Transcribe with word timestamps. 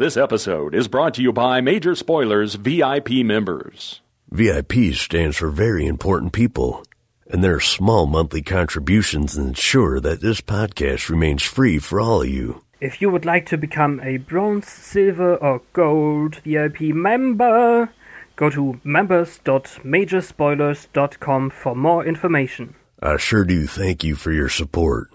This 0.00 0.16
episode 0.16 0.72
is 0.74 0.88
brought 0.88 1.12
to 1.16 1.22
you 1.22 1.30
by 1.30 1.60
Major 1.60 1.94
Spoilers 1.94 2.54
VIP 2.54 3.10
members. 3.22 4.00
VIP 4.30 4.94
stands 4.94 5.36
for 5.36 5.50
very 5.50 5.86
important 5.86 6.32
people, 6.32 6.82
and 7.28 7.44
their 7.44 7.60
small 7.60 8.06
monthly 8.06 8.40
contributions 8.40 9.36
ensure 9.36 10.00
that 10.00 10.22
this 10.22 10.40
podcast 10.40 11.10
remains 11.10 11.42
free 11.42 11.78
for 11.78 12.00
all 12.00 12.22
of 12.22 12.30
you. 12.30 12.62
If 12.80 13.02
you 13.02 13.10
would 13.10 13.26
like 13.26 13.44
to 13.48 13.58
become 13.58 14.00
a 14.02 14.16
bronze, 14.16 14.68
silver, 14.68 15.36
or 15.36 15.60
gold 15.74 16.36
VIP 16.36 16.80
member, 16.80 17.90
go 18.36 18.48
to 18.48 18.80
members.majorspoilers.com 18.82 21.50
for 21.50 21.76
more 21.76 22.06
information. 22.06 22.74
I 23.02 23.18
sure 23.18 23.44
do 23.44 23.66
thank 23.66 24.02
you 24.02 24.14
for 24.14 24.32
your 24.32 24.48
support. 24.48 25.10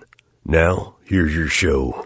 Now, 0.46 0.94
here's 1.06 1.36
your 1.36 1.48
show. 1.48 2.06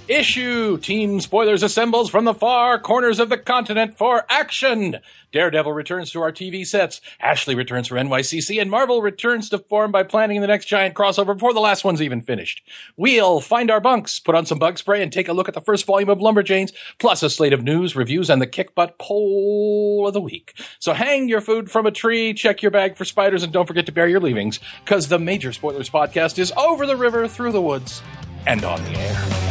issue, 0.11 0.77
Team 0.77 1.21
Spoilers 1.21 1.63
assembles 1.63 2.09
from 2.09 2.25
the 2.25 2.33
far 2.33 2.77
corners 2.77 3.19
of 3.19 3.29
the 3.29 3.37
continent 3.37 3.97
for 3.97 4.25
action. 4.29 4.97
Daredevil 5.31 5.71
returns 5.71 6.11
to 6.11 6.21
our 6.21 6.31
TV 6.31 6.67
sets. 6.67 6.99
Ashley 7.21 7.55
returns 7.55 7.87
for 7.87 7.95
NYCC, 7.95 8.61
and 8.61 8.69
Marvel 8.69 9.01
returns 9.01 9.49
to 9.49 9.57
form 9.57 9.91
by 9.91 10.03
planning 10.03 10.41
the 10.41 10.47
next 10.47 10.65
giant 10.65 10.95
crossover 10.95 11.33
before 11.33 11.53
the 11.53 11.61
last 11.61 11.85
one's 11.85 12.01
even 12.01 12.21
finished. 12.21 12.61
We'll 12.97 13.39
find 13.39 13.71
our 13.71 13.79
bunks, 13.79 14.19
put 14.19 14.35
on 14.35 14.45
some 14.45 14.59
bug 14.59 14.77
spray, 14.77 15.01
and 15.01 15.11
take 15.11 15.29
a 15.29 15.33
look 15.33 15.47
at 15.47 15.53
the 15.53 15.61
first 15.61 15.85
volume 15.85 16.09
of 16.09 16.19
Lumberjanes, 16.19 16.73
plus 16.99 17.23
a 17.23 17.29
slate 17.29 17.53
of 17.53 17.63
news, 17.63 17.95
reviews, 17.95 18.29
and 18.29 18.41
the 18.41 18.47
kick 18.47 18.75
butt 18.75 18.97
poll 18.99 20.05
of 20.05 20.13
the 20.13 20.21
week. 20.21 20.53
So 20.79 20.93
hang 20.93 21.29
your 21.29 21.41
food 21.41 21.71
from 21.71 21.85
a 21.85 21.91
tree, 21.91 22.33
check 22.33 22.61
your 22.61 22.71
bag 22.71 22.97
for 22.97 23.05
spiders, 23.05 23.43
and 23.43 23.53
don't 23.53 23.67
forget 23.67 23.85
to 23.85 23.93
bury 23.93 24.11
your 24.11 24.19
leavings, 24.19 24.59
because 24.83 25.07
the 25.07 25.19
Major 25.19 25.53
Spoilers 25.53 25.89
podcast 25.89 26.37
is 26.37 26.51
over 26.57 26.85
the 26.85 26.97
river, 26.97 27.27
through 27.29 27.53
the 27.53 27.61
woods, 27.61 28.01
and 28.45 28.65
on 28.65 28.83
the 28.83 28.99
air. 28.99 29.50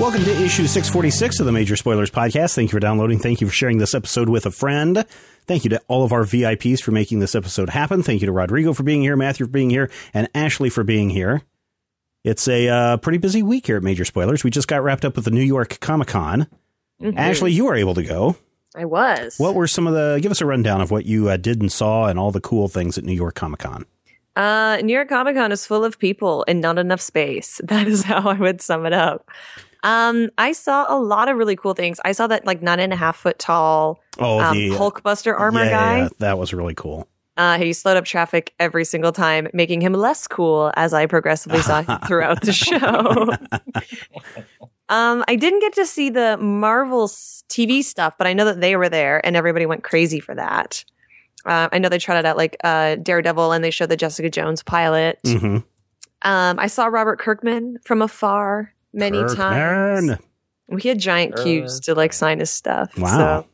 Welcome 0.00 0.24
to 0.24 0.30
issue 0.30 0.66
646 0.66 1.40
of 1.40 1.46
the 1.46 1.52
Major 1.52 1.76
Spoilers 1.76 2.10
Podcast. 2.10 2.54
Thank 2.54 2.70
you 2.70 2.76
for 2.76 2.80
downloading. 2.80 3.18
Thank 3.18 3.42
you 3.42 3.46
for 3.46 3.52
sharing 3.52 3.76
this 3.76 3.94
episode 3.94 4.30
with 4.30 4.46
a 4.46 4.50
friend. 4.50 5.04
Thank 5.46 5.62
you 5.62 5.68
to 5.70 5.82
all 5.88 6.04
of 6.04 6.12
our 6.14 6.22
VIPs 6.22 6.80
for 6.80 6.90
making 6.90 7.18
this 7.18 7.34
episode 7.34 7.68
happen. 7.68 8.02
Thank 8.02 8.22
you 8.22 8.26
to 8.26 8.32
Rodrigo 8.32 8.72
for 8.72 8.82
being 8.82 9.02
here, 9.02 9.14
Matthew 9.14 9.44
for 9.44 9.52
being 9.52 9.68
here, 9.68 9.90
and 10.14 10.26
Ashley 10.34 10.70
for 10.70 10.84
being 10.84 11.10
here. 11.10 11.42
It's 12.24 12.48
a 12.48 12.68
uh, 12.68 12.96
pretty 12.96 13.18
busy 13.18 13.42
week 13.42 13.66
here 13.66 13.76
at 13.76 13.82
Major 13.82 14.06
Spoilers. 14.06 14.42
We 14.42 14.48
just 14.48 14.68
got 14.68 14.82
wrapped 14.82 15.04
up 15.04 15.16
with 15.16 15.26
the 15.26 15.30
New 15.30 15.42
York 15.42 15.78
Comic 15.80 16.08
Con. 16.08 16.46
Mm-hmm. 17.02 17.18
Ashley, 17.18 17.52
you 17.52 17.66
were 17.66 17.76
able 17.76 17.92
to 17.92 18.02
go. 18.02 18.36
I 18.74 18.86
was. 18.86 19.36
What 19.36 19.54
were 19.54 19.66
some 19.66 19.86
of 19.86 19.92
the? 19.92 20.18
Give 20.22 20.32
us 20.32 20.40
a 20.40 20.46
rundown 20.46 20.80
of 20.80 20.90
what 20.90 21.04
you 21.04 21.28
uh, 21.28 21.36
did 21.36 21.60
and 21.60 21.70
saw, 21.70 22.06
and 22.06 22.18
all 22.18 22.32
the 22.32 22.40
cool 22.40 22.68
things 22.68 22.96
at 22.96 23.04
New 23.04 23.12
York 23.12 23.34
Comic 23.34 23.60
Con. 23.60 23.84
Uh, 24.34 24.78
New 24.82 24.94
York 24.94 25.10
Comic 25.10 25.36
Con 25.36 25.52
is 25.52 25.66
full 25.66 25.84
of 25.84 25.98
people 25.98 26.42
and 26.48 26.62
not 26.62 26.78
enough 26.78 27.02
space. 27.02 27.60
That 27.66 27.86
is 27.86 28.02
how 28.02 28.30
I 28.30 28.38
would 28.38 28.62
sum 28.62 28.86
it 28.86 28.94
up. 28.94 29.28
Um, 29.82 30.30
I 30.38 30.52
saw 30.52 30.86
a 30.88 30.98
lot 30.98 31.28
of 31.28 31.36
really 31.36 31.56
cool 31.56 31.74
things. 31.74 32.00
I 32.04 32.12
saw 32.12 32.26
that 32.26 32.44
like 32.46 32.60
nine 32.62 32.80
and 32.80 32.92
a 32.92 32.96
half 32.96 33.16
foot 33.16 33.38
tall 33.38 34.00
Oh, 34.18 34.40
um, 34.40 34.56
the 34.56 34.70
Hulkbuster 34.70 35.38
armor 35.38 35.64
yeah, 35.64 35.70
guy. 35.70 35.98
yeah, 35.98 36.08
that 36.18 36.38
was 36.38 36.52
really 36.52 36.74
cool. 36.74 37.08
Uh, 37.36 37.56
he 37.56 37.72
slowed 37.72 37.96
up 37.96 38.04
traffic 38.04 38.52
every 38.58 38.84
single 38.84 39.12
time, 39.12 39.48
making 39.54 39.80
him 39.80 39.94
less 39.94 40.26
cool 40.28 40.70
as 40.76 40.92
I 40.92 41.06
progressively 41.06 41.62
saw 41.62 41.80
him 41.82 41.98
throughout 42.06 42.42
the 42.42 42.52
show. 42.52 43.30
um, 44.88 45.24
I 45.28 45.36
didn't 45.36 45.60
get 45.60 45.72
to 45.74 45.86
see 45.86 46.10
the 46.10 46.36
Marvel 46.36 47.06
TV 47.08 47.82
stuff, 47.82 48.14
but 48.18 48.26
I 48.26 48.32
know 48.32 48.44
that 48.44 48.60
they 48.60 48.76
were 48.76 48.88
there 48.88 49.24
and 49.24 49.36
everybody 49.36 49.64
went 49.64 49.84
crazy 49.84 50.20
for 50.20 50.34
that. 50.34 50.84
Uh, 51.46 51.68
I 51.72 51.78
know 51.78 51.88
they 51.88 51.98
trotted 51.98 52.26
out 52.26 52.36
like 52.36 52.56
uh, 52.64 52.96
Daredevil 52.96 53.52
and 53.52 53.64
they 53.64 53.70
showed 53.70 53.88
the 53.88 53.96
Jessica 53.96 54.28
Jones 54.28 54.62
pilot. 54.62 55.18
hmm 55.24 55.58
Um, 56.22 56.58
I 56.58 56.66
saw 56.66 56.86
Robert 56.86 57.18
Kirkman 57.18 57.78
from 57.84 58.02
afar 58.02 58.74
many 58.92 59.22
times. 59.34 60.18
we 60.68 60.82
had 60.82 60.98
giant 60.98 61.34
cubes 61.42 61.80
to 61.80 61.94
like 61.94 62.12
sign 62.12 62.38
his 62.40 62.50
stuff. 62.50 62.96
Wow. 62.98 63.44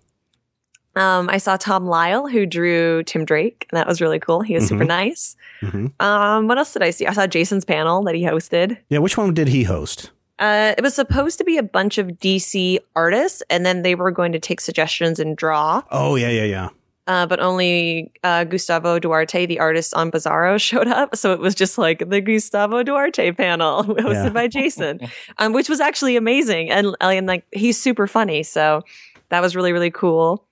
So, 0.94 1.00
um, 1.00 1.28
I 1.30 1.38
saw 1.38 1.56
Tom 1.56 1.86
Lyle 1.86 2.26
who 2.26 2.46
drew 2.46 3.02
Tim 3.02 3.24
Drake, 3.24 3.66
and 3.70 3.76
that 3.78 3.86
was 3.86 4.00
really 4.00 4.18
cool. 4.18 4.40
He 4.40 4.54
was 4.54 4.66
super 4.68 4.84
Mhm. 4.84 4.88
nice. 4.88 5.36
hmm 5.60 5.86
Um, 6.00 6.48
what 6.48 6.56
else 6.58 6.72
did 6.72 6.82
I 6.82 6.90
see? 6.90 7.06
I 7.06 7.12
saw 7.12 7.26
Jason's 7.26 7.64
panel 7.64 8.02
that 8.04 8.14
he 8.14 8.22
hosted. 8.22 8.78
Yeah, 8.88 8.98
which 8.98 9.16
one 9.18 9.34
did 9.34 9.48
he 9.48 9.64
host? 9.64 10.10
Uh, 10.38 10.74
it 10.76 10.82
was 10.82 10.94
supposed 10.94 11.38
to 11.38 11.44
be 11.44 11.56
a 11.56 11.62
bunch 11.62 11.96
of 11.98 12.08
DC 12.20 12.78
artists, 12.94 13.42
and 13.48 13.64
then 13.64 13.82
they 13.82 13.94
were 13.94 14.10
going 14.10 14.32
to 14.32 14.38
take 14.38 14.60
suggestions 14.60 15.18
and 15.18 15.36
draw. 15.36 15.82
Oh, 15.90 16.14
yeah, 16.16 16.28
yeah, 16.28 16.44
yeah. 16.44 16.68
Uh, 17.06 17.24
but 17.24 17.38
only 17.38 18.10
uh, 18.24 18.42
Gustavo 18.44 18.98
Duarte, 18.98 19.46
the 19.46 19.60
artist 19.60 19.94
on 19.94 20.10
Bizarro, 20.10 20.60
showed 20.60 20.88
up. 20.88 21.14
So 21.14 21.32
it 21.32 21.38
was 21.38 21.54
just 21.54 21.78
like 21.78 22.08
the 22.10 22.20
Gustavo 22.20 22.82
Duarte 22.82 23.30
panel 23.32 23.84
hosted 23.84 24.12
Yeah. 24.24 24.28
by 24.30 24.48
Jason, 24.48 24.98
um, 25.38 25.52
which 25.52 25.68
was 25.68 25.78
actually 25.80 26.16
amazing. 26.16 26.70
And, 26.70 26.96
and 27.00 27.26
like, 27.28 27.44
he's 27.52 27.80
super 27.80 28.06
funny. 28.08 28.42
So 28.42 28.82
that 29.28 29.40
was 29.40 29.54
really, 29.54 29.72
really 29.72 29.90
cool. 29.92 30.44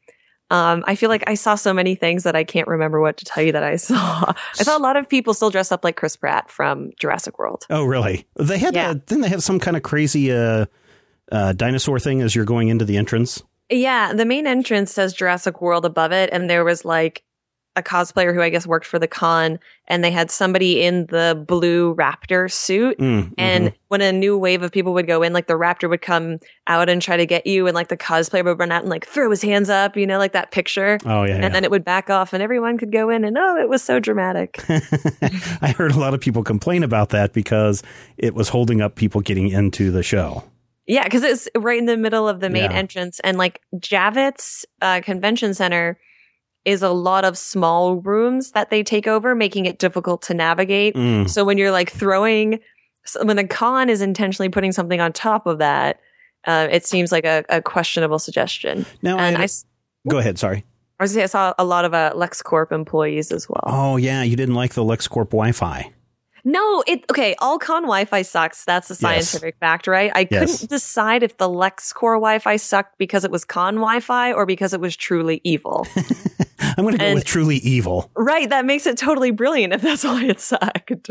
Um, 0.50 0.84
I 0.86 0.94
feel 0.94 1.08
like 1.08 1.24
I 1.26 1.34
saw 1.34 1.56
so 1.56 1.72
many 1.74 1.96
things 1.96 2.22
that 2.22 2.36
I 2.36 2.44
can't 2.44 2.68
remember 2.68 3.00
what 3.00 3.16
to 3.16 3.24
tell 3.24 3.42
you 3.42 3.50
that 3.50 3.64
I 3.64 3.74
saw. 3.74 4.32
I 4.60 4.62
saw 4.62 4.76
a 4.76 4.78
lot 4.78 4.96
of 4.96 5.08
people 5.08 5.34
still 5.34 5.50
dressed 5.50 5.72
up 5.72 5.82
like 5.82 5.96
Chris 5.96 6.14
Pratt 6.16 6.50
from 6.50 6.92
Jurassic 7.00 7.38
World. 7.38 7.66
Oh, 7.70 7.82
really? 7.82 8.26
They 8.36 8.58
had 8.58 8.74
Yeah. 8.74 8.90
uh, 8.90 8.94
didn't 8.94 9.22
they 9.22 9.28
have 9.30 9.42
some 9.42 9.58
kind 9.58 9.76
of 9.76 9.82
crazy 9.82 10.30
uh, 10.30 10.66
uh, 11.32 11.52
dinosaur 11.54 11.98
thing 11.98 12.20
as 12.22 12.36
you're 12.36 12.44
going 12.44 12.68
into 12.68 12.84
the 12.84 12.96
entrance? 12.96 13.42
Yeah, 13.70 14.12
the 14.12 14.24
main 14.26 14.46
entrance 14.46 14.92
says 14.92 15.12
Jurassic 15.14 15.60
World 15.60 15.84
above 15.84 16.12
it, 16.12 16.30
and 16.32 16.48
there 16.50 16.64
was 16.64 16.84
like 16.84 17.22
a 17.76 17.82
cosplayer 17.82 18.32
who 18.32 18.40
I 18.40 18.50
guess 18.50 18.68
worked 18.68 18.86
for 18.86 19.00
the 19.00 19.08
con, 19.08 19.58
and 19.88 20.04
they 20.04 20.12
had 20.12 20.30
somebody 20.30 20.84
in 20.84 21.06
the 21.06 21.44
blue 21.48 21.96
raptor 21.96 22.48
suit. 22.48 22.96
Mm, 22.98 23.32
And 23.36 23.64
mhm. 23.70 23.74
when 23.88 24.00
a 24.00 24.12
new 24.12 24.38
wave 24.38 24.62
of 24.62 24.70
people 24.70 24.92
would 24.94 25.08
go 25.08 25.24
in, 25.24 25.32
like 25.32 25.48
the 25.48 25.54
raptor 25.54 25.90
would 25.90 26.00
come 26.00 26.38
out 26.68 26.88
and 26.88 27.02
try 27.02 27.16
to 27.16 27.26
get 27.26 27.48
you, 27.48 27.66
and 27.66 27.74
like 27.74 27.88
the 27.88 27.96
cosplayer 27.96 28.44
would 28.44 28.60
run 28.60 28.70
out 28.70 28.82
and 28.82 28.90
like 28.90 29.04
throw 29.06 29.28
his 29.28 29.42
hands 29.42 29.68
up, 29.70 29.96
you 29.96 30.06
know, 30.06 30.18
like 30.18 30.34
that 30.34 30.52
picture. 30.52 30.98
oh 31.04 31.24
yeah, 31.24 31.34
And 31.34 31.42
yeah. 31.42 31.48
then 31.48 31.64
it 31.64 31.70
would 31.72 31.84
back 31.84 32.10
off, 32.10 32.32
and 32.32 32.42
everyone 32.44 32.78
could 32.78 32.92
go 32.92 33.10
in, 33.10 33.24
and 33.24 33.36
oh, 33.36 33.56
it 33.56 33.68
was 33.68 33.82
so 33.82 33.98
dramatic. 33.98 34.62
I 35.60 35.74
heard 35.76 35.90
a 35.90 35.98
lot 35.98 36.14
of 36.14 36.20
people 36.20 36.44
complain 36.44 36.84
about 36.84 37.08
that 37.08 37.32
because 37.32 37.82
it 38.18 38.34
was 38.34 38.50
holding 38.50 38.82
up 38.82 38.94
people 38.94 39.20
getting 39.20 39.48
into 39.48 39.90
the 39.90 40.04
show. 40.04 40.44
Yeah, 40.86 41.04
because 41.04 41.22
it's 41.22 41.48
right 41.56 41.78
in 41.78 41.86
the 41.86 41.96
middle 41.96 42.28
of 42.28 42.40
the 42.40 42.50
main 42.50 42.70
Yeah. 42.70 42.76
entrance, 42.76 43.20
and 43.20 43.38
like 43.38 43.60
Javits 43.76 44.64
uh, 44.82 45.00
Convention 45.02 45.54
Center 45.54 45.98
is 46.64 46.82
a 46.82 46.90
lot 46.90 47.24
of 47.24 47.36
small 47.36 47.96
rooms 47.96 48.52
that 48.52 48.70
they 48.70 48.82
take 48.82 49.06
over, 49.06 49.34
making 49.34 49.66
it 49.66 49.78
difficult 49.78 50.22
to 50.22 50.34
navigate. 50.34 50.94
Mm. 50.94 51.28
So 51.28 51.44
when 51.44 51.58
you're 51.58 51.70
like 51.70 51.90
throwing, 51.90 52.58
when 53.22 53.36
the 53.36 53.46
con 53.46 53.90
is 53.90 54.00
intentionally 54.00 54.48
putting 54.48 54.72
something 54.72 55.00
on 55.00 55.12
top 55.12 55.46
of 55.46 55.58
that, 55.58 56.00
uh, 56.46 56.68
it 56.70 56.86
seems 56.86 57.12
like 57.12 57.24
a, 57.26 57.44
a 57.50 57.60
questionable 57.62 58.18
suggestion. 58.18 58.86
Now, 59.02 59.18
And 59.18 59.36
I, 59.36 59.44
I, 59.44 59.48
go 60.08 60.18
ahead. 60.18 60.38
Sorry. 60.38 60.64
I 61.00 61.04
was 61.04 61.12
gonna 61.12 61.20
say 61.20 61.24
I 61.24 61.26
saw 61.26 61.54
a 61.58 61.64
lot 61.64 61.84
of 61.84 61.92
uh, 61.92 62.12
LexCorp 62.14 62.72
employees 62.72 63.32
as 63.32 63.48
well. 63.48 63.64
Oh 63.66 63.96
yeah, 63.96 64.22
you 64.22 64.36
didn't 64.36 64.54
like 64.54 64.74
the 64.74 64.84
LexCorp 64.84 65.30
Wi-Fi. 65.30 65.90
No, 66.44 66.84
it 66.86 67.04
okay. 67.10 67.34
All 67.38 67.58
con 67.58 67.82
Wi-Fi 67.84 68.22
sucks. 68.22 68.64
That's 68.64 68.90
a 68.90 68.94
scientific 68.94 69.56
fact, 69.60 69.86
right? 69.86 70.12
I 70.14 70.28
Yes. 70.30 70.52
couldn't 70.58 70.68
decide 70.70 71.22
if 71.22 71.38
the 71.38 71.48
LexCorp 71.48 72.16
Wi-Fi 72.16 72.56
sucked 72.56 72.98
because 72.98 73.24
it 73.24 73.30
was 73.30 73.44
con 73.44 73.76
Wi-Fi 73.76 74.32
or 74.32 74.44
because 74.46 74.74
it 74.74 74.80
was 74.80 74.94
truly 74.96 75.40
evil. 75.44 75.86
I'm 76.76 76.84
going 76.84 76.92
to 76.92 76.98
go 76.98 77.14
with 77.14 77.24
truly 77.24 77.56
evil. 77.56 78.10
right, 78.14 78.48
that 78.50 78.64
makes 78.64 78.86
it 78.86 78.96
totally 78.98 79.30
brilliant 79.30 79.72
if 79.72 79.82
that's 79.82 80.04
why 80.04 80.24
it 80.24 80.40
sucked. 80.40 81.10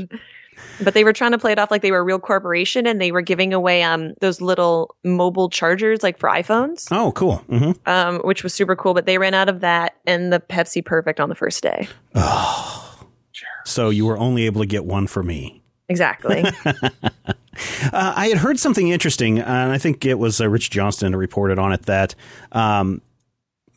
But 0.79 0.93
they 0.93 1.03
were 1.03 1.13
trying 1.13 1.31
to 1.31 1.37
play 1.37 1.51
it 1.51 1.59
off 1.59 1.71
like 1.71 1.81
they 1.81 1.91
were 1.91 1.99
a 1.99 2.03
real 2.03 2.19
corporation, 2.19 2.85
and 2.87 2.99
they 3.01 3.11
were 3.11 3.21
giving 3.21 3.53
away 3.53 3.81
um 3.83 4.13
those 4.21 4.39
little 4.41 4.95
mobile 5.03 5.49
chargers 5.49 6.03
like 6.03 6.17
for 6.19 6.29
iPhones, 6.29 6.87
Oh, 6.91 7.11
cool. 7.13 7.37
hmm 7.49 7.71
um, 7.85 8.19
which 8.19 8.43
was 8.43 8.53
super 8.53 8.75
cool. 8.75 8.93
But 8.93 9.05
they 9.07 9.17
ran 9.17 9.33
out 9.33 9.49
of 9.49 9.61
that 9.61 9.95
and 10.05 10.31
the 10.31 10.39
Pepsi 10.39 10.83
Perfect 10.85 11.19
on 11.19 11.29
the 11.29 11.35
first 11.35 11.63
day. 11.63 11.87
So 13.65 13.89
you 13.89 14.05
were 14.05 14.17
only 14.17 14.45
able 14.45 14.61
to 14.61 14.67
get 14.67 14.85
one 14.85 15.07
for 15.07 15.23
me. 15.23 15.63
Exactly. 15.89 16.43
Uh, 17.93 18.13
I 18.15 18.29
had 18.29 18.39
heard 18.39 18.57
something 18.57 18.89
interesting, 18.89 19.37
and 19.39 19.71
I 19.71 19.77
think 19.77 20.05
it 20.05 20.17
was 20.17 20.41
uh, 20.41 20.49
Rich 20.49 20.71
Johnston 20.71 21.13
who 21.13 21.19
reported 21.19 21.59
on 21.59 21.71
it 21.71 21.83
that 21.83 22.15
um, 22.51 23.01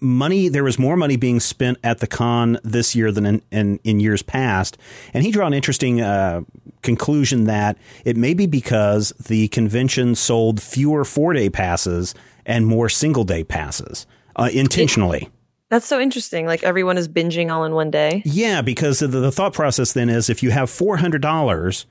money 0.01 0.49
there 0.49 0.65
was 0.65 0.79
more 0.79 0.97
money 0.97 1.17
being 1.17 1.41
spent 1.41 1.79
at 1.85 1.99
the 1.99 2.07
con 2.07 2.59
this 2.63 2.95
year 2.95 3.13
than 3.13 3.27
in, 3.27 3.43
in, 3.51 3.81
in 3.85 4.01
years 4.01 4.23
past, 4.23 4.79
and 5.13 5.25
he 5.25 5.31
drew 5.31 5.45
an 5.45 5.53
interesting 5.53 6.01
uh, 6.01 6.41
conclusion 6.83 7.45
that 7.45 7.77
it 8.05 8.17
may 8.17 8.33
be 8.33 8.47
because 8.47 9.11
the 9.27 9.49
convention 9.49 10.15
sold 10.15 10.63
fewer 10.63 11.05
four 11.05 11.33
day 11.33 11.51
passes 11.51 12.15
and 12.45 12.67
more 12.67 12.89
single 12.89 13.25
day 13.25 13.45
passes 13.45 14.07
uh, 14.37 14.49
intentionally. 14.53 15.29
That's 15.69 15.87
so 15.87 16.01
interesting. 16.01 16.47
Like 16.47 16.63
everyone 16.63 16.97
is 16.97 17.09
binging 17.09 17.51
all 17.51 17.65
in 17.65 17.73
one 17.73 17.91
day. 17.91 18.23
Yeah, 18.25 18.63
because 18.63 19.01
the, 19.01 19.09
the 19.09 19.33
thought 19.33 19.53
process 19.53 19.93
then 19.93 20.09
is 20.09 20.31
if 20.31 20.43
you 20.43 20.51
have 20.51 20.71
four 20.71 20.97
hundred 20.97 21.23
dollars, 21.23 21.87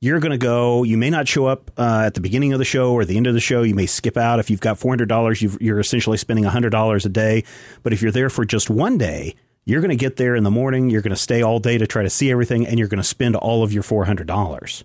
you're 0.00 0.20
going 0.20 0.32
to 0.32 0.38
go. 0.38 0.82
You 0.82 0.98
may 0.98 1.08
not 1.08 1.26
show 1.26 1.46
up 1.46 1.70
uh, 1.78 2.02
at 2.06 2.14
the 2.14 2.20
beginning 2.20 2.52
of 2.52 2.58
the 2.58 2.64
show 2.64 2.92
or 2.92 3.04
the 3.04 3.16
end 3.16 3.26
of 3.26 3.32
the 3.32 3.40
show. 3.40 3.62
You 3.62 3.74
may 3.74 3.86
skip 3.86 4.18
out. 4.18 4.40
If 4.40 4.50
you've 4.50 4.60
got 4.60 4.78
four 4.78 4.90
hundred 4.90 5.08
dollars, 5.08 5.40
you're 5.40 5.80
essentially 5.80 6.18
spending 6.18 6.44
hundred 6.44 6.70
dollars 6.70 7.06
a 7.06 7.08
day. 7.08 7.44
But 7.82 7.94
if 7.94 8.02
you're 8.02 8.12
there 8.12 8.28
for 8.28 8.44
just 8.44 8.68
one 8.68 8.98
day, 8.98 9.34
you're 9.64 9.80
going 9.80 9.88
to 9.90 9.96
get 9.96 10.16
there 10.16 10.36
in 10.36 10.44
the 10.44 10.50
morning. 10.50 10.90
You're 10.90 11.00
going 11.00 11.10
to 11.10 11.16
stay 11.16 11.40
all 11.40 11.58
day 11.58 11.78
to 11.78 11.86
try 11.86 12.02
to 12.02 12.10
see 12.10 12.30
everything, 12.30 12.66
and 12.66 12.78
you're 12.78 12.88
going 12.88 12.98
to 12.98 13.08
spend 13.08 13.36
all 13.36 13.62
of 13.62 13.72
your 13.72 13.82
four 13.82 14.04
hundred 14.04 14.26
dollars. 14.26 14.84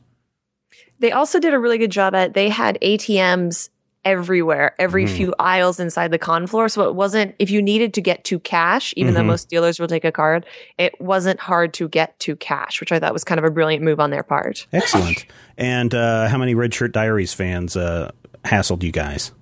They 1.00 1.12
also 1.12 1.40
did 1.40 1.54
a 1.54 1.60
really 1.60 1.78
good 1.78 1.92
job 1.92 2.16
at. 2.16 2.34
They 2.34 2.48
had 2.48 2.78
ATMs 2.82 3.70
everywhere, 4.06 4.74
every 4.80 5.06
Mm. 5.06 5.10
few 5.10 5.36
aisles 5.40 5.80
inside 5.80 6.10
the 6.12 6.18
con 6.18 6.48
floor. 6.48 6.70
So 6.70 6.88
it 6.88 6.96
wasn't, 6.96 7.36
if 7.38 7.50
you 7.52 7.62
needed 7.62 7.94
to 7.96 8.02
get 8.02 8.24
to 8.26 8.40
cash, 8.40 8.94
even 8.96 9.14
though 9.14 9.22
Mhm. 9.22 9.26
most 9.28 9.50
dealers 9.50 9.80
will 9.80 9.88
take 9.88 10.06
a 10.06 10.12
card, 10.12 10.46
it 10.78 11.00
wasn't 11.02 11.40
hard 11.40 11.74
to 11.76 11.90
get 11.90 12.18
to 12.22 12.36
cash, 12.38 12.80
which 12.80 12.92
I 12.92 13.00
thought 13.00 13.12
was 13.14 13.24
kind 13.26 13.38
of 13.40 13.46
a 13.46 13.52
brilliant 13.52 13.84
move 13.84 14.00
on 14.00 14.10
their 14.10 14.24
part. 14.24 14.68
Excellent. 14.74 15.26
and 15.58 15.94
uh, 15.94 16.28
how 16.30 16.38
many 16.38 16.56
Red 16.56 16.74
Shirt 16.74 16.94
Diaries 16.94 17.34
fans 17.34 17.76
uh, 17.76 18.12
hassled 18.46 18.82
you 18.84 18.92
guys? 18.94 19.34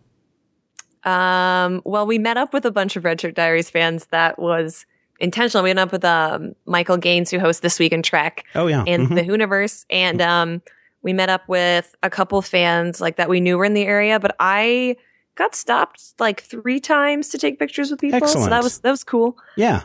Um, 1.04 1.82
well, 1.86 2.06
we 2.06 2.18
met 2.18 2.38
up 2.38 2.54
with 2.54 2.66
a 2.66 2.72
bunch 2.72 2.96
of 2.96 3.06
Red 3.06 3.22
Shirt 3.22 3.36
Diaries 3.36 3.70
fans 3.70 4.08
that 4.08 4.38
was 4.40 4.86
intentional. 5.20 5.64
We 5.64 5.74
met 5.74 5.84
up 5.84 5.92
with 5.92 6.04
um, 6.04 6.54
Michael 6.66 6.98
Gaines, 6.98 7.32
who 7.32 7.40
hosts 7.40 7.62
This 7.62 7.80
Week 7.80 7.94
in 7.94 8.02
Trek 8.04 8.44
Oh 8.56 8.68
yeah, 8.68 8.84
and 8.86 9.08
Mhm. 9.08 9.16
the 9.16 9.22
Hooniverse. 9.22 9.86
And 9.90 10.22
um, 10.22 10.62
we 11.02 11.14
met 11.14 11.30
up 11.30 11.48
with 11.48 11.96
a 12.04 12.10
couple 12.10 12.42
fans 12.42 13.00
like 13.02 13.16
that 13.18 13.30
we 13.30 13.40
knew 13.40 13.58
were 13.58 13.66
in 13.66 13.74
the 13.74 13.84
area, 13.86 14.20
but 14.20 14.36
I 14.40 14.96
got 15.36 15.56
stopped 15.56 16.14
like 16.20 16.42
three 16.42 16.80
times 16.80 17.30
to 17.30 17.38
take 17.38 17.60
pictures 17.60 17.92
with 17.92 18.02
people. 18.02 18.18
Excellent. 18.18 18.46
So 18.46 18.50
that 18.50 18.64
was 18.64 18.80
that 18.80 18.92
was 18.92 19.04
cool. 19.04 19.38
yeah. 19.56 19.84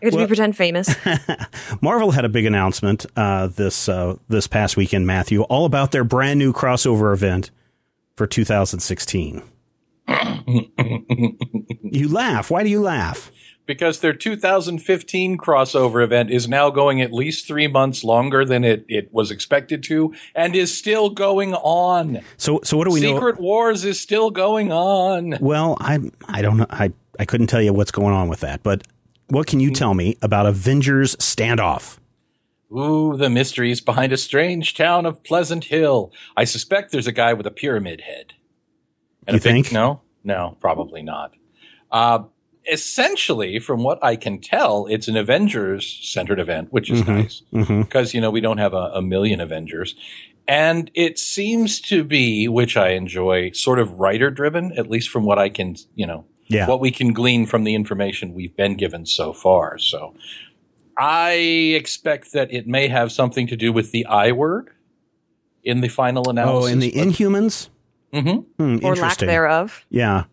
I 0.00 0.06
got 0.06 0.10
to 0.10 0.16
Well- 0.16 0.24
be 0.26 0.28
pretend 0.30 0.56
famous. 0.56 0.92
Marvel 1.80 2.10
had 2.10 2.24
a 2.24 2.28
big 2.28 2.44
announcement 2.44 3.06
uh, 3.16 3.46
this 3.48 3.88
uh, 3.88 4.16
this 4.28 4.46
past 4.48 4.76
weekend, 4.76 5.06
Matthew, 5.06 5.42
all 5.42 5.64
about 5.64 5.92
their 5.92 6.02
brand 6.04 6.38
new 6.40 6.52
crossover 6.52 7.12
event 7.12 7.50
for 8.16 8.26
2016. 8.26 9.42
you 11.82 12.08
laugh. 12.08 12.50
Why 12.50 12.62
do 12.64 12.68
you 12.68 12.80
laugh? 12.82 13.30
Because 13.72 14.00
their 14.00 14.12
2015 14.12 15.38
crossover 15.38 16.04
event 16.04 16.30
is 16.30 16.46
now 16.46 16.68
going 16.68 17.00
at 17.00 17.10
least 17.10 17.46
three 17.46 17.66
months 17.66 18.04
longer 18.04 18.44
than 18.44 18.64
it, 18.64 18.84
it 18.86 19.08
was 19.14 19.30
expected 19.30 19.82
to 19.84 20.12
and 20.34 20.54
is 20.54 20.76
still 20.76 21.08
going 21.08 21.54
on. 21.54 22.20
So, 22.36 22.60
so 22.64 22.76
what 22.76 22.86
do 22.86 22.92
we 22.92 23.00
know? 23.00 23.14
Secret 23.14 23.40
Wars 23.40 23.82
is 23.86 23.98
still 23.98 24.30
going 24.30 24.70
on. 24.70 25.38
Well, 25.40 25.78
I 25.80 26.00
I 26.28 26.42
don't 26.42 26.58
know. 26.58 26.66
I 26.68 26.92
I 27.18 27.24
couldn't 27.24 27.46
tell 27.46 27.62
you 27.62 27.72
what's 27.72 27.90
going 27.90 28.12
on 28.12 28.28
with 28.28 28.40
that. 28.40 28.62
But 28.62 28.86
what 29.28 29.46
can 29.46 29.58
you 29.58 29.70
tell 29.70 29.94
me 29.94 30.18
about 30.20 30.44
Avengers 30.44 31.16
Standoff? 31.16 31.96
Ooh, 32.70 33.16
the 33.16 33.30
mysteries 33.30 33.80
behind 33.80 34.12
a 34.12 34.18
strange 34.18 34.74
town 34.74 35.06
of 35.06 35.24
Pleasant 35.24 35.64
Hill. 35.64 36.12
I 36.36 36.44
suspect 36.44 36.92
there's 36.92 37.06
a 37.06 37.12
guy 37.12 37.32
with 37.32 37.46
a 37.46 37.50
pyramid 37.50 38.02
head. 38.02 38.34
You 39.26 39.30
a 39.30 39.32
big- 39.32 39.42
think? 39.42 39.72
No, 39.72 40.02
no, 40.24 40.58
probably 40.60 41.02
not. 41.02 41.32
Uh, 41.90 42.24
essentially, 42.70 43.58
from 43.58 43.82
what 43.82 44.02
I 44.02 44.16
can 44.16 44.38
tell, 44.40 44.86
it's 44.86 45.08
an 45.08 45.16
Avengers 45.16 45.98
centered 46.02 46.38
event, 46.40 46.72
which 46.72 46.90
is 46.90 47.06
nice 47.06 47.42
Mm-hmm. 47.52 47.82
because, 47.82 48.14
you 48.14 48.20
know, 48.20 48.30
we 48.30 48.40
don't 48.40 48.58
have 48.58 48.74
a, 48.74 48.90
a 48.94 49.02
million 49.02 49.40
Avengers. 49.40 49.94
And 50.48 50.90
it 50.94 51.18
seems 51.18 51.80
to 51.82 52.02
be, 52.04 52.48
which 52.48 52.76
I 52.76 52.90
enjoy, 52.90 53.50
sort 53.52 53.78
of 53.78 53.94
writer 54.00 54.30
driven, 54.30 54.72
at 54.76 54.90
least 54.90 55.08
from 55.08 55.24
what 55.24 55.38
I 55.38 55.48
can, 55.48 55.76
you 55.94 56.06
know, 56.06 56.24
Yeah. 56.48 56.66
what 56.66 56.80
we 56.80 56.90
can 56.90 57.12
glean 57.12 57.46
from 57.46 57.64
the 57.64 57.74
information 57.74 58.34
we've 58.34 58.56
been 58.56 58.74
given 58.76 59.06
so 59.06 59.32
far. 59.32 59.78
So 59.78 60.14
I 60.96 61.32
expect 61.76 62.32
that 62.32 62.52
it 62.52 62.66
may 62.66 62.88
have 62.88 63.12
something 63.12 63.46
to 63.46 63.56
do 63.56 63.72
with 63.72 63.92
the 63.92 64.04
I 64.06 64.32
word 64.32 64.70
in 65.64 65.80
the 65.80 65.88
final 65.88 66.28
analysis. 66.28 66.68
oh, 66.68 66.72
and 66.72 66.82
the 66.82 66.92
Inhumans. 66.92 67.68
Mhm. 68.12 68.44
Hmm, 68.58 68.78
or 68.84 68.94
lack 68.96 69.16
thereof. 69.18 69.86
Yeah. 69.88 70.24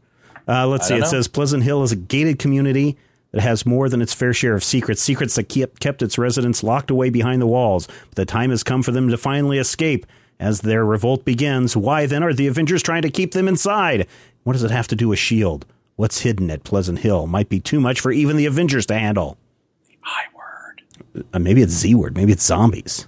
Uh, 0.50 0.68
let's 0.68 0.88
see. 0.88 0.96
It 0.96 1.02
know. 1.02 1.08
says 1.08 1.28
Pleasant 1.28 1.64
Hill 1.64 1.84
is 1.84 1.92
a 1.92 1.96
gated 1.96 2.40
community 2.40 2.98
that 3.32 3.42
has 3.42 3.66
more 3.66 3.88
than 3.90 4.02
its 4.02 4.14
fair 4.14 4.34
share 4.34 4.56
of 4.56 4.64
secrets, 4.64 5.02
secrets 5.02 5.36
that 5.36 5.50
kept, 5.50 5.80
kept 5.80 6.02
its 6.02 6.18
residents 6.18 6.64
locked 6.64 6.90
away 6.90 7.10
behind 7.10 7.42
the 7.42 7.48
walls. 7.48 7.88
But 8.10 8.16
the 8.16 8.26
time 8.26 8.50
has 8.50 8.64
come 8.64 8.82
for 8.82 8.92
them 8.92 9.10
to 9.10 9.18
finally 9.18 9.60
escape. 9.60 10.06
As 10.40 10.62
their 10.62 10.86
revolt 10.86 11.26
begins, 11.26 11.76
why 11.76 12.06
then 12.06 12.24
are 12.24 12.34
the 12.34 12.48
Avengers 12.48 12.82
trying 12.82 13.02
to 13.02 13.10
keep 13.10 13.34
them 13.34 13.48
inside? 13.48 14.08
What 14.44 14.54
does 14.54 14.64
it 14.64 14.72
have 14.72 14.88
to 14.88 14.96
do 14.96 15.10
with 15.10 15.20
S.H.I.E.L.D.? 15.20 15.68
What's 15.98 16.22
hidden 16.22 16.50
at 16.50 16.64
Pleasant 16.64 17.00
Hill 17.00 17.28
might 17.28 17.50
be 17.50 17.60
too 17.60 17.82
much 17.82 18.00
for 18.00 18.10
even 18.10 18.38
the 18.38 18.46
Avengers 18.46 18.86
to 18.86 18.98
handle. 18.98 19.38
The 19.86 19.98
I 20.06 20.24
word. 20.34 21.26
Uh, 21.34 21.40
maybe 21.40 21.62
it's 21.62 21.74
Z 21.74 21.94
word. 21.94 22.16
Maybe 22.16 22.32
it's 22.32 22.46
zombies. 22.46 23.06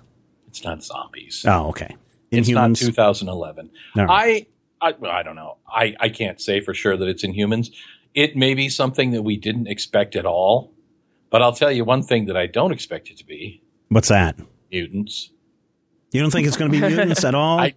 It's 0.50 0.62
not 0.66 0.84
zombies. 0.84 1.46
Oh, 1.48 1.70
okay. 1.70 1.96
it's 2.32 2.50
not 2.50 2.72
Inhumans. 2.72 2.80
2011. 2.80 3.72
All 3.96 4.06
right. 4.06 4.12
I, 4.12 4.46
I, 4.81 4.94
well, 5.00 5.12
I 5.12 5.24
don't 5.24 5.36
know. 5.36 5.57
I, 5.68 5.95
I 6.00 6.10
can't 6.10 6.42
say 6.42 6.60
for 6.60 6.74
sure 6.74 6.98
that 6.98 7.07
it's 7.07 7.24
Inhumans. 7.24 7.69
It 8.13 8.36
may 8.36 8.54
be 8.54 8.68
something 8.68 9.12
that 9.12 9.22
we 9.22 9.38
didn't 9.38 9.68
expect 9.68 10.16
at 10.16 10.25
all. 10.25 10.74
But 11.30 11.42
I'll 11.42 11.54
tell 11.54 11.72
you 11.72 11.86
one 11.86 12.04
thing 12.04 12.25
that 12.25 12.36
I 12.36 12.48
don't 12.48 12.74
expect 12.74 13.10
it 13.10 13.18
to 13.19 13.25
be 13.25 13.63
What's 13.89 14.10
that? 14.10 14.38
mutants. 14.72 15.31
You 16.12 16.22
don't 16.22 16.31
think 16.31 16.45
it's 16.48 16.57
going 16.57 16.72
to 16.72 16.80
be 16.81 16.86
mutants 16.95 17.24
at 17.24 17.36
all? 17.36 17.60
I- 17.60 17.75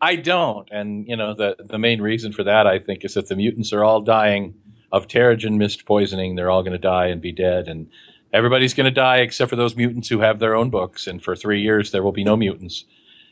I 0.00 0.16
don't. 0.16 0.68
And, 0.70 1.06
you 1.08 1.16
know, 1.16 1.34
the, 1.34 1.56
the 1.58 1.78
main 1.78 2.00
reason 2.00 2.32
for 2.32 2.44
that, 2.44 2.66
I 2.66 2.78
think, 2.78 3.04
is 3.04 3.14
that 3.14 3.28
the 3.28 3.36
mutants 3.36 3.72
are 3.72 3.84
all 3.84 4.00
dying 4.00 4.54
of 4.90 5.08
Terrigen 5.08 5.56
mist 5.56 5.84
poisoning. 5.84 6.34
They're 6.36 6.50
all 6.50 6.62
going 6.62 6.72
to 6.72 6.78
die 6.78 7.06
and 7.06 7.20
be 7.20 7.32
dead. 7.32 7.66
And 7.68 7.88
everybody's 8.32 8.74
going 8.74 8.84
to 8.86 8.90
die 8.92 9.18
except 9.18 9.50
for 9.50 9.56
those 9.56 9.76
mutants 9.76 10.08
who 10.08 10.20
have 10.20 10.38
their 10.38 10.54
own 10.54 10.70
books. 10.70 11.06
And 11.06 11.22
for 11.22 11.34
three 11.34 11.60
years, 11.60 11.90
there 11.90 12.02
will 12.02 12.12
be 12.12 12.24
no 12.24 12.36
mutants 12.36 12.84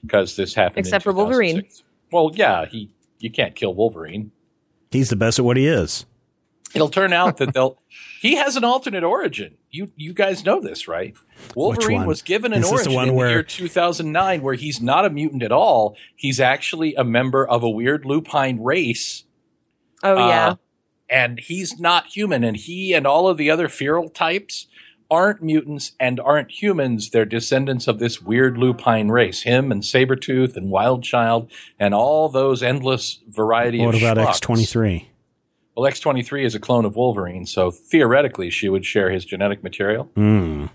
because 0.02 0.36
this 0.36 0.54
happened. 0.54 0.78
in 0.78 0.88
Except 0.88 1.04
for 1.04 1.12
Wolverine. 1.12 1.66
Well, 2.10 2.32
yeah, 2.34 2.66
he, 2.66 2.90
you 3.20 3.30
can't 3.30 3.54
kill 3.54 3.74
Wolverine. 3.74 4.32
He's 4.90 5.10
the 5.10 5.16
best 5.16 5.38
at 5.38 5.44
what 5.44 5.56
he 5.56 5.66
is. 5.66 6.04
It'll 6.74 6.88
turn 6.88 7.12
out 7.12 7.36
that 7.38 7.54
they'll, 7.54 7.78
he 8.20 8.36
has 8.36 8.56
an 8.56 8.64
alternate 8.64 9.04
origin. 9.04 9.56
You, 9.70 9.92
you 9.96 10.12
guys 10.12 10.44
know 10.44 10.60
this, 10.60 10.88
right? 10.88 11.14
Wolverine 11.54 12.06
was 12.06 12.22
given 12.22 12.52
an 12.52 12.60
Is 12.62 12.70
origin 12.70 12.92
one 12.94 13.08
in 13.08 13.14
where- 13.14 13.28
the 13.28 13.32
year 13.34 13.42
2009 13.42 14.42
where 14.42 14.54
he's 14.54 14.80
not 14.80 15.04
a 15.04 15.10
mutant 15.10 15.42
at 15.42 15.52
all. 15.52 15.96
He's 16.16 16.40
actually 16.40 16.94
a 16.94 17.04
member 17.04 17.46
of 17.46 17.62
a 17.62 17.70
weird 17.70 18.04
lupine 18.04 18.62
race. 18.62 19.24
Oh 20.02 20.16
yeah. 20.16 20.48
Uh, 20.48 20.56
and 21.08 21.40
he's 21.40 21.78
not 21.80 22.06
human. 22.06 22.44
And 22.44 22.56
he 22.56 22.92
and 22.94 23.06
all 23.06 23.26
of 23.28 23.36
the 23.36 23.50
other 23.50 23.68
feral 23.68 24.08
types 24.08 24.66
aren't 25.10 25.42
mutants 25.42 25.92
and 25.98 26.20
aren't 26.20 26.50
humans. 26.62 27.10
They're 27.10 27.24
descendants 27.24 27.88
of 27.88 27.98
this 27.98 28.22
weird 28.22 28.56
lupine 28.58 29.08
race. 29.08 29.42
Him 29.42 29.72
and 29.72 29.82
Sabretooth 29.82 30.56
and 30.56 30.70
Wildchild 30.72 31.50
and 31.78 31.94
all 31.94 32.28
those 32.28 32.62
endless 32.62 33.18
variety 33.28 33.80
What 33.84 33.94
of 33.96 34.02
about. 34.02 34.18
X 34.18 34.40
twenty 34.40 34.64
three? 34.64 35.08
Well, 35.76 35.90
X23 35.90 36.44
is 36.44 36.54
a 36.56 36.60
clone 36.60 36.84
of 36.84 36.96
Wolverine, 36.96 37.46
so 37.46 37.70
theoretically 37.70 38.50
she 38.50 38.68
would 38.68 38.84
share 38.84 39.08
his 39.10 39.24
genetic 39.24 39.62
material. 39.62 40.10
Hmm. 40.16 40.66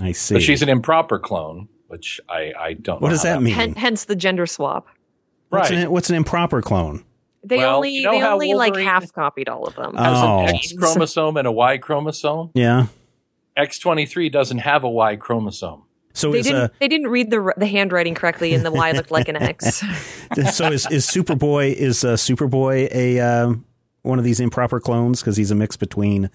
I 0.00 0.12
see. 0.12 0.36
But 0.36 0.42
she's 0.42 0.62
an 0.62 0.68
improper 0.68 1.18
clone, 1.18 1.68
which 1.88 2.20
I, 2.28 2.52
I 2.58 2.72
don't 2.74 3.02
what 3.02 3.08
know. 3.08 3.14
does 3.14 3.24
how 3.24 3.34
that 3.34 3.42
mean? 3.42 3.54
Hen- 3.54 3.74
hence 3.74 4.04
the 4.04 4.16
gender 4.16 4.46
swap. 4.46 4.86
What's, 5.50 5.70
Right. 5.70 5.80
an, 5.80 5.90
what's 5.90 6.10
an 6.10 6.16
improper 6.16 6.62
clone? 6.62 7.04
They 7.42 7.58
Well, 7.58 7.76
only 7.76 7.90
you 7.90 8.02
know 8.04 8.12
they 8.12 8.18
how 8.20 8.34
only 8.34 8.54
like 8.54 8.76
half 8.76 9.12
copied 9.12 9.48
all 9.48 9.66
of 9.66 9.74
them. 9.74 9.94
Has 9.96 10.16
Oh. 10.16 10.38
an 10.46 10.54
X 10.54 10.72
chromosome 10.72 11.36
and 11.36 11.46
a 11.46 11.52
Y 11.52 11.76
chromosome. 11.78 12.50
Yeah. 12.54 12.86
X23 13.56 14.30
doesn't 14.32 14.58
have 14.58 14.84
a 14.84 14.90
Y 14.90 15.16
chromosome. 15.16 15.82
So 16.12 16.30
They 16.32 16.38
is 16.40 16.46
didn't. 16.46 16.60
uh, 16.62 16.68
they 16.78 16.88
didn't 16.88 17.08
read 17.08 17.30
the 17.30 17.52
the 17.56 17.66
handwriting 17.66 18.14
correctly, 18.14 18.54
and 18.54 18.64
the 18.64 18.70
Y 18.70 18.92
looked 18.92 19.10
like 19.10 19.28
an 19.28 19.36
X. 19.36 19.78
so 20.52 20.66
is 20.70 20.86
is 20.90 21.06
Superboy 21.06 21.72
is 21.74 22.04
uh, 22.04 22.14
Superboy 22.14 22.88
a 22.92 23.18
uh, 23.20 23.54
one 24.02 24.18
of 24.20 24.24
these 24.24 24.38
improper 24.38 24.78
clones 24.78 25.20
because 25.20 25.36
he's 25.36 25.50
a 25.50 25.56
mix 25.56 25.76
between 25.76 26.26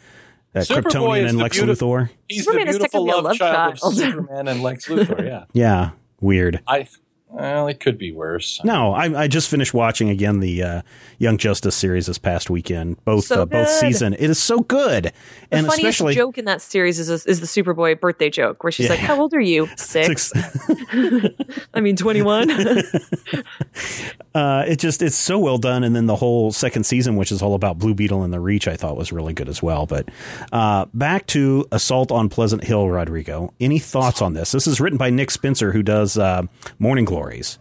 uh, 0.53 0.59
Kryptonian 0.59 1.29
and 1.29 1.37
Lex 1.37 1.57
beauti- 1.59 1.75
Luthor? 1.75 2.09
He's 2.27 2.43
Superman 2.43 2.65
the 2.65 2.69
is 2.71 2.77
beautiful 2.77 3.05
technically 3.05 3.11
a 3.11 3.15
love, 3.15 3.23
love 3.25 3.37
child, 3.37 3.77
child. 3.77 3.93
of 3.93 3.97
Superman 3.99 4.47
and 4.49 4.61
Lex 4.63 4.87
Luthor. 4.87 5.25
Yeah, 5.25 5.45
Yeah, 5.53 5.91
weird. 6.19 6.61
I. 6.67 6.87
Well, 7.31 7.67
it 7.67 7.79
could 7.79 7.97
be 7.99 8.11
worse. 8.11 8.59
No, 8.63 8.91
I, 8.93 9.23
I 9.23 9.27
just 9.27 9.49
finished 9.49 9.71
watching 9.73 10.09
again 10.09 10.39
the 10.39 10.63
uh, 10.63 10.81
Young 11.19 11.37
Justice 11.37 11.75
series 11.75 12.07
this 12.07 12.17
past 12.17 12.49
weekend. 12.49 13.03
Both 13.05 13.25
So 13.25 13.43
uh, 13.43 13.45
both 13.45 13.69
season. 13.69 14.13
It 14.15 14.29
is 14.31 14.39
so 14.41 14.61
good, 14.61 15.03
The 15.05 15.11
and 15.51 15.67
funniest 15.67 15.79
especially 15.99 16.15
joke 16.15 16.39
in 16.39 16.45
that 16.45 16.59
series 16.61 16.97
is 16.99 17.09
is 17.27 17.39
the 17.39 17.45
Superboy 17.45 17.99
birthday 17.99 18.31
joke, 18.31 18.63
where 18.63 18.71
she's 18.71 18.87
Yeah. 18.87 18.93
like, 18.93 18.99
"How 19.01 19.19
old 19.21 19.33
are 19.35 19.39
you? 19.39 19.67
Six. 19.77 20.31
Six- 20.31 20.49
I 21.73 21.81
mean, 21.81 21.95
twenty 21.95 22.23
one. 22.23 22.49
uh, 24.35 24.63
it 24.67 24.77
just 24.79 25.01
it's 25.01 25.15
so 25.15 25.37
well 25.39 25.57
done. 25.57 25.83
And 25.83 25.95
then 25.95 26.05
the 26.07 26.15
whole 26.15 26.51
second 26.51 26.85
season, 26.85 27.15
which 27.15 27.31
is 27.31 27.41
all 27.41 27.53
about 27.53 27.77
Blue 27.77 27.93
Beetle 27.93 28.23
and 28.23 28.33
the 28.33 28.39
Reach, 28.39 28.67
I 28.67 28.75
thought 28.75 28.97
was 28.97 29.11
really 29.11 29.33
good 29.33 29.49
as 29.49 29.61
well. 29.61 29.85
But 29.85 30.09
uh, 30.51 30.85
back 30.93 31.27
to 31.27 31.65
Assault 31.71 32.11
on 32.11 32.29
Pleasant 32.29 32.63
Hill, 32.63 32.89
Rodrigo. 32.89 33.53
Any 33.59 33.79
thoughts 33.79 34.21
on 34.21 34.33
this? 34.33 34.51
This 34.51 34.67
is 34.67 34.79
written 34.81 34.97
by 34.97 35.09
Nick 35.09 35.31
Spencer, 35.31 35.71
who 35.71 35.83
does 35.83 36.17
uh, 36.17 36.43
Morning 36.79 37.05
Glories 37.19 37.59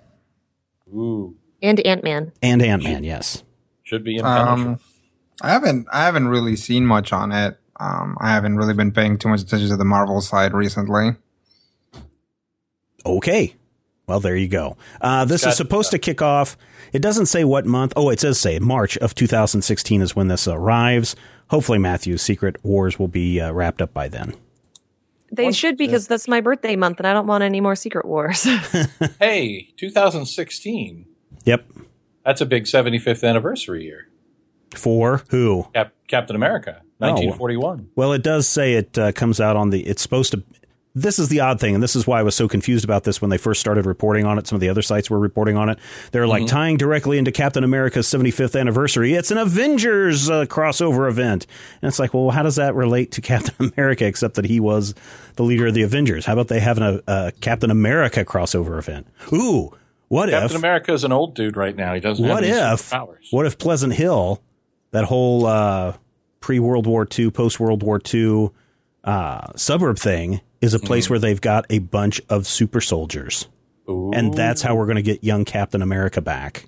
Ooh, 0.94 1.36
and 1.62 1.80
Ant 1.80 2.04
Man. 2.04 2.32
and 2.42 2.62
Ant 2.62 2.82
Man. 2.84 3.02
Yes. 3.04 3.42
Should 3.82 4.04
be 4.04 4.16
in 4.18 4.24
Um, 4.24 4.78
I 5.42 5.50
haven't 5.50 5.86
I 5.92 6.04
haven't 6.04 6.28
really 6.28 6.56
seen 6.56 6.86
much 6.86 7.12
on 7.12 7.32
it. 7.32 7.58
Um, 7.80 8.16
I 8.20 8.30
haven't 8.30 8.56
really 8.56 8.74
been 8.74 8.92
paying 8.92 9.18
too 9.18 9.28
much 9.28 9.40
attention 9.40 9.68
to 9.70 9.76
the 9.76 9.84
Marvel 9.84 10.20
side 10.20 10.52
recently. 10.52 11.16
Okay. 13.06 13.54
Well, 14.06 14.20
there 14.20 14.36
you 14.36 14.48
go. 14.48 14.76
Uh, 15.00 15.24
this 15.24 15.44
Got- 15.44 15.50
is 15.50 15.56
supposed 15.56 15.90
to 15.90 15.98
kick 15.98 16.22
off. 16.22 16.56
It 16.92 17.02
doesn't 17.02 17.26
say 17.26 17.44
what 17.44 17.66
month. 17.66 17.92
Oh, 17.94 18.08
it 18.10 18.18
does 18.18 18.40
say 18.40 18.58
March 18.58 18.96
of 18.98 19.14
2016 19.14 20.00
is 20.00 20.16
when 20.16 20.28
this 20.28 20.48
arrives. 20.48 21.14
Hopefully, 21.50 21.78
Matthew's 21.78 22.22
Secret 22.22 22.56
Wars 22.64 22.98
will 22.98 23.08
be 23.08 23.40
uh, 23.40 23.52
wrapped 23.52 23.82
up 23.82 23.92
by 23.92 24.08
then. 24.08 24.34
They 25.30 25.44
Once 25.44 25.56
should 25.56 25.78
the- 25.78 25.86
because 25.86 26.06
that's 26.06 26.28
my 26.28 26.40
birthday 26.40 26.76
month 26.76 26.98
and 26.98 27.06
I 27.06 27.12
don't 27.12 27.26
want 27.26 27.44
any 27.44 27.60
more 27.60 27.76
Secret 27.76 28.06
Wars. 28.06 28.42
hey, 29.20 29.68
2016. 29.76 31.06
Yep. 31.44 31.70
That's 32.24 32.40
a 32.40 32.46
big 32.46 32.64
75th 32.64 33.26
anniversary 33.26 33.84
year. 33.84 34.08
For 34.74 35.24
who? 35.30 35.66
Cap- 35.74 35.94
Captain 36.08 36.36
America, 36.36 36.82
1941. 36.98 37.90
Well, 37.94 38.12
it 38.12 38.22
does 38.22 38.46
say 38.46 38.74
it 38.74 38.98
uh, 38.98 39.12
comes 39.12 39.40
out 39.40 39.56
on 39.56 39.70
the. 39.70 39.80
It's 39.86 40.02
supposed 40.02 40.32
to. 40.32 40.42
This 40.94 41.18
is 41.18 41.28
the 41.28 41.40
odd 41.40 41.60
thing, 41.60 41.74
and 41.74 41.82
this 41.82 41.94
is 41.94 42.06
why 42.06 42.18
I 42.18 42.22
was 42.22 42.34
so 42.34 42.48
confused 42.48 42.84
about 42.84 43.04
this 43.04 43.20
when 43.20 43.30
they 43.30 43.38
first 43.38 43.60
started 43.60 43.86
reporting 43.86 44.24
on 44.24 44.36
it. 44.38 44.46
Some 44.46 44.56
of 44.56 44.60
the 44.60 44.68
other 44.68 44.82
sites 44.82 45.08
were 45.08 45.18
reporting 45.18 45.56
on 45.56 45.68
it. 45.68 45.78
They're 46.10 46.26
like 46.26 46.46
tying 46.46 46.76
directly 46.76 47.18
into 47.18 47.30
Captain 47.30 47.62
America's 47.62 48.08
75th 48.08 48.58
anniversary. 48.58 49.14
It's 49.14 49.30
an 49.30 49.38
Avengers 49.38 50.28
uh, 50.28 50.46
crossover 50.46 51.08
event, 51.08 51.46
and 51.82 51.88
it's 51.88 51.98
like, 51.98 52.14
well, 52.14 52.30
how 52.30 52.42
does 52.42 52.56
that 52.56 52.74
relate 52.74 53.12
to 53.12 53.20
Captain 53.22 53.70
America? 53.76 54.06
Except 54.06 54.34
that 54.34 54.46
he 54.46 54.58
was 54.60 54.94
the 55.36 55.44
leader 55.44 55.66
of 55.68 55.74
the 55.74 55.82
Avengers. 55.82 56.26
How 56.26 56.32
about 56.32 56.48
they 56.48 56.60
have 56.60 56.78
a, 56.78 57.02
a 57.06 57.32
Captain 57.40 57.70
America 57.70 58.24
crossover 58.24 58.78
event? 58.78 59.06
Ooh, 59.32 59.70
what 60.08 60.30
Captain 60.30 60.34
if? 60.36 60.50
Captain 60.52 60.56
America 60.56 60.92
is 60.94 61.04
an 61.04 61.12
old 61.12 61.34
dude 61.34 61.56
right 61.56 61.76
now. 61.76 61.94
He 61.94 62.00
doesn't 62.00 62.26
What 62.26 62.42
if? 62.44 62.90
powers. 62.90 63.28
What 63.30 63.46
if 63.46 63.58
Pleasant 63.58 63.92
Hill, 63.92 64.42
that 64.90 65.04
whole 65.04 65.46
uh, 65.46 65.96
pre 66.40 66.58
World 66.58 66.86
War 66.86 67.06
II, 67.16 67.30
post 67.30 67.60
World 67.60 67.82
War 67.82 68.00
II 68.12 68.50
uh, 69.04 69.52
suburb 69.56 69.98
thing, 69.98 70.40
is 70.60 70.74
a 70.74 70.78
place 70.78 71.08
where 71.08 71.18
they've 71.18 71.40
got 71.40 71.66
a 71.70 71.78
bunch 71.78 72.20
of 72.28 72.46
super 72.46 72.80
soldiers, 72.80 73.48
Ooh. 73.88 74.10
and 74.12 74.34
that's 74.34 74.62
how 74.62 74.74
we're 74.74 74.86
going 74.86 74.96
to 74.96 75.02
get 75.02 75.22
young 75.22 75.44
Captain 75.44 75.82
America 75.82 76.20
back. 76.20 76.66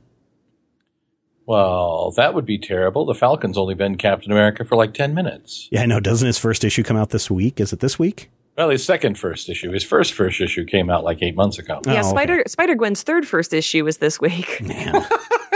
Well, 1.46 2.12
that 2.12 2.34
would 2.34 2.46
be 2.46 2.58
terrible. 2.58 3.04
The 3.04 3.14
Falcon's 3.14 3.58
only 3.58 3.75
been 3.75 3.96
Captain 3.96 4.30
America 4.30 4.64
for 4.64 4.76
like 4.76 4.94
10 4.94 5.14
minutes. 5.14 5.66
Yeah, 5.72 5.82
I 5.82 5.87
know. 5.87 5.99
Doesn't 5.99 6.26
his 6.26 6.38
first 6.38 6.62
issue 6.62 6.84
come 6.84 6.96
out 6.96 7.10
this 7.10 7.28
week? 7.28 7.58
Is 7.58 7.72
it 7.72 7.80
this 7.80 7.99
week? 7.99 8.30
Well, 8.56 8.68
his 8.68 8.84
second 8.84 9.18
first 9.18 9.49
issue. 9.49 9.72
His 9.72 9.82
first 9.82 10.12
first 10.12 10.40
issue 10.40 10.64
came 10.64 10.90
out 10.90 11.02
like 11.02 11.22
eight 11.22 11.34
months 11.34 11.58
ago. 11.58 11.80
Oh, 11.84 11.92
yeah, 11.92 12.00
okay. 12.00 12.08
Spider 12.08 12.42
Spider 12.46 12.75
Gwen's 12.75 13.02
third 13.02 13.26
first 13.26 13.52
issue 13.52 13.84
was 13.84 13.96
this 13.99 14.20
week. 14.20 14.60
Man, 14.60 15.04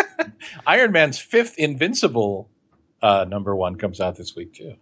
Iron 0.67 0.91
Man's 0.91 1.19
fifth 1.19 1.55
Invincible 1.59 2.51
uh, 3.03 3.27
number 3.29 3.55
one 3.55 3.77
comes 3.77 4.01
out 4.01 4.17
this 4.17 4.35
week, 4.35 4.55
too. 4.55 4.75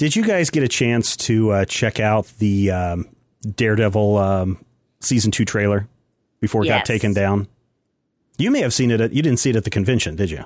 Did 0.00 0.16
you 0.16 0.24
guys 0.24 0.48
get 0.48 0.62
a 0.62 0.68
chance 0.68 1.14
to 1.14 1.50
uh, 1.50 1.64
check 1.66 2.00
out 2.00 2.26
the 2.38 2.70
um, 2.70 3.06
Daredevil 3.54 4.16
um, 4.16 4.64
season 5.00 5.30
two 5.30 5.44
trailer 5.44 5.86
before 6.40 6.64
it 6.64 6.68
got 6.68 6.86
taken 6.86 7.12
down? 7.12 7.46
You 8.38 8.50
may 8.50 8.60
have 8.60 8.72
seen 8.72 8.90
it. 8.90 9.02
At, 9.02 9.12
you 9.12 9.20
didn't 9.20 9.40
see 9.40 9.50
it 9.50 9.56
at 9.56 9.64
the 9.64 9.70
convention, 9.70 10.16
did 10.16 10.30
you? 10.30 10.42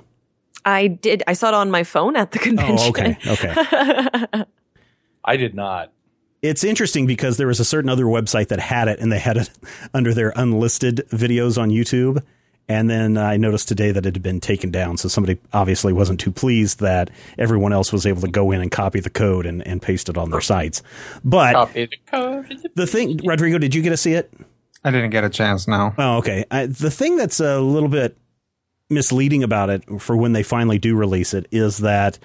I 0.65 0.89
did. 0.89 1.23
I 1.29 1.35
saw 1.35 1.51
it 1.51 1.55
on 1.55 1.71
my 1.71 1.85
phone 1.85 2.17
at 2.17 2.33
the 2.33 2.41
convention. 2.41 2.79
Oh, 2.81 2.89
okay, 2.89 3.17
okay. 3.29 4.45
I 5.25 5.37
did 5.37 5.55
not. 5.55 5.93
It's 6.43 6.65
interesting 6.65 7.07
because 7.07 7.37
there 7.37 7.47
was 7.47 7.61
a 7.61 7.65
certain 7.65 7.89
other 7.89 8.07
website 8.07 8.49
that 8.49 8.59
had 8.59 8.89
it 8.89 8.99
and 8.99 9.13
they 9.13 9.21
had 9.21 9.37
it 9.37 9.51
under 9.95 10.13
their 10.13 10.33
unlisted 10.35 11.07
videos 11.11 11.63
on 11.63 11.71
YouTube. 11.71 12.25
And 12.69 12.89
then 12.89 13.19
I 13.19 13.37
noticed 13.37 13.69
today 13.69 13.93
that 13.93 14.07
it 14.07 14.15
had 14.15 14.23
been 14.23 14.41
taken 14.41 14.71
down. 14.71 14.97
So 14.97 15.09
somebody 15.09 15.39
obviously 15.53 15.93
wasn't 15.93 16.19
too 16.21 16.33
pleased 16.33 16.81
that 16.81 17.11
everyone 17.39 17.73
else 17.75 17.93
was 17.93 18.07
able 18.07 18.23
to 18.23 18.29
go 18.29 18.51
in 18.53 18.61
and 18.63 18.71
copy 18.71 19.01
the 19.01 19.11
code 19.11 19.45
and, 19.45 19.67
and 19.67 19.83
paste 19.83 20.09
it 20.09 20.17
on 20.17 20.31
their 20.31 20.41
sites. 20.41 20.83
But 21.23 21.55
Copy 21.55 21.87
the 21.87 21.99
code. 22.07 22.71
the 22.75 22.87
thing, 22.87 23.21
Rodrigo, 23.25 23.59
did 23.59 23.75
you 23.75 23.83
get 23.83 23.91
to 23.91 23.97
see 23.99 24.15
it? 24.15 24.33
I 24.83 24.91
didn't 24.91 25.11
get 25.11 25.25
a 25.25 25.31
chance 25.31 25.69
now. 25.69 25.95
Oh, 25.99 26.19
okay. 26.19 26.45
I, 26.51 26.67
the 26.67 26.91
thing 26.91 27.17
that's 27.17 27.41
a 27.41 27.61
little 27.61 27.89
bit 27.89 28.17
misleading 28.91 29.43
about 29.43 29.71
it 29.71 29.83
for 30.01 30.17
when 30.17 30.33
they 30.33 30.43
finally 30.43 30.79
do 30.79 30.97
release 30.97 31.35
it 31.35 31.47
is 31.51 31.79
that 31.79 32.19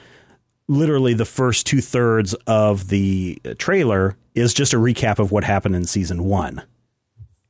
literally 0.68 1.14
the 1.14 1.26
first 1.26 1.66
two 1.66 1.82
thirds 1.82 2.34
of 2.48 2.90
the 2.90 3.42
trailer 3.58 4.16
is 4.36 4.54
just 4.54 4.74
a 4.74 4.78
recap 4.78 5.20
of 5.20 5.32
what 5.32 5.44
happened 5.44 5.76
in 5.76 5.86
season 5.86 6.24
one. 6.24 6.62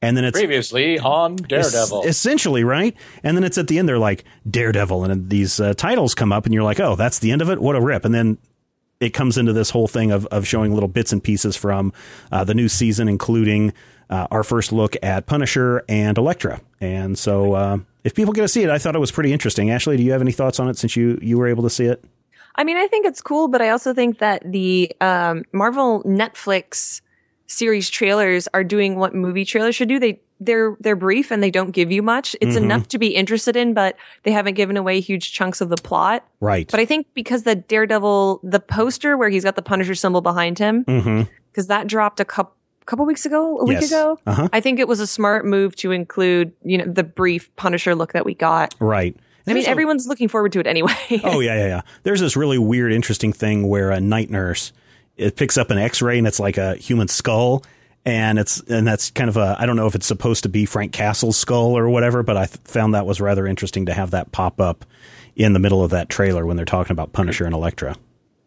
And 0.02 0.16
then 0.16 0.24
it's 0.24 0.38
Previously 0.38 0.98
on 0.98 1.36
Daredevil. 1.36 2.04
es- 2.04 2.18
essentially 2.18 2.64
right. 2.64 2.96
And 3.24 3.36
then 3.36 3.44
it's 3.44 3.58
at 3.58 3.68
the 3.68 3.78
end, 3.80 3.90
they're 3.90 4.00
like 4.00 4.24
Daredevil, 4.50 5.04
and 5.04 5.30
these 5.30 5.60
uh, 5.60 5.74
titles 5.74 6.16
come 6.16 6.32
up, 6.32 6.46
and 6.46 6.54
you're 6.54 6.64
like, 6.64 6.80
oh, 6.80 6.96
that's 6.96 7.20
the 7.20 7.32
end 7.32 7.42
of 7.42 7.50
it. 7.50 7.60
What 7.60 7.76
a 7.76 7.82
rip! 7.82 8.06
And 8.06 8.16
then 8.16 8.38
it 9.02 9.10
comes 9.14 9.38
into 9.38 9.52
this 9.54 9.70
whole 9.72 9.88
thing 9.88 10.12
of 10.12 10.26
of 10.28 10.48
showing 10.48 10.74
little 10.74 10.88
bits 10.90 11.12
and 11.12 11.22
pieces 11.24 11.56
from 11.56 11.92
uh, 12.32 12.44
the 12.46 12.54
new 12.54 12.70
season, 12.70 13.10
including 13.10 13.74
uh, 14.10 14.28
our 14.32 14.44
first 14.44 14.72
look 14.72 14.96
at 15.04 15.26
Punisher 15.26 15.84
and 15.90 16.18
Elektra. 16.18 16.62
And 16.80 17.18
so, 17.20 17.54
uh, 17.54 17.78
if 18.06 18.16
people 18.16 18.34
get 18.34 18.42
to 18.42 18.48
see 18.48 18.64
it, 18.64 18.70
I 18.70 18.78
thought 18.78 18.96
it 18.96 19.00
was 19.00 19.12
pretty 19.12 19.34
interesting. 19.34 19.70
Ashley, 19.70 19.98
do 19.98 20.04
you 20.04 20.14
have 20.14 20.22
any 20.22 20.32
thoughts 20.32 20.60
on 20.62 20.70
it 20.70 20.78
since 20.78 20.96
you 20.96 21.20
you 21.22 21.38
were 21.38 21.48
able 21.48 21.64
to 21.64 21.70
see 21.70 21.86
it? 21.86 22.04
I 22.56 22.64
mean, 22.64 22.78
I 22.78 22.88
think 22.88 23.06
it's 23.06 23.22
cool, 23.22 23.48
but 23.50 23.62
I 23.62 23.70
also 23.70 23.94
think 23.94 24.20
that 24.20 24.42
the 24.46 24.92
um, 25.02 25.44
Marvel 25.54 26.04
Netflix 26.04 27.02
series 27.50 27.90
trailers 27.90 28.48
are 28.54 28.64
doing 28.64 28.96
what 28.96 29.14
movie 29.16 29.44
trailers 29.44 29.76
should 29.76 29.90
do. 29.90 30.00
They 30.00 30.22
they're 30.40 30.78
they're 30.80 30.96
brief 30.96 31.32
and 31.32 31.44
they 31.44 31.52
don't 31.52 31.72
give 31.72 31.92
you 31.92 32.02
much. 32.02 32.36
It's 32.40 32.56
Mhm. 32.56 32.62
enough 32.64 32.88
to 32.90 32.98
be 32.98 33.08
interested 33.08 33.58
in, 33.58 33.74
but 33.74 33.98
they 34.24 34.32
haven't 34.32 34.54
given 34.54 34.78
away 34.78 35.02
huge 35.02 35.34
chunks 35.34 35.60
of 35.60 35.68
the 35.70 35.76
plot. 35.76 36.26
Right. 36.40 36.70
But 36.72 36.80
I 36.80 36.86
think 36.86 37.08
because 37.14 37.44
the 37.44 37.56
Daredevil, 37.56 38.40
the 38.44 38.60
poster 38.62 39.18
where 39.18 39.28
he's 39.30 39.44
got 39.44 39.56
the 39.58 39.62
Punisher 39.62 39.96
symbol 39.96 40.22
behind 40.22 40.58
him, 40.58 40.86
mm-hmm. 40.86 41.24
because 41.52 41.68
that 41.68 41.88
dropped 41.88 42.20
a 42.22 42.26
couple 42.26 42.54
couple 42.86 43.06
weeks 43.06 43.26
ago, 43.26 43.60
a 43.60 43.66
week 43.66 43.82
Yes. 43.82 43.92
ago. 43.92 44.18
Uh-huh. 44.26 44.48
I 44.54 44.62
think 44.62 44.80
it 44.80 44.88
was 44.88 45.00
a 45.00 45.06
smart 45.06 45.46
move 45.46 45.76
to 45.76 45.92
include, 45.92 46.54
you 46.64 46.76
know, 46.78 46.86
the 46.86 47.04
brief 47.04 47.54
Punisher 47.56 47.94
look 47.94 48.14
that 48.14 48.26
we 48.26 48.34
got. 48.34 48.74
Right. 48.80 49.16
I 49.46 49.54
mean, 49.54 49.66
a- 49.66 49.70
everyone's 49.70 50.08
looking 50.08 50.28
forward 50.28 50.54
to 50.54 50.60
it 50.60 50.66
anyway. 50.68 50.94
oh 51.24 51.40
yeah, 51.40 51.56
yeah, 51.56 51.68
yeah. 51.68 51.82
There's 52.04 52.20
this 52.22 52.36
really 52.38 52.58
weird, 52.58 52.92
interesting 52.94 53.32
thing 53.34 53.68
where 53.68 53.92
a 53.92 54.00
night 54.00 54.30
nurse 54.32 54.72
it 55.20 55.36
picks 55.36 55.58
up 55.58 55.70
an 55.70 55.78
X-ray 55.78 56.18
and 56.18 56.26
it's 56.28 56.40
like 56.40 56.58
a 56.58 56.76
human 56.76 57.08
skull, 57.08 57.64
and 58.06 58.40
it's 58.40 58.62
and 58.62 58.88
that's 58.88 59.12
kind 59.12 59.30
of 59.30 59.38
a 59.38 59.56
I 59.60 59.66
don't 59.66 59.76
know 59.76 59.88
if 59.88 59.96
it's 59.96 60.08
supposed 60.08 60.44
to 60.44 60.50
be 60.50 60.66
Frank 60.66 60.92
Castle's 60.94 61.38
skull 61.38 61.78
or 61.78 61.90
whatever, 61.90 62.24
but 62.24 62.38
I 62.38 62.46
th- 62.46 62.58
found 62.64 62.94
that 62.94 63.06
was 63.06 63.22
rather 63.22 63.46
interesting 63.46 63.86
to 63.88 63.94
have 63.94 64.12
that 64.12 64.32
pop 64.32 64.60
up 64.60 64.86
in 65.36 65.54
the 65.54 65.60
middle 65.60 65.84
of 65.84 65.92
that 65.92 66.10
trailer 66.10 66.46
when 66.46 66.58
they're 66.58 66.66
talking 66.66 66.92
about 66.92 67.14
Punisher 67.14 67.46
and 67.46 67.54
Elektra. 67.54 67.96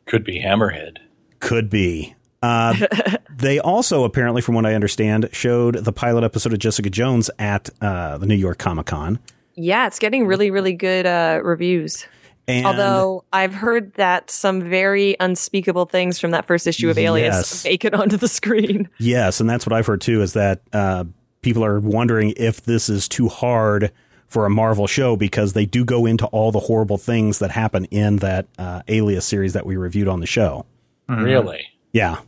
Could 0.06 0.24
be 0.24 0.40
Hammerhead. 0.42 0.98
Could 1.40 1.70
be. 1.70 2.14
Uh, 2.42 2.74
they 3.30 3.58
also 3.60 4.04
apparently, 4.04 4.42
from 4.42 4.54
what 4.54 4.66
I 4.66 4.74
understand, 4.74 5.28
showed 5.32 5.76
the 5.76 5.92
pilot 5.92 6.24
episode 6.24 6.52
of 6.52 6.58
Jessica 6.58 6.90
Jones 6.90 7.30
at 7.38 7.70
uh, 7.80 8.18
the 8.18 8.26
New 8.26 8.34
York 8.34 8.58
Comic 8.58 8.86
Con. 8.86 9.18
yeah, 9.54 9.86
it's 9.86 9.98
getting 9.98 10.26
really, 10.26 10.50
really 10.50 10.72
good 10.72 11.06
uh, 11.06 11.40
reviews. 11.42 12.06
And 12.48 12.66
Although 12.66 13.24
I've 13.32 13.54
heard 13.54 13.94
that 13.94 14.30
some 14.30 14.62
very 14.68 15.16
unspeakable 15.20 15.86
things 15.86 16.18
from 16.18 16.32
that 16.32 16.46
first 16.46 16.66
issue 16.66 16.90
of 16.90 16.98
Alias 16.98 17.36
Yes. 17.36 17.64
make 17.64 17.84
it 17.84 17.94
onto 17.94 18.16
the 18.16 18.26
screen. 18.28 18.88
Yes, 18.98 19.40
and 19.40 19.48
that's 19.48 19.64
what 19.64 19.72
I've 19.72 19.86
heard 19.86 20.00
too. 20.00 20.22
Is 20.22 20.32
that 20.32 20.60
uh, 20.72 21.04
people 21.42 21.64
are 21.64 21.78
wondering 21.78 22.34
if 22.36 22.62
this 22.62 22.88
is 22.88 23.08
too 23.08 23.28
hard 23.28 23.92
for 24.26 24.44
a 24.44 24.50
Marvel 24.50 24.86
show 24.88 25.14
because 25.14 25.52
they 25.52 25.66
do 25.66 25.84
go 25.84 26.04
into 26.04 26.26
all 26.26 26.50
the 26.50 26.58
horrible 26.58 26.98
things 26.98 27.38
that 27.38 27.50
happen 27.52 27.84
in 27.86 28.16
that 28.16 28.46
uh, 28.58 28.82
Alias 28.88 29.24
series 29.24 29.52
that 29.52 29.64
we 29.64 29.76
reviewed 29.76 30.08
on 30.08 30.18
the 30.20 30.26
show. 30.26 30.66
Really? 31.08 31.66
Yeah, 31.92 32.20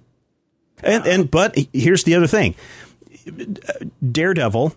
and 0.82 1.04
and 1.06 1.30
but 1.30 1.56
here's 1.72 2.04
the 2.04 2.14
other 2.14 2.26
thing: 2.28 2.54
Daredevil 4.12 4.76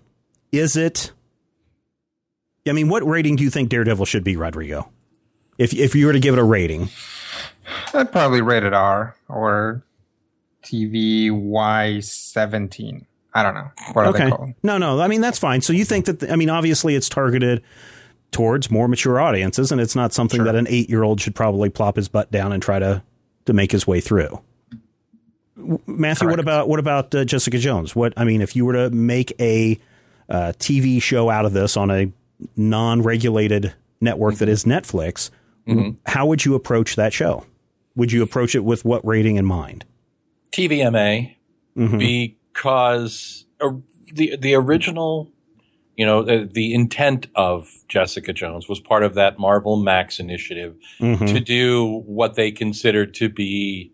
is 0.51 0.75
it? 0.75 1.11
I 2.67 2.71
mean, 2.71 2.89
what 2.89 3.05
rating 3.05 3.35
do 3.35 3.43
you 3.43 3.49
think 3.49 3.69
Daredevil 3.69 4.05
should 4.05 4.23
be, 4.23 4.35
Rodrigo? 4.35 4.89
If 5.57 5.73
if 5.73 5.95
you 5.95 6.05
were 6.05 6.13
to 6.13 6.19
give 6.19 6.33
it 6.33 6.39
a 6.39 6.43
rating, 6.43 6.89
I'd 7.93 8.11
probably 8.11 8.41
rate 8.41 8.63
it 8.63 8.73
R 8.73 9.15
or 9.27 9.83
TV 10.63 11.31
Y 11.31 11.99
seventeen. 12.01 13.05
I 13.33 13.43
don't 13.43 13.53
know 13.53 13.71
what 13.93 14.07
are 14.07 14.13
they 14.13 14.25
okay, 14.25 14.55
no, 14.63 14.77
no, 14.77 14.99
I 14.99 15.07
mean 15.07 15.21
that's 15.21 15.39
fine. 15.39 15.61
So 15.61 15.73
you 15.73 15.85
think 15.85 16.05
that? 16.05 16.31
I 16.31 16.35
mean, 16.35 16.49
obviously, 16.49 16.95
it's 16.95 17.09
targeted 17.09 17.61
towards 18.31 18.69
more 18.69 18.87
mature 18.87 19.19
audiences, 19.19 19.71
and 19.71 19.79
it's 19.79 19.95
not 19.95 20.13
something 20.13 20.43
that 20.43 20.55
an 20.55 20.67
eight 20.69 20.89
year 20.89 21.03
old 21.03 21.21
should 21.21 21.35
probably 21.35 21.69
plop 21.69 21.95
his 21.95 22.07
butt 22.07 22.31
down 22.31 22.51
and 22.51 22.61
try 22.61 22.79
to 22.79 23.03
to 23.45 23.53
make 23.53 23.71
his 23.71 23.87
way 23.87 24.01
through. 24.01 24.41
Matthew, 25.87 26.29
what 26.29 26.39
about 26.39 26.69
what 26.69 26.79
about 26.79 27.13
uh, 27.15 27.25
Jessica 27.25 27.57
Jones? 27.57 27.95
What 27.95 28.13
I 28.15 28.23
mean, 28.23 28.41
if 28.41 28.55
you 28.55 28.65
were 28.65 28.73
to 28.73 28.89
make 28.91 29.33
a 29.39 29.79
uh, 30.29 30.53
TV 30.59 31.01
show 31.01 31.29
out 31.29 31.45
of 31.45 31.53
this 31.53 31.77
on 31.77 31.89
a 31.89 32.11
non 32.55 33.01
regulated 33.01 33.73
network 33.99 34.35
that 34.35 34.49
is 34.49 34.65
Netflix, 34.65 35.31
how 36.05 36.25
would 36.25 36.45
you 36.45 36.55
approach 36.55 36.95
that 36.95 37.13
show? 37.13 37.45
Would 37.95 38.11
you 38.11 38.21
approach 38.23 38.55
it 38.55 38.63
with 38.63 38.85
what 38.85 39.05
rating 39.05 39.35
in 39.37 39.45
mind? 39.45 39.85
TVMA 40.51 41.35
Mhm. 41.77 41.99
because 41.99 43.45
uh, 43.61 43.71
the 44.13 44.35
the 44.37 44.53
original 44.55 45.31
You 45.99 46.05
know, 46.05 46.21
the, 46.21 46.47
the 46.51 46.75
intent 46.75 47.25
of 47.33 47.69
Jessica 47.87 48.31
Jones 48.31 48.69
was 48.69 48.79
part 48.79 49.01
of 49.01 49.15
that 49.15 49.39
Marvel 49.39 49.77
Max 49.77 50.19
initiative 50.19 50.75
Mhm. 50.99 51.25
to 51.33 51.39
do 51.39 52.03
what 52.05 52.35
they 52.35 52.51
considered 52.51 53.15
to 53.15 53.29
be 53.29 53.91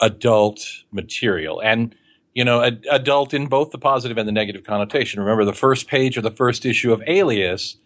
adult 0.00 0.60
material. 0.90 1.60
And, 1.60 1.94
you 2.34 2.46
know, 2.46 2.62
ad- 2.62 2.86
adult 2.90 3.34
in 3.34 3.46
both 3.46 3.72
the 3.72 3.78
positive 3.78 4.16
and 4.16 4.26
the 4.26 4.32
negative 4.32 4.64
connotation. 4.64 5.20
Remember, 5.20 5.44
the 5.44 5.52
first 5.52 5.86
page 5.86 6.16
of 6.16 6.22
the 6.22 6.30
first 6.30 6.64
issue 6.64 6.94
of 6.94 7.02
Alias 7.06 7.76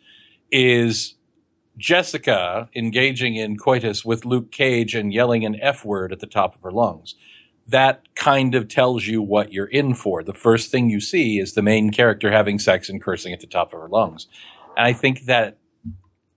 is 0.53 1.15
Jessica 1.77 2.69
engaging 2.75 3.37
in 3.37 3.57
coitus 3.57 4.05
with 4.05 4.25
Luke 4.25 4.53
Cage 4.53 4.95
and 4.95 5.13
yelling 5.13 5.45
an 5.45 5.59
F 5.61 5.85
word 5.85 6.13
at 6.13 6.21
the 6.21 6.27
top 6.27 6.55
of 6.55 6.63
her 6.63 6.73
lungs. 6.73 7.15
That 7.67 8.03
kind 8.15 8.55
of 8.55 8.69
tells 8.69 9.07
you 9.07 9.23
what 9.23 9.53
you're 9.53 9.67
in 9.67 9.95
for. 9.95 10.23
The 10.23 10.35
first 10.35 10.71
thing 10.71 10.91
you 10.91 11.01
see 11.01 11.39
is 11.39 11.55
the 11.55 11.63
main 11.63 11.91
character 11.91 12.31
having 12.31 12.59
sex 12.59 12.89
and 12.89 13.01
cursing 13.01 13.33
at 13.33 13.41
the 13.41 13.47
top 13.47 13.73
of 13.73 13.81
her 13.81 13.89
lungs. 13.89 14.27
And 14.77 14.87
I 14.87 14.93
think 14.93 15.27
that 15.27 15.59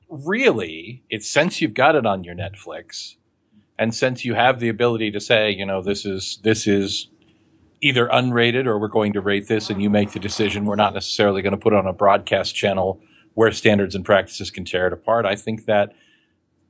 really, 0.09 1.03
it's 1.09 1.27
since 1.27 1.61
you've 1.61 1.73
got 1.73 1.95
it 1.95 2.05
on 2.05 2.23
your 2.23 2.35
Netflix, 2.35 3.15
and 3.77 3.93
since 3.93 4.23
you 4.23 4.35
have 4.35 4.59
the 4.59 4.69
ability 4.69 5.11
to 5.11 5.19
say, 5.19 5.51
you 5.51 5.65
know, 5.65 5.81
this 5.81 6.05
is 6.05 6.39
this 6.43 6.67
is 6.67 7.09
either 7.81 8.07
unrated 8.07 8.65
or 8.65 8.79
we're 8.79 8.87
going 8.87 9.13
to 9.13 9.21
rate 9.21 9.47
this, 9.47 9.69
and 9.69 9.81
you 9.81 9.89
make 9.89 10.11
the 10.11 10.19
decision. 10.19 10.65
We're 10.65 10.75
not 10.75 10.93
necessarily 10.93 11.41
going 11.41 11.51
to 11.51 11.57
put 11.57 11.73
on 11.73 11.87
a 11.87 11.93
broadcast 11.93 12.55
channel 12.55 13.01
where 13.35 13.51
standards 13.51 13.95
and 13.95 14.03
practices 14.03 14.49
can 14.49 14.65
tear 14.65 14.87
it 14.87 14.93
apart. 14.93 15.25
I 15.25 15.35
think 15.35 15.65
that 15.65 15.93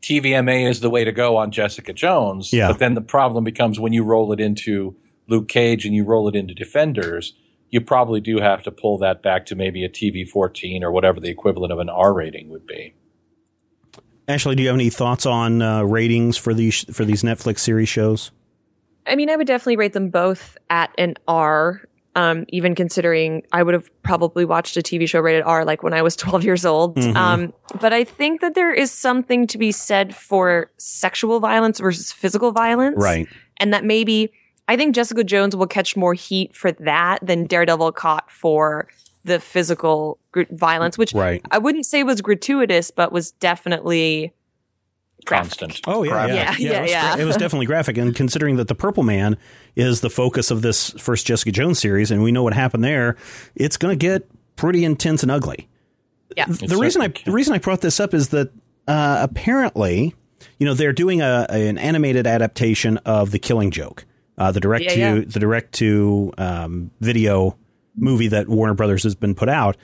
TVMA 0.02 0.70
is 0.70 0.82
the 0.82 0.90
way 0.90 1.04
to 1.04 1.12
go 1.12 1.38
on 1.38 1.52
Jessica 1.52 1.94
Jones. 1.94 2.52
Yeah. 2.52 2.68
But 2.68 2.80
then 2.80 2.94
the 2.94 3.02
problem 3.02 3.44
becomes 3.44 3.80
when 3.80 3.94
you 3.94 4.04
roll 4.04 4.34
it 4.34 4.40
into 4.40 4.96
Luke 5.28 5.48
Cage 5.48 5.86
and 5.86 5.96
you 5.96 6.04
roll 6.04 6.28
it 6.28 6.36
into 6.36 6.54
Defenders, 6.54 7.34
you 7.70 7.82
probably 7.82 8.20
do 8.20 8.40
have 8.40 8.62
to 8.64 8.72
pull 8.72 8.98
that 9.00 9.24
back 9.24 9.46
to 9.48 9.56
maybe 9.56 9.84
a 9.84 9.90
TV 9.90 10.28
14 10.28 10.84
or 10.84 10.92
whatever 10.92 11.20
the 11.20 11.30
equivalent 11.30 11.74
of 11.74 11.80
an 11.80 11.90
R 11.90 12.14
rating 12.14 12.50
would 12.50 12.68
be. 12.68 12.94
Ashley, 14.28 14.56
do 14.56 14.64
you 14.64 14.70
have 14.70 14.76
any 14.76 14.90
thoughts 14.90 15.26
on 15.26 15.62
uh, 15.62 15.84
ratings 15.84 16.38
for 16.38 16.54
these 16.54 16.84
for 16.96 17.06
these 17.06 17.22
Netflix 17.22 17.60
series 17.60 17.90
shows? 17.90 18.32
I 19.06 19.16
mean, 19.16 19.30
I 19.30 19.36
would 19.36 19.46
definitely 19.46 19.78
rate 19.78 19.94
them 19.94 20.10
both 20.10 20.58
at 20.70 20.92
an 20.98 21.16
R. 21.28 21.84
Um, 22.16 22.46
even 22.48 22.76
considering 22.76 23.44
I 23.52 23.62
would 23.62 23.74
have 23.74 23.90
probably 24.02 24.46
watched 24.46 24.78
a 24.78 24.82
TV 24.82 25.06
show 25.08 25.20
rated 25.20 25.44
R 25.44 25.66
like 25.66 25.84
when 25.84 25.94
I 25.94 26.02
was 26.02 26.16
12 26.18 26.46
years 26.46 26.66
old. 26.66 26.96
Mhm. 26.96 27.16
Um, 27.16 27.54
but 27.82 27.92
I 27.92 28.06
think 28.06 28.40
that 28.40 28.56
there 28.56 28.74
is 28.74 28.90
something 28.90 29.48
to 29.48 29.58
be 29.58 29.72
said 29.74 30.16
for 30.16 30.72
sexual 30.78 31.40
violence 31.42 31.80
versus 31.80 32.14
physical 32.14 32.52
violence. 32.54 32.96
Right. 32.98 33.28
And 33.58 33.74
that 33.74 33.84
maybe 33.84 34.32
I 34.70 34.78
think 34.78 34.96
Jessica 34.96 35.24
Jones 35.26 35.56
will 35.56 35.68
catch 35.68 35.96
more 35.98 36.14
heat 36.14 36.56
for 36.56 36.72
that 36.72 37.20
than 37.22 37.46
Daredevil 37.48 37.92
caught 37.92 38.32
for 38.32 38.88
the 39.26 39.40
physical 39.40 40.18
gr- 40.32 40.44
violence, 40.52 40.98
which 40.98 41.14
Right. 41.14 41.42
I 41.52 41.58
wouldn't 41.58 41.86
say 41.86 42.04
was 42.04 42.22
gratuitous, 42.22 42.92
but 42.92 43.12
was 43.12 43.32
definitely 43.32 44.34
Constant. 45.26 45.82
Oh 45.88 46.04
yeah, 46.04 46.28
yeah, 46.28 46.34
Yeah, 46.34 46.56
yeah, 46.60 46.78
it, 46.78 46.82
was 46.82 46.92
yeah. 46.92 47.18
it 47.18 47.26
was 47.26 47.36
definitely 47.36 47.66
graphic. 47.66 47.98
And 47.98 48.16
considering 48.16 48.58
that 48.58 48.68
the 48.68 48.76
Purple 48.76 49.04
Man 49.04 49.38
is 49.76 50.02
the 50.02 50.10
focus 50.10 50.52
of 50.52 50.62
this 50.62 50.92
first 50.92 51.26
Jessica 51.26 51.52
Jones 51.52 51.80
series, 51.80 52.12
and 52.12 52.22
we 52.22 52.32
know 52.32 52.44
what 52.44 52.54
happened 52.54 52.84
there, 52.84 53.18
it's 53.56 53.78
going 53.78 53.98
to 53.98 54.04
get 54.04 54.30
pretty 54.56 54.86
intense 54.86 55.24
and 55.24 55.32
ugly. 55.32 55.68
Yeah. 56.38 56.46
The 56.48 56.78
reason 56.78 57.02
I 57.02 57.08
the 57.08 57.32
reason 57.32 57.54
I 57.54 57.58
brought 57.58 57.82
this 57.82 58.00
up 58.00 58.14
is 58.14 58.30
that 58.30 58.52
uh, 58.88 59.18
apparently, 59.22 60.14
you 60.60 60.66
know, 60.66 60.74
they're 60.76 60.94
doing 60.94 61.22
a, 61.22 61.48
an 61.50 61.78
animated 61.80 62.28
adaptation 62.28 62.98
of 63.00 63.32
The 63.32 63.40
Killing 63.40 63.72
Joke, 63.72 64.06
uh, 64.38 64.52
the 64.52 64.60
direct 64.60 64.84
Yeah, 64.86 64.94
to 64.94 65.00
yeah. 65.00 65.24
the 65.26 65.40
direct 65.40 65.74
to 65.76 66.34
um, 66.38 66.92
video 67.02 67.58
movie 67.96 68.28
that 68.28 68.48
Warner 68.48 68.74
Brothers 68.76 69.04
has 69.04 69.16
been 69.16 69.34
put 69.34 69.50
out. 69.50 69.76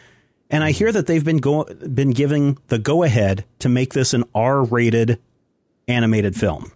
And 0.52 0.64
I 0.64 0.72
hear 0.72 0.92
that 0.92 1.08
they've 1.08 1.24
been 1.24 1.38
go- 1.38 1.64
been 1.64 2.12
giving 2.12 2.58
the 2.68 2.78
go 2.78 3.02
ahead 3.04 3.46
to 3.60 3.70
make 3.70 3.94
this 3.94 4.14
an 4.14 4.26
R 4.36 4.64
rated 4.64 5.18
animated 5.88 6.36
film. 6.36 6.72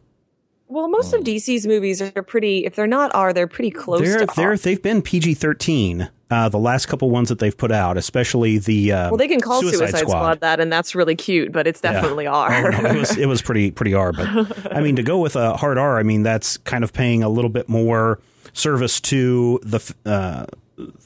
Well, 0.68 0.88
most 0.88 1.14
of 1.14 1.22
DC's 1.24 1.68
movies 1.68 2.02
are 2.02 2.24
pretty. 2.24 2.66
If 2.66 2.76
they're 2.76 2.88
not 2.88 3.12
R, 3.14 3.34
they're 3.34 3.46
pretty 3.48 3.70
close 3.70 4.02
They're, 4.02 4.26
to 4.26 4.28
they're, 4.36 4.50
R. 4.52 4.58
they've 4.58 4.82
been 4.82 5.02
PG 5.04 5.36
13, 5.36 6.10
uh, 6.32 6.50
the 6.50 6.58
last 6.58 6.88
couple 6.88 7.10
ones 7.12 7.30
that 7.30 7.38
they've 7.38 7.56
put 7.56 7.72
out, 7.72 7.98
especially 7.98 8.58
the. 8.58 8.92
Uh, 8.92 9.10
Well, 9.12 9.18
they 9.18 9.28
can 9.28 9.42
call 9.42 9.62
Suicide, 9.62 9.90
Squad. 9.90 10.02
Squad 10.10 10.40
that, 10.42 10.60
and 10.60 10.72
that's 10.74 10.96
really 10.96 11.16
cute, 11.16 11.52
but 11.52 11.68
it's 11.68 11.82
Yeah. 11.84 11.92
definitely 11.94 12.26
R. 12.28 12.52
Oh, 12.52 12.70
no, 12.82 12.90
it 12.90 12.98
was 12.98 13.16
it 13.18 13.28
was 13.28 13.42
pretty 13.44 13.70
pretty 13.72 13.94
R, 13.94 14.12
but 14.12 14.28
I 14.76 14.82
mean 14.82 14.96
to 14.96 15.04
go 15.04 15.20
with 15.20 15.36
a 15.36 15.56
hard 15.56 15.78
R, 15.78 16.00
I 16.00 16.04
mean 16.04 16.24
that's 16.24 16.58
kind 16.58 16.84
of 16.84 16.94
paying 16.94 17.22
a 17.24 17.30
little 17.30 17.52
bit 17.52 17.70
more 17.70 18.20
service 18.54 19.00
to 19.02 19.60
the 19.62 19.94
uh, 20.06 20.46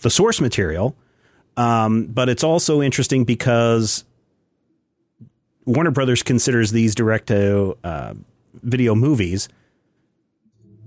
the 0.02 0.10
source 0.10 0.40
material, 0.40 0.96
um, 1.60 2.06
but 2.08 2.30
it's 2.30 2.44
also 2.44 2.82
interesting 2.82 3.24
because 3.26 4.04
Warner 5.66 5.92
Brothers 5.92 6.24
considers 6.24 6.72
these 6.72 6.96
direct 6.96 7.28
to 7.28 7.78
uh, 7.84 8.14
video 8.64 8.96
movies 8.96 9.50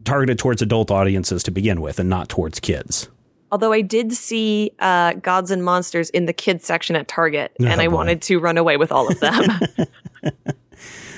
targeted 0.05 0.39
towards 0.39 0.63
adult 0.63 0.91
audiences 0.91 1.43
to 1.45 1.51
begin 1.51 1.81
with, 1.81 2.01
and 2.01 2.09
not 2.09 2.29
towards 2.29 2.59
kids. 2.59 3.09
Although 3.53 3.73
I 3.73 3.83
did 3.83 4.13
see 4.13 4.73
uh, 4.79 5.13
Gods 5.15 5.51
and 5.51 5.63
Monsters 5.63 6.09
in 6.11 6.25
the 6.25 6.33
kids 6.33 6.65
section 6.65 6.97
at 6.97 7.07
Target, 7.07 7.53
Oh, 7.61 7.67
and 7.67 7.81
I 7.81 7.87
boy. 7.87 7.95
wanted 7.95 8.23
to 8.23 8.39
run 8.41 8.57
away 8.57 8.77
with 8.79 8.91
all 8.91 9.09
of 9.09 9.21
them. 9.21 9.61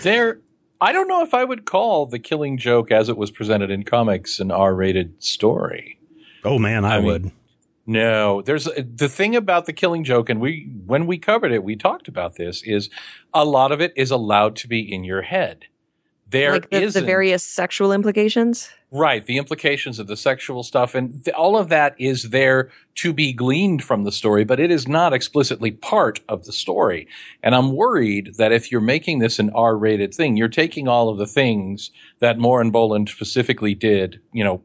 There, 0.03 0.41
I 0.83 0.93
don't 0.93 1.09
know 1.09 1.23
if 1.23 1.33
I 1.33 1.45
would 1.45 1.65
call 1.65 2.05
the 2.05 2.19
Killing 2.19 2.59
Joke 2.59 2.91
as 2.91 3.09
it 3.09 3.17
was 3.17 3.31
presented 3.31 3.71
in 3.71 3.85
comics 3.85 4.39
an 4.39 4.51
R-rated 4.51 5.23
story. 5.23 5.99
Oh 6.45 6.59
man, 6.59 6.85
I, 6.85 6.97
I 6.97 6.99
mean, 6.99 7.07
would. 7.07 7.31
No, 7.87 8.41
there's 8.41 8.65
the 8.65 9.09
thing 9.09 9.37
about 9.37 9.67
the 9.67 9.73
Killing 9.73 10.05
Joke, 10.05 10.31
and 10.31 10.41
we 10.41 10.71
when 10.87 11.07
we 11.07 11.19
covered 11.19 11.53
it, 11.53 11.63
we 11.63 11.77
talked 11.77 12.09
about 12.09 12.37
this. 12.37 12.63
Is 12.63 12.89
a 13.33 13.45
lot 13.45 13.73
of 13.73 13.81
it 13.81 13.93
is 13.95 14.11
allowed 14.11 14.57
to 14.57 14.69
be 14.69 14.81
in 14.81 15.05
your 15.05 15.23
head. 15.23 15.67
There 16.27 16.53
like 16.53 16.71
the, 16.71 16.87
the 16.87 17.03
various 17.03 17.45
sexual 17.45 17.93
implications. 17.93 18.71
Right, 18.91 19.25
the 19.25 19.39
implications 19.39 19.99
of 19.99 20.07
the 20.07 20.17
sexual 20.17 20.63
stuff 20.63 20.95
and 20.95 21.25
th- 21.25 21.35
all 21.35 21.57
of 21.57 21.69
that 21.69 21.95
is 21.99 22.31
there 22.31 22.71
to 22.97 23.13
be 23.13 23.33
gleaned 23.33 23.83
from 23.85 24.05
the 24.05 24.13
story, 24.13 24.45
but 24.45 24.59
it 24.59 24.71
is 24.71 24.89
not 24.89 25.13
explicitly 25.13 25.71
part 25.71 26.21
of 26.29 26.45
the 26.45 26.53
story. 26.53 27.07
And 27.43 27.55
I'm 27.55 27.73
worried 27.73 28.35
that 28.37 28.53
if 28.53 28.73
you're 28.73 28.81
making 28.81 29.19
this 29.19 29.39
an 29.39 29.51
R-rated 29.51 30.15
thing, 30.15 30.37
you're 30.37 30.49
taking 30.49 30.89
all 30.89 31.09
of 31.09 31.19
the 31.19 31.27
things 31.27 31.91
that 32.21 32.39
Moore 32.39 32.61
and 32.61 32.73
Bolland 32.73 33.09
specifically 33.09 33.75
did, 33.75 34.21
you 34.33 34.45
know, 34.45 34.63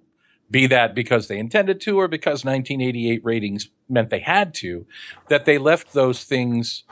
be 0.51 0.67
that 0.67 0.95
because 0.95 1.27
they 1.27 1.37
intended 1.37 1.79
to 1.81 1.99
or 1.99 2.07
because 2.07 2.43
1988 2.45 3.23
ratings 3.23 3.69
meant 3.87 4.09
they 4.09 4.19
had 4.19 4.53
to, 4.55 4.85
that 5.27 5.45
they 5.45 5.57
left 5.57 5.93
those 5.93 6.23
things 6.23 6.83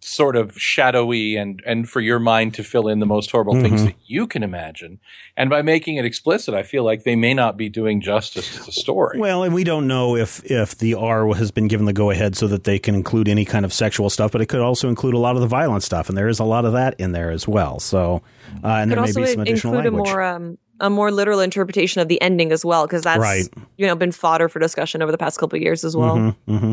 sort 0.00 0.36
of 0.36 0.56
shadowy 0.56 1.34
and 1.34 1.60
and 1.66 1.88
for 1.88 2.00
your 2.00 2.20
mind 2.20 2.54
to 2.54 2.62
fill 2.62 2.86
in 2.86 3.00
the 3.00 3.06
most 3.06 3.28
horrible 3.32 3.54
things 3.60 3.80
Mhm. 3.80 3.86
that 3.86 3.94
you 4.06 4.28
can 4.28 4.44
imagine. 4.44 5.00
And 5.36 5.50
by 5.50 5.62
making 5.62 5.96
it 5.96 6.04
explicit, 6.04 6.54
I 6.54 6.62
feel 6.62 6.84
like 6.84 7.02
they 7.02 7.16
may 7.16 7.34
not 7.34 7.56
be 7.56 7.68
doing 7.68 8.00
justice 8.00 8.54
to 8.56 8.62
the 8.66 8.70
story. 8.70 9.18
Well, 9.18 9.42
and 9.42 9.52
we 9.52 9.64
don't 9.64 9.88
know 9.88 10.14
if 10.14 10.44
if 10.48 10.78
the 10.78 10.94
R 10.94 11.34
has 11.34 11.50
been 11.50 11.66
given 11.66 11.86
the 11.86 11.92
go 11.92 12.10
ahead 12.10 12.36
so 12.36 12.46
that 12.46 12.62
they 12.62 12.78
can 12.78 12.94
include 12.94 13.28
any 13.28 13.44
kind 13.44 13.64
of 13.64 13.72
sexual 13.72 14.08
stuff, 14.08 14.30
but 14.30 14.40
it 14.40 14.46
could 14.46 14.60
also 14.60 14.88
include 14.88 15.14
a 15.14 15.18
lot 15.18 15.34
of 15.34 15.40
the 15.42 15.48
violent 15.48 15.82
stuff, 15.82 16.08
and 16.08 16.16
there 16.16 16.28
is 16.28 16.38
a 16.38 16.44
lot 16.44 16.64
of 16.64 16.72
that 16.72 16.94
in 17.00 17.10
there 17.10 17.32
as 17.32 17.48
well. 17.48 17.80
So, 17.80 18.22
uh, 18.62 18.68
and 18.68 18.90
Could 18.92 18.98
there 18.98 19.04
may 19.06 19.12
be 19.26 19.26
some 19.32 19.40
additional 19.40 19.74
include 19.74 19.92
language. 19.94 20.08
a 20.08 20.12
more 20.12 20.22
um, 20.22 20.58
a 20.80 20.90
more 20.90 21.10
literal 21.10 21.40
interpretation 21.40 22.00
of 22.00 22.08
the 22.08 22.20
ending 22.20 22.52
as 22.52 22.64
well, 22.64 22.86
because 22.86 23.02
that's 23.02 23.20
Right. 23.20 23.48
you 23.78 23.86
know 23.86 23.94
been 23.96 24.12
fodder 24.12 24.48
for 24.48 24.58
discussion 24.58 25.02
over 25.02 25.10
the 25.12 25.18
past 25.18 25.38
couple 25.38 25.56
of 25.56 25.62
years 25.62 25.84
as 25.84 25.96
well. 25.96 26.16
Mm-hmm, 26.16 26.56
mm-hmm. 26.56 26.72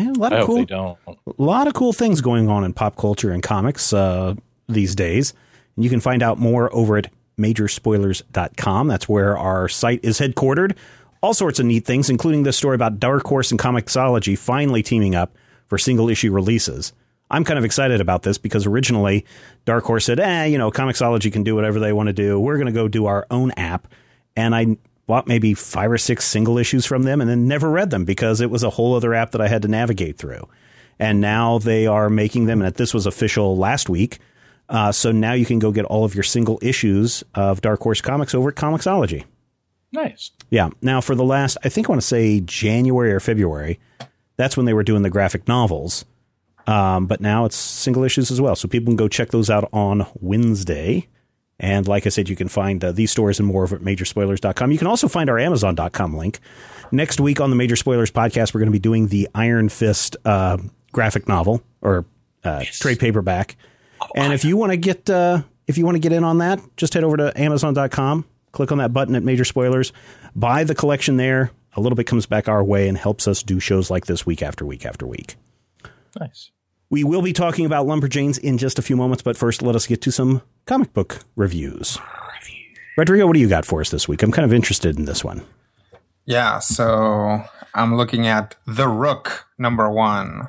Yeah, 0.00 0.10
a 0.10 0.18
lot 0.20 0.32
I 0.32 0.38
of 0.38 0.46
cool, 0.46 0.64
don't. 0.64 0.98
a 1.08 1.14
lot 1.38 1.66
of 1.66 1.74
cool 1.74 1.92
things 1.92 2.20
going 2.20 2.48
on 2.48 2.62
in 2.64 2.72
pop 2.72 2.96
culture 2.96 3.32
and 3.32 3.42
comics 3.42 3.92
uh, 3.92 4.34
these 4.68 4.94
days. 4.94 5.34
And 5.76 5.84
you 5.84 5.90
can 5.90 5.98
find 6.00 6.22
out 6.22 6.38
more 6.38 6.72
over 6.74 6.96
at 6.96 7.10
majorspoilers.com. 7.84 8.88
That's 8.88 9.08
where 9.08 9.36
our 9.36 9.68
site 9.68 10.00
is 10.04 10.18
headquartered. 10.20 10.76
All 11.22 11.34
sorts 11.34 11.58
of 11.58 11.66
neat 11.66 11.84
things, 11.84 12.08
including 12.08 12.44
this 12.44 12.56
story 12.56 12.74
about 12.74 12.98
Dark 12.98 13.24
Horse 13.26 13.50
and 13.50 13.60
Comixology 13.60 14.38
finally 14.38 14.82
teaming 14.82 15.14
up 15.14 15.36
for 15.66 15.76
single 15.76 16.08
issue 16.08 16.32
releases. 16.32 16.92
I'm 17.30 17.44
kind 17.44 17.58
of 17.58 17.64
excited 17.64 18.00
about 18.00 18.22
this 18.22 18.38
because 18.38 18.66
originally 18.66 19.24
Dark 19.64 19.84
Horse 19.84 20.04
said, 20.04 20.18
eh, 20.18 20.46
you 20.46 20.58
know, 20.58 20.70
Comixology 20.70 21.32
can 21.32 21.44
do 21.44 21.54
whatever 21.54 21.78
they 21.78 21.92
want 21.92 22.08
to 22.08 22.12
do. 22.12 22.40
We're 22.40 22.56
going 22.56 22.66
to 22.66 22.72
go 22.72 22.88
do 22.88 23.06
our 23.06 23.26
own 23.30 23.52
app. 23.52 23.88
And 24.36 24.54
I 24.54 24.76
bought 25.06 25.26
maybe 25.26 25.54
five 25.54 25.90
or 25.90 25.98
six 25.98 26.24
single 26.24 26.58
issues 26.58 26.86
from 26.86 27.02
them 27.02 27.20
and 27.20 27.28
then 27.28 27.48
never 27.48 27.70
read 27.70 27.90
them 27.90 28.04
because 28.04 28.40
it 28.40 28.50
was 28.50 28.62
a 28.62 28.70
whole 28.70 28.94
other 28.94 29.14
app 29.14 29.32
that 29.32 29.40
I 29.40 29.48
had 29.48 29.62
to 29.62 29.68
navigate 29.68 30.18
through. 30.18 30.48
And 30.98 31.20
now 31.20 31.58
they 31.58 31.86
are 31.86 32.10
making 32.10 32.46
them, 32.46 32.62
and 32.62 32.74
this 32.74 32.92
was 32.92 33.06
official 33.06 33.56
last 33.56 33.88
week. 33.88 34.18
Uh, 34.68 34.92
so 34.92 35.10
now 35.10 35.32
you 35.32 35.46
can 35.46 35.58
go 35.58 35.72
get 35.72 35.84
all 35.86 36.04
of 36.04 36.14
your 36.14 36.22
single 36.22 36.58
issues 36.62 37.24
of 37.34 37.60
Dark 37.60 37.80
Horse 37.80 38.00
Comics 38.00 38.34
over 38.34 38.50
at 38.50 38.54
Comixology. 38.54 39.24
Nice. 39.92 40.30
Yeah. 40.50 40.70
Now, 40.80 41.00
for 41.00 41.14
the 41.14 41.24
last, 41.24 41.58
I 41.64 41.68
think 41.68 41.88
I 41.88 41.92
want 41.92 42.02
to 42.02 42.06
say 42.06 42.40
January 42.40 43.12
or 43.12 43.18
February, 43.18 43.80
that's 44.36 44.56
when 44.56 44.66
they 44.66 44.74
were 44.74 44.84
doing 44.84 45.02
the 45.02 45.10
graphic 45.10 45.48
novels. 45.48 46.04
Um, 46.66 47.06
but 47.06 47.20
now 47.20 47.44
it's 47.46 47.56
single 47.56 48.04
issues 48.04 48.30
as 48.30 48.40
well. 48.40 48.54
So 48.54 48.68
people 48.68 48.86
can 48.86 48.96
go 48.96 49.08
check 49.08 49.30
those 49.30 49.50
out 49.50 49.68
on 49.72 50.06
Wednesday 50.20 51.08
And 51.60 51.86
like 51.86 52.06
I 52.06 52.08
said, 52.08 52.28
you 52.28 52.36
can 52.36 52.48
find 52.48 52.82
uh, 52.82 52.90
these 52.90 53.10
stories 53.10 53.38
and 53.38 53.46
more 53.46 53.62
over 53.62 53.76
at 53.76 53.82
majorspoilers.com. 53.82 54.72
You 54.72 54.78
can 54.78 54.86
also 54.86 55.08
find 55.08 55.28
our 55.28 55.38
amazon.com 55.38 56.16
link. 56.16 56.40
Next 56.90 57.20
week 57.20 57.40
on 57.40 57.50
the 57.50 57.56
Major 57.56 57.76
Spoilers 57.76 58.10
podcast, 58.10 58.54
we're 58.54 58.60
going 58.60 58.72
to 58.72 58.72
be 58.72 58.80
doing 58.80 59.08
the 59.08 59.28
Iron 59.34 59.68
Fist 59.68 60.16
uh, 60.24 60.56
graphic 60.90 61.28
novel 61.28 61.62
or 61.82 62.06
uh, 62.42 62.64
trade 62.64 62.98
paperback. 62.98 63.56
And 64.16 64.32
if 64.32 64.44
you 64.44 64.56
want 64.56 64.72
to 64.72 64.78
get 64.78 65.08
uh, 65.10 65.42
if 65.66 65.76
you 65.76 65.84
want 65.84 65.96
to 65.96 66.00
get 66.00 66.12
in 66.12 66.24
on 66.24 66.38
that, 66.38 66.60
just 66.76 66.94
head 66.94 67.04
over 67.04 67.18
to 67.18 67.38
amazon.com, 67.38 68.24
click 68.52 68.72
on 68.72 68.78
that 68.78 68.92
button 68.94 69.14
at 69.14 69.22
Major 69.22 69.44
Spoilers, 69.44 69.92
buy 70.34 70.64
the 70.64 70.74
collection 70.74 71.16
there. 71.16 71.50
A 71.76 71.80
little 71.80 71.94
bit 71.94 72.06
comes 72.06 72.26
back 72.26 72.48
our 72.48 72.64
way 72.64 72.88
and 72.88 72.98
helps 72.98 73.28
us 73.28 73.42
do 73.44 73.60
shows 73.60 73.90
like 73.90 74.06
this 74.06 74.26
week 74.26 74.42
after 74.42 74.64
week 74.64 74.84
after 74.84 75.06
week. 75.06 75.36
Nice. 76.18 76.50
We 76.88 77.04
will 77.04 77.22
be 77.22 77.32
talking 77.32 77.66
about 77.66 77.86
Lumberjanes 77.86 78.38
in 78.38 78.58
just 78.58 78.78
a 78.78 78.82
few 78.82 78.96
moments, 78.96 79.22
but 79.22 79.36
first 79.36 79.62
let 79.62 79.76
us 79.76 79.86
get 79.86 80.02
to 80.02 80.10
some 80.10 80.42
comic 80.66 80.92
book 80.92 81.20
reviews. 81.36 81.98
Rodrigo, 82.96 83.26
what 83.26 83.34
do 83.34 83.40
you 83.40 83.48
got 83.48 83.64
for 83.64 83.80
us 83.80 83.90
this 83.90 84.08
week? 84.08 84.22
I'm 84.22 84.32
kind 84.32 84.44
of 84.44 84.52
interested 84.52 84.98
in 84.98 85.04
this 85.04 85.22
one. 85.24 85.42
Yeah, 86.26 86.58
so 86.58 87.44
I'm 87.74 87.96
looking 87.96 88.26
at 88.26 88.56
The 88.66 88.88
Rook 88.88 89.46
number 89.56 89.88
one, 89.88 90.48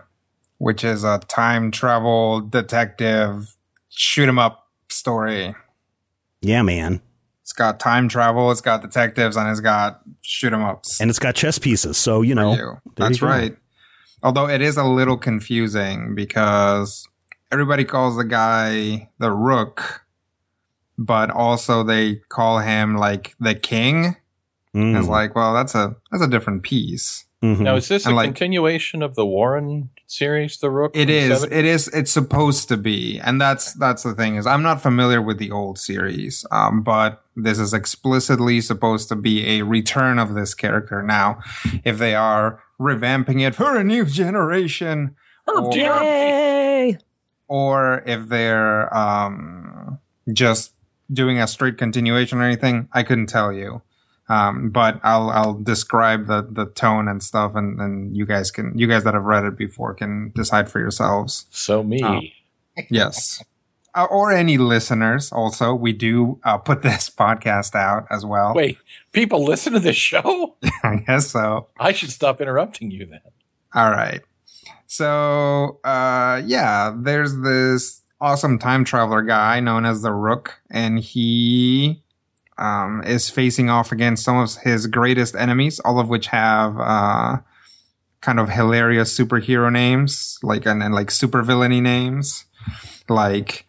which 0.58 0.84
is 0.84 1.04
a 1.04 1.20
time 1.28 1.72
travel 1.72 2.42
detective 2.42 3.56
shoot 3.90 4.28
'em 4.28 4.40
up 4.40 4.68
story. 4.90 5.56
Yeah, 6.42 6.64
man. 6.64 7.02
It's 7.44 7.54
got 7.54 7.80
time 7.80 8.10
travel, 8.10 8.52
it's 8.52 8.62
got 8.62 8.82
detectives, 8.82 9.36
and 9.38 9.48
it's 9.50 9.60
got 9.60 10.02
shoot 10.22 10.54
'em 10.54 10.64
ups. 10.64 11.00
And 11.00 11.10
it's 11.10 11.20
got 11.20 11.36
chess 11.36 11.60
pieces, 11.60 11.98
so 11.98 12.22
you 12.22 12.34
know. 12.34 12.56
you. 12.56 12.78
That's 12.96 13.22
you 13.22 13.28
right. 13.28 13.58
Although 14.24 14.48
it 14.50 14.62
is 14.62 14.78
a 14.78 14.84
little 14.84 15.18
confusing 15.18 16.14
because 16.16 17.08
everybody 17.52 17.84
calls 17.86 18.18
the 18.18 18.24
guy 18.24 19.10
the 19.20 19.32
Rook, 19.32 20.06
but 20.98 21.32
also 21.32 21.84
they 21.84 22.16
call 22.30 22.60
him 22.60 22.96
like 22.98 23.36
the 23.40 23.56
King. 23.56 24.16
Mm. 24.76 24.98
It's 24.98 25.08
like, 25.08 25.36
well, 25.36 25.54
that's 25.54 25.76
a 25.76 25.96
that's 26.12 26.24
a 26.24 26.28
different 26.30 26.64
piece. 26.64 27.26
Mhm. 27.44 27.62
Now, 27.62 27.76
is 27.76 27.88
this 27.88 28.06
a 28.06 28.12
like- 28.12 28.28
continuation 28.28 29.02
of 29.02 29.16
the 29.16 29.26
Warren 29.26 29.90
series, 30.06 30.60
The 30.60 30.70
Rook? 30.70 30.92
It 30.96 31.06
from 31.06 31.08
the 31.08 31.18
is. 31.18 31.44
70s? 31.46 31.52
It 31.52 31.66
is. 31.66 31.88
It's 31.88 32.12
supposed 32.12 32.68
to 32.70 32.78
be, 32.78 33.20
and 33.20 33.42
that's 33.42 33.74
that's 33.74 34.04
the 34.04 34.14
thing 34.14 34.36
is 34.36 34.46
I'm 34.46 34.62
not 34.62 34.82
familiar 34.82 35.22
with 35.22 35.40
the 35.40 35.50
old 35.50 35.80
series, 35.80 36.46
um, 36.52 36.84
but 36.84 37.24
this 37.36 37.58
is 37.58 37.74
explicitly 37.74 38.62
supposed 38.62 39.10
to 39.10 39.16
be 39.16 39.58
a 39.58 39.64
return 39.64 40.20
of 40.20 40.36
this 40.36 40.54
character. 40.54 41.02
Now, 41.02 41.40
if 41.84 41.98
they 41.98 42.14
are 42.14 42.62
revamping 42.82 43.46
it 43.46 43.54
for 43.56 43.78
a 43.78 43.84
new 43.84 44.06
generation, 44.06 45.16
or, 45.48 45.72
Yay! 45.74 46.98
or 47.48 48.04
if 48.06 48.28
they're 48.28 48.94
um, 48.96 50.00
just 50.34 50.74
doing 51.14 51.40
a 51.40 51.48
straight 51.48 51.78
continuation 51.78 52.40
or 52.40 52.44
anything, 52.44 52.90
I 52.92 53.04
couldn't 53.04 53.28
tell 53.28 53.54
you. 53.54 53.82
Um, 54.30 54.70
but 54.70 55.00
I'll 55.04 55.30
I'll 55.30 55.54
describe 55.54 56.28
the 56.28 56.48
the 56.50 56.66
tone 56.66 57.10
and 57.10 57.22
stuff, 57.22 57.54
and, 57.54 57.82
and 57.82 58.16
you 58.16 58.26
guys 58.26 58.50
can 58.50 58.78
you 58.78 58.88
guys 58.88 59.04
that 59.04 59.14
have 59.14 59.26
read 59.26 59.44
it 59.44 59.58
before 59.58 59.94
can 59.94 60.32
decide 60.34 60.72
for 60.72 60.80
yourselves. 60.80 61.48
So 61.50 61.84
me. 61.84 62.02
Oh. 62.04 62.22
Yes. 62.90 63.44
Uh, 63.94 64.08
or 64.10 64.32
any 64.32 64.58
listeners 64.58 65.32
also. 65.32 65.76
We 65.76 65.92
do 65.92 66.40
uh, 66.44 66.58
put 66.58 66.82
this 66.84 67.10
podcast 67.10 67.76
out 67.76 68.06
as 68.10 68.26
well. 68.26 68.54
Wait, 68.54 68.78
people 69.12 69.44
listen 69.44 69.74
to 69.74 69.80
this 69.80 69.98
show? 69.98 70.56
I 70.84 71.04
guess 71.06 71.32
so. 71.32 71.68
I 71.80 71.92
should 71.92 72.12
stop 72.12 72.42
interrupting 72.42 72.92
you 72.92 73.06
then. 73.06 73.22
All 73.74 73.92
right. 73.92 74.22
So, 74.88 75.80
uh, 75.84 76.42
yeah, 76.46 76.94
there's 76.98 77.40
this 77.40 78.02
awesome 78.20 78.60
time 78.60 78.84
traveler 78.84 79.22
guy 79.22 79.60
known 79.60 79.86
as 79.86 80.02
the 80.02 80.12
Rook, 80.12 80.62
and 80.70 81.00
he 81.00 82.04
um, 82.58 83.02
is 83.06 83.30
facing 83.30 83.70
off 83.70 83.92
against 83.92 84.24
some 84.24 84.38
of 84.38 84.56
his 84.58 84.88
greatest 84.88 85.36
enemies, 85.36 85.80
all 85.80 86.00
of 86.00 86.10
which 86.10 86.28
have 86.28 86.78
uh, 86.80 87.38
kind 88.22 88.40
of 88.40 88.50
hilarious 88.50 89.18
superhero 89.18 89.72
names, 89.72 90.38
like 90.44 90.66
and, 90.66 90.84
and 90.84 90.94
like 90.94 91.08
supervillainy 91.08 91.82
names, 91.82 92.46
like 93.10 93.66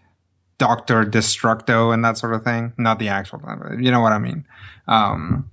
Doctor 0.62 1.04
Destructo 1.04 1.92
and 1.92 2.04
that 2.04 2.16
sort 2.16 2.34
of 2.34 2.44
thing. 2.44 2.72
Not 2.78 3.00
the 3.00 3.08
actual, 3.08 3.40
you 3.80 3.90
know 3.90 3.98
what 3.98 4.12
I 4.12 4.18
mean. 4.18 4.46
Um, 4.86 5.50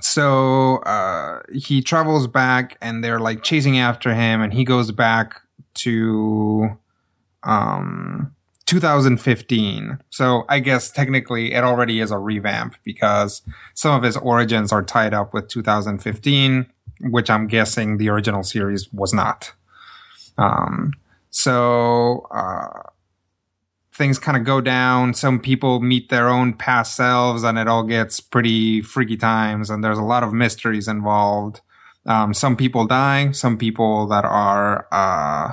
so 0.00 0.76
uh, 0.78 1.42
he 1.52 1.82
travels 1.82 2.26
back 2.26 2.78
and 2.80 3.04
they're 3.04 3.20
like 3.20 3.42
chasing 3.42 3.78
after 3.78 4.14
him 4.14 4.40
and 4.40 4.54
he 4.54 4.64
goes 4.64 4.90
back 4.90 5.42
to 5.74 6.78
um 7.42 8.34
2015 8.66 9.98
so 10.08 10.44
i 10.48 10.60
guess 10.60 10.90
technically 10.90 11.52
it 11.52 11.64
already 11.64 11.98
is 11.98 12.10
a 12.10 12.18
revamp 12.18 12.76
because 12.84 13.42
some 13.74 13.94
of 13.94 14.02
his 14.02 14.16
origins 14.18 14.70
are 14.70 14.82
tied 14.82 15.12
up 15.12 15.34
with 15.34 15.48
2015 15.48 16.66
which 17.00 17.28
i'm 17.28 17.46
guessing 17.48 17.96
the 17.96 18.08
original 18.08 18.44
series 18.44 18.90
was 18.92 19.12
not 19.12 19.52
um 20.38 20.92
so 21.30 22.26
uh 22.30 22.82
things 24.02 24.18
kind 24.18 24.36
of 24.36 24.42
go 24.42 24.60
down. 24.60 25.14
Some 25.14 25.38
people 25.38 25.78
meet 25.78 26.08
their 26.08 26.28
own 26.28 26.54
past 26.54 26.96
selves 26.96 27.44
and 27.44 27.56
it 27.56 27.68
all 27.68 27.84
gets 27.84 28.18
pretty 28.18 28.80
freaky 28.80 29.16
times 29.16 29.70
and 29.70 29.84
there's 29.84 29.96
a 29.96 30.02
lot 30.02 30.24
of 30.24 30.32
mysteries 30.32 30.88
involved. 30.88 31.60
Um, 32.04 32.34
some 32.34 32.56
people 32.56 32.84
die, 32.84 33.30
some 33.30 33.56
people 33.56 34.08
that 34.08 34.24
are, 34.24 34.88
uh, 34.90 35.52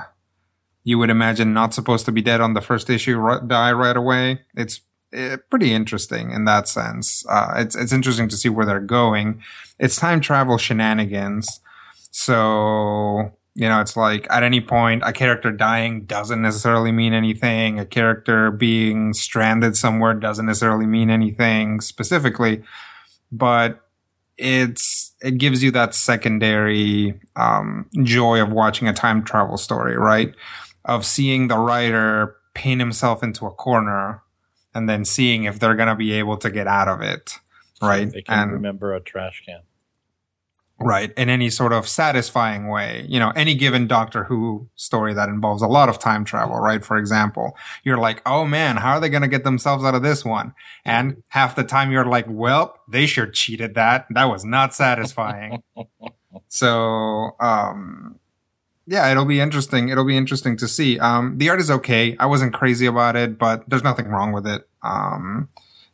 you 0.82 0.98
would 0.98 1.10
imagine 1.10 1.54
not 1.54 1.72
supposed 1.72 2.06
to 2.06 2.12
be 2.12 2.22
dead 2.22 2.40
on 2.40 2.54
the 2.54 2.60
first 2.60 2.90
issue 2.90 3.18
ri- 3.18 3.46
die 3.46 3.70
right 3.70 3.96
away. 3.96 4.40
It's 4.56 4.80
uh, 5.16 5.36
pretty 5.48 5.72
interesting 5.72 6.32
in 6.32 6.44
that 6.46 6.66
sense. 6.66 7.24
Uh, 7.28 7.52
it's, 7.54 7.76
it's 7.76 7.92
interesting 7.92 8.28
to 8.30 8.36
see 8.36 8.48
where 8.48 8.66
they're 8.66 8.80
going. 8.80 9.40
It's 9.78 9.94
time 9.94 10.20
travel 10.20 10.58
shenanigans. 10.58 11.60
So, 12.10 13.32
you 13.54 13.68
know, 13.68 13.80
it's 13.80 13.96
like 13.96 14.26
at 14.30 14.42
any 14.42 14.60
point, 14.60 15.02
a 15.04 15.12
character 15.12 15.50
dying 15.50 16.04
doesn't 16.04 16.40
necessarily 16.40 16.92
mean 16.92 17.12
anything. 17.12 17.78
A 17.78 17.86
character 17.86 18.50
being 18.50 19.12
stranded 19.12 19.76
somewhere 19.76 20.14
doesn't 20.14 20.46
necessarily 20.46 20.86
mean 20.86 21.10
anything 21.10 21.80
specifically, 21.80 22.62
but 23.32 23.86
it's, 24.36 25.14
it 25.20 25.38
gives 25.38 25.62
you 25.62 25.70
that 25.72 25.94
secondary, 25.94 27.20
um, 27.36 27.90
joy 28.02 28.40
of 28.40 28.52
watching 28.52 28.88
a 28.88 28.92
time 28.92 29.24
travel 29.24 29.58
story, 29.58 29.96
right? 29.96 30.34
Of 30.84 31.04
seeing 31.04 31.48
the 31.48 31.58
writer 31.58 32.36
paint 32.54 32.80
himself 32.80 33.22
into 33.22 33.46
a 33.46 33.50
corner 33.50 34.22
and 34.74 34.88
then 34.88 35.04
seeing 35.04 35.44
if 35.44 35.58
they're 35.58 35.74
going 35.74 35.88
to 35.88 35.96
be 35.96 36.12
able 36.12 36.36
to 36.38 36.50
get 36.50 36.66
out 36.66 36.88
of 36.88 37.02
it, 37.02 37.38
right? 37.82 38.10
They 38.10 38.22
can 38.22 38.38
and 38.38 38.52
remember 38.52 38.94
a 38.94 39.00
trash 39.00 39.42
can. 39.44 39.60
Right 40.80 41.12
in 41.16 41.28
any 41.28 41.50
sort 41.50 41.72
of 41.72 41.86
satisfying 41.86 42.68
way. 42.68 43.04
You 43.08 43.20
know 43.20 43.30
any 43.36 43.54
given 43.54 43.86
doctor 43.86 44.24
who 44.24 44.68
story 44.76 45.12
that 45.14 45.28
involves 45.28 45.62
a 45.62 45.66
lot 45.66 45.88
of 45.88 45.98
time 45.98 46.24
travel 46.24 46.56
right? 46.56 46.84
For 46.84 46.96
example 46.96 47.56
you're 47.84 47.98
like 47.98 48.22
oh 48.24 48.46
man 48.46 48.78
how 48.78 48.92
are 48.92 49.00
they 49.00 49.08
going 49.08 49.22
to 49.22 49.28
get 49.28 49.44
themselves 49.44 49.84
out 49.84 49.94
of 49.94 50.02
this 50.02 50.24
one? 50.24 50.54
And 50.84 51.22
half 51.28 51.54
the 51.54 51.64
time 51.64 51.90
you're 51.90 52.06
like 52.06 52.26
well 52.28 52.76
they 52.88 53.06
sure 53.06 53.26
cheated 53.26 53.74
that. 53.74 54.06
That 54.10 54.24
was 54.24 54.44
not 54.44 54.74
satisfying. 54.74 55.62
So 56.46 57.32
um 57.40 58.18
yeah 58.86 59.10
it'll 59.10 59.24
be 59.24 59.40
interesting. 59.40 59.88
It'll 59.88 60.04
be 60.04 60.16
interesting 60.16 60.56
to 60.58 60.68
see. 60.68 60.98
Um 60.98 61.38
the 61.38 61.48
art 61.48 61.60
is 61.60 61.70
okay. 61.70 62.16
I 62.18 62.26
wasn't 62.26 62.54
crazy 62.54 62.86
about 62.86 63.16
it 63.16 63.38
but 63.38 63.68
there's 63.68 63.84
nothing 63.84 64.08
wrong 64.08 64.32
with 64.32 64.46
it. 64.46 64.68
Um 64.82 65.48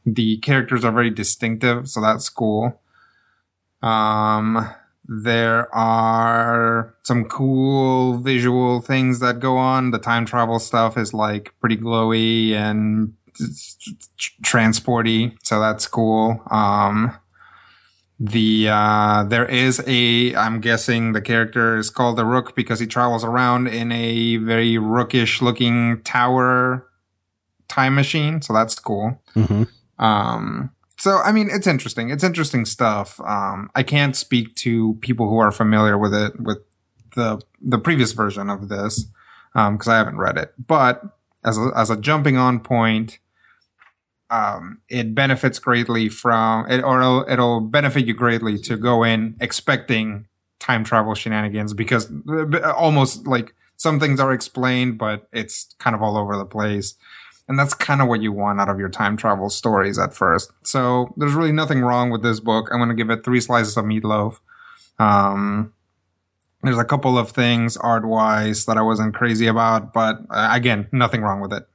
the 0.04 0.36
characters 0.38 0.84
are 0.84 0.92
very 0.92 1.10
distinctive 1.10 1.88
so 1.88 2.00
that's 2.00 2.28
cool 2.28 2.80
um, 3.86 4.68
there 5.08 5.72
are 5.74 6.94
some 7.02 7.24
cool 7.26 8.18
visual 8.18 8.80
things 8.80 9.20
that 9.20 9.38
go 9.38 9.56
on. 9.56 9.90
The 9.92 9.98
time 9.98 10.26
travel 10.26 10.58
stuff 10.58 10.96
is 10.98 11.14
like 11.14 11.54
pretty 11.60 11.76
glowy 11.76 12.52
and 12.52 13.14
transporty, 14.42 15.36
so 15.42 15.60
that's 15.60 15.86
cool. 15.86 16.42
Um, 16.50 17.16
the 18.18 18.68
uh, 18.70 19.24
there 19.24 19.44
is 19.46 19.82
a 19.86 20.34
I'm 20.34 20.60
guessing 20.60 21.12
the 21.12 21.20
character 21.20 21.76
is 21.76 21.90
called 21.90 22.16
the 22.16 22.24
Rook 22.24 22.56
because 22.56 22.80
he 22.80 22.86
travels 22.86 23.24
around 23.24 23.66
in 23.68 23.92
a 23.92 24.38
very 24.38 24.78
rookish 24.78 25.42
looking 25.42 26.00
tower 26.02 26.88
time 27.68 27.94
machine, 27.94 28.40
so 28.42 28.52
that's 28.52 28.78
cool. 28.78 29.20
hmm 29.34 29.64
Um, 29.98 30.70
so 30.98 31.18
I 31.18 31.32
mean, 31.32 31.48
it's 31.50 31.66
interesting. 31.66 32.10
It's 32.10 32.24
interesting 32.24 32.64
stuff. 32.64 33.20
Um, 33.20 33.70
I 33.74 33.82
can't 33.82 34.16
speak 34.16 34.54
to 34.56 34.94
people 35.00 35.28
who 35.28 35.38
are 35.38 35.52
familiar 35.52 35.98
with 35.98 36.14
it 36.14 36.40
with 36.40 36.58
the 37.14 37.40
the 37.60 37.78
previous 37.78 38.12
version 38.12 38.50
of 38.50 38.68
this 38.68 39.06
because 39.52 39.88
I 39.88 39.96
haven't 39.96 40.18
read 40.18 40.36
it. 40.36 40.52
But 40.58 41.02
as 41.44 41.56
a, 41.56 41.70
as 41.74 41.88
a 41.90 41.96
jumping 41.96 42.36
on 42.36 42.60
point, 42.60 43.18
um, 44.30 44.80
it 44.88 45.14
benefits 45.14 45.58
greatly 45.58 46.08
from 46.08 46.68
it, 46.68 46.82
or 46.82 47.00
it'll, 47.00 47.24
it'll 47.28 47.60
benefit 47.60 48.06
you 48.06 48.14
greatly 48.14 48.58
to 48.58 48.76
go 48.76 49.02
in 49.02 49.36
expecting 49.40 50.26
time 50.58 50.84
travel 50.84 51.14
shenanigans 51.14 51.74
because 51.74 52.10
uh, 52.28 52.72
almost 52.72 53.26
like 53.26 53.54
some 53.76 54.00
things 54.00 54.18
are 54.20 54.32
explained, 54.32 54.98
but 54.98 55.28
it's 55.32 55.74
kind 55.78 55.94
of 55.94 56.02
all 56.02 56.16
over 56.16 56.36
the 56.36 56.44
place. 56.44 56.94
And 57.48 57.58
that's 57.58 57.74
kind 57.74 58.02
of 58.02 58.08
what 58.08 58.20
you 58.20 58.32
want 58.32 58.60
out 58.60 58.68
of 58.68 58.78
your 58.78 58.88
time 58.88 59.16
travel 59.16 59.50
stories 59.50 59.98
at 59.98 60.14
first. 60.14 60.50
So 60.64 61.14
there's 61.16 61.34
really 61.34 61.52
nothing 61.52 61.80
wrong 61.82 62.10
with 62.10 62.22
this 62.22 62.40
book. 62.40 62.68
I'm 62.72 62.78
going 62.78 62.88
to 62.88 62.94
give 62.94 63.10
it 63.10 63.24
three 63.24 63.40
slices 63.40 63.76
of 63.76 63.84
meatloaf. 63.84 64.40
Um, 64.98 65.72
there's 66.62 66.78
a 66.78 66.84
couple 66.84 67.16
of 67.16 67.30
things 67.30 67.76
art 67.76 68.04
wise 68.04 68.64
that 68.66 68.76
I 68.76 68.82
wasn't 68.82 69.14
crazy 69.14 69.46
about, 69.46 69.92
but 69.92 70.18
uh, 70.30 70.48
again, 70.52 70.88
nothing 70.90 71.22
wrong 71.22 71.40
with 71.40 71.52
it. 71.52 71.68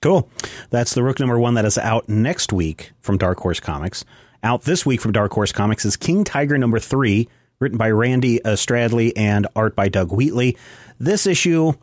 Cool. 0.00 0.30
That's 0.70 0.94
the 0.94 1.02
Rook 1.02 1.20
number 1.20 1.38
one 1.38 1.54
that 1.54 1.66
is 1.66 1.76
out 1.76 2.08
next 2.08 2.52
week 2.52 2.92
from 3.02 3.18
Dark 3.18 3.38
Horse 3.40 3.60
Comics. 3.60 4.04
Out 4.42 4.62
this 4.62 4.86
week 4.86 5.02
from 5.02 5.12
Dark 5.12 5.32
Horse 5.32 5.52
Comics 5.52 5.84
is 5.84 5.98
King 5.98 6.24
Tiger 6.24 6.56
number 6.56 6.78
three, 6.78 7.28
written 7.58 7.76
by 7.76 7.90
Randy 7.90 8.42
uh, 8.42 8.52
Stradley 8.54 9.12
and 9.14 9.46
art 9.54 9.76
by 9.76 9.90
Doug 9.90 10.10
Wheatley. 10.10 10.56
This 10.98 11.26
issue, 11.26 11.74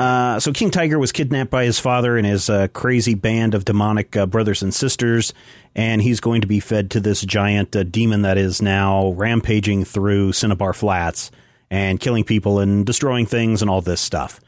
uh, 0.00 0.40
so 0.40 0.50
King 0.50 0.70
Tiger 0.70 0.98
was 0.98 1.12
kidnapped 1.12 1.50
by 1.50 1.66
his 1.66 1.78
father 1.78 2.16
and 2.16 2.26
his 2.26 2.48
uh, 2.48 2.68
crazy 2.68 3.12
band 3.12 3.54
of 3.54 3.66
demonic 3.66 4.16
uh, 4.16 4.24
brothers 4.24 4.62
and 4.62 4.72
sisters, 4.72 5.34
and 5.74 6.00
he's 6.00 6.20
going 6.20 6.40
to 6.40 6.46
be 6.46 6.58
fed 6.58 6.90
to 6.92 7.00
this 7.00 7.20
giant 7.20 7.76
uh, 7.76 7.82
demon 7.82 8.22
that 8.22 8.38
is 8.38 8.62
now 8.62 9.10
rampaging 9.10 9.84
through 9.84 10.32
Cinnabar 10.32 10.72
Flats 10.72 11.30
and 11.70 12.00
killing 12.00 12.24
people 12.24 12.60
and 12.60 12.86
destroying 12.86 13.26
things 13.26 13.60
and 13.60 13.70
all 13.70 13.82
this 13.82 14.00
stuff. 14.00 14.40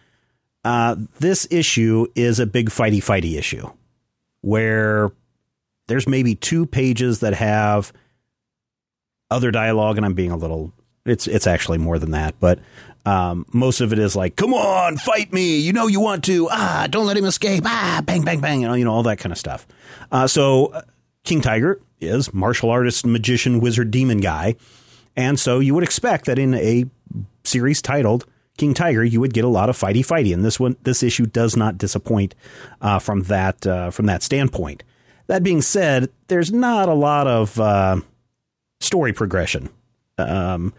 Uh, 0.64 0.96
this 1.20 1.46
issue 1.50 2.06
is 2.14 2.40
a 2.40 2.46
big 2.46 2.70
fighty 2.70 3.04
fighty 3.04 3.36
issue 3.36 3.68
where 4.40 5.12
there's 5.86 6.08
maybe 6.08 6.34
two 6.34 6.64
pages 6.64 7.20
that 7.20 7.34
have 7.34 7.92
other 9.30 9.50
dialogue, 9.50 9.98
and 9.98 10.06
I'm 10.06 10.14
being 10.14 10.30
a 10.30 10.36
little. 10.38 10.72
It's 11.04 11.26
it's 11.26 11.46
actually 11.46 11.76
more 11.76 11.98
than 11.98 12.12
that, 12.12 12.36
but 12.40 12.58
um, 13.04 13.46
most 13.52 13.80
of 13.80 13.92
it 13.92 13.98
is 13.98 14.14
like, 14.14 14.36
"Come 14.36 14.54
on, 14.54 14.96
fight 14.96 15.32
me! 15.32 15.58
You 15.58 15.72
know 15.72 15.86
you 15.86 16.00
want 16.00 16.24
to! 16.24 16.48
Ah, 16.50 16.86
don't 16.90 17.06
let 17.06 17.16
him 17.16 17.24
escape! 17.24 17.64
Ah, 17.66 18.02
bang, 18.04 18.22
bang, 18.22 18.40
bang! 18.40 18.60
You 18.60 18.68
know, 18.68 18.74
you 18.74 18.84
know 18.84 18.92
all 18.92 19.02
that 19.04 19.18
kind 19.18 19.32
of 19.32 19.38
stuff." 19.38 19.66
Uh, 20.10 20.26
so, 20.26 20.66
uh, 20.66 20.82
King 21.24 21.40
Tiger 21.40 21.80
is 22.00 22.32
martial 22.32 22.70
artist, 22.70 23.06
magician, 23.06 23.60
wizard, 23.60 23.90
demon 23.90 24.20
guy, 24.20 24.56
and 25.16 25.38
so 25.38 25.58
you 25.58 25.74
would 25.74 25.84
expect 25.84 26.26
that 26.26 26.38
in 26.38 26.54
a 26.54 26.84
series 27.44 27.82
titled 27.82 28.24
King 28.56 28.74
Tiger, 28.74 29.02
you 29.02 29.20
would 29.20 29.32
get 29.32 29.44
a 29.44 29.48
lot 29.48 29.68
of 29.68 29.78
fighty 29.78 30.04
fighty, 30.04 30.32
and 30.32 30.44
this 30.44 30.60
one, 30.60 30.76
this 30.82 31.02
issue 31.02 31.26
does 31.26 31.56
not 31.56 31.78
disappoint 31.78 32.34
uh, 32.80 32.98
from 32.98 33.22
that 33.24 33.66
uh, 33.66 33.90
from 33.90 34.06
that 34.06 34.22
standpoint. 34.22 34.84
That 35.26 35.42
being 35.42 35.62
said, 35.62 36.10
there's 36.28 36.52
not 36.52 36.88
a 36.88 36.94
lot 36.94 37.26
of 37.26 37.58
uh, 37.58 38.00
story 38.80 39.12
progression. 39.12 39.70
Um, 40.18 40.74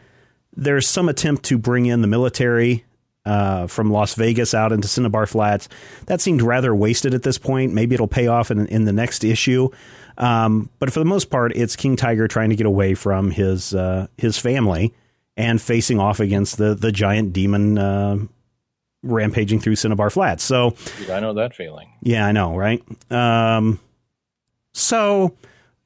there's 0.56 0.88
some 0.88 1.10
attempt 1.10 1.44
to 1.46 1.58
bring 1.58 1.86
in 1.86 2.02
the 2.02 2.08
military 2.08 2.86
uh, 3.26 3.68
from 3.68 3.92
Las 3.92 4.16
Vegas 4.16 4.54
out 4.54 4.72
into 4.72 4.88
Cinnabar 4.88 5.26
Flats. 5.26 5.70
That 6.08 6.22
seemed 6.22 6.42
rather 6.42 6.76
wasted 6.76 7.14
at 7.14 7.24
this 7.24 7.38
point. 7.38 7.74
Maybe 7.74 7.96
it'll 7.96 8.08
pay 8.08 8.28
off 8.28 8.52
in, 8.52 8.68
in 8.68 8.86
the 8.86 8.94
next 8.94 9.24
issue. 9.24 9.70
Um, 10.18 10.70
but 10.80 10.92
for 10.92 11.00
the 11.00 11.06
most 11.06 11.30
part, 11.30 11.56
it's 11.56 11.76
King 11.76 11.96
Tiger 11.96 12.28
trying 12.28 12.50
to 12.50 12.56
get 12.56 12.66
away 12.68 12.94
from 12.94 13.32
his 13.32 13.74
uh, 13.74 14.08
his 14.18 14.38
family 14.38 14.94
and 15.36 15.62
facing 15.62 16.00
off 16.00 16.20
against 16.20 16.58
the 16.58 16.76
the 16.76 16.92
giant 16.92 17.34
demon 17.34 17.78
uh, 17.78 18.18
rampaging 19.02 19.60
through 19.60 19.76
Cinnabar 19.76 20.10
Flats. 20.10 20.44
So 20.44 20.76
I 21.10 21.20
know 21.20 21.34
that 21.34 21.56
feeling. 21.56 21.90
Yeah, 22.02 22.28
I 22.28 22.32
know, 22.32 22.56
right? 22.56 22.84
Um, 23.10 23.80
so 24.74 25.36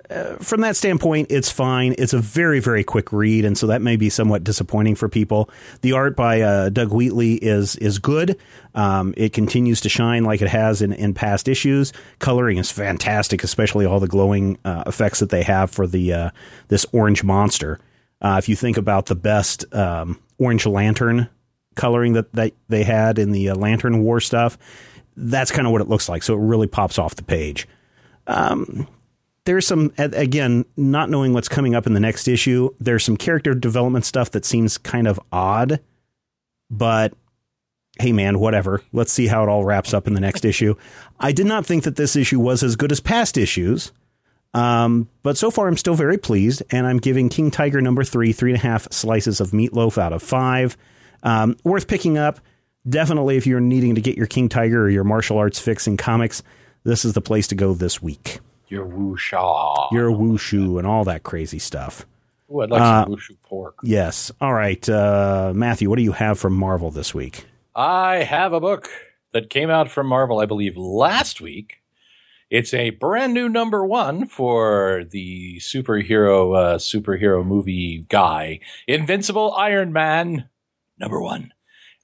uh, 0.10 0.36
from 0.38 0.62
that 0.62 0.76
standpoint, 0.76 1.28
it's 1.30 1.52
fine. 1.52 1.94
It's 1.98 2.14
a 2.14 2.20
very, 2.20 2.60
very 2.60 2.84
quick 2.84 3.12
read, 3.12 3.46
and 3.46 3.58
so 3.58 3.68
that 3.68 3.82
may 3.82 3.96
be 3.96 4.10
somewhat 4.10 4.44
disappointing 4.44 4.96
for 4.96 5.10
people. 5.10 5.50
The 5.82 5.94
art 5.94 6.16
by 6.16 6.42
uh, 6.42 6.70
Doug 6.70 6.92
Wheatley 6.92 7.34
is 7.36 7.76
is 7.78 8.00
good. 8.00 8.38
Um, 8.74 9.14
it 9.18 9.34
continues 9.34 9.82
to 9.82 9.90
shine 9.90 10.24
like 10.24 10.42
it 10.42 10.48
has 10.48 10.82
in, 10.82 10.94
in 10.94 11.14
past 11.14 11.48
issues. 11.48 11.94
Coloring 12.20 12.58
is 12.58 12.72
fantastic, 12.72 13.44
especially 13.44 13.86
all 13.86 14.00
the 14.00 14.08
glowing 14.08 14.58
uh, 14.64 14.84
effects 14.88 15.20
that 15.20 15.30
they 15.30 15.44
have 15.44 15.72
for 15.72 15.88
the 15.88 16.14
uh, 16.14 16.30
this 16.70 16.86
orange 16.94 17.24
monster. 17.24 17.80
Uh, 18.22 18.36
if 18.38 18.50
you 18.50 18.56
think 18.56 18.78
about 18.78 19.08
the 19.08 19.16
best 19.16 19.66
um, 19.76 20.20
Orange 20.40 20.66
Lantern 20.66 21.30
coloring 21.76 22.14
that, 22.14 22.32
that 22.34 22.54
they 22.68 22.84
had 22.84 23.20
in 23.20 23.32
the 23.32 23.50
uh, 23.50 23.56
Lantern 23.56 24.04
War 24.04 24.20
stuff, 24.20 24.58
that's 25.16 25.52
kind 25.52 25.68
of 25.68 25.72
what 25.72 25.82
it 25.82 25.88
looks 25.88 26.10
like. 26.10 26.24
So 26.24 26.34
it 26.34 26.40
really 26.40 26.68
pops 26.68 26.98
off 26.98 27.16
the 27.16 27.24
page. 27.24 27.68
Um, 28.26 28.88
there's 29.48 29.66
some 29.66 29.92
again 29.98 30.66
not 30.76 31.10
knowing 31.10 31.34
what's 31.34 31.48
coming 31.48 31.74
up 31.74 31.88
in 31.88 31.94
the 31.94 32.00
next 32.00 32.28
issue 32.28 32.70
there's 32.80 33.04
some 33.04 33.16
character 33.16 33.54
development 33.54 34.06
stuff 34.06 34.30
that 34.32 34.44
seems 34.46 34.78
kind 34.78 35.08
of 35.08 35.20
odd 35.32 35.80
but 36.70 37.14
hey 38.00 38.12
man 38.12 38.40
whatever. 38.40 38.84
Let's 38.92 39.12
see 39.12 39.26
how 39.26 39.42
it 39.44 39.50
all 39.50 39.66
wraps 39.66 39.94
up 39.94 40.06
in 40.06 40.14
the 40.14 40.20
next 40.20 40.46
issue. 40.46 40.76
I 41.20 41.32
did 41.32 41.48
not 41.48 41.66
think 41.66 41.84
that 41.86 41.96
this 41.96 42.16
issue 42.16 42.40
was 42.40 42.62
as 42.62 42.76
good 42.76 42.92
as 42.92 43.00
past 43.00 43.38
issues 43.38 43.92
um, 44.54 45.10
but 45.24 45.38
so 45.38 45.50
far 45.50 45.68
i'm 45.68 45.78
still 45.78 45.96
very 45.96 46.18
pleased 46.18 46.62
and 46.72 46.86
i'm 46.86 46.98
giving 46.98 47.30
king 47.30 47.52
tiger 47.52 47.82
number 47.82 48.04
three 48.04 48.34
three 48.34 48.52
and 48.52 48.60
a 48.60 48.62
half 48.62 48.92
slices 48.92 49.40
of 49.42 49.52
meatloaf 49.52 49.98
out 49.98 50.14
of 50.14 50.22
five. 50.22 50.78
Um, 51.24 51.58
worth 51.64 51.88
picking 51.88 52.18
up. 52.18 52.40
Definitely 52.88 53.38
if 53.38 53.48
you're 53.48 53.60
needing 53.60 53.96
to 53.96 54.02
get 54.02 54.18
your 54.18 54.28
king 54.28 54.50
tiger 54.50 54.84
or 54.84 54.90
your 54.90 55.04
martial 55.04 55.38
arts 55.38 55.60
fix 55.60 55.88
in 55.88 55.98
comics 55.98 56.44
this 56.84 57.04
is 57.04 57.14
the 57.14 57.22
place 57.22 57.48
to 57.48 57.56
go 57.56 57.74
this 57.74 58.02
week 58.02 58.40
your 58.68 58.86
wusha. 58.86 59.92
Your 59.92 60.12
wushu 60.12 60.78
and 60.78 60.88
all 60.88 61.04
that 61.06 61.24
crazy 61.24 61.60
stuff. 61.60 62.06
Ooh, 62.52 62.62
I'd 62.62 62.70
like 62.70 62.82
uh, 62.82 63.04
some 63.06 63.14
wushu 63.14 63.42
pork. 63.44 63.78
Yes. 63.84 64.32
All 64.40 64.54
right. 64.54 64.88
Uh, 64.88 65.52
Matthew, 65.56 65.90
what 65.90 65.98
do 65.98 66.04
you 66.04 66.14
have 66.14 66.40
from 66.40 66.54
Marvel 66.54 66.92
this 66.92 67.14
week? 67.14 67.46
I 67.76 68.24
have 68.24 68.54
a 68.54 68.60
book 68.60 68.90
that 69.34 69.50
came 69.50 69.70
out 69.70 69.92
from 69.92 70.08
Marvel, 70.08 70.40
I 70.40 70.46
believe, 70.46 70.78
last 70.78 71.42
week. 71.42 71.82
It's 72.50 72.74
a 72.74 72.92
brand 72.92 73.34
new 73.34 73.50
number 73.50 73.86
one 73.86 74.26
for 74.26 75.04
the 75.10 75.58
superhero 75.60 76.56
uh, 76.56 76.78
superhero 76.78 77.46
movie 77.46 78.06
guy, 78.08 78.62
Invincible 78.88 79.54
Iron 79.54 79.92
Man 79.92 80.48
number 80.98 81.22
one. 81.22 81.54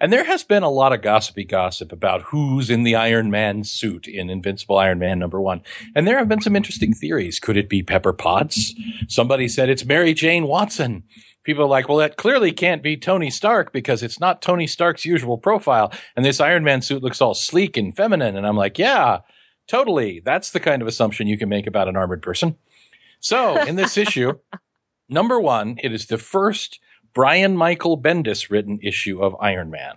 And 0.04 0.12
there 0.12 0.26
has 0.26 0.44
been 0.44 0.64
a 0.64 0.70
lot 0.70 0.92
of 0.92 1.02
gossipy 1.02 1.46
gossip 1.46 1.94
about 1.94 2.24
who's 2.24 2.70
in 2.70 2.84
the 2.84 2.94
Iron 2.94 3.32
Man 3.32 3.64
suit 3.64 4.06
in 4.06 4.30
Invincible 4.30 4.78
Iron 4.78 5.00
Man 5.00 5.18
number 5.18 5.40
one. 5.40 5.62
And 5.96 6.06
there 6.06 6.18
have 6.18 6.28
been 6.28 6.42
some 6.42 6.58
interesting 6.58 6.94
theories. 6.94 7.40
Could 7.40 7.56
it 7.56 7.70
be 7.70 7.82
Pepper 7.82 8.12
Potts? 8.12 8.74
Somebody 9.08 9.48
said 9.48 9.70
it's 9.70 9.86
Mary 9.86 10.14
Jane 10.14 10.46
Watson. 10.46 11.04
People 11.46 11.64
are 11.64 11.70
like, 11.70 11.88
well, 11.88 12.00
that 12.00 12.18
clearly 12.18 12.52
can't 12.52 12.84
be 12.84 12.98
Tony 12.98 13.30
Stark 13.30 13.72
because 13.72 14.04
it's 14.04 14.20
not 14.20 14.42
Tony 14.42 14.68
Stark's 14.68 15.06
usual 15.06 15.38
profile. 15.38 15.90
And 16.18 16.26
this 16.26 16.42
Iron 16.42 16.66
Man 16.66 16.82
suit 16.82 17.02
looks 17.02 17.22
all 17.22 17.34
sleek 17.34 17.78
and 17.78 17.96
feminine. 17.96 18.36
And 18.36 18.46
I'm 18.46 18.58
like, 18.58 18.78
yeah, 18.78 19.20
totally. 19.70 20.20
That's 20.20 20.52
the 20.52 20.60
kind 20.60 20.82
of 20.82 20.88
assumption 20.90 21.28
you 21.28 21.38
can 21.38 21.48
make 21.48 21.66
about 21.66 21.88
an 21.88 21.96
armored 21.96 22.22
person. 22.22 22.58
So 23.22 23.56
in 23.64 23.78
this 23.78 23.96
issue, 23.98 24.34
number 25.08 25.40
one, 25.40 25.78
it 25.82 25.94
is 25.94 26.08
the 26.08 26.18
first 26.18 26.82
Brian 27.14 27.56
Michael 27.56 27.98
Bendis 27.98 28.50
written 28.50 28.80
issue 28.82 29.22
of 29.22 29.36
Iron 29.40 29.70
Man. 29.70 29.96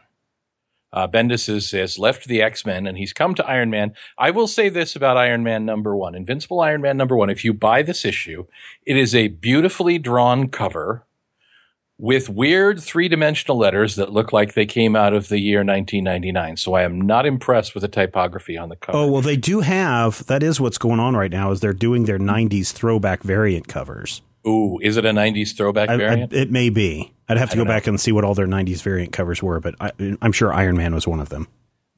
Uh, 0.92 1.06
Bendis 1.06 1.48
is, 1.48 1.70
has 1.72 1.98
left 1.98 2.26
the 2.26 2.40
X 2.40 2.64
Men 2.64 2.86
and 2.86 2.96
he's 2.96 3.12
come 3.12 3.34
to 3.34 3.46
Iron 3.46 3.70
Man. 3.70 3.94
I 4.16 4.30
will 4.30 4.46
say 4.46 4.68
this 4.68 4.96
about 4.96 5.16
Iron 5.16 5.42
Man 5.42 5.64
number 5.64 5.96
one, 5.96 6.14
Invincible 6.14 6.60
Iron 6.60 6.80
Man 6.80 6.96
number 6.96 7.16
one. 7.16 7.28
If 7.28 7.44
you 7.44 7.52
buy 7.52 7.82
this 7.82 8.04
issue, 8.04 8.46
it 8.84 8.96
is 8.96 9.14
a 9.14 9.28
beautifully 9.28 9.98
drawn 9.98 10.48
cover 10.48 11.06
with 11.98 12.28
weird 12.28 12.80
three 12.80 13.08
dimensional 13.08 13.56
letters 13.56 13.96
that 13.96 14.12
look 14.12 14.32
like 14.32 14.54
they 14.54 14.66
came 14.66 14.94
out 14.94 15.14
of 15.14 15.28
the 15.28 15.38
year 15.38 15.58
1999. 15.58 16.56
So 16.58 16.74
I 16.74 16.82
am 16.82 17.00
not 17.00 17.24
impressed 17.24 17.74
with 17.74 17.82
the 17.82 17.88
typography 17.88 18.58
on 18.58 18.68
the 18.68 18.76
cover. 18.76 18.98
Oh, 18.98 19.10
well, 19.10 19.22
they 19.22 19.36
do 19.36 19.60
have, 19.60 20.26
that 20.26 20.42
is 20.42 20.60
what's 20.60 20.78
going 20.78 21.00
on 21.00 21.16
right 21.16 21.30
now, 21.30 21.50
is 21.50 21.60
they're 21.60 21.72
doing 21.72 22.04
their 22.04 22.18
90s 22.18 22.72
throwback 22.72 23.22
variant 23.22 23.66
covers. 23.66 24.20
Ooh, 24.46 24.78
is 24.80 24.96
it 24.96 25.04
a 25.04 25.10
'90s 25.10 25.56
throwback 25.56 25.88
I, 25.88 25.96
variant? 25.96 26.32
I, 26.32 26.36
it 26.36 26.50
may 26.50 26.70
be. 26.70 27.12
I'd 27.28 27.38
have 27.38 27.50
to 27.50 27.56
go 27.56 27.64
know. 27.64 27.68
back 27.68 27.86
and 27.86 28.00
see 28.00 28.12
what 28.12 28.24
all 28.24 28.34
their 28.34 28.46
'90s 28.46 28.82
variant 28.82 29.12
covers 29.12 29.42
were, 29.42 29.60
but 29.60 29.74
I, 29.80 29.92
am 29.98 30.32
sure 30.32 30.52
Iron 30.52 30.76
Man 30.76 30.94
was 30.94 31.06
one 31.06 31.20
of 31.20 31.28
them. 31.28 31.48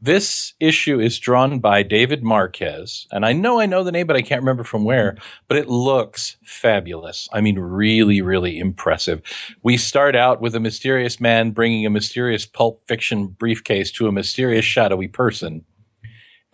This 0.01 0.55
issue 0.61 1.01
is 1.01 1.19
drawn 1.19 1.59
by 1.59 1.83
David 1.83 2.23
Marquez, 2.23 3.09
and 3.11 3.27
I 3.27 3.33
know 3.33 3.59
I 3.59 3.67
know 3.67 3.83
the 3.83 3.91
name, 3.91 4.07
but 4.07 4.15
I 4.15 4.23
can't 4.23 4.43
remember 4.43 4.63
from 4.63 4.85
where. 4.85 5.17
But 5.49 5.59
it 5.59 5.69
looks 5.69 6.37
fabulous. 6.45 7.29
I 7.33 7.41
mean, 7.41 7.59
really, 7.59 8.23
really 8.23 8.61
impressive. 8.61 9.23
We 9.61 9.77
start 9.77 10.15
out 10.15 10.41
with 10.41 10.55
a 10.55 10.61
mysterious 10.61 11.19
man 11.19 11.51
bringing 11.51 11.85
a 11.85 11.91
mysterious 11.91 12.47
pulp 12.47 12.81
fiction 12.87 13.27
briefcase 13.27 13.91
to 13.93 14.07
a 14.07 14.13
mysterious 14.13 14.65
shadowy 14.65 15.09
person 15.09 15.65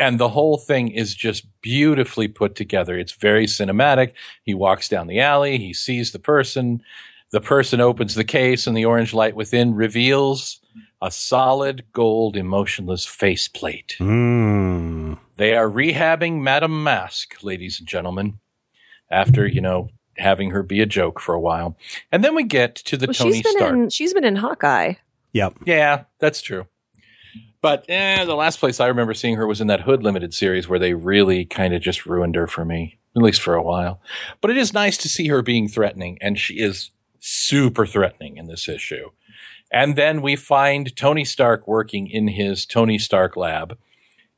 and 0.06 0.20
the 0.20 0.28
whole 0.28 0.58
thing 0.58 0.88
is 0.88 1.14
just 1.14 1.46
beautifully 1.60 2.28
put 2.28 2.54
together. 2.54 2.98
It's 2.98 3.12
very 3.12 3.46
cinematic. 3.46 4.12
He 4.42 4.54
walks 4.54 4.88
down 4.88 5.06
the 5.06 5.20
alley. 5.20 5.58
He 5.58 5.72
sees 5.72 6.12
the 6.12 6.18
person. 6.18 6.82
The 7.30 7.40
person 7.40 7.80
opens 7.80 8.14
the 8.14 8.24
case 8.24 8.66
and 8.66 8.76
the 8.76 8.84
orange 8.84 9.12
light 9.12 9.34
within 9.34 9.74
reveals 9.74 10.60
a 11.02 11.10
solid 11.10 11.84
gold 11.92 12.36
emotionless 12.36 13.04
faceplate. 13.04 13.96
Mm. 13.98 15.18
They 15.36 15.56
are 15.56 15.68
rehabbing 15.68 16.42
Madame 16.42 16.84
Mask, 16.84 17.42
ladies 17.42 17.80
and 17.80 17.88
gentlemen, 17.88 18.38
after, 19.10 19.46
you 19.46 19.60
know, 19.60 19.88
having 20.16 20.50
her 20.50 20.62
be 20.62 20.80
a 20.80 20.86
joke 20.86 21.18
for 21.20 21.34
a 21.34 21.40
while. 21.40 21.76
And 22.12 22.22
then 22.22 22.34
we 22.34 22.44
get 22.44 22.76
to 22.76 22.96
the 22.96 23.06
well, 23.06 23.14
Tony 23.14 23.34
she's 23.34 23.42
been 23.42 23.56
Stark. 23.56 23.74
In, 23.74 23.90
she's 23.90 24.14
been 24.14 24.24
in 24.24 24.36
Hawkeye. 24.36 24.94
Yep. 25.32 25.54
Yeah, 25.66 26.04
that's 26.20 26.40
true. 26.40 26.66
But 27.64 27.86
eh, 27.88 28.26
the 28.26 28.34
last 28.34 28.60
place 28.60 28.78
I 28.78 28.88
remember 28.88 29.14
seeing 29.14 29.36
her 29.36 29.46
was 29.46 29.58
in 29.58 29.68
that 29.68 29.80
Hood 29.80 30.02
limited 30.02 30.34
series 30.34 30.68
where 30.68 30.78
they 30.78 30.92
really 30.92 31.46
kind 31.46 31.72
of 31.72 31.80
just 31.80 32.04
ruined 32.04 32.34
her 32.34 32.46
for 32.46 32.62
me, 32.62 32.98
at 33.16 33.22
least 33.22 33.40
for 33.40 33.54
a 33.54 33.62
while. 33.62 34.02
But 34.42 34.50
it 34.50 34.58
is 34.58 34.74
nice 34.74 34.98
to 34.98 35.08
see 35.08 35.28
her 35.28 35.40
being 35.40 35.66
threatening, 35.66 36.18
and 36.20 36.38
she 36.38 36.60
is 36.60 36.90
super 37.20 37.86
threatening 37.86 38.36
in 38.36 38.48
this 38.48 38.68
issue. 38.68 39.12
And 39.72 39.96
then 39.96 40.20
we 40.20 40.36
find 40.36 40.94
Tony 40.94 41.24
Stark 41.24 41.66
working 41.66 42.06
in 42.06 42.28
his 42.28 42.66
Tony 42.66 42.98
Stark 42.98 43.34
lab. 43.34 43.78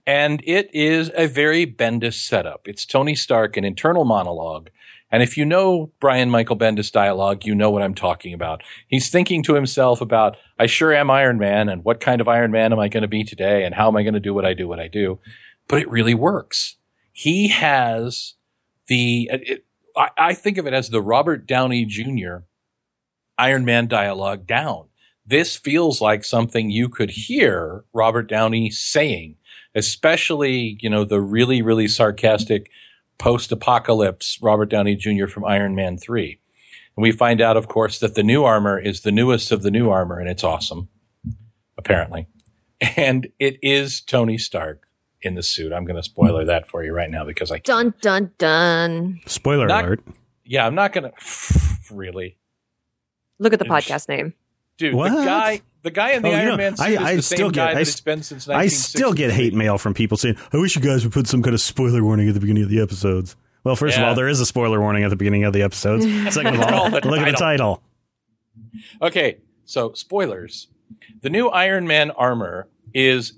And 0.06 0.40
it 0.46 0.72
is 0.72 1.10
a 1.16 1.26
very 1.26 1.66
Bendis 1.66 2.14
setup. 2.14 2.68
It's 2.68 2.86
Tony 2.86 3.16
Stark, 3.16 3.56
an 3.56 3.64
internal 3.64 4.04
monologue. 4.04 4.70
And 5.16 5.22
if 5.22 5.38
you 5.38 5.46
know 5.46 5.92
Brian 5.98 6.28
Michael 6.28 6.58
Bendis 6.58 6.92
dialogue, 6.92 7.46
you 7.46 7.54
know 7.54 7.70
what 7.70 7.80
I'm 7.80 7.94
talking 7.94 8.34
about. 8.34 8.62
He's 8.86 9.08
thinking 9.08 9.42
to 9.44 9.54
himself 9.54 10.02
about, 10.02 10.36
I 10.58 10.66
sure 10.66 10.92
am 10.92 11.10
Iron 11.10 11.38
Man, 11.38 11.70
and 11.70 11.82
what 11.86 12.00
kind 12.00 12.20
of 12.20 12.28
Iron 12.28 12.50
Man 12.50 12.70
am 12.70 12.78
I 12.78 12.88
going 12.88 13.00
to 13.00 13.08
be 13.08 13.24
today, 13.24 13.64
and 13.64 13.76
how 13.76 13.88
am 13.88 13.96
I 13.96 14.02
going 14.02 14.12
to 14.12 14.20
do 14.20 14.34
what 14.34 14.44
I 14.44 14.52
do, 14.52 14.68
what 14.68 14.78
I 14.78 14.88
do. 14.88 15.18
But 15.68 15.80
it 15.80 15.88
really 15.88 16.12
works. 16.12 16.76
He 17.12 17.48
has 17.48 18.34
the, 18.88 19.30
it, 19.32 19.64
I, 19.96 20.10
I 20.18 20.34
think 20.34 20.58
of 20.58 20.66
it 20.66 20.74
as 20.74 20.90
the 20.90 21.00
Robert 21.00 21.46
Downey 21.46 21.86
Jr. 21.86 22.40
Iron 23.38 23.64
Man 23.64 23.88
dialogue 23.88 24.46
down. 24.46 24.88
This 25.24 25.56
feels 25.56 26.02
like 26.02 26.24
something 26.26 26.68
you 26.68 26.90
could 26.90 27.12
hear 27.12 27.86
Robert 27.94 28.28
Downey 28.28 28.68
saying, 28.68 29.36
especially, 29.74 30.76
you 30.82 30.90
know, 30.90 31.06
the 31.06 31.22
really, 31.22 31.62
really 31.62 31.88
sarcastic 31.88 32.70
post 33.18 33.52
apocalypse 33.52 34.38
Robert 34.42 34.66
Downey 34.70 34.96
Jr. 34.96 35.26
from 35.26 35.44
Iron 35.44 35.74
Man 35.74 35.96
3. 35.98 36.38
And 36.96 37.02
we 37.02 37.12
find 37.12 37.40
out, 37.40 37.56
of 37.56 37.68
course, 37.68 37.98
that 38.00 38.14
the 38.14 38.22
new 38.22 38.44
armor 38.44 38.78
is 38.78 39.02
the 39.02 39.12
newest 39.12 39.52
of 39.52 39.62
the 39.62 39.70
new 39.70 39.90
armor, 39.90 40.18
and 40.18 40.28
it's 40.28 40.42
awesome, 40.44 40.88
apparently. 41.76 42.26
And 42.96 43.28
it 43.38 43.58
is 43.62 44.00
Tony 44.00 44.38
Stark 44.38 44.84
in 45.22 45.34
the 45.34 45.42
suit. 45.42 45.72
I'm 45.72 45.84
going 45.84 45.96
to 45.96 46.02
spoiler 46.02 46.44
that 46.44 46.66
for 46.68 46.84
you 46.84 46.92
right 46.92 47.10
now 47.10 47.24
because 47.24 47.50
I 47.50 47.58
Dun 47.58 47.94
dun 48.00 48.32
dun. 48.38 49.20
Spoiler 49.26 49.66
Not- 49.66 49.84
alert. 49.84 50.00
yeah, 50.44 50.66
I'm 50.66 50.74
not 50.74 50.92
going 50.92 51.10
to 51.10 51.94
really. 51.94 52.36
Look 53.38 53.52
at 53.52 53.58
the 53.58 53.64
podcast 53.66 54.08
name. 54.08 54.32
Dude, 54.78 54.94
What? 54.94 55.10
the 55.10 55.24
guy, 55.24 55.60
the 55.86 55.90
guy 55.92 56.10
in 56.12 56.22
the 56.22 56.28
Oh, 56.28 56.32
Iron 56.32 56.48
know, 56.48 56.56
Man 56.58 56.76
suit 56.76 56.84
I- 56.84 56.90
is 56.90 56.98
I 56.98 57.16
the 57.16 57.22
still 57.22 57.38
same 57.38 57.52
get- 57.52 57.66
guy 57.68 57.74
that 57.74 57.80
s- 57.80 57.88
it's 57.92 58.00
been 58.00 58.22
since 58.22 58.48
I 58.48 58.66
still 58.66 59.12
get 59.14 59.30
hate 59.32 59.54
mail 59.54 59.78
from 59.78 59.94
people 59.94 60.16
saying, 60.18 60.36
I 60.52 60.58
wish 60.58 60.76
you 60.76 60.82
guys 60.82 61.04
would 61.04 61.12
put 61.12 61.26
some 61.26 61.42
kind 61.42 61.54
of 61.54 61.60
spoiler 61.60 62.02
warning 62.04 62.28
at 62.28 62.34
the 62.34 62.40
beginning 62.40 62.64
of 62.64 62.68
the 62.68 62.80
episodes. 62.80 63.36
Well, 63.64 63.76
first 63.76 63.96
of 63.98 64.04
all, 64.04 64.14
there 64.14 64.28
is 64.28 64.40
a 64.40 64.46
spoiler 64.46 64.80
warning 64.80 65.02
at 65.04 65.10
the 65.10 65.16
beginning 65.16 65.44
of 65.44 65.52
the 65.52 65.62
episodes. 65.62 66.04
Second 66.34 66.54
of 66.56 66.60
all, 66.62 66.90
look 66.90 67.04
at 67.04 67.24
the 67.26 67.32
title. 67.32 67.82
Okay, 69.00 69.38
so 69.64 69.92
spoilers. 69.94 70.68
The 71.22 71.30
new 71.30 71.48
Iron 71.48 71.86
Man 71.86 72.10
armor 72.12 72.68
is 72.94 73.32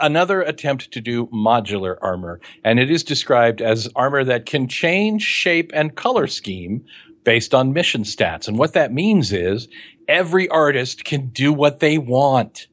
another 0.00 0.40
attempt 0.42 0.90
to 0.92 1.00
do 1.00 1.26
modular 1.26 1.96
armor, 2.02 2.40
and 2.64 2.78
it 2.78 2.90
is 2.90 3.02
described 3.04 3.60
as 3.60 3.88
armor 3.94 4.24
that 4.24 4.46
can 4.46 4.68
change 4.68 5.22
shape 5.22 5.70
and 5.74 5.94
color 5.94 6.26
scheme 6.26 6.84
based 7.22 7.54
on 7.54 7.72
mission 7.72 8.02
stats. 8.02 8.48
And 8.48 8.58
what 8.58 8.72
that 8.74 8.92
means 8.92 9.32
is 9.32 9.68
every 10.08 10.48
artist 10.48 11.04
can 11.04 11.28
do 11.28 11.52
what 11.52 11.80
they 11.80 11.98
want. 11.98 12.66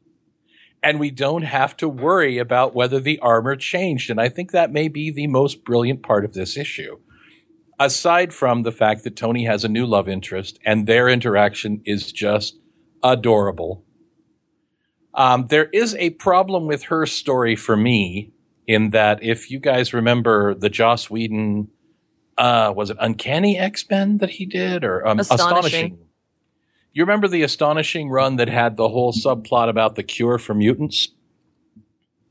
And 0.84 1.00
we 1.00 1.12
don't 1.12 1.44
have 1.44 1.78
to 1.78 1.88
worry 1.88 2.38
about 2.38 2.74
whether 2.74 3.00
the 3.00 3.20
armor 3.20 3.56
changed. 3.56 4.10
And 4.10 4.20
I 4.20 4.30
think 4.30 4.52
that 4.52 4.72
may 4.72 4.88
be 4.88 5.12
the 5.12 5.28
most 5.28 5.64
brilliant 5.64 6.02
part 6.02 6.26
of 6.26 6.34
this 6.34 6.58
issue. 6.58 6.98
Aside 7.80 8.34
from 8.34 8.64
the 8.64 8.72
fact 8.72 9.04
that 9.04 9.16
Tony 9.16 9.46
has 9.46 9.64
a 9.64 9.70
new 9.70 9.86
love 9.86 10.10
interest 10.10 10.60
and 10.66 10.88
their 10.88 11.08
interaction 11.08 11.82
is 11.86 12.12
just 12.12 12.58
adorable. 13.04 13.84
Um, 15.14 15.48
there 15.48 15.66
is 15.66 15.96
a 15.96 16.12
problem 16.12 16.68
with 16.68 16.84
her 16.84 17.06
story 17.06 17.56
for 17.56 17.76
me 17.76 18.32
in 18.68 18.92
that 18.92 19.22
if 19.24 19.52
you 19.52 19.60
guys 19.60 19.94
remember 19.94 20.54
the 20.54 20.70
Joss 20.70 21.10
Whedon, 21.10 21.68
uh, 22.38 22.74
was 22.76 22.90
it 22.90 22.98
Uncanny 23.00 23.58
X 23.58 23.86
Men 23.90 24.20
that 24.20 24.32
he 24.32 24.46
did 24.46 24.84
or 24.84 25.06
um, 25.06 25.20
Astonishing. 25.20 25.98
You 26.94 27.04
remember 27.04 27.28
the 27.28 27.44
astonishing 27.44 28.10
run 28.10 28.36
that 28.36 28.50
had 28.50 28.76
the 28.76 28.90
whole 28.90 29.14
subplot 29.14 29.70
about 29.70 29.96
the 29.96 30.04
cure 30.04 30.38
for 30.38 30.54
mutants? 30.54 31.10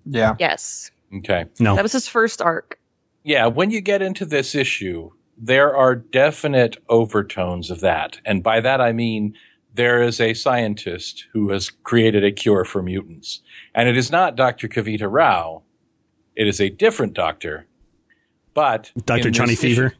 Yeah. 0.04 0.36
Yes. 0.38 0.90
Okay. 1.18 1.46
No. 1.58 1.74
That 1.76 1.82
was 1.82 1.92
his 1.92 2.08
first 2.08 2.42
arc. 2.42 2.78
Yeah, 3.22 3.46
when 3.46 3.70
you 3.70 3.80
get 3.80 4.02
into 4.02 4.24
this 4.24 4.54
issue, 4.54 5.10
there 5.36 5.74
are 5.74 5.94
definite 5.94 6.76
overtones 6.88 7.70
of 7.70 7.80
that. 7.80 8.20
And 8.24 8.42
by 8.42 8.60
that 8.60 8.80
I 8.80 8.92
mean 8.92 9.34
there 9.72 10.02
is 10.02 10.20
a 10.20 10.34
scientist 10.34 11.26
who 11.32 11.50
has 11.50 11.70
created 11.70 12.24
a 12.24 12.32
cure 12.32 12.64
for 12.64 12.82
mutants. 12.82 13.40
And 13.74 13.88
it 13.88 13.96
is 13.96 14.10
not 14.10 14.36
Dr. 14.36 14.68
Kavita 14.68 15.10
Rao. 15.10 15.62
It 16.36 16.48
is 16.48 16.60
a 16.60 16.70
different 16.70 17.14
doctor. 17.14 17.66
But 18.52 18.90
Dr. 19.04 19.28
in 19.28 19.32
Johnny 19.32 19.54
this 19.54 19.64
issue, 19.64 19.74
Fever. 19.74 19.94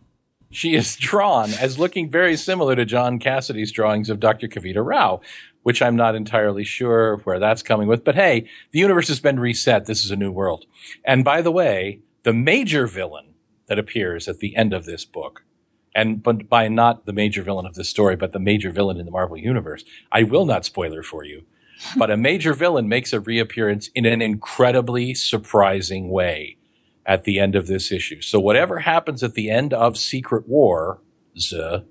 She 0.53 0.75
is 0.75 0.97
drawn 0.97 1.53
as 1.53 1.79
looking 1.79 2.11
very 2.11 2.37
similar 2.37 2.75
to 2.75 2.85
John 2.85 3.21
Cassaday's 3.21 3.71
drawings 3.71 4.11
of 4.11 4.19
Dr. 4.19 4.49
Kavita 4.49 4.85
Rao, 4.85 5.21
which 5.63 5.81
I'm 5.81 5.95
not 5.95 6.17
entirely 6.17 6.65
sure 6.65 7.19
where 7.19 7.39
that's 7.39 7.63
coming 7.63 7.87
with. 7.87 8.03
But 8.03 8.17
hey, 8.17 8.49
the 8.73 8.81
universe 8.81 9.07
has 9.09 9.21
been 9.21 9.39
reset. 9.39 9.87
This 9.87 10.05
is 10.05 10.11
a 10.11 10.17
new 10.17 10.33
world. 10.33 10.67
And 11.05 11.25
by 11.25 11.41
the 11.41 11.53
way, 11.53 12.01
the 12.25 12.33
major 12.33 12.89
villain 12.89 13.35
that 13.67 13.79
appears 13.79 14.27
at 14.27 14.39
the 14.39 14.57
end 14.57 14.73
of 14.73 14.87
this 14.87 15.05
book, 15.05 15.45
and 15.95 16.21
but 16.21 16.49
by 16.49 16.67
not 16.67 17.07
the 17.07 17.13
major 17.13 17.43
villain 17.43 17.67
of 17.67 17.75
this 17.75 17.89
story, 17.89 18.17
but 18.17 18.33
the 18.33 18.41
major 18.41 18.73
villain 18.73 18.99
in 18.99 19.07
the 19.07 19.13
Marvel 19.13 19.37
universe, 19.37 19.85
I 20.11 20.25
will 20.25 20.47
not 20.47 20.65
spoiler 20.65 21.05
for 21.05 21.25
you. 21.25 21.45
But 21.97 22.11
a 22.11 22.17
major 22.17 22.55
villain 22.55 22.89
makes 22.89 23.13
a 23.13 23.21
reappearance 23.21 23.89
in 23.95 24.05
an 24.05 24.21
incredibly 24.21 25.15
surprising 25.15 26.11
way 26.11 26.57
at 27.11 27.25
the 27.25 27.41
end 27.41 27.57
of 27.57 27.67
this 27.67 27.91
issue. 27.91 28.21
So 28.21 28.39
whatever 28.39 28.79
happens 28.79 29.25
at 29.25 29.35
the 29.35 29.51
end 29.51 29.75
of 29.75 29.99
Secret 29.99 30.47
War, 30.49 31.01
Z, 31.37 31.83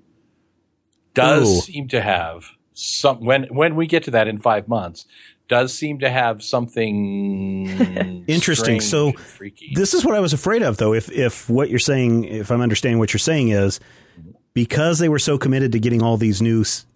does 1.12 1.48
Ooh. 1.48 1.60
seem 1.60 1.88
to 1.88 2.00
have 2.00 2.46
some 2.72 3.20
when 3.24 3.44
when 3.54 3.74
we 3.76 3.86
get 3.86 4.02
to 4.04 4.10
that 4.12 4.28
in 4.28 4.38
five 4.38 4.66
months, 4.66 5.04
does 5.48 5.74
seem 5.74 5.98
to 5.98 6.08
have 6.08 6.42
something 6.42 8.24
Interesting. 8.26 8.80
So. 8.80 9.12
This 9.74 9.92
is 9.92 10.04
what 10.06 10.14
I 10.14 10.20
was 10.20 10.32
afraid 10.32 10.62
of, 10.62 10.78
though. 10.78 10.94
If 10.94 11.10
if 11.12 11.50
what 11.50 11.68
you're 11.68 11.78
saying, 11.78 12.24
if 12.24 12.50
I'm 12.50 12.62
understanding 12.62 12.98
what 12.98 13.12
you're 13.12 13.18
saying, 13.18 13.48
is 13.50 13.78
because 14.54 14.98
they 15.00 15.08
were 15.10 15.18
so 15.18 15.36
committed 15.36 15.72
to 15.72 15.78
getting 15.80 16.02
all 16.02 16.16
these 16.16 16.40
new 16.40 16.62
s- 16.62 16.86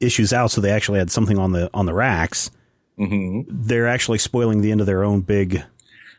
issues 0.00 0.32
out, 0.32 0.50
so 0.50 0.60
they 0.60 0.70
actually 0.70 0.98
had 0.98 1.10
something 1.10 1.38
on 1.38 1.52
the 1.52 1.70
on 1.72 1.86
the 1.86 1.94
racks. 1.94 2.50
Mhm. 2.98 3.46
They're 3.48 3.88
actually 3.88 4.18
spoiling 4.18 4.60
the 4.60 4.70
end 4.72 4.80
of 4.80 4.86
their 4.86 5.02
own 5.04 5.22
big 5.22 5.62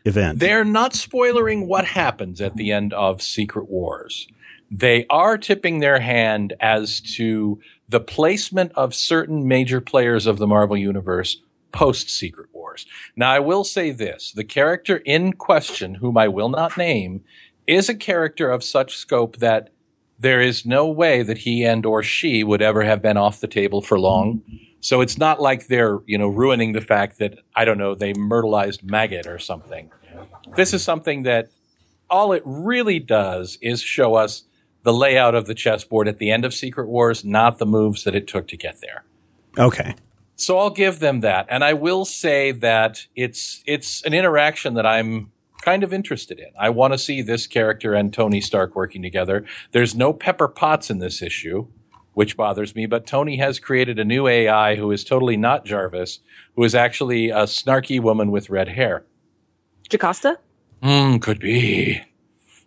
event. 0.04 0.38
They're 0.38 0.64
not 0.64 0.94
spoiling 0.94 1.66
what 1.66 1.84
happens 1.86 2.40
at 2.40 2.56
the 2.56 2.72
end 2.72 2.92
of 2.92 3.22
Secret 3.22 3.68
Wars. 3.68 4.26
They 4.70 5.06
are 5.10 5.36
tipping 5.36 5.80
their 5.80 6.00
hand 6.00 6.54
as 6.60 7.00
to 7.16 7.60
the 7.88 8.00
placement 8.00 8.72
of 8.74 8.94
certain 8.94 9.46
major 9.46 9.80
players 9.80 10.26
of 10.26 10.38
the 10.38 10.46
Marvel 10.46 10.76
Universe 10.76 11.42
post 11.72 12.08
Secret 12.08 12.48
Wars. 12.52 12.86
Now, 13.16 13.30
I 13.30 13.38
will 13.38 13.64
say 13.64 13.90
this 13.90 14.32
the 14.32 14.44
character 14.44 14.96
in 14.98 15.34
question, 15.34 15.96
whom 15.96 16.16
I 16.16 16.28
will 16.28 16.48
not 16.48 16.76
name, 16.76 17.22
is 17.66 17.88
a 17.88 17.94
character 17.94 18.50
of 18.50 18.64
such 18.64 18.96
scope 18.96 19.36
that 19.38 19.70
there 20.18 20.40
is 20.40 20.64
no 20.64 20.86
way 20.86 21.22
that 21.22 21.38
he 21.38 21.64
and 21.64 21.84
or 21.84 22.02
she 22.02 22.44
would 22.44 22.62
ever 22.62 22.82
have 22.82 23.02
been 23.02 23.16
off 23.16 23.40
the 23.40 23.48
table 23.48 23.82
for 23.82 23.98
long. 23.98 24.42
So 24.82 25.00
it's 25.00 25.16
not 25.16 25.40
like 25.40 25.68
they're, 25.68 26.00
you 26.06 26.18
know, 26.18 26.28
ruining 26.28 26.72
the 26.72 26.80
fact 26.80 27.18
that, 27.18 27.38
I 27.56 27.64
don't 27.64 27.78
know, 27.78 27.94
they 27.94 28.12
myrtleized 28.12 28.82
Maggot 28.82 29.26
or 29.26 29.38
something. 29.38 29.90
This 30.56 30.74
is 30.74 30.82
something 30.82 31.22
that 31.22 31.48
all 32.10 32.32
it 32.32 32.42
really 32.44 32.98
does 32.98 33.58
is 33.62 33.80
show 33.80 34.16
us 34.16 34.42
the 34.82 34.92
layout 34.92 35.36
of 35.36 35.46
the 35.46 35.54
chessboard 35.54 36.08
at 36.08 36.18
the 36.18 36.32
end 36.32 36.44
of 36.44 36.52
Secret 36.52 36.88
Wars, 36.88 37.24
not 37.24 37.58
the 37.58 37.64
moves 37.64 38.02
that 38.02 38.16
it 38.16 38.26
took 38.26 38.48
to 38.48 38.56
get 38.56 38.80
there. 38.80 39.04
okay. 39.56 39.94
So 40.34 40.58
I'll 40.58 40.70
give 40.70 40.98
them 40.98 41.20
that. 41.20 41.46
And 41.48 41.62
I 41.62 41.72
will 41.74 42.04
say 42.04 42.50
that 42.50 43.06
it's 43.14 43.62
it's 43.64 44.02
an 44.02 44.12
interaction 44.12 44.74
that 44.74 44.84
I'm 44.84 45.30
kind 45.62 45.84
of 45.84 45.92
interested 45.92 46.40
in. 46.40 46.48
I 46.58 46.70
want 46.70 46.92
to 46.92 46.98
see 46.98 47.22
this 47.22 47.46
character 47.46 47.94
and 47.94 48.12
Tony 48.12 48.40
Stark 48.40 48.74
working 48.74 49.02
together. 49.02 49.44
There's 49.70 49.94
no 49.94 50.12
Pepper 50.12 50.48
Potts 50.48 50.90
in 50.90 50.98
this 50.98 51.22
issue, 51.22 51.68
which 52.14 52.36
bothers 52.36 52.74
me, 52.74 52.86
but 52.86 53.06
Tony 53.06 53.36
has 53.38 53.58
created 53.58 53.98
a 53.98 54.04
new 54.04 54.26
AI 54.26 54.76
who 54.76 54.90
is 54.90 55.04
totally 55.04 55.36
not 55.36 55.64
Jarvis, 55.64 56.20
who 56.56 56.64
is 56.64 56.74
actually 56.74 57.30
a 57.30 57.44
snarky 57.44 58.00
woman 58.00 58.30
with 58.30 58.50
red 58.50 58.68
hair. 58.68 59.04
Jocasta? 59.88 60.38
Hmm, 60.82 61.18
could 61.18 61.38
be. 61.38 62.02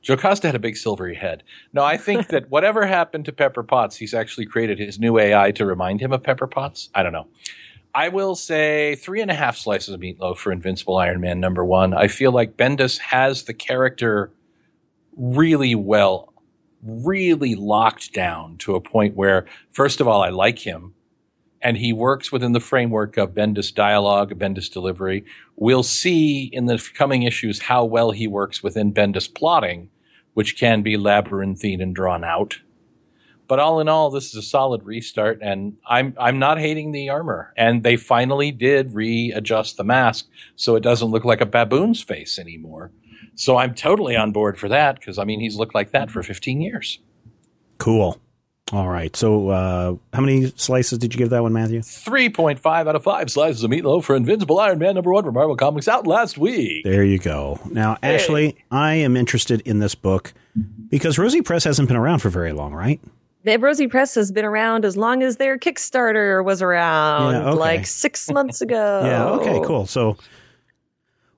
Jocasta 0.01 0.47
had 0.47 0.55
a 0.55 0.59
big 0.59 0.78
silvery 0.78 1.15
head. 1.15 1.43
No, 1.74 1.84
I 1.84 1.97
think 1.97 2.28
that 2.30 2.49
whatever 2.49 2.86
happened 2.86 3.26
to 3.26 3.32
Pepper 3.32 3.63
Potts, 3.63 3.97
he's 3.97 4.13
actually 4.13 4.45
created 4.45 4.80
his 4.80 4.99
new 4.99 5.17
AI 5.17 5.51
to 5.51 5.65
remind 5.65 6.01
him 6.01 6.13
of 6.13 6.24
Pepper 6.24 6.47
Potts. 6.47 6.89
I 6.93 7.03
don't 7.03 7.13
know. 7.13 7.28
I 7.95 8.09
will 8.09 8.36
say 8.36 8.95
three 8.95 9.22
and 9.22 9.32
a 9.32 9.36
half 9.36 9.57
slices 9.57 9.93
of 9.93 10.01
meatloaf 10.01 10.38
for 10.38 10.51
Invincible 10.51 10.97
Iron 10.97 11.22
Man 11.22 11.39
number 11.39 11.63
one. 11.63 11.93
I 11.93 12.07
feel 12.09 12.32
like 12.32 12.57
Bendis 12.57 12.99
has 12.99 13.43
the 13.43 13.53
character 13.53 14.32
really 15.15 15.76
well, 15.76 16.34
really 16.86 17.55
locked 17.55 18.13
down 18.13 18.57
to 18.59 18.75
a 18.75 18.81
point 18.81 19.15
where, 19.15 19.45
first 19.71 19.99
of 20.01 20.07
all, 20.07 20.21
I 20.21 20.29
like 20.29 20.59
him. 20.59 20.93
and 21.61 21.77
he 21.77 21.91
works 21.91 22.31
within 22.31 22.51
the 22.53 22.59
framework 22.59 23.17
of 23.17 23.33
Bendis 23.33 23.73
dialogue, 23.73 24.38
Bendis 24.38 24.71
delivery. 24.71 25.25
We'll 25.55 25.83
see 25.83 26.43
in 26.53 26.67
the 26.67 26.83
coming 26.93 27.23
issues 27.23 27.63
how 27.63 27.86
well 27.86 28.11
he 28.11 28.27
works 28.27 28.61
within 28.61 28.93
Bendis 28.93 29.33
plotting, 29.33 29.89
which 30.36 30.57
can 30.59 30.83
be 30.83 30.95
labyrinthine 30.97 31.81
and 31.81 31.95
drawn 31.95 32.23
out. 32.23 32.59
But 33.47 33.59
all 33.59 33.79
in 33.79 33.88
all, 33.89 34.09
this 34.11 34.27
is 34.27 34.36
a 34.36 34.41
solid 34.41 34.83
restart, 34.86 35.39
and 35.41 35.77
I'm 35.88 36.15
I'm 36.19 36.39
not 36.39 36.59
hating 36.59 36.91
the 36.91 37.09
armor. 37.09 37.53
And 37.57 37.83
they 37.83 37.95
finally 37.95 38.51
did 38.51 38.93
readjust 38.95 39.77
the 39.77 39.83
mask 39.83 40.27
so 40.55 40.75
it 40.75 40.81
doesn't 40.83 41.09
look 41.11 41.25
like 41.25 41.41
a 41.41 41.45
baboon's 41.45 42.01
face 42.03 42.39
anymore. 42.39 42.91
So 43.36 43.57
I'm 43.57 43.73
totally 43.75 44.15
on 44.15 44.31
board 44.31 44.57
for 44.57 44.69
that 44.69 44.95
because 44.99 45.17
I 45.17 45.23
mean 45.25 45.39
he's 45.39 45.55
looked 45.55 45.75
like 45.75 45.91
that 45.91 46.09
for 46.11 46.23
15 46.23 46.61
years. 46.61 46.99
Cool. 47.77 48.19
All 48.71 48.88
right. 48.89 49.15
So, 49.15 49.49
uh, 49.49 49.95
how 50.11 50.21
many 50.21 50.51
slices 50.55 50.97
did 50.97 51.13
you 51.13 51.19
give 51.19 51.29
that 51.29 51.43
one, 51.43 51.53
Matthew? 51.53 51.81
3.5 51.81 52.65
out 52.65 52.95
of 52.95 53.03
5 53.03 53.29
slices 53.29 53.63
of 53.63 53.69
meatloaf 53.69 54.03
for 54.05 54.15
Invincible 54.15 54.59
Iron 54.59 54.79
Man 54.79 54.95
number 54.95 55.11
one 55.11 55.23
from 55.23 55.36
Marvel 55.36 55.55
Comics 55.55 55.88
out 55.88 56.07
last 56.07 56.39
week. 56.39 56.83
There 56.83 57.03
you 57.03 57.19
go. 57.19 57.59
Now, 57.69 57.97
Ashley, 58.01 58.57
I 58.71 58.95
am 58.95 59.15
interested 59.15 59.61
in 59.67 59.79
this 59.79 59.93
book 59.93 60.33
because 60.89 61.19
Rosy 61.19 61.43
Press 61.43 61.63
hasn't 61.63 61.88
been 61.88 61.97
around 61.97 62.19
for 62.19 62.29
very 62.29 62.53
long, 62.53 62.73
right? 62.73 62.99
The 63.43 63.59
Rosy 63.59 63.86
Press 63.88 64.15
has 64.15 64.31
been 64.31 64.45
around 64.45 64.83
as 64.83 64.97
long 64.97 65.21
as 65.21 65.38
their 65.38 65.59
Kickstarter 65.59 66.43
was 66.43 66.63
around, 66.63 67.33
Yeah, 67.33 67.49
okay. 67.49 67.59
like 67.59 67.86
six 67.86 68.31
months 68.31 68.61
ago. 68.61 69.01
Yeah. 69.05 69.25
Okay. 69.25 69.61
Cool. 69.63 69.86
So, 69.86 70.17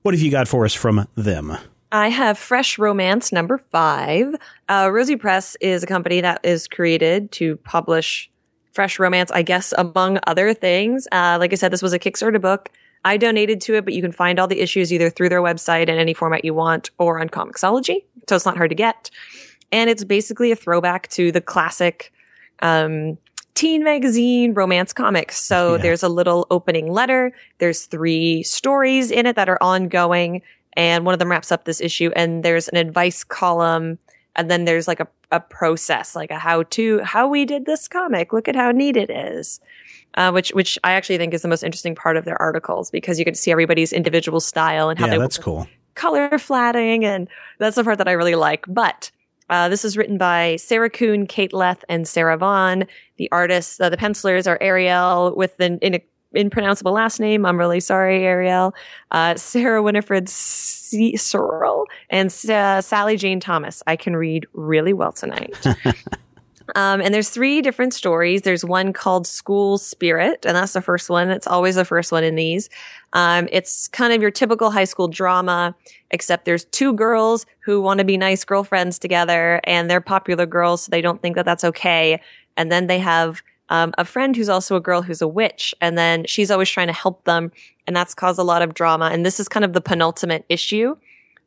what 0.00 0.14
have 0.14 0.22
you 0.22 0.30
got 0.30 0.48
for 0.48 0.64
us 0.64 0.72
from 0.72 1.06
them? 1.14 1.58
I 1.90 2.08
have 2.08 2.36
Fresh 2.38 2.78
Romance 2.78 3.32
number 3.32 3.58
five. 3.72 4.34
Uh, 4.68 4.90
Rosy 4.92 5.16
Press 5.16 5.56
is 5.60 5.82
a 5.82 5.86
company 5.86 6.20
that 6.20 6.40
is 6.44 6.68
created 6.68 7.32
to 7.32 7.56
publish 7.58 8.30
fresh 8.72 8.98
romance, 8.98 9.30
I 9.30 9.42
guess, 9.42 9.72
among 9.76 10.18
other 10.26 10.52
things. 10.52 11.08
Uh, 11.10 11.36
like 11.40 11.52
I 11.52 11.56
said, 11.56 11.72
this 11.72 11.82
was 11.82 11.92
a 11.92 11.98
Kickstarter 11.98 12.40
book. 12.40 12.70
I 13.04 13.16
donated 13.16 13.60
to 13.62 13.74
it, 13.76 13.84
but 13.84 13.94
you 13.94 14.02
can 14.02 14.12
find 14.12 14.38
all 14.38 14.46
the 14.46 14.60
issues 14.60 14.92
either 14.92 15.08
through 15.08 15.30
their 15.30 15.40
website 15.40 15.88
in 15.88 15.98
any 15.98 16.12
format 16.12 16.44
you 16.44 16.52
want 16.52 16.90
or 16.98 17.20
on 17.20 17.28
Comixology. 17.28 18.04
So 18.28 18.36
it's 18.36 18.44
not 18.44 18.56
hard 18.56 18.70
to 18.70 18.76
get. 18.76 19.10
And 19.72 19.88
it's 19.88 20.04
basically 20.04 20.52
a 20.52 20.56
throwback 20.56 21.08
to 21.08 21.32
the 21.32 21.40
classic, 21.40 22.12
um, 22.60 23.16
teen 23.54 23.82
magazine 23.82 24.52
romance 24.54 24.92
comics. 24.92 25.42
So 25.42 25.72
Yeah. 25.76 25.82
there's 25.82 26.02
a 26.02 26.08
little 26.08 26.46
opening 26.50 26.92
letter. 26.92 27.32
There's 27.58 27.86
three 27.86 28.42
stories 28.42 29.10
in 29.10 29.26
it 29.26 29.36
that 29.36 29.48
are 29.48 29.58
ongoing 29.60 30.42
and 30.78 31.04
one 31.04 31.12
of 31.12 31.18
them 31.18 31.30
wraps 31.30 31.52
up 31.52 31.64
this 31.64 31.80
issue 31.82 32.10
and 32.16 32.42
there's 32.42 32.68
an 32.68 32.76
advice 32.78 33.24
column 33.24 33.98
and 34.36 34.50
then 34.50 34.64
there's 34.64 34.86
like 34.88 35.00
a, 35.00 35.08
a 35.32 35.40
process 35.40 36.14
like 36.16 36.30
a 36.30 36.38
how 36.38 36.62
to 36.62 37.00
how 37.00 37.28
we 37.28 37.44
did 37.44 37.66
this 37.66 37.88
comic 37.88 38.32
look 38.32 38.48
at 38.48 38.56
how 38.56 38.70
neat 38.70 38.96
it 38.96 39.10
is 39.10 39.60
uh, 40.14 40.30
which 40.30 40.50
which 40.50 40.78
i 40.84 40.92
actually 40.92 41.18
think 41.18 41.34
is 41.34 41.42
the 41.42 41.48
most 41.48 41.62
interesting 41.64 41.94
part 41.94 42.16
of 42.16 42.24
their 42.24 42.40
articles 42.40 42.90
because 42.90 43.18
you 43.18 43.24
get 43.24 43.34
to 43.34 43.40
see 43.40 43.50
everybody's 43.50 43.92
individual 43.92 44.40
style 44.40 44.88
and 44.88 44.98
how 44.98 45.06
Yeah, 45.06 45.12
they 45.12 45.18
that's 45.18 45.36
cool. 45.36 45.66
color 45.96 46.38
flatting 46.38 47.04
and 47.04 47.28
that's 47.58 47.76
the 47.76 47.84
part 47.84 47.98
that 47.98 48.08
i 48.08 48.12
really 48.12 48.36
like 48.36 48.64
but 48.68 49.10
uh, 49.50 49.66
this 49.70 49.82
is 49.82 49.96
written 49.96 50.18
by 50.18 50.56
Sarah 50.56 50.90
Kuhn, 50.90 51.26
Kate 51.26 51.54
Leth, 51.54 51.82
and 51.88 52.06
Sarah 52.06 52.36
Vaughn. 52.36 52.84
The 53.16 53.30
artists, 53.32 53.80
uh, 53.80 53.88
the 53.88 53.96
pencilers 53.96 54.46
are 54.46 54.58
Ariel 54.60 55.34
with 55.34 55.58
an 55.58 55.78
in- 55.78 56.02
impronounceable 56.34 56.92
last 56.92 57.20
name. 57.20 57.46
I'm 57.46 57.58
really 57.58 57.80
sorry, 57.80 58.24
Ariel. 58.24 58.74
Uh, 59.10 59.34
Sarah 59.36 59.82
Winifred 59.82 60.28
C- 60.28 61.16
Searle 61.16 61.86
and 62.10 62.28
uh, 62.48 62.80
Sally 62.80 63.16
Jane 63.16 63.40
Thomas. 63.40 63.82
I 63.86 63.96
can 63.96 64.16
read 64.16 64.46
really 64.52 64.92
well 64.92 65.12
tonight. 65.12 65.56
Um, 66.74 67.00
and 67.00 67.14
there's 67.14 67.30
three 67.30 67.62
different 67.62 67.94
stories. 67.94 68.42
There's 68.42 68.64
one 68.64 68.92
called 68.92 69.26
School 69.26 69.78
Spirit, 69.78 70.44
and 70.44 70.56
that's 70.56 70.72
the 70.72 70.82
first 70.82 71.08
one. 71.08 71.30
It's 71.30 71.46
always 71.46 71.76
the 71.76 71.84
first 71.84 72.12
one 72.12 72.24
in 72.24 72.34
these. 72.34 72.68
Um, 73.14 73.48
it's 73.50 73.88
kind 73.88 74.12
of 74.12 74.20
your 74.20 74.30
typical 74.30 74.70
high 74.70 74.84
school 74.84 75.08
drama, 75.08 75.74
except 76.10 76.44
there's 76.44 76.64
two 76.66 76.92
girls 76.92 77.46
who 77.60 77.80
want 77.80 77.98
to 77.98 78.04
be 78.04 78.16
nice 78.16 78.44
girlfriends 78.44 78.98
together, 78.98 79.60
and 79.64 79.90
they're 79.90 80.00
popular 80.00 80.46
girls, 80.46 80.82
so 80.82 80.90
they 80.90 81.00
don't 81.00 81.22
think 81.22 81.36
that 81.36 81.44
that's 81.44 81.64
okay. 81.64 82.20
And 82.56 82.70
then 82.70 82.86
they 82.86 82.98
have 82.98 83.42
um, 83.70 83.92
a 83.98 84.04
friend 84.04 84.34
who's 84.36 84.48
also 84.48 84.76
a 84.76 84.80
girl 84.80 85.02
who's 85.02 85.22
a 85.22 85.28
witch, 85.28 85.74
and 85.80 85.96
then 85.98 86.24
she's 86.26 86.50
always 86.50 86.70
trying 86.70 86.86
to 86.86 86.92
help 86.92 87.24
them, 87.24 87.52
and 87.86 87.94
that's 87.94 88.14
caused 88.14 88.38
a 88.38 88.44
lot 88.44 88.62
of 88.62 88.74
drama. 88.74 89.10
And 89.12 89.24
this 89.24 89.38
is 89.38 89.48
kind 89.48 89.64
of 89.64 89.72
the 89.72 89.80
penultimate 89.80 90.44
issue 90.48 90.96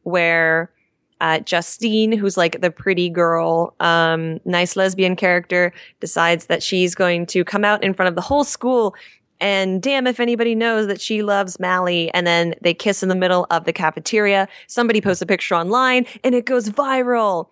where 0.03 0.72
uh, 1.19 1.39
Justine, 1.39 2.11
who's 2.11 2.36
like 2.36 2.61
the 2.61 2.72
pretty 2.72 3.09
girl, 3.09 3.76
um, 3.80 4.39
nice 4.43 4.76
lesbian 4.76 5.15
character, 5.15 5.72
decides 5.99 6.47
that 6.47 6.63
she's 6.63 6.95
going 6.95 7.28
to 7.28 7.43
come 7.43 7.63
out 7.63 7.84
in 7.84 7.93
front 7.93 8.09
of 8.09 8.15
the 8.15 8.22
whole 8.22 8.43
school 8.43 8.95
and 9.41 9.82
damn 9.82 10.05
if 10.05 10.19
anybody 10.19 10.53
knows 10.53 10.86
that 10.88 11.01
she 11.01 11.24
loves 11.24 11.59
Mally. 11.59 12.13
And 12.13 12.28
then 12.28 12.53
they 12.61 12.76
kiss 12.76 13.01
in 13.01 13.09
the 13.09 13.15
middle 13.15 13.47
of 13.49 13.65
the 13.65 13.74
cafeteria. 13.74 14.47
Somebody 14.67 15.01
posts 15.01 15.22
a 15.22 15.26
picture 15.26 15.55
online 15.55 16.05
and 16.24 16.36
it 16.36 16.45
goes 16.45 16.69
viral. 16.69 17.47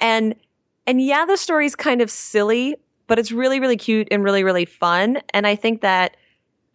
And, 0.00 0.34
and 0.86 1.00
yeah, 1.00 1.26
the 1.26 1.36
story's 1.36 1.76
kind 1.76 2.00
of 2.00 2.10
silly, 2.10 2.76
but 3.06 3.18
it's 3.18 3.32
really, 3.32 3.60
really 3.60 3.76
cute 3.76 4.08
and 4.10 4.22
really, 4.22 4.44
really 4.44 4.64
fun. 4.64 5.20
And 5.30 5.46
I 5.46 5.56
think 5.56 5.80
that, 5.82 6.16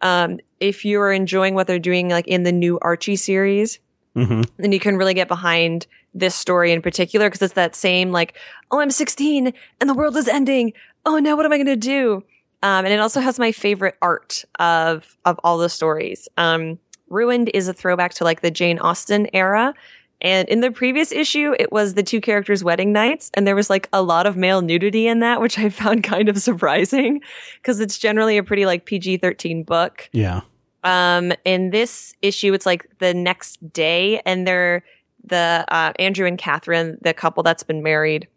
um, 0.00 0.40
if 0.60 0.84
you're 0.84 1.12
enjoying 1.12 1.54
what 1.54 1.66
they're 1.66 1.78
doing, 1.78 2.08
like 2.08 2.26
in 2.26 2.42
the 2.42 2.52
new 2.52 2.78
Archie 2.80 3.16
series, 3.16 3.78
hmm 4.14 4.42
then 4.58 4.72
you 4.72 4.80
can 4.80 4.96
really 4.96 5.14
get 5.14 5.26
behind 5.28 5.86
this 6.14 6.34
story 6.34 6.72
in 6.72 6.82
particular 6.82 7.26
because 7.26 7.40
it's 7.40 7.54
that 7.54 7.74
same 7.74 8.12
like, 8.12 8.34
oh, 8.70 8.80
I'm 8.80 8.90
16 8.90 9.52
and 9.80 9.90
the 9.90 9.94
world 9.94 10.16
is 10.16 10.28
ending. 10.28 10.74
Oh, 11.06 11.18
now 11.18 11.36
what 11.36 11.46
am 11.46 11.52
I 11.52 11.56
going 11.56 11.66
to 11.66 11.76
do? 11.76 12.22
Um, 12.62 12.84
and 12.84 12.92
it 12.92 13.00
also 13.00 13.20
has 13.20 13.38
my 13.38 13.50
favorite 13.52 13.96
art 14.02 14.44
of 14.58 15.16
of 15.24 15.40
all 15.42 15.58
the 15.58 15.68
stories. 15.68 16.28
Um, 16.36 16.78
Ruined 17.08 17.50
is 17.54 17.68
a 17.68 17.72
throwback 17.72 18.14
to 18.14 18.24
like 18.24 18.40
the 18.40 18.50
Jane 18.50 18.78
Austen 18.78 19.28
era. 19.32 19.74
And 20.22 20.48
in 20.48 20.60
the 20.60 20.70
previous 20.70 21.10
issue, 21.10 21.54
it 21.58 21.72
was 21.72 21.94
the 21.94 22.02
two 22.02 22.20
characters' 22.20 22.62
wedding 22.62 22.92
nights, 22.92 23.30
and 23.34 23.44
there 23.44 23.56
was 23.56 23.68
like 23.68 23.88
a 23.92 24.02
lot 24.02 24.24
of 24.24 24.36
male 24.36 24.62
nudity 24.62 25.08
in 25.08 25.18
that, 25.18 25.40
which 25.40 25.58
I 25.58 25.68
found 25.68 26.04
kind 26.04 26.28
of 26.28 26.38
surprising 26.38 27.20
because 27.56 27.80
it's 27.80 27.98
generally 27.98 28.38
a 28.38 28.44
pretty 28.44 28.64
like 28.64 28.86
PG 28.86 29.18
13 29.18 29.64
book. 29.64 30.08
Yeah. 30.12 30.42
Um, 30.84 31.32
in 31.44 31.70
this 31.70 32.14
issue, 32.22 32.54
it's 32.54 32.66
like 32.66 32.88
the 33.00 33.12
next 33.12 33.72
day, 33.72 34.22
and 34.24 34.46
they're 34.46 34.84
the 35.24 35.64
uh, 35.68 35.92
Andrew 35.98 36.26
and 36.26 36.38
Catherine, 36.38 36.98
the 37.02 37.14
couple 37.14 37.42
that's 37.42 37.62
been 37.62 37.82
married, 37.82 38.28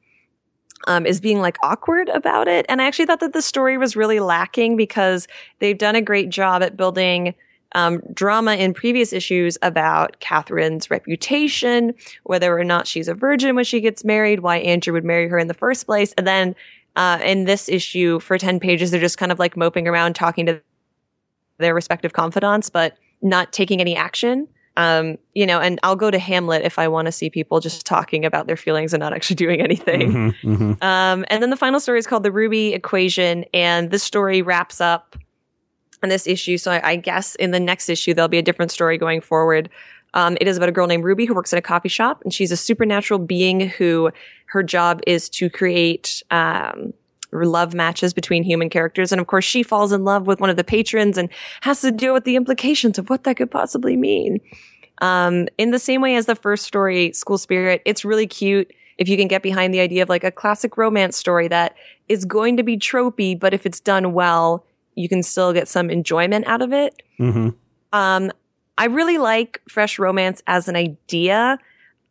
um, 0.87 1.05
is 1.05 1.19
being 1.19 1.39
like 1.39 1.57
awkward 1.63 2.09
about 2.09 2.47
it. 2.47 2.65
And 2.67 2.81
I 2.81 2.85
actually 2.85 3.05
thought 3.05 3.19
that 3.19 3.33
the 3.33 3.41
story 3.41 3.77
was 3.77 3.95
really 3.95 4.19
lacking 4.19 4.75
because 4.75 5.27
they've 5.59 5.77
done 5.77 5.95
a 5.95 6.01
great 6.01 6.29
job 6.29 6.63
at 6.63 6.77
building 6.77 7.35
um, 7.75 8.01
drama 8.13 8.55
in 8.55 8.73
previous 8.73 9.13
issues 9.13 9.57
about 9.61 10.19
Catherine's 10.19 10.89
reputation, 10.89 11.93
whether 12.23 12.57
or 12.57 12.63
not 12.63 12.87
she's 12.87 13.07
a 13.07 13.13
virgin 13.13 13.55
when 13.55 13.65
she 13.65 13.81
gets 13.81 14.03
married, 14.03 14.39
why 14.39 14.57
Andrew 14.57 14.93
would 14.93 15.05
marry 15.05 15.27
her 15.27 15.37
in 15.37 15.47
the 15.47 15.53
first 15.53 15.85
place, 15.85 16.13
and 16.17 16.27
then. 16.27 16.55
Uh, 16.97 17.19
in 17.25 17.43
this 17.43 17.67
issue, 17.67 18.21
for 18.21 18.37
10 18.37 18.57
pages, 18.57 18.89
they're 18.89 19.01
just 19.01 19.17
kind 19.17 19.29
of 19.29 19.37
like 19.37 19.57
moping 19.57 19.85
around 19.85 20.15
talking 20.15 20.45
to 20.45 20.61
their 21.57 21.73
respective 21.73 22.13
confidants, 22.13 22.69
but 22.69 22.97
not 23.21 23.51
taking 23.51 23.81
any 23.81 23.95
action. 23.95 24.47
Um, 24.77 25.17
you 25.33 25.45
know, 25.45 25.61
and 25.61 25.79
I'll 25.83 25.95
go 25.95 26.11
to 26.11 26.19
Hamlet 26.19 26.63
if 26.63 26.77
I 26.77 26.87
want 26.87 27.05
to 27.05 27.11
see 27.11 27.29
people 27.29 27.61
just 27.61 27.85
talking 27.85 28.25
about 28.25 28.47
their 28.47 28.57
feelings 28.57 28.93
and 28.93 28.99
not 28.99 29.13
actually 29.13 29.35
doing 29.45 29.61
anything. 29.61 30.11
hmm 30.11 30.55
hmm 30.55 30.71
Um, 30.81 31.25
and 31.29 31.41
then 31.41 31.49
the 31.49 31.57
final 31.57 31.79
story 31.79 31.99
is 31.99 32.07
called 32.07 32.23
the 32.23 32.31
Ruby 32.31 32.73
Equation, 32.73 33.45
and 33.53 33.91
this 33.91 34.03
story 34.03 34.41
wraps 34.41 34.81
up 34.81 35.15
in 36.03 36.09
this 36.09 36.27
issue. 36.27 36.57
So 36.57 36.71
I, 36.71 36.91
I 36.91 36.95
guess 36.95 37.35
in 37.35 37.51
the 37.51 37.59
next 37.59 37.89
issue 37.89 38.13
there'll 38.13 38.27
be 38.27 38.37
a 38.37 38.43
different 38.43 38.71
story 38.71 38.97
going 38.97 39.21
forward. 39.21 39.69
Um, 40.13 40.37
it 40.39 40.47
is 40.47 40.55
about 40.55 40.69
a 40.69 40.71
girl 40.71 40.87
named 40.87 41.03
Ruby 41.03 41.25
who 41.25 41.33
works 41.33 41.51
at 41.51 41.59
a 41.59 41.61
coffee 41.61 41.89
shop, 41.89 42.21
and 42.23 42.33
she's 42.33 42.51
a 42.51 42.57
supernatural 42.57 43.19
being 43.19 43.69
who 43.69 44.11
her 44.47 44.63
job 44.63 45.01
is 45.05 45.29
to 45.31 45.49
create 45.49 46.23
um, 46.31 46.93
love 47.31 47.73
matches 47.73 48.13
between 48.13 48.43
human 48.43 48.69
characters. 48.69 49.11
And 49.11 49.19
of 49.19 49.27
course, 49.27 49.43
she 49.43 49.61
falls 49.61 49.91
in 49.91 50.05
love 50.05 50.25
with 50.25 50.39
one 50.39 50.49
of 50.49 50.55
the 50.55 50.63
patrons 50.63 51.17
and 51.17 51.29
has 51.61 51.81
to 51.81 51.91
deal 51.91 52.13
with 52.13 52.23
the 52.23 52.37
implications 52.37 52.97
of 52.97 53.09
what 53.09 53.25
that 53.25 53.35
could 53.35 53.51
possibly 53.51 53.97
mean. 53.97 54.39
Um, 55.01 55.49
in 55.57 55.71
the 55.71 55.79
same 55.79 56.01
way 56.01 56.15
as 56.15 56.27
the 56.27 56.35
first 56.35 56.65
story, 56.65 57.11
School 57.11 57.37
Spirit, 57.37 57.81
it's 57.83 58.05
really 58.05 58.27
cute 58.27 58.71
if 58.97 59.09
you 59.09 59.17
can 59.17 59.27
get 59.27 59.43
behind 59.43 59.73
the 59.73 59.81
idea 59.81 60.01
of 60.01 60.07
like 60.07 60.23
a 60.23 60.31
classic 60.31 60.77
romance 60.77 61.17
story 61.17 61.49
that 61.49 61.75
is 62.07 62.23
going 62.23 62.55
to 62.55 62.63
be 62.63 62.77
tropey, 62.77 63.37
but 63.37 63.53
if 63.53 63.65
it's 63.65 63.81
done 63.81 64.13
well, 64.13 64.65
you 64.95 65.07
can 65.09 65.23
still 65.23 65.53
get 65.53 65.67
some 65.67 65.89
enjoyment 65.89 66.47
out 66.47 66.61
of 66.61 66.73
it. 66.73 67.01
hmm 67.17 67.49
Um, 67.93 68.31
I 68.77 68.85
really 68.85 69.17
like 69.17 69.61
fresh 69.69 69.97
romance 69.99 70.43
as 70.47 70.67
an 70.67 70.75
idea. 70.75 71.57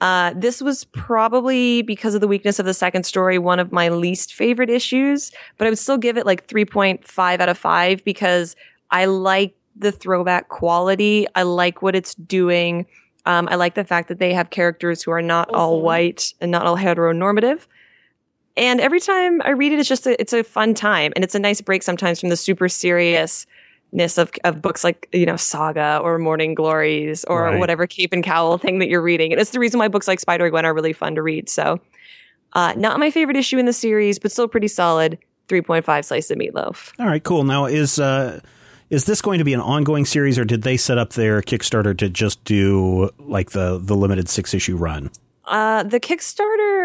Uh, 0.01 0.32
this 0.35 0.61
was 0.61 0.85
probably 0.85 1.82
because 1.82 2.14
of 2.14 2.20
the 2.20 2.28
weakness 2.28 2.59
of 2.59 2.66
the 2.66 2.74
second 2.74 3.05
story, 3.05 3.39
one 3.39 3.59
of 3.59 3.70
my 3.70 3.89
least 3.89 4.35
favorite 4.35 4.70
issues, 4.70 5.30
but 5.59 5.66
I 5.66 5.70
would 5.70 5.78
still 5.78 5.99
give 5.99 6.16
it 6.16 6.26
like 6.26 6.47
3.5 6.47 7.41
out 7.41 7.49
of 7.49 7.59
5 7.59 8.05
because 8.05 8.57
I 8.91 9.05
like 9.07 9.55
the 9.76 9.93
throwback 9.93 10.49
quality. 10.49 11.26
I 11.35 11.43
like 11.43 11.82
what 11.82 11.95
it's 11.95 12.14
doing. 12.14 12.87
Um, 13.26 13.49
I 13.51 13.57
like 13.57 13.74
the 13.74 13.85
fact 13.85 14.09
that 14.09 14.18
they 14.18 14.35
have 14.35 14.51
characters 14.51 15.03
who 15.03 15.11
are 15.11 15.22
not 15.22 15.49
all 15.55 15.80
white 15.80 16.32
and 16.41 16.51
not 16.51 16.66
all 16.66 16.76
heteronormative. 16.76 17.66
And 18.57 18.80
every 18.80 19.00
time 19.00 19.42
I 19.42 19.50
read 19.50 19.72
it, 19.72 19.78
it's 19.80 19.88
just 19.88 20.07
a, 20.07 20.20
it's 20.20 20.32
a 20.32 20.44
fun 20.44 20.74
time, 20.74 21.12
and 21.16 21.24
it's 21.24 21.34
a 21.34 21.38
nice 21.40 21.61
break 21.61 21.82
sometimes 21.82 22.20
from 22.20 22.28
the 22.28 22.36
super 22.36 22.68
seriousness 22.68 24.18
of 24.18 24.30
of 24.44 24.62
books 24.62 24.84
like 24.84 25.09
you 25.12 25.26
know 25.26 25.36
Saga 25.36 25.98
or 26.02 26.18
Morning 26.18 26.55
Glories 26.55 27.24
or 27.24 27.42
Right. 27.44 27.59
whatever 27.59 27.86
Cape 27.86 28.12
and 28.12 28.22
Cowl 28.22 28.59
thing 28.59 28.78
that 28.78 28.88
you're 28.88 29.02
reading. 29.02 29.32
And 29.32 29.40
it's 29.40 29.50
the 29.50 29.59
reason 29.61 29.78
why 29.78 29.88
books 29.88 30.07
like 30.09 30.20
Spider 30.20 30.48
Gwen 30.50 30.64
are 30.64 30.74
really 30.74 30.92
fun 30.92 31.14
to 31.16 31.22
read. 31.22 31.48
So, 31.48 31.80
uh, 32.52 32.74
not 32.76 33.00
my 33.00 33.11
favorite 33.11 33.36
issue 33.36 33.59
in 33.59 33.66
the 33.66 33.72
series, 33.72 34.18
but 34.18 34.30
still 34.32 34.48
pretty 34.48 34.68
solid. 34.68 35.18
Three 35.48 35.61
point 35.62 35.84
five 35.84 36.05
slice 36.05 36.30
of 36.30 36.38
meatloaf. 36.38 36.92
All 36.98 37.07
right, 37.07 37.22
cool. 37.22 37.44
Now 37.44 37.66
is 37.66 37.98
uh 37.98 38.40
is 38.90 39.07
this 39.07 39.20
going 39.20 39.38
to 39.38 39.44
be 39.44 39.52
an 39.55 39.61
ongoing 39.61 40.05
series 40.05 40.38
or 40.38 40.44
did 40.44 40.62
they 40.62 40.76
set 40.76 40.96
up 40.98 41.14
their 41.14 41.42
Kickstarter 41.42 41.96
to 41.98 42.09
just 42.09 42.42
do 42.44 43.11
like 43.18 43.50
the 43.50 43.78
the 43.82 43.96
limited 43.96 44.28
6 44.28 44.55
issue 44.55 44.76
run? 44.76 45.11
Uh, 45.46 45.82
the 45.82 46.00
Kickstarter, 46.00 46.84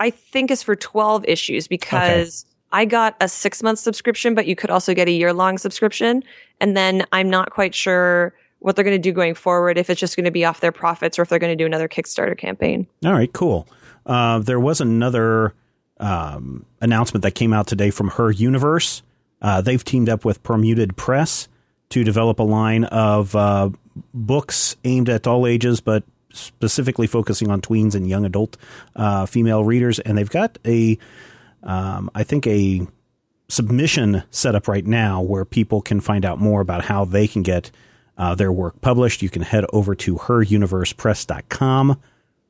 I 0.00 0.10
think, 0.10 0.50
is 0.50 0.62
for 0.62 0.76
12 0.76 1.24
issues 1.26 1.68
because 1.68 2.44
I 2.72 2.84
got 2.84 3.16
a 3.20 3.28
six 3.28 3.62
month 3.62 3.78
subscription, 3.78 4.34
but 4.34 4.46
you 4.46 4.56
could 4.56 4.70
also 4.70 4.94
get 4.94 5.08
a 5.08 5.12
year 5.12 5.32
long 5.32 5.58
subscription. 5.58 6.24
And 6.60 6.76
then 6.76 7.04
I'm 7.12 7.30
not 7.30 7.50
quite 7.50 7.74
sure 7.74 8.34
what 8.58 8.76
they're 8.76 8.84
going 8.84 8.96
to 8.96 9.02
do 9.02 9.12
going 9.12 9.34
forward, 9.34 9.76
if 9.76 9.90
it's 9.90 10.00
just 10.00 10.16
going 10.16 10.24
to 10.24 10.30
be 10.30 10.44
off 10.44 10.60
their 10.60 10.72
profits 10.72 11.18
or 11.18 11.22
if 11.22 11.28
they're 11.28 11.38
going 11.38 11.56
to 11.56 11.62
do 11.62 11.66
another 11.66 11.88
Kickstarter 11.88 12.36
campaign. 12.36 12.86
All 13.04 13.12
right, 13.12 13.32
cool. 13.32 13.68
Uh, 14.06 14.38
there 14.38 14.58
was 14.58 14.80
another 14.80 15.54
um, 16.00 16.64
announcement 16.80 17.22
that 17.22 17.32
came 17.32 17.52
out 17.52 17.66
today 17.66 17.90
from 17.90 18.08
Her 18.08 18.30
Universe. 18.30 19.02
Uh, 19.42 19.60
they've 19.60 19.84
teamed 19.84 20.08
up 20.08 20.24
with 20.24 20.42
Permuted 20.42 20.96
Press 20.96 21.48
to 21.90 22.02
develop 22.02 22.38
a 22.38 22.42
line 22.42 22.84
of 22.84 23.36
uh, 23.36 23.70
books 24.12 24.76
aimed 24.84 25.08
at 25.08 25.26
all 25.26 25.46
ages, 25.46 25.80
but 25.80 26.02
specifically 26.34 27.06
focusing 27.06 27.50
on 27.50 27.60
tweens 27.60 27.94
and 27.94 28.08
young 28.08 28.24
adult 28.24 28.56
uh, 28.96 29.26
female 29.26 29.64
readers. 29.64 29.98
And 30.00 30.18
they've 30.18 30.28
got 30.28 30.58
a, 30.66 30.98
um, 31.62 32.10
I 32.14 32.24
think, 32.24 32.46
a 32.46 32.86
submission 33.48 34.22
set 34.30 34.54
up 34.54 34.68
right 34.68 34.86
now 34.86 35.20
where 35.20 35.44
people 35.44 35.80
can 35.80 36.00
find 36.00 36.24
out 36.24 36.38
more 36.38 36.60
about 36.60 36.84
how 36.84 37.04
they 37.04 37.28
can 37.28 37.42
get 37.42 37.70
uh, 38.16 38.34
their 38.34 38.52
work 38.52 38.80
published. 38.80 39.22
You 39.22 39.30
can 39.30 39.42
head 39.42 39.64
over 39.72 39.94
to 39.96 40.16
heruniversepress.com 40.16 42.00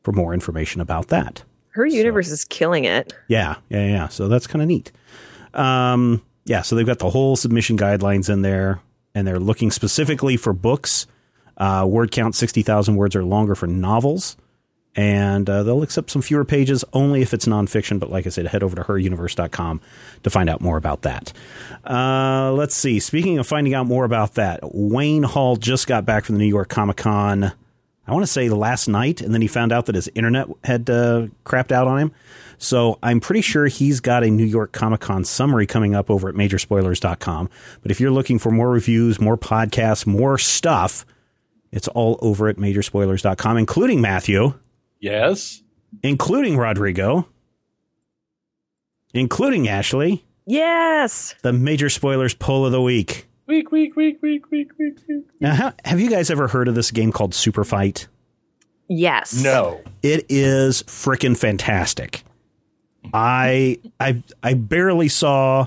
for 0.03 0.13
more 0.13 0.35
information 0.35 0.81
about 0.81 1.09
that. 1.09 1.43
Her 1.71 1.87
universe 1.87 2.31
is 2.31 2.45
killing 2.45 2.85
it. 2.85 3.13
Yeah, 3.27 3.57
yeah, 3.69 3.87
yeah. 3.87 4.09
So 4.09 4.29
that's 4.29 4.47
kind 4.47 4.63
of 4.63 4.69
neat. 4.69 4.93
Um, 5.55 6.23
yeah, 6.45 6.63
so 6.63 6.77
they've 6.77 6.87
got 6.87 6.99
the 7.01 7.11
whole 7.11 7.37
submission 7.37 7.77
guidelines 7.77 8.31
in 8.31 8.43
there, 8.43 8.81
and 9.15 9.27
they're 9.27 9.41
looking 9.41 9.71
specifically 9.71 10.37
for 10.37 10.53
books. 10.53 11.07
Uh, 11.57 11.87
word 11.89 12.11
count 12.11 12.35
60,000 12.35 12.97
words 12.97 13.15
or 13.17 13.25
longer 13.25 13.55
for 13.55 13.67
novels. 13.67 14.37
And 14.97 15.51
uh, 15.51 15.65
they'll 15.65 15.83
accept 15.83 16.11
some 16.11 16.23
fewer 16.23 16.45
pages 16.45 16.85
only 16.93 17.21
if 17.21 17.35
it's 17.35 17.47
nonfiction. 17.47 17.99
But 17.99 18.11
like 18.11 18.27
I 18.27 18.31
said, 18.31 18.47
head 18.47 18.63
over 18.63 18.77
to 18.77 18.83
heruniverse.com 18.83 19.81
to 20.23 20.31
find 20.31 20.49
out 20.49 20.61
more 20.61 20.77
about 20.77 21.03
that. 21.03 21.33
Uh, 21.85 22.53
let's 22.53 22.77
see. 22.77 23.01
Speaking 23.01 23.39
of 23.39 23.47
finding 23.47 23.75
out 23.75 23.87
more 23.87 24.05
about 24.05 24.35
that, 24.35 24.61
Wayne 24.63 25.25
Hall 25.25 25.57
just 25.57 25.89
got 25.89 26.05
back 26.05 26.25
from 26.25 26.37
the 26.37 26.41
New 26.41 26.49
York 26.49 26.69
Comic 26.69 26.97
Con. 26.97 27.53
I 28.07 28.13
want 28.13 28.23
to 28.23 28.31
say 28.31 28.49
last 28.51 28.87
night, 28.87 29.21
and 29.21 29.33
then 29.33 29.41
he 29.41 29.49
found 29.49 29.73
out 29.73 29.87
that 29.87 29.95
his 29.95 30.09
internet 30.15 30.47
had 30.63 30.89
uh, 30.91 31.29
crapped 31.45 31.73
out 31.73 31.89
on 31.89 31.99
him. 31.99 32.13
So 32.59 32.99
I'm 33.03 33.19
pretty 33.19 33.41
sure 33.41 33.67
he's 33.67 34.01
got 34.01 34.23
a 34.23 34.31
New 34.31 34.45
York 34.45 34.73
Comic 34.73 35.01
Con 35.01 35.25
summary 35.25 35.67
coming 35.67 35.95
up 35.95 36.11
over 36.11 36.29
at 36.29 36.35
majorspoilers.com. 36.35 37.51
But 37.83 37.91
if 37.91 38.01
you're 38.01 38.11
looking 38.11 38.39
for 38.39 38.53
more 38.53 38.71
reviews, 38.71 39.21
more 39.21 39.37
podcasts, 39.37 40.07
more 40.07 40.39
stuff, 40.39 41.05
it's 41.75 41.89
all 41.89 42.19
over 42.23 42.49
at 42.49 42.57
majorspoilers.com, 42.57 43.57
including 43.59 44.01
Matthew, 44.01 44.55
Yes. 45.01 45.63
including 46.03 46.57
Rodrigo, 46.57 47.27
including 49.13 49.69
Ashley, 49.69 50.25
Yes. 50.47 51.35
the 51.43 51.53
Major 51.53 51.89
Spoilers 51.89 52.35
poll 52.35 52.67
of 52.67 52.73
the 52.73 52.83
week. 52.83 53.27
Week, 53.47 53.71
week, 53.71 53.95
week, 53.97 54.23
week, 54.23 54.51
week, 54.51 54.71
week, 54.79 54.99
week. 55.09 55.25
Now, 55.41 55.55
ha- 55.55 55.75
have 55.85 56.01
you 56.01 56.09
guys 56.09 56.31
ever 56.31 56.49
heard 56.49 56.69
of 56.69 56.75
this 56.75 56.91
game 56.91 57.13
called 57.13 57.35
Super 57.35 57.65
Fight? 57.65 58.09
Yes. 58.89 59.43
No. 59.43 59.81
It 60.03 60.27
is 60.29 60.83
freaking 60.85 61.37
fantastic. 61.37 62.23
I 63.13 63.79
I 64.01 64.23
I 64.43 64.55
barely 64.55 65.09
saw, 65.09 65.67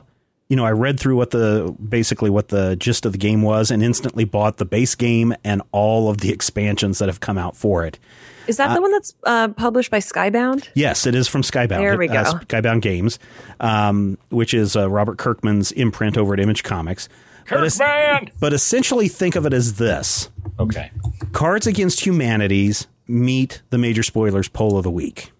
you 0.49 0.55
know, 0.55 0.65
I 0.65 0.71
read 0.71 0.99
through 0.99 1.15
what 1.15 1.31
the 1.31 1.75
basically 1.89 2.29
what 2.29 2.49
the 2.49 2.75
gist 2.75 3.05
of 3.05 3.11
the 3.11 3.17
game 3.17 3.41
was 3.41 3.69
and 3.69 3.83
instantly 3.83 4.23
bought 4.23 4.57
the 4.57 4.65
base 4.65 4.95
game 4.95 5.33
and 5.43 5.61
all 5.71 6.09
of 6.09 6.19
the 6.19 6.31
expansions 6.31 6.99
that 6.99 7.09
have 7.09 7.19
come 7.19 7.37
out 7.37 7.55
for 7.55 7.85
it. 7.85 7.99
Is 8.47 8.57
that 8.57 8.73
the 8.73 8.81
one 8.81 8.91
that's 8.91 9.13
uh, 9.25 9.49
published 9.49 9.91
by 9.91 9.99
Skybound? 9.99 10.69
Yes, 10.73 11.05
it 11.05 11.15
is 11.15 11.27
from 11.27 11.41
Skybound. 11.41 11.79
There 11.79 11.97
we 11.97 12.07
uh, 12.07 12.23
go. 12.23 12.39
Skybound 12.39 12.81
Games, 12.81 13.19
um, 13.59 14.17
which 14.29 14.53
is 14.53 14.77
uh, 14.77 14.89
Robert 14.89 15.17
Kirkman's 15.17 15.73
imprint 15.73 16.17
over 16.17 16.33
at 16.33 16.39
Image 16.39 16.63
Comics. 16.63 17.09
But, 17.49 17.65
es- 17.65 17.77
Kirkman! 17.77 18.31
but 18.39 18.53
essentially, 18.53 19.09
think 19.09 19.35
of 19.35 19.45
it 19.45 19.53
as 19.53 19.75
this: 19.75 20.29
Okay. 20.59 20.91
Cards 21.33 21.67
Against 21.67 22.05
Humanities 22.05 22.87
meet 23.05 23.61
the 23.69 23.77
Major 23.77 24.03
Spoilers 24.03 24.47
poll 24.47 24.77
of 24.77 24.83
the 24.83 24.91
week. 24.91 25.33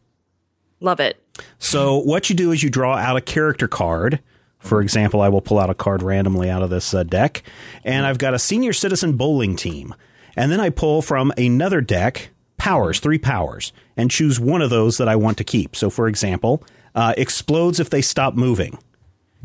Love 0.81 0.99
it. 0.99 1.21
So 1.59 1.97
what 1.97 2.29
you 2.29 2.35
do 2.35 2.51
is 2.51 2.61
you 2.61 2.69
draw 2.69 2.97
out 2.97 3.15
a 3.15 3.21
character 3.21 3.67
card. 3.67 4.19
For 4.59 4.81
example, 4.81 5.21
I 5.21 5.29
will 5.29 5.41
pull 5.41 5.59
out 5.59 5.69
a 5.69 5.75
card 5.75 6.01
randomly 6.01 6.49
out 6.49 6.63
of 6.63 6.69
this 6.69 6.93
uh, 6.93 7.03
deck, 7.03 7.43
and 7.83 8.05
I've 8.05 8.17
got 8.17 8.33
a 8.33 8.39
senior 8.39 8.73
citizen 8.73 9.13
bowling 9.13 9.55
team. 9.55 9.93
And 10.35 10.51
then 10.51 10.59
I 10.59 10.69
pull 10.69 11.01
from 11.01 11.31
another 11.37 11.81
deck 11.81 12.29
powers, 12.57 12.99
three 12.99 13.17
powers, 13.17 13.71
and 13.95 14.11
choose 14.11 14.39
one 14.39 14.61
of 14.61 14.69
those 14.69 14.97
that 14.97 15.07
I 15.07 15.15
want 15.15 15.37
to 15.37 15.43
keep. 15.43 15.75
So, 15.75 15.89
for 15.89 16.07
example, 16.07 16.63
uh, 16.95 17.13
explodes 17.17 17.79
if 17.79 17.89
they 17.89 18.01
stop 18.01 18.35
moving. 18.35 18.77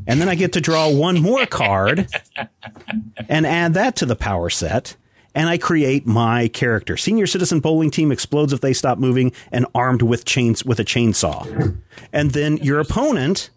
And 0.07 0.21
then 0.21 0.29
I 0.29 0.35
get 0.35 0.53
to 0.55 0.61
draw 0.61 0.91
one 0.91 1.21
more 1.21 1.47
card 1.47 2.09
and 3.29 3.47
add 3.47 3.75
that 3.75 3.97
to 3.97 4.07
the 4.07 4.17
power 4.17 4.51
set. 4.51 4.97
And 5.35 5.49
I 5.49 5.57
create 5.57 6.07
my 6.07 6.49
character. 6.49 6.97
Senior 6.97 7.27
citizen 7.27 7.61
bowling 7.61 7.91
team 7.91 8.13
explodes 8.13 8.53
if 8.53 8.61
they 8.61 8.73
stop 8.75 8.99
moving 8.99 9.33
and 9.51 9.67
armed 9.75 10.03
with 10.03 10.25
chains 10.25 10.65
with 10.65 10.79
a 10.79 10.85
chainsaw. 10.85 11.77
And 12.13 12.33
then 12.33 12.59
your 12.59 12.81
opponent 12.81 13.51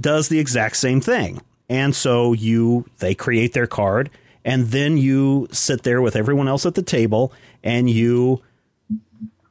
does 0.00 0.28
the 0.28 0.38
exact 0.38 0.76
same 0.76 1.00
thing. 1.00 1.40
And 1.68 1.94
so 1.94 2.32
you 2.32 2.86
they 2.98 3.14
create 3.14 3.52
their 3.52 3.66
card 3.66 4.10
and 4.44 4.66
then 4.66 4.96
you 4.96 5.48
sit 5.50 5.82
there 5.82 6.00
with 6.00 6.14
everyone 6.14 6.48
else 6.48 6.64
at 6.64 6.74
the 6.74 6.82
table 6.82 7.32
and 7.64 7.90
you 7.90 8.42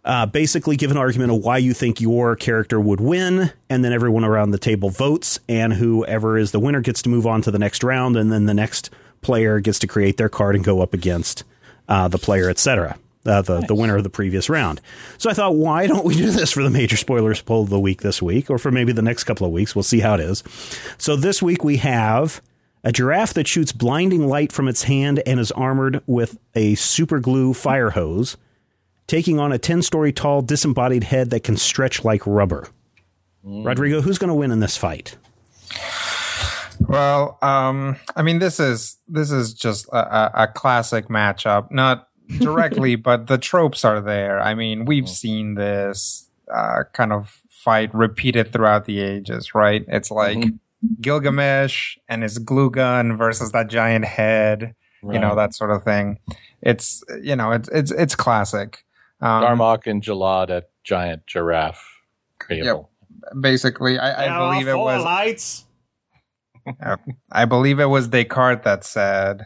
uh, 0.05 0.25
basically 0.27 0.77
give 0.77 0.91
an 0.91 0.97
argument 0.97 1.31
of 1.31 1.43
why 1.43 1.57
you 1.57 1.73
think 1.73 1.99
your 1.99 2.35
character 2.35 2.79
would 2.79 3.01
win, 3.01 3.51
and 3.69 3.83
then 3.83 3.91
everyone 3.91 4.23
around 4.23 4.51
the 4.51 4.59
table 4.59 4.91
votes, 4.91 5.39
and 5.49 5.73
whoever 5.73 6.37
is 6.37 6.51
the 6.51 6.59
winner 6.59 6.79
gets 6.79 7.01
to 7.01 7.09
move 7.09 7.25
on 7.25 7.41
to 7.41 7.49
the 7.49 7.57
next 7.57 7.83
round, 7.83 8.15
and 8.15 8.31
then 8.31 8.45
the 8.45 8.53
next 8.53 8.91
player 9.21 9.59
gets 9.59 9.79
to 9.79 9.87
create 9.87 10.17
their 10.17 10.29
card 10.29 10.55
and 10.55 10.63
go 10.63 10.79
up 10.79 10.93
against 10.93 11.43
uh, 11.89 12.07
the 12.07 12.19
player, 12.19 12.49
etc. 12.49 12.97
Uh, 13.25 13.41
the 13.41 13.61
the 13.61 13.73
winner 13.73 13.97
of 13.97 14.03
the 14.03 14.09
previous 14.09 14.49
round. 14.49 14.79
So 15.17 15.29
I 15.29 15.33
thought, 15.33 15.55
why 15.55 15.87
don't 15.87 16.05
we 16.05 16.15
do 16.15 16.29
this 16.29 16.51
for 16.51 16.61
the 16.61 16.69
major 16.69 16.95
spoilers 16.95 17.41
poll 17.41 17.63
of 17.63 17.69
the 17.69 17.79
week 17.79 18.01
this 18.01 18.21
week, 18.21 18.49
or 18.49 18.59
for 18.59 18.71
maybe 18.71 18.91
the 18.91 19.01
next 19.01 19.23
couple 19.23 19.47
of 19.47 19.53
weeks? 19.53 19.75
We'll 19.75 19.83
see 19.83 19.99
how 19.99 20.13
it 20.13 20.19
is. 20.19 20.43
So 20.97 21.15
this 21.15 21.41
week 21.41 21.63
we 21.63 21.77
have 21.77 22.41
a 22.83 22.91
giraffe 22.91 23.33
that 23.33 23.47
shoots 23.47 23.71
blinding 23.71 24.27
light 24.27 24.51
from 24.51 24.67
its 24.67 24.83
hand 24.83 25.23
and 25.25 25.39
is 25.39 25.51
armored 25.53 26.03
with 26.05 26.37
a 26.53 26.75
super 26.75 27.19
glue 27.19 27.53
fire 27.53 27.89
hose 27.89 28.37
taking 29.07 29.39
on 29.39 29.51
a 29.51 29.57
10 29.57 29.81
story 29.81 30.11
tall 30.11 30.41
disembodied 30.41 31.05
head 31.05 31.29
that 31.31 31.43
can 31.43 31.57
stretch 31.57 32.03
like 32.03 32.25
rubber. 32.25 32.67
Rodrigo, 33.43 34.01
who's 34.01 34.17
going 34.17 34.29
to 34.29 34.33
win 34.35 34.51
in 34.51 34.59
this 34.59 34.77
fight? 34.77 35.17
Well, 36.79 37.37
um, 37.41 37.97
I 38.15 38.21
mean, 38.21 38.39
this 38.39 38.59
is 38.59 38.97
this 39.07 39.31
is 39.31 39.53
just 39.53 39.87
a, 39.89 39.97
a, 39.97 40.43
a 40.43 40.47
classic 40.47 41.07
matchup. 41.07 41.71
Not 41.71 42.07
directly, 42.39 42.95
but 42.95 43.27
the 43.27 43.37
tropes 43.37 43.85
are 43.85 44.01
there. 44.01 44.39
I 44.41 44.53
mean, 44.53 44.85
we've 44.85 45.09
seen 45.09 45.55
this 45.55 46.29
uh, 46.53 46.83
kind 46.93 47.13
of 47.13 47.41
fight 47.49 47.93
repeated 47.93 48.53
throughout 48.53 48.85
the 48.85 48.99
ages, 48.99 49.55
right? 49.55 49.83
It's 49.87 50.11
like 50.11 50.45
Gilgamesh 51.01 51.97
and 52.07 52.23
his 52.23 52.37
glue 52.37 52.69
gun 52.69 53.17
versus 53.17 53.51
that 53.51 53.67
giant 53.69 54.05
head. 54.05 54.75
You 55.03 55.19
know 55.19 55.35
that 55.35 55.53
sort 55.53 55.69
of 55.69 55.83
thing. 55.83 56.17
It's 56.63 57.03
you 57.21 57.35
know 57.35 57.51
it's 57.51 57.69
it's 57.69 57.91
it's 57.91 58.15
classic. 58.15 58.83
Um, 59.21 59.43
Darmok 59.43 59.85
and 59.85 60.01
Jalad 60.01 60.49
at 60.49 60.69
giant 60.83 61.27
giraffe 61.27 62.01
cable. 62.47 62.89
basically, 63.39 63.99
I, 63.99 64.25
I 64.25 64.37
believe 64.39 64.67
it 64.67 64.75
was 64.75 65.03
lights. 65.03 65.65
I 67.31 67.45
believe 67.45 67.79
it 67.79 67.85
was 67.85 68.07
Descartes 68.07 68.63
that 68.63 68.83
said 68.83 69.45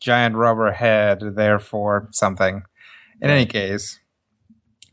giant 0.00 0.36
rubber 0.36 0.72
head, 0.72 1.20
therefore 1.34 2.08
something. 2.12 2.62
In 3.20 3.30
any 3.30 3.46
case, 3.46 4.00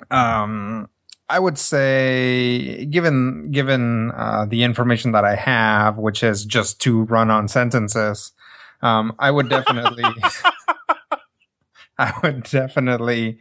um, 0.09 0.89
I 1.29 1.39
would 1.39 1.57
say, 1.57 2.85
given 2.85 3.51
given 3.51 4.11
uh, 4.11 4.45
the 4.45 4.63
information 4.63 5.11
that 5.13 5.23
I 5.23 5.35
have, 5.35 5.97
which 5.97 6.23
is 6.23 6.45
just 6.45 6.81
two 6.81 7.03
run-on 7.03 7.47
sentences, 7.47 8.33
um, 8.81 9.15
I 9.17 9.31
would 9.31 9.49
definitely, 9.49 10.03
I 11.97 12.13
would 12.21 12.43
definitely 12.43 13.39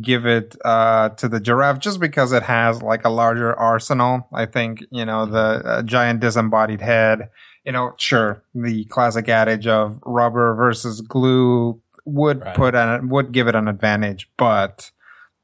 give 0.00 0.26
it 0.26 0.56
uh, 0.64 1.10
to 1.10 1.28
the 1.28 1.40
giraffe 1.40 1.78
just 1.78 2.00
because 2.00 2.32
it 2.32 2.44
has 2.44 2.82
like 2.82 3.04
a 3.04 3.10
larger 3.10 3.54
arsenal. 3.54 4.28
I 4.32 4.46
think 4.46 4.84
you 4.90 5.04
know 5.04 5.26
the 5.26 5.62
uh, 5.64 5.82
giant 5.82 6.20
disembodied 6.20 6.80
head. 6.80 7.30
You 7.64 7.72
know, 7.72 7.94
sure, 7.98 8.42
the 8.54 8.84
classic 8.84 9.28
adage 9.28 9.66
of 9.66 9.98
rubber 10.04 10.54
versus 10.54 11.00
glue 11.00 11.80
would 12.04 12.42
Right. 12.42 12.54
put 12.56 12.74
an 12.74 13.08
would 13.08 13.32
give 13.32 13.48
it 13.48 13.54
an 13.54 13.68
advantage, 13.68 14.30
but 14.36 14.90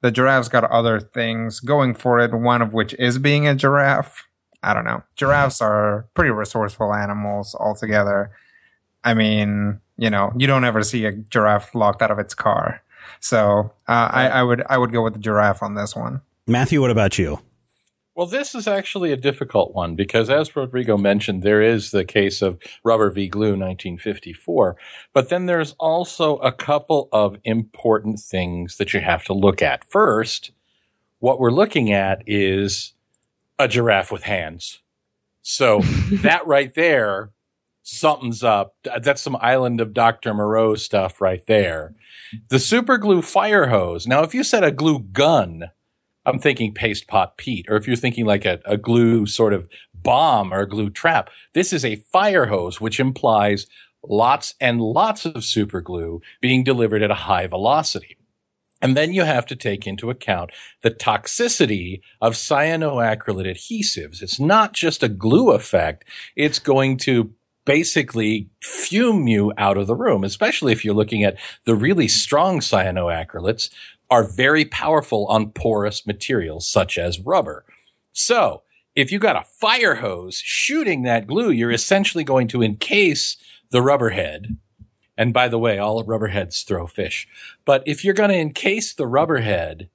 the 0.03 0.11
giraffe's 0.11 0.49
got 0.49 0.65
other 0.65 1.01
things 1.01 1.61
going 1.61 1.95
for 1.95 2.19
it. 2.21 2.33
One 2.35 2.61
of 2.63 2.73
which 2.75 2.95
is 2.99 3.19
being 3.19 3.47
a 3.49 3.55
giraffe. 3.55 4.27
I 4.63 4.75
don't 4.75 4.85
know. 4.85 5.03
Giraffes 5.17 5.63
are 5.63 6.07
pretty 6.15 6.31
resourceful 6.31 6.93
animals 6.93 7.55
altogether. 7.59 8.31
I 9.03 9.15
mean, 9.15 9.81
you 9.97 10.11
know, 10.11 10.33
you 10.37 10.47
don't 10.47 10.65
ever 10.65 10.83
see 10.83 11.07
a 11.07 11.13
giraffe 11.13 11.75
locked 11.75 12.03
out 12.03 12.11
of 12.11 12.19
its 12.19 12.35
car. 12.35 12.83
So 13.21 13.73
uh, 13.89 14.09
I, 14.13 14.29
I 14.29 14.43
would 14.43 14.63
I 14.69 14.77
would 14.77 14.93
go 14.93 15.03
with 15.03 15.15
the 15.15 15.19
giraffe 15.19 15.63
on 15.63 15.75
this 15.75 15.97
one. 15.97 16.21
Matthew, 16.47 16.81
what 16.83 16.91
about 16.91 17.19
you? 17.19 17.41
Well, 18.21 18.29
this 18.29 18.55
is 18.55 18.69
actually 18.69 19.13
a 19.13 19.17
difficult 19.17 19.73
one 19.73 19.97
because, 19.97 20.29
as 20.29 20.55
Rodrigo 20.55 20.99
mentioned, 20.99 21.43
there 21.43 21.63
is 21.63 21.91
the 21.91 22.05
case 22.05 22.43
of 22.43 22.59
Rubber 22.85 23.09
v. 23.11 23.29
Glue 23.29 23.53
1954. 23.53 24.77
But 25.15 25.31
then 25.31 25.47
there's 25.47 25.75
also 25.79 26.37
a 26.37 26.53
couple 26.53 27.09
of 27.13 27.39
important 27.45 28.21
things 28.21 28.77
that 28.77 28.93
you 28.93 29.01
have 29.01 29.25
to 29.25 29.33
look 29.33 29.63
at. 29.63 29.91
First, 29.91 30.51
what 31.19 31.41
we're 31.41 31.51
looking 31.51 31.91
at 31.95 32.23
is 32.27 32.93
a 33.59 33.67
giraffe 33.67 34.13
with 34.13 34.25
hands. 34.25 34.83
So 35.41 35.81
that 36.13 36.47
right 36.47 36.75
there, 36.75 37.31
something's 37.83 38.45
up. 38.45 38.75
That's 39.03 39.23
some 39.23 39.39
Island 39.41 39.81
of 39.81 39.95
Dr. 39.95 40.35
Moreau 40.35 40.75
stuff 40.75 41.23
right 41.23 41.47
there. 41.47 41.95
The 42.51 42.59
super 42.59 42.99
glue 42.99 43.23
fire 43.23 43.69
hose. 43.69 44.07
Now, 44.07 44.23
if 44.25 44.35
you 44.35 44.45
said 44.45 44.63
a 44.63 44.71
glue 44.71 44.99
gun, 44.99 45.71
I'm 46.31 46.39
thinking 46.39 46.73
paste 46.73 47.07
pot 47.07 47.37
Pete, 47.37 47.67
or 47.69 47.77
if 47.77 47.87
you're 47.87 47.97
thinking 47.97 48.25
like 48.25 48.45
a, 48.45 48.61
a 48.65 48.77
glue 48.77 49.27
sort 49.27 49.53
of 49.53 49.69
bomb 49.95 50.53
or 50.53 50.61
a 50.61 50.69
glue 50.69 50.91
trap, 50.91 51.31
this 51.55 51.73
is 51.73 51.85
a 51.85 51.97
fire 51.97 52.47
hose, 52.47 52.81
which 52.81 53.01
implies 53.01 53.67
lots 54.03 54.55
and 54.61 54.81
lots 54.81 55.27
of 55.27 55.45
super 55.45 55.81
glue 55.81 56.21
being 56.41 56.65
delivered 56.65 57.03
at 57.03 57.11
a 57.11 57.27
high 57.27 57.47
velocity. 57.47 58.17
And 58.83 58.97
then 58.97 59.13
you 59.13 59.25
have 59.25 59.45
to 59.47 59.57
take 59.57 59.87
into 59.87 60.09
account 60.09 60.53
the 60.83 60.91
toxicity 60.91 62.01
of 62.21 62.33
cyanoacrylate 62.33 63.47
adhesives. 63.47 64.23
It's 64.23 64.41
not 64.41 64.73
just 64.73 65.03
a 65.03 65.09
glue 65.09 65.51
effect. 65.51 66.05
It's 66.35 66.59
going 66.59 66.97
to 66.99 67.35
basically 67.67 68.49
fume 68.63 69.29
you 69.29 69.53
out 69.59 69.77
of 69.77 69.87
the 69.87 69.95
room, 69.95 70.25
especially 70.25 70.73
if 70.73 70.83
you're 70.83 70.95
looking 70.95 71.23
at 71.23 71.37
the 71.67 71.75
really 71.75 72.09
strong 72.09 72.61
cyanoacrylates 72.61 73.71
are 74.11 74.25
very 74.25 74.65
powerful 74.65 75.27
on 75.29 75.53
porous 75.53 76.07
materials 76.07 76.67
such 76.69 76.99
as 76.99 77.21
rubber. 77.21 77.65
So 78.13 78.63
if 78.97 79.13
you 79.13 79.19
got 79.19 79.37
a 79.37 79.47
fire 79.61 79.97
hose 79.97 80.37
shooting 80.37 81.03
that 81.03 81.27
glue, 81.27 81.51
you're 81.51 81.71
essentially 81.71 82.25
going 82.25 82.49
to 82.49 82.63
encase 82.63 83.37
the 83.71 83.83
rubber 83.83 84.11
head. 84.11 84.57
And 85.17 85.33
by 85.33 85.49
the 85.49 85.59
way, 85.59 85.79
all 85.79 86.03
rubber 86.03 86.29
heads 86.29 86.63
throw 86.63 86.87
fish. 86.87 87.29
But 87.65 87.83
if 87.87 88.05
you're 88.05 88.15
going 88.15 88.31
to 88.31 88.39
encase 88.39 88.93
the 88.93 89.07
rubber 89.07 89.39
head 89.39 89.89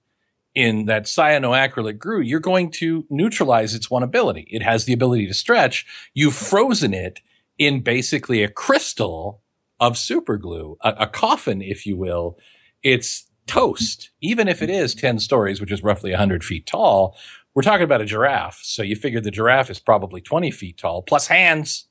in 0.53 0.85
that 0.85 1.03
cyanoacrylate 1.03 1.97
glue, 1.97 2.21
you're 2.21 2.39
going 2.39 2.71
to 2.71 3.05
neutralize 3.09 3.73
its 3.75 3.91
one 3.91 4.03
ability. 4.03 4.47
It 4.49 4.61
has 4.61 4.85
the 4.85 4.93
ability 4.93 5.27
to 5.27 5.33
stretch. 5.33 5.85
You've 6.13 6.35
frozen 6.35 6.93
it 6.93 7.19
in 7.57 7.81
basically 7.81 8.43
a 8.43 8.49
crystal 8.49 9.41
of 9.79 9.97
super 9.97 10.37
glue, 10.37 10.77
a, 10.81 10.93
a 10.99 11.07
coffin, 11.07 11.61
if 11.61 11.85
you 11.85 11.97
will. 11.97 12.37
It's 12.81 13.24
toast, 13.47 14.09
even 14.21 14.47
if 14.47 14.61
it 14.61 14.69
is 14.69 14.95
10 14.95 15.19
stories, 15.19 15.61
which 15.61 15.71
is 15.71 15.83
roughly 15.83 16.11
100 16.11 16.43
feet 16.43 16.65
tall. 16.65 17.15
We're 17.53 17.61
talking 17.61 17.83
about 17.83 18.01
a 18.01 18.05
giraffe. 18.05 18.59
So 18.63 18.83
you 18.83 18.95
figure 18.95 19.21
the 19.21 19.31
giraffe 19.31 19.69
is 19.69 19.79
probably 19.79 20.21
20 20.21 20.51
feet 20.51 20.77
tall, 20.77 21.01
plus 21.01 21.27
hands. 21.27 21.87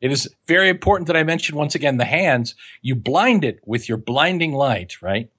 It 0.00 0.10
is 0.10 0.28
very 0.46 0.68
important 0.68 1.06
that 1.06 1.16
I 1.16 1.22
mention 1.22 1.56
once 1.56 1.74
again 1.74 1.96
the 1.96 2.04
hands. 2.04 2.54
You 2.82 2.94
blind 2.94 3.44
it 3.44 3.60
with 3.64 3.88
your 3.88 3.98
blinding 3.98 4.52
light, 4.52 5.00
right? 5.02 5.30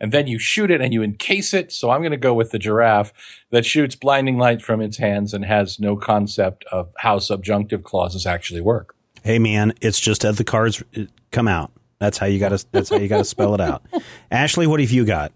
And 0.00 0.12
then 0.12 0.26
you 0.26 0.38
shoot 0.38 0.70
it 0.70 0.80
and 0.80 0.94
you 0.94 1.02
encase 1.02 1.52
it. 1.52 1.70
So 1.72 1.90
I'm 1.90 2.00
going 2.00 2.10
to 2.10 2.16
go 2.16 2.32
with 2.32 2.52
the 2.52 2.58
giraffe 2.58 3.12
that 3.50 3.66
shoots 3.66 3.94
blinding 3.94 4.38
light 4.38 4.62
from 4.62 4.80
its 4.80 4.96
hands 4.96 5.34
and 5.34 5.44
has 5.44 5.78
no 5.78 5.96
concept 5.96 6.64
of 6.72 6.92
how 6.98 7.18
subjunctive 7.18 7.84
clauses 7.84 8.26
actually 8.26 8.62
work. 8.62 8.94
Hey 9.22 9.38
man, 9.38 9.74
it's 9.82 10.00
just 10.00 10.24
as 10.24 10.38
the 10.38 10.44
cards 10.44 10.82
come 11.30 11.46
out. 11.46 11.70
That's 12.00 12.18
how 12.18 12.26
you 12.26 12.38
got 12.40 12.48
to. 12.48 12.64
That's 12.72 12.88
how 12.90 12.96
you 12.96 13.08
got 13.08 13.18
to 13.18 13.24
spell 13.24 13.54
it 13.54 13.60
out. 13.60 13.84
Ashley, 14.30 14.66
what 14.66 14.80
have 14.80 14.90
you 14.90 15.04
got? 15.04 15.32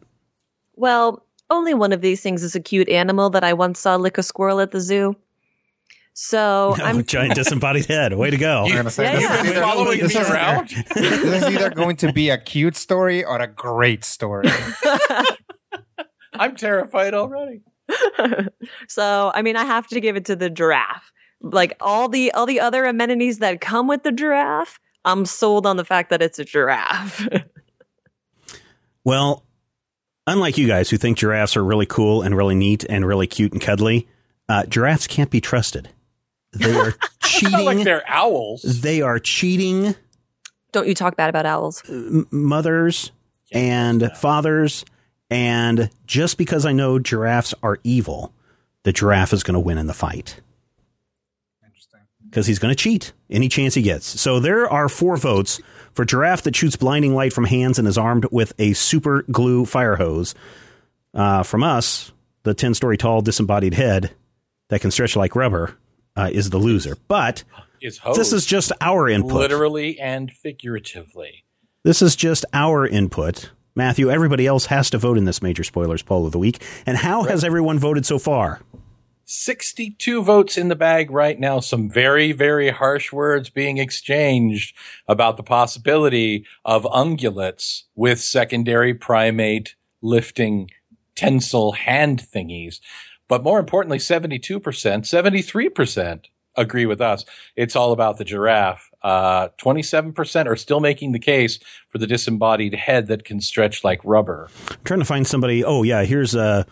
Well, 0.75 1.25
only 1.51 1.75
one 1.75 1.93
of 1.93 2.01
these 2.01 2.21
things 2.23 2.43
is 2.43 2.55
a 2.57 2.61
cute 2.61 2.89
animal 2.89 3.31
that 3.31 3.45
I 3.45 3.53
once 3.53 3.79
saw 3.79 3.97
lick 3.97 4.17
a 4.19 4.23
squirrel 4.23 4.61
at 4.61 4.71
the 4.71 4.81
zoo. 4.81 5.15
So 6.15 6.75
Oh, 6.81 6.83
I'm 6.83 7.05
giant 7.05 7.35
disembodied 7.35 7.87
head. 7.87 8.15
Way 8.15 8.31
to 8.31 8.37
go! 8.37 8.65
I'm 8.65 8.73
gonna 8.75 8.91
say 8.91 9.05
Yeah, 9.05 9.13
this 9.15 9.23
yeah. 9.23 9.43
is 9.43 9.51
either- 9.51 9.61
Following 9.61 10.07
me 10.07 10.15
around? 10.17 10.69
this 10.95 11.43
is 11.43 11.55
either 11.55 11.71
going 11.71 11.97
to 11.97 12.13
be 12.13 12.31
a 12.31 12.39
cute 12.39 12.77
story 12.77 13.25
or 13.25 13.39
a 13.41 13.47
great 13.47 14.05
story. 14.05 14.49
I'm 16.33 16.57
terrified 16.57 17.15
already. 17.15 17.61
so 18.89 19.31
I 19.35 19.43
mean 19.43 19.57
I 19.57 19.65
have 19.65 19.87
to 19.89 20.01
give 20.01 20.17
it 20.17 20.25
to 20.27 20.37
the 20.37 20.51
giraffe. 20.51 21.13
Like 21.41 21.77
all 21.81 22.09
the 22.09 22.33
all 22.33 22.47
the 22.47 22.61
other 22.61 22.87
amenities 22.87 23.39
that 23.41 23.61
come 23.61 23.87
with 23.87 24.03
the 24.03 24.13
giraffe, 24.13 24.81
I'm 25.05 25.27
sold 25.27 25.67
on 25.67 25.77
the 25.77 25.85
fact 25.85 26.11
that 26.11 26.23
it's 26.23 26.39
a 26.39 26.45
giraffe. 26.45 27.27
Well, 29.05 29.45
unlike 30.27 30.57
you 30.57 30.67
guys 30.67 30.89
who 30.91 30.97
think 30.97 31.19
giraffes 31.19 31.57
are 31.57 31.65
really 31.65 31.87
cool 31.87 32.23
and 32.23 32.35
really 32.37 32.55
neat 32.55 32.85
and 32.89 33.07
really 33.07 33.27
cute 33.27 33.53
and 33.53 33.61
cuddly, 33.61 34.09
uh, 34.49 34.65
giraffes 34.67 35.07
can't 35.07 35.31
be 35.31 35.41
trusted. 35.43 35.91
They 36.53 36.75
are 36.75 36.89
It's 37.23 37.43
not 37.43 37.53
like 37.65 37.67
cheating. 37.73 37.85
they're 37.85 38.09
owls. 38.09 38.63
they 38.63 39.03
are 39.03 39.19
cheating 39.19 39.95
Don't 40.73 40.87
you 40.89 40.95
talk 40.95 41.17
bad 41.17 41.29
about 41.29 41.45
owls. 41.47 41.83
m- 41.89 42.27
mothers 42.31 43.11
and 43.53 44.11
fathers. 44.17 44.85
And 45.31 45.91
just 46.07 46.39
because 46.39 46.65
I 46.65 46.73
know 46.73 46.99
giraffes 46.99 47.55
are 47.63 47.79
evil, 47.85 48.33
the 48.85 48.93
giraffe 48.93 49.33
is 49.33 49.43
going 49.43 49.55
to 49.55 49.61
win 49.61 49.79
in 49.79 49.87
the 49.89 49.93
fight. 49.95 50.41
Because 52.35 52.49
he's 52.49 52.59
going 52.59 52.75
to 52.75 52.83
cheat 52.83 53.13
any 53.31 53.49
chance 53.49 53.75
he 53.75 53.83
gets. 53.83 54.21
So 54.21 54.41
there 54.41 54.69
are 54.69 54.89
four 54.89 55.17
votes 55.17 55.61
for 55.93 56.05
giraffe 56.05 56.43
that 56.43 56.57
shoots 56.57 56.75
blinding 56.75 57.15
light 57.15 57.33
from 57.33 57.45
hands 57.45 57.79
and 57.79 57.87
is 57.87 57.97
armed 57.97 58.27
with 58.33 58.53
a 58.59 58.73
super 58.73 59.23
glue 59.31 59.65
fire 59.65 59.95
hose. 59.95 60.35
Uh, 61.15 61.45
from 61.45 61.63
us, 61.63 62.11
the 62.43 62.53
10 62.53 62.75
story 62.75 62.97
tall 62.97 63.23
disembodied 63.23 63.75
head 63.75 64.11
that 64.69 64.81
can 64.81 64.91
stretch 64.91 65.15
like 65.15 65.37
rubber 65.37 65.77
uh, 66.17 66.29
is 66.33 66.51
the 66.51 66.59
loser. 66.59 66.97
But 67.07 67.45
Is 67.81 68.01
this 68.17 68.33
is 68.33 68.45
just 68.45 68.73
our 68.81 69.09
input. 69.09 69.33
literally 69.33 70.01
and 70.01 70.29
figuratively. 70.33 71.45
This 71.85 72.03
is 72.03 72.17
just 72.17 72.45
our 72.53 72.85
input. 72.85 73.53
Matthew, 73.77 74.11
everybody 74.11 74.49
else 74.49 74.67
has 74.67 74.91
to 74.91 74.99
vote 74.99 75.19
in 75.19 75.25
this 75.25 75.41
major 75.41 75.63
spoilers 75.63 76.03
poll 76.03 76.27
of 76.27 76.33
the 76.33 76.41
week. 76.41 76.61
And 76.85 76.97
how 76.97 77.23
has 77.23 77.45
everyone 77.45 77.79
voted 77.79 78.05
so 78.05 78.19
far? 78.19 78.61
62 79.27 80.23
votes 80.23 80.57
in 80.57 80.69
the 80.69 80.77
bag 80.77 81.11
right 81.11 81.39
now. 81.39 81.61
Some 81.61 81.91
very, 81.91 82.33
very 82.33 82.71
harsh 82.71 83.13
words 83.13 83.51
being 83.51 83.79
exchanged 83.79 84.77
about 85.09 85.37
the 85.37 85.43
possibility 85.43 86.47
of 86.65 86.85
ungulates 86.85 87.85
with 87.95 88.21
secondary 88.21 88.95
primate 88.95 89.75
lifting 90.03 90.71
tensile 91.15 91.73
hand 91.73 92.23
thingies. 92.35 92.81
But 93.29 93.43
more 93.43 93.59
importantly, 93.59 93.99
72%, 93.99 94.61
73% 94.61 96.25
agree 96.57 96.87
with 96.87 97.01
us. 97.01 97.25
It's 97.57 97.75
all 97.75 97.93
about 97.93 98.19
the 98.19 98.25
giraffe. 98.25 98.91
Uh, 99.03 99.49
27% 99.59 100.47
are 100.47 100.57
still 100.57 100.81
making 100.81 101.13
the 101.13 101.19
case 101.19 101.59
for 101.89 101.99
the 101.99 102.07
disembodied 102.07 102.75
head 102.75 103.07
that 103.09 103.25
can 103.25 103.41
stretch 103.41 103.83
like 103.83 104.01
rubber. 104.05 104.49
I'm 104.71 104.77
trying 104.85 105.01
to 105.01 105.07
find 105.07 105.27
somebody. 105.27 105.65
Oh, 105.65 105.83
yeah, 105.83 106.05
here's 106.05 106.37
uh, 106.37 106.65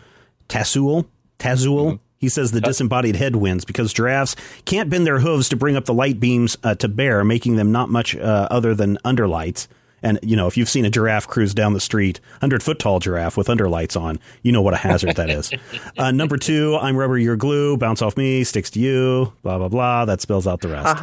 Tazul. 0.48 1.06
Tazul. 1.38 1.98
He 2.22 2.28
says 2.28 2.52
the 2.52 2.60
disembodied 2.60 3.16
head 3.16 3.34
wins 3.34 3.64
because 3.64 3.92
giraffes 3.92 4.36
can't 4.64 4.88
bend 4.88 5.04
their 5.04 5.18
hooves 5.18 5.48
to 5.48 5.56
bring 5.56 5.74
up 5.74 5.86
the 5.86 5.92
light 5.92 6.20
beams 6.20 6.56
uh, 6.62 6.76
to 6.76 6.86
bear, 6.86 7.24
making 7.24 7.56
them 7.56 7.72
not 7.72 7.90
much 7.90 8.14
uh, 8.14 8.46
other 8.48 8.76
than 8.76 8.96
underlights. 9.04 9.66
And, 10.04 10.20
you 10.22 10.36
know, 10.36 10.46
if 10.46 10.56
you've 10.56 10.68
seen 10.68 10.84
a 10.84 10.90
giraffe 10.90 11.26
cruise 11.26 11.52
down 11.52 11.72
the 11.72 11.80
street, 11.80 12.20
100 12.34 12.62
foot 12.62 12.78
tall 12.78 13.00
giraffe 13.00 13.36
with 13.36 13.50
underlights 13.50 13.96
on, 13.96 14.20
you 14.42 14.52
know 14.52 14.62
what 14.62 14.72
a 14.72 14.76
hazard 14.76 15.16
that 15.16 15.30
is. 15.30 15.50
Uh, 15.98 16.10
number 16.10 16.36
two, 16.36 16.76
I'm 16.80 16.96
rubber, 16.96 17.18
you're 17.18 17.36
glue, 17.36 17.76
bounce 17.76 18.02
off 18.02 18.16
me, 18.16 18.44
sticks 18.44 18.70
to 18.70 18.80
you, 18.80 19.32
blah, 19.42 19.58
blah, 19.58 19.68
blah. 19.68 20.04
That 20.04 20.20
spells 20.20 20.46
out 20.46 20.60
the 20.60 20.68
rest. 20.68 21.02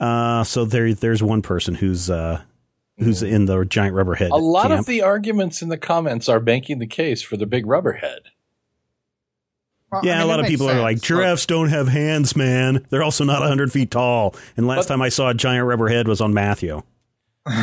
Uh, 0.00 0.44
so 0.44 0.64
there, 0.64 0.94
there's 0.94 1.22
one 1.22 1.42
person 1.42 1.74
who's, 1.74 2.10
uh, 2.10 2.42
who's 2.98 3.22
in 3.22 3.44
the 3.44 3.64
giant 3.64 3.94
rubber 3.94 4.14
head. 4.14 4.30
A 4.30 4.36
lot 4.36 4.68
camp. 4.68 4.80
of 4.80 4.86
the 4.86 5.02
arguments 5.02 5.62
in 5.62 5.68
the 5.68 5.78
comments 5.78 6.28
are 6.28 6.40
banking 6.40 6.78
the 6.78 6.86
case 6.86 7.22
for 7.22 7.36
the 7.36 7.46
big 7.46 7.66
rubber 7.66 7.92
head. 7.92 8.20
Well, 9.92 10.02
Yeah, 10.04 10.12
I 10.12 10.18
mean, 10.18 10.22
a 10.22 10.26
lot 10.26 10.38
of 10.40 10.44
makes 10.44 10.52
people 10.52 10.70
are 10.70 10.80
like, 10.80 11.00
giraffes 11.00 11.46
don't 11.46 11.68
have 11.68 11.88
hands, 11.88 12.36
man. 12.36 12.86
They're 12.90 13.02
also 13.02 13.24
not 13.24 13.40
100 13.40 13.72
feet 13.72 13.90
tall. 13.90 14.34
And 14.56 14.66
last 14.66 14.86
But- 14.86 14.94
time 14.94 15.02
I 15.02 15.08
saw 15.08 15.28
a 15.30 15.34
giant 15.34 15.66
rubber 15.66 15.88
head 15.88 16.06
was 16.08 16.20
on 16.20 16.32
Matthew. 16.32 16.82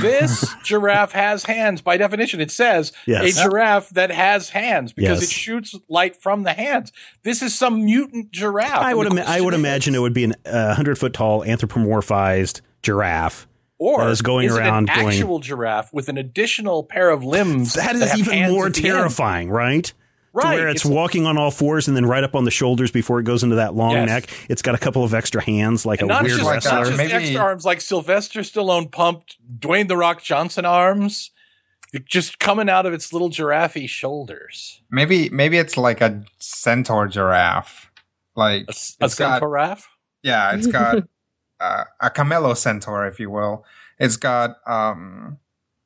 This 0.01 0.53
giraffe 0.63 1.11
has 1.13 1.45
hands 1.45 1.81
by 1.81 1.97
definition. 1.97 2.41
It 2.41 2.49
says 2.51 2.91
Yes. 3.05 3.37
a 3.39 3.43
giraffe 3.43 3.89
that 3.91 4.09
has 4.11 4.49
hands 4.49 4.91
because 4.91 5.21
Yes. 5.21 5.29
it 5.29 5.33
shoots 5.33 5.75
light 5.87 6.15
from 6.15 6.43
the 6.43 6.53
hands. 6.53 6.91
This 7.23 7.41
is 7.43 7.55
some 7.57 7.85
mutant 7.85 8.31
giraffe. 8.31 8.81
I 8.81 8.93
would 8.95 9.07
ima- 9.07 9.21
I 9.21 9.39
would 9.39 9.51
question 9.51 9.59
imagine 9.59 9.95
it 9.95 9.99
would 9.99 10.13
be 10.13 10.23
an 10.25 10.33
uh, 10.45 10.73
hundred 10.73 10.97
foot 10.97 11.13
tall 11.13 11.43
anthropomorphized 11.43 12.61
giraffe. 12.81 13.47
or 13.79 14.09
is 14.09 14.23
going 14.23 14.47
it 14.47 14.51
around 14.53 14.89
an 14.89 14.95
going- 14.95 15.07
actual 15.09 15.37
giraffe 15.39 15.93
with 15.93 16.09
an 16.09 16.17
additional 16.17 16.83
pair 16.83 17.11
of 17.11 17.23
limbs. 17.23 17.73
That 17.75 17.95
is 17.95 18.09
have 18.09 18.19
even 18.19 18.49
more 18.51 18.65
at 18.65 18.73
the 18.73 18.89
end. 18.89 18.97
terrifying, 18.97 19.49
right? 19.51 19.93
Right. 20.37 20.55
To 20.55 20.57
where 20.61 20.69
it's, 20.69 20.85
It's- 20.85 20.95
walking 20.95 21.25
on 21.25 21.37
all 21.37 21.49
fours 21.51 21.87
and 21.87 21.97
then 21.97 22.05
right 22.05 22.23
up 22.23 22.35
on 22.35 22.43
the 22.45 22.51
shoulders 22.51 22.91
before 22.91 23.19
it 23.19 23.23
goes 23.23 23.43
into 23.43 23.55
that 23.55 23.73
long 23.73 23.93
Yes. 23.93 24.07
neck. 24.07 24.29
It's 24.49 24.61
got 24.61 24.75
a 24.75 24.77
couple 24.77 25.03
of 25.03 25.13
extra 25.13 25.41
hands, 25.41 25.85
like 25.85 26.01
And 26.01 26.11
a 26.11 26.13
not 26.13 26.23
weird 26.23 26.35
just, 26.37 26.45
like 26.45 26.53
wrestler. 26.55 26.71
not 26.73 26.85
just 26.85 26.97
maybe- 26.97 27.13
extra 27.13 27.41
arms 27.41 27.65
like 27.65 27.81
Sylvester 27.81 28.41
Stallone 28.41 28.91
pumped 28.91 29.37
Dwayne 29.59 29.87
the 29.87 29.97
Rock 29.97 30.21
Johnson 30.21 30.63
arms, 30.65 31.31
just 32.05 32.37
coming 32.39 32.69
out 32.69 32.85
of 32.85 32.93
its 32.93 33.11
little 33.13 33.29
giraffe 33.29 33.77
shoulders. 33.89 34.81
Maybe 34.91 35.29
maybe 35.29 35.57
it's 35.57 35.77
like 35.77 36.01
a 36.01 36.23
centaur 36.39 37.07
giraffe. 37.07 37.89
Like 38.35 38.65
A, 38.67 38.71
s- 38.71 38.95
a 39.01 39.05
it's 39.05 39.15
got- 39.15 39.41
centauraph? 39.41 39.83
Yeah, 40.21 40.53
it's 40.53 40.67
got 40.79 40.97
uh, 41.59 41.83
a 41.99 42.09
camelo 42.11 42.55
centaur, 42.55 43.07
if 43.07 43.19
you 43.19 43.31
will. 43.31 43.65
It's 43.97 44.17
got 44.17 44.57
um, 44.67 45.39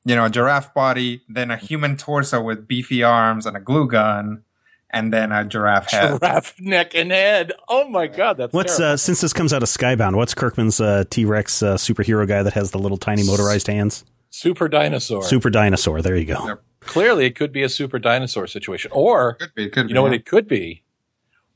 you 0.06 0.16
know, 0.16 0.26
a 0.26 0.30
giraffe 0.30 0.74
body, 0.74 1.22
then 1.30 1.52
a 1.52 1.58
human 1.58 1.98
torso 1.98 2.42
with 2.42 2.68
beefy 2.68 3.04
arms 3.04 3.46
and 3.46 3.56
a 3.56 3.60
glue 3.60 3.88
gun, 3.88 4.44
and 4.90 5.14
then 5.14 5.32
a 5.32 5.46
giraffe 5.46 5.92
head. 5.92 6.20
Giraffe 6.20 6.56
neck 6.60 6.94
and 6.96 7.12
head. 7.12 7.54
Oh 7.70 7.88
my 7.88 8.08
god, 8.08 8.38
that's 8.38 8.54
What's 8.54 8.80
uh, 8.80 8.98
since 8.98 9.22
this 9.22 9.34
comes 9.34 9.54
out 9.54 9.64
of 9.64 9.70
Skybound? 9.70 10.16
What's 10.16 10.34
Kirkman's 10.34 10.82
uh, 10.82 11.04
T 11.10 11.26
Rex 11.26 11.62
uh, 11.64 11.76
superhero 11.76 12.28
guy 12.28 12.44
that 12.44 12.54
has 12.54 12.72
the 12.72 12.80
little 12.80 12.98
tiny 12.98 13.24
motorized 13.24 13.68
hands? 13.68 14.04
super 14.34 14.70
dinosaur? 14.70 15.24
Super 15.24 15.50
dinosaur. 15.50 16.02
There 16.02 16.16
you 16.16 16.26
go. 16.26 16.48
Yep. 16.48 16.64
Clearly, 16.82 17.26
it 17.26 17.36
could 17.36 17.52
be 17.52 17.62
a 17.64 17.70
super 17.70 18.00
dinosaur 18.00 18.48
situation, 18.48 18.90
or 18.94 19.34
Could 19.36 19.54
be, 19.54 19.70
could 19.70 19.90
you 19.90 19.94
know 19.94 20.02
be. 20.02 20.10
what 20.10 20.14
it 20.14 20.26
could 20.26 20.48
be? 20.48 20.84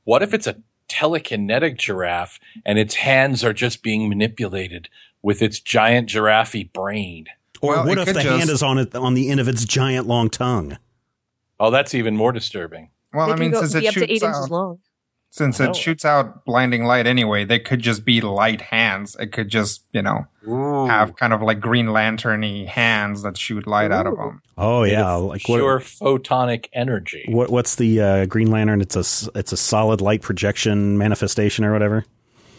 What 0.04 0.22
if 0.22 0.34
it's 0.34 0.46
a 0.46 0.58
telekinetic 0.88 1.78
giraffe 1.78 2.40
and 2.66 2.78
its 2.78 2.96
hands 2.96 3.44
are 3.44 3.54
just 3.54 3.82
being 3.82 4.08
manipulated 4.08 4.90
with 5.24 5.42
its 5.42 5.60
giant 5.60 6.10
giraffe 6.10 6.56
brain? 6.74 7.26
Or 7.66 7.76
Well, 7.76 7.86
what 7.88 7.98
if 8.00 8.06
the 8.06 8.14
just- 8.14 8.26
hand 8.26 8.50
is 8.50 8.64
on 8.64 8.78
it 8.78 8.96
on 8.96 9.14
the 9.14 9.30
end 9.30 9.40
of 9.40 9.48
its 9.48 9.66
giant 9.66 10.08
long 10.08 10.30
tongue? 10.30 10.78
Oh, 11.60 11.70
that's 11.72 11.94
even 11.96 12.16
more 12.18 12.32
disturbing. 12.32 12.90
Well, 13.14 13.28
They 13.28 13.34
I 13.34 13.36
mean, 13.38 13.52
go, 13.52 13.62
since 13.62 13.76
it 13.76 13.86
up 13.88 13.94
to 13.94 14.04
eight 14.04 14.20
shoots 14.22 14.52
out, 14.52 14.78
since 15.30 15.60
Oh. 15.60 15.66
it 15.70 15.76
shoots 15.76 16.04
out 16.06 16.44
blinding 16.46 16.84
light 16.86 17.08
anyway, 17.08 17.44
they 17.46 17.60
could 17.60 17.80
just 17.82 18.04
be 18.06 18.20
light 18.22 18.62
hands. 18.62 19.16
It 19.20 19.32
could 19.32 19.50
just, 19.50 19.84
you 19.94 20.02
know, 20.02 20.28
have 20.88 21.16
kind 21.16 21.32
of 21.34 21.42
like 21.42 21.60
Green 21.62 21.92
Lantern-y 21.94 22.66
hands 22.70 23.22
that 23.24 23.38
shoot 23.38 23.66
light 23.68 23.92
out 23.92 24.06
of 24.08 24.18
them. 24.18 24.42
Oh 24.58 24.84
yeah, 24.84 25.16
of 25.16 25.24
like 25.24 25.44
pure 25.44 25.76
what, 25.80 25.84
photonic 25.84 26.68
energy. 26.74 27.26
what? 27.30 27.50
What's 27.50 27.76
the 27.76 28.02
uh, 28.02 28.26
Green 28.26 28.52
Lantern? 28.52 28.82
It's 28.82 28.96
a 28.96 29.00
s- 29.00 29.30
it's 29.36 29.52
a 29.54 29.58
solid 29.58 30.02
light 30.02 30.22
projection 30.22 30.98
manifestation 30.98 31.64
or 31.66 31.72
whatever. 31.74 32.06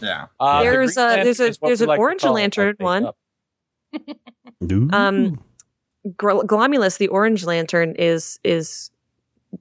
Yeah. 0.01 0.25
Uh, 0.39 0.61
There's 0.63 0.95
Green 0.95 1.07
a- 1.19 1.23
there's 1.23 1.39
a- 1.39 1.47
is 1.47 1.57
what 1.61 1.69
there's 1.69 1.81
an 1.81 1.87
like 1.87 1.99
orange 1.99 2.23
lantern 2.23 2.75
one. 2.79 3.09
makeup. 4.61 4.71
Ooh. 4.71 4.89
Um, 4.95 5.39
Gr- 6.15 6.43
Glomulus, 6.45 6.97
the 6.97 7.07
orange 7.07 7.43
lantern, 7.45 7.95
is 7.95 8.39
is 8.43 8.91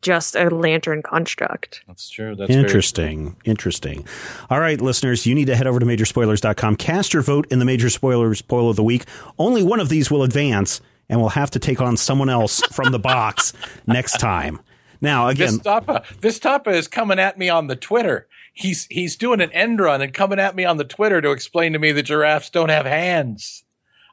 just 0.02 0.34
a 0.36 0.48
lantern 0.50 1.02
construct. 1.02 1.82
That's 1.86 2.08
true. 2.10 2.34
That's 2.34 2.50
very 2.50 2.62
Interesting. 2.64 3.36
Interesting. 3.44 4.06
All 4.50 4.60
right, 4.60 4.80
listeners, 4.80 5.26
you 5.26 5.34
need 5.34 5.46
to 5.46 5.56
head 5.56 5.66
over 5.66 5.78
to 5.78 5.86
majorspoilers.com. 5.86 6.76
Cast 6.76 7.14
your 7.14 7.22
vote 7.22 7.46
in 7.50 7.58
the 7.58 7.64
Major 7.64 7.88
Spoilers 7.90 8.42
Poll 8.42 8.68
of 8.68 8.76
the 8.76 8.82
Week. 8.82 9.04
Only 9.38 9.62
one 9.62 9.80
of 9.80 9.88
these 9.88 10.10
will 10.10 10.22
advance, 10.22 10.80
and 11.08 11.20
we'll 11.20 11.30
have 11.30 11.50
to 11.52 11.58
take 11.58 11.80
on 11.80 11.96
someone 11.96 12.28
else 12.28 12.60
from 12.72 12.92
the 12.92 12.98
box 12.98 13.52
next 13.86 14.18
time. 14.18 14.60
Now, 15.00 15.28
again, 15.28 15.58
Vistapa. 15.58 16.04
Vistapa 16.20 16.72
is 16.72 16.88
coming 16.88 17.18
at 17.18 17.38
me 17.38 17.48
on 17.48 17.66
the 17.66 17.76
Twitter. 17.76 18.28
He's 18.52 18.86
he's 18.90 19.16
doing 19.16 19.40
an 19.40 19.52
end 19.52 19.80
run 19.80 20.00
and 20.00 20.14
coming 20.14 20.38
at 20.38 20.56
me 20.56 20.64
on 20.64 20.78
the 20.78 20.84
Twitter 20.84 21.20
to 21.20 21.30
explain 21.30 21.74
to 21.74 21.78
me 21.78 21.92
that 21.92 22.04
giraffes 22.04 22.48
don't 22.48 22.70
have 22.70 22.86
hands. 22.86 23.64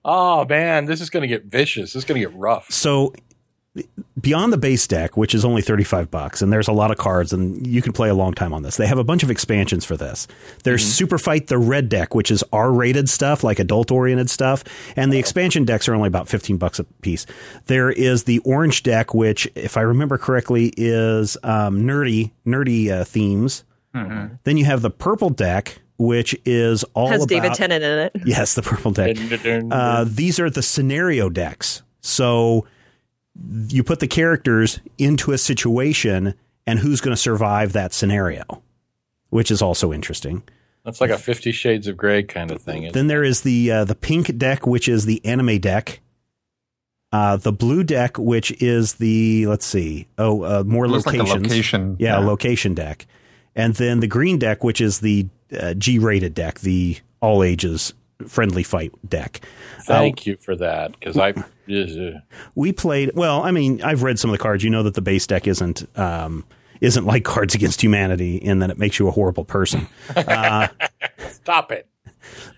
Oh 0.06 0.45
man, 0.45 0.86
this 0.86 1.01
is 1.01 1.10
going 1.10 1.22
to 1.22 1.28
get 1.28 1.45
vicious. 1.45 1.93
This 1.93 2.01
is 2.01 2.06
going 2.06 2.22
to 2.22 2.28
get 2.28 2.38
rough. 2.38 2.72
so 2.72 3.14
beyond 4.22 4.54
the 4.54 4.58
base 4.58 4.86
deck, 4.86 5.18
which 5.18 5.34
is 5.34 5.43
only 5.43 5.62
35 5.62 6.12
bucks, 6.12 6.41
and 6.41 6.54
there's 6.54 6.68
a 6.68 6.72
lot 6.72 6.91
of 6.91 6.97
cards, 6.97 7.34
and 7.34 7.66
you 7.66 7.82
can 7.82 7.91
play 7.91 8.08
a 8.08 8.14
long 8.14 8.34
time 8.34 8.54
on 8.54 8.62
this. 8.62 8.78
They 8.78 8.86
have 8.86 8.99
a 8.99 9.04
bunch 9.04 9.24
of 9.24 9.32
expansions 9.32 9.84
for 9.84 9.97
this. 9.97 10.28
There's 10.64 10.86
Super 10.86 11.18
Fight 11.18 11.47
the 11.47 11.58
Red 11.58 11.89
deck, 11.89 12.14
which 12.14 12.30
is 12.30 12.43
R 12.54 12.72
rated 12.72 13.10
stuff, 13.10 13.43
like 13.43 13.60
adult 13.60 13.89
oriented 13.91 14.30
stuff, 14.30 14.64
and 14.95 15.12
the 15.12 15.18
expansion 15.18 15.66
decks 15.66 15.88
are 15.88 15.95
only 15.95 16.08
about 16.08 16.28
15 16.28 16.58
bucks 16.58 16.78
a 16.80 16.84
piece. 16.84 17.26
There 17.66 17.89
is 17.89 18.26
the 18.26 18.39
Orange 18.39 18.84
deck, 18.84 19.14
which, 19.14 19.49
if 19.56 19.76
I 19.76 19.82
remember 19.82 20.18
correctly, 20.18 20.74
is 20.78 21.36
um, 21.43 21.82
nerdy, 21.82 22.32
nerdy 22.45 22.91
uh, 22.91 23.04
themes. 23.06 23.64
Then 24.43 24.58
you 24.58 24.66
have 24.66 24.82
the 24.82 24.89
Purple 24.89 25.30
deck, 25.30 25.80
which 26.04 26.36
is 26.45 26.84
all 26.93 27.08
Has 27.08 27.22
about 27.24 27.30
David 27.30 27.54
Tennant 27.54 27.84
in 27.84 27.99
it. 27.99 28.12
Yes, 28.26 28.56
the 28.56 28.62
purple 28.62 28.91
deck. 28.91 29.16
Uh, 29.72 30.06
these 30.08 30.39
are 30.39 30.49
the 30.49 30.62
scenario 30.62 31.30
decks. 31.30 31.82
So 32.01 32.68
you 33.70 33.84
put 33.84 33.99
the 33.99 34.08
characters 34.08 34.80
into 34.97 35.32
a 35.32 35.38
situation 35.38 36.36
and 36.68 36.80
who's 36.80 37.01
going 37.01 37.16
to 37.16 37.22
survive 37.22 37.74
that 37.74 37.93
scenario, 37.93 38.43
which 39.30 39.49
is 39.51 39.62
also 39.62 39.91
interesting. 39.93 40.43
That's 40.86 40.99
like 40.99 41.10
a 41.12 41.18
Fifty 41.18 41.51
Shades 41.54 41.88
of 41.88 41.95
Grey 41.95 42.24
kind 42.24 42.51
of 42.51 42.62
thing. 42.62 42.91
Then 42.91 43.08
there 43.08 43.24
is 43.24 43.41
the 43.41 43.72
uh, 43.72 43.86
the 43.86 43.95
pink 43.95 44.38
deck, 44.38 44.68
which 44.68 44.88
is 44.89 45.06
the 45.06 45.24
anime 45.26 45.60
deck. 45.60 46.01
Uh, 47.14 47.38
the 47.38 47.54
blue 47.54 47.84
deck, 47.84 48.18
which 48.18 48.51
is 48.62 48.95
the 48.95 49.45
let's 49.47 49.66
see, 49.66 50.08
oh, 50.18 50.41
uh, 50.41 50.64
more 50.66 50.88
Looks 50.88 51.06
like 51.06 51.16
a 51.16 51.20
locations. 51.20 51.47
location. 51.47 51.95
yeah, 51.99 52.20
Yeah. 52.20 52.26
location 52.26 52.74
deck, 52.74 53.06
and 53.56 53.76
then 53.76 53.99
the 54.01 54.08
green 54.08 54.39
deck, 54.39 54.64
which 54.64 54.82
is 54.82 54.99
the 54.99 55.28
uh, 55.60 55.74
G-rated 55.76 56.34
deck, 56.34 56.60
the 56.60 56.97
all 57.22 57.43
ages 57.43 57.93
friendly 58.28 58.64
fight 58.64 58.91
deck. 59.08 59.41
Thank 59.86 60.26
you 60.26 60.38
for 60.38 60.56
that 60.56 60.91
because 60.99 61.18
I. 61.18 61.32
uh, 61.32 62.20
we 62.56 62.74
played 62.74 63.12
well 63.16 63.41
i 63.43 63.51
mean 63.51 63.82
i've 63.84 64.04
read 64.04 64.20
some 64.20 64.30
of 64.30 64.34
the 64.34 64.41
cards 64.41 64.64
you 64.66 64.70
know 64.70 64.84
that 64.84 64.93
the 64.95 65.01
base 65.01 65.26
deck 65.26 65.47
isn't 65.47 65.88
um 65.97 66.43
isn't 66.82 67.06
like 67.06 67.24
cards 67.36 67.56
against 67.56 67.82
humanity 67.82 68.36
in 68.36 68.60
that 68.60 68.70
it 68.70 68.78
makes 68.78 68.99
you 68.99 69.08
a 69.08 69.12
horrible 69.12 69.45
person 69.45 69.88
Stop 71.30 71.72
it! 71.72 71.88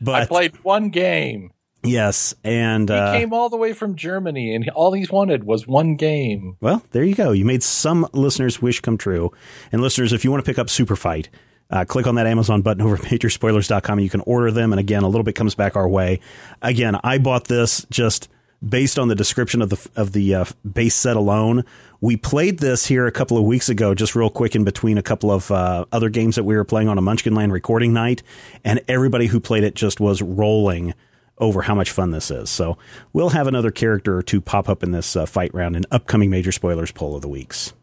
But 0.02 0.16
I 0.24 0.26
played 0.26 0.64
one 0.64 0.90
game. 0.90 1.52
yes 1.84 2.34
and 2.44 2.90
He 2.90 2.96
uh, 2.96 3.14
came 3.14 3.32
all 3.34 3.50
the 3.50 3.58
way 3.58 3.74
from 3.74 3.96
Germany, 3.96 4.54
and 4.56 4.68
all 4.70 4.92
he's 4.94 5.12
wanted 5.12 5.44
was 5.44 5.68
one 5.68 5.96
game. 5.96 6.58
well 6.62 6.84
there 6.92 7.04
you 7.04 7.16
go 7.16 7.32
you 7.32 7.46
made 7.46 7.62
some 7.64 8.08
listeners 8.14 8.62
wish 8.62 8.80
come 8.82 8.98
true 8.98 9.32
and 9.72 9.82
listeners 9.82 10.14
if 10.14 10.24
you 10.24 10.32
want 10.32 10.44
to 10.44 10.50
pick 10.50 10.58
up 10.60 10.70
super 10.70 10.96
fight 10.96 11.30
uh, 11.70 11.86
click 11.86 12.08
on 12.08 12.16
that 12.16 12.28
Amazon 12.28 12.62
button 12.62 12.82
over 12.84 12.96
at 12.96 13.02
majorspoilers.com 13.02 13.98
and 13.98 14.04
you 14.04 14.10
can 14.10 14.22
order 14.22 14.52
them. 14.52 14.72
And 14.74 14.80
again, 14.80 15.04
a 15.04 15.08
little 15.08 15.24
bit 15.24 15.36
comes 15.36 15.56
back 15.56 15.76
our 15.76 15.88
way. 15.88 16.20
Again, 16.62 17.00
I 17.04 17.18
bought 17.18 17.48
this 17.48 17.86
just 17.90 18.30
based 18.68 18.98
on 18.98 19.08
the 19.08 19.16
description 19.16 19.62
of 19.62 19.70
the 19.70 19.90
of 19.96 20.14
the 20.14 20.36
uh, 20.36 20.46
base 20.70 20.96
set 20.96 21.16
alone. 21.16 21.64
We 22.02 22.18
played 22.18 22.60
this 22.60 22.86
here 22.86 23.08
a 23.08 23.12
couple 23.12 23.38
of 23.38 23.44
weeks 23.44 23.70
ago, 23.70 23.96
just 23.96 24.16
real 24.16 24.30
quick 24.30 24.56
in 24.56 24.64
between 24.64 24.98
a 24.98 25.04
couple 25.04 25.32
of 25.32 25.50
uh, 25.52 25.86
other 25.92 26.10
games 26.10 26.36
that 26.36 26.44
we 26.44 26.56
were 26.56 26.64
playing 26.64 26.88
on 26.88 26.98
a 26.98 27.02
Munchkinland 27.02 27.52
recording 27.52 27.94
night, 27.94 28.22
and 28.64 28.82
everybody 28.88 29.28
who 29.28 29.40
played 29.40 29.64
it 29.64 29.76
just 29.76 30.00
was 30.00 30.22
rolling 30.22 30.94
over 31.38 31.64
how 31.64 31.76
much 31.76 31.92
fun 31.92 32.12
this 32.12 32.32
is. 32.32 32.50
So 32.50 32.78
we'll 33.12 33.30
have 33.30 33.48
another 33.48 33.72
character 33.72 34.18
or 34.18 34.24
two 34.24 34.40
pop 34.40 34.70
up 34.70 34.84
in 34.84 34.92
this 34.92 35.16
uh, 35.16 35.26
fight 35.26 35.54
round 35.54 35.76
in 35.76 35.86
upcoming 35.92 36.30
major 36.30 36.52
spoilers 36.52 36.92
poll 36.92 37.16
of 37.16 37.22
the 37.22 37.28
weeks. 37.28 37.74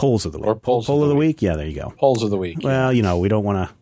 Polls 0.00 0.24
of 0.24 0.32
the 0.32 0.38
week. 0.38 0.46
Or 0.46 0.56
polls 0.56 0.86
poll 0.86 0.96
of 0.96 1.02
of 1.02 1.08
the 1.08 1.14
the 1.14 1.18
week. 1.18 1.42
Yeah, 1.42 1.56
there 1.56 1.66
you 1.66 1.74
go. 1.74 1.92
Polls 1.98 2.22
of 2.22 2.30
the 2.30 2.38
week. 2.38 2.60
Well, 2.62 2.90
you 2.90 3.02
know, 3.02 3.18
we 3.18 3.28
don't 3.28 3.44
want 3.44 3.68
to 3.68 3.74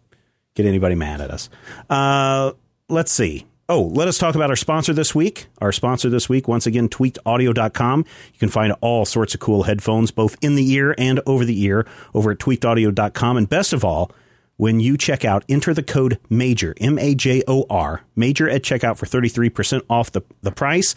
get 0.57 0.67
anybody 0.67 0.97
mad 0.97 1.21
at 1.21 1.31
us. 1.31 1.49
Uh, 1.89 2.55
let's 2.89 3.13
see. 3.13 3.47
Oh, 3.69 3.83
let 3.83 4.09
us 4.09 4.19
talk 4.19 4.35
about 4.35 4.51
our 4.51 4.57
sponsor 4.57 4.93
this 4.93 5.15
week. 5.15 5.47
Our 5.61 5.71
sponsor 5.71 6.11
this 6.11 6.29
week, 6.29 6.49
once 6.49 6.67
again, 6.67 6.89
tweakedaudio.com. 6.89 8.05
You 8.33 8.39
can 8.41 8.49
find 8.49 8.75
all 8.81 9.05
sorts 9.05 9.35
of 9.35 9.39
cool 9.39 9.63
headphones, 9.63 10.11
both 10.11 10.37
in 10.41 10.57
the 10.57 10.69
ear 10.73 10.93
and 10.99 11.21
over 11.25 11.45
the 11.45 11.63
ear, 11.63 11.87
over 12.13 12.33
at 12.33 12.39
tweakedaudio.com. 12.39 13.37
And 13.37 13.49
best 13.49 13.73
of 13.73 13.85
all, 13.85 14.11
when 14.57 14.81
you 14.81 14.97
check 14.97 15.25
out, 15.25 15.45
enter 15.49 15.73
the 15.73 15.85
code 15.85 16.19
MAJOR, 16.29 16.75
M 16.81 16.99
A 16.99 17.15
J 17.15 17.45
O 17.47 17.65
R, 17.71 18.03
MAJOR 18.17 18.53
at 18.53 18.63
checkout 18.63 18.97
for 18.97 19.07
33% 19.07 19.83
off 19.89 20.11
the, 20.11 20.23
the 20.43 20.51
price. 20.51 20.97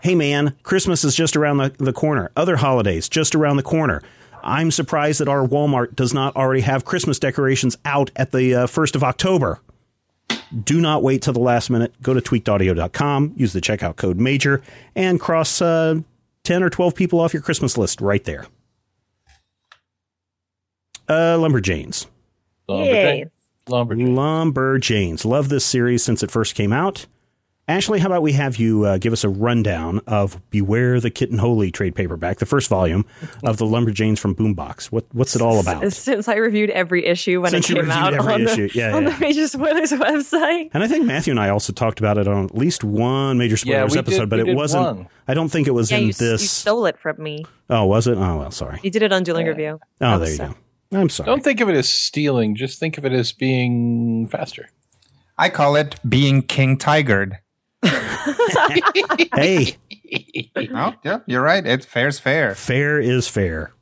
Hey 0.00 0.14
man, 0.14 0.56
Christmas 0.62 1.04
is 1.04 1.14
just 1.14 1.36
around 1.36 1.58
the, 1.58 1.74
the 1.76 1.92
corner. 1.92 2.30
Other 2.34 2.56
holidays 2.56 3.10
just 3.10 3.34
around 3.34 3.56
the 3.56 3.62
corner. 3.62 4.02
I'm 4.44 4.70
surprised 4.70 5.20
that 5.20 5.28
our 5.28 5.46
Walmart 5.46 5.96
does 5.96 6.12
not 6.12 6.36
already 6.36 6.60
have 6.60 6.84
Christmas 6.84 7.18
decorations 7.18 7.76
out 7.84 8.10
at 8.14 8.30
the 8.30 8.54
uh, 8.54 8.66
1st 8.66 8.94
of 8.94 9.02
October. 9.02 9.60
Do 10.62 10.80
not 10.80 11.02
wait 11.02 11.22
till 11.22 11.32
the 11.32 11.40
last 11.40 11.70
minute. 11.70 11.94
Go 12.02 12.14
to 12.14 12.20
tweakedaudio.com, 12.20 13.32
use 13.36 13.52
the 13.52 13.60
checkout 13.60 13.96
code 13.96 14.18
MAJOR, 14.18 14.62
and 14.94 15.18
cross 15.18 15.60
uh, 15.60 16.00
10 16.44 16.62
or 16.62 16.70
12 16.70 16.94
people 16.94 17.20
off 17.20 17.32
your 17.32 17.42
Christmas 17.42 17.76
list 17.78 18.00
right 18.00 18.22
there. 18.24 18.46
Uh, 21.08 21.36
Lumberjanes. 21.36 22.06
Yay. 22.68 23.26
Lumberjane. 23.66 24.14
Lumberjanes. 24.14 25.24
Love 25.24 25.48
this 25.48 25.64
series 25.64 26.04
since 26.04 26.22
it 26.22 26.30
first 26.30 26.54
came 26.54 26.72
out. 26.72 27.06
Ashley, 27.66 27.98
how 27.98 28.08
about 28.08 28.20
we 28.20 28.32
have 28.32 28.56
you 28.56 28.84
uh, 28.84 28.98
give 28.98 29.14
us 29.14 29.24
a 29.24 29.28
rundown 29.30 30.00
of 30.06 30.38
Beware 30.50 31.00
the 31.00 31.08
Kitten 31.08 31.38
Holy 31.38 31.70
trade 31.70 31.94
paperback, 31.94 32.36
the 32.36 32.44
first 32.44 32.68
volume 32.68 33.06
of 33.42 33.56
the 33.56 33.64
Lumberjanes 33.64 34.18
from 34.18 34.34
Boombox. 34.34 34.86
What 34.92 35.06
what's 35.12 35.34
it 35.34 35.40
all 35.40 35.58
about? 35.58 35.90
Since 35.94 36.28
I 36.28 36.34
reviewed 36.34 36.68
every 36.68 37.06
issue 37.06 37.40
when 37.40 37.52
Since 37.52 37.70
it 37.70 37.76
came 37.76 37.90
out 37.90 38.12
every 38.12 38.34
on, 38.34 38.42
issue. 38.42 38.68
The, 38.68 38.78
Yeah, 38.78 38.94
on 38.94 39.04
yeah. 39.04 39.10
the 39.10 39.18
Major 39.18 39.48
Spoilers 39.48 39.92
website. 39.92 40.70
And 40.74 40.82
I 40.84 40.88
think 40.88 41.06
Matthew 41.06 41.30
and 41.30 41.40
I 41.40 41.48
also 41.48 41.72
talked 41.72 42.00
about 42.00 42.18
it 42.18 42.28
on 42.28 42.44
at 42.44 42.54
least 42.54 42.84
one 42.84 43.38
major 43.38 43.54
Yeah, 43.64 43.76
spoilers 43.86 43.92
we 43.92 43.98
episode, 43.98 44.20
did- 44.20 44.30
but 44.30 44.40
it 44.40 44.54
wasn't. 44.54 44.84
one. 44.84 45.08
I 45.26 45.32
don't 45.32 45.48
think 45.48 45.66
it 45.66 45.70
was 45.72 45.90
Yeah, 45.90 45.96
in 45.98 46.02
you, 46.04 46.10
s- 46.10 46.20
you 46.20 46.36
stole 46.36 46.84
it 46.84 46.98
from 46.98 47.16
me. 47.22 47.46
oh, 47.70 47.86
was 47.86 48.06
it? 48.06 48.18
Oh 48.18 48.38
well, 48.40 48.50
sorry. 48.50 48.78
You 48.82 48.90
did 48.90 49.00
it 49.02 49.10
on 49.10 49.22
Dueling 49.22 49.46
Review. 49.46 49.80
Oh, 50.02 50.18
there 50.18 50.30
you 50.30 50.36
go. 50.36 50.54
I'm 50.92 51.08
sorry. 51.08 51.28
Don't 51.28 51.42
think 51.42 51.60
of 51.62 51.70
it 51.70 51.76
as 51.76 51.88
stealing. 51.88 52.56
Just 52.56 52.78
think 52.78 52.98
of 52.98 53.06
it 53.06 53.12
as 53.12 53.32
being 53.32 54.28
faster. 54.28 54.68
I 55.38 55.48
call 55.48 55.76
it 55.76 55.98
being 56.06 56.42
King 56.42 56.76
Tigered. 56.76 57.38
Hey, 59.34 59.76
Oh, 60.56 60.94
yeah, 61.02 61.20
you're 61.26 61.42
right. 61.42 61.66
It's 61.66 61.86
fair's 61.86 62.18
fair. 62.18 62.54
fair 62.54 63.00
is 63.00 63.28
fair. 63.28 63.72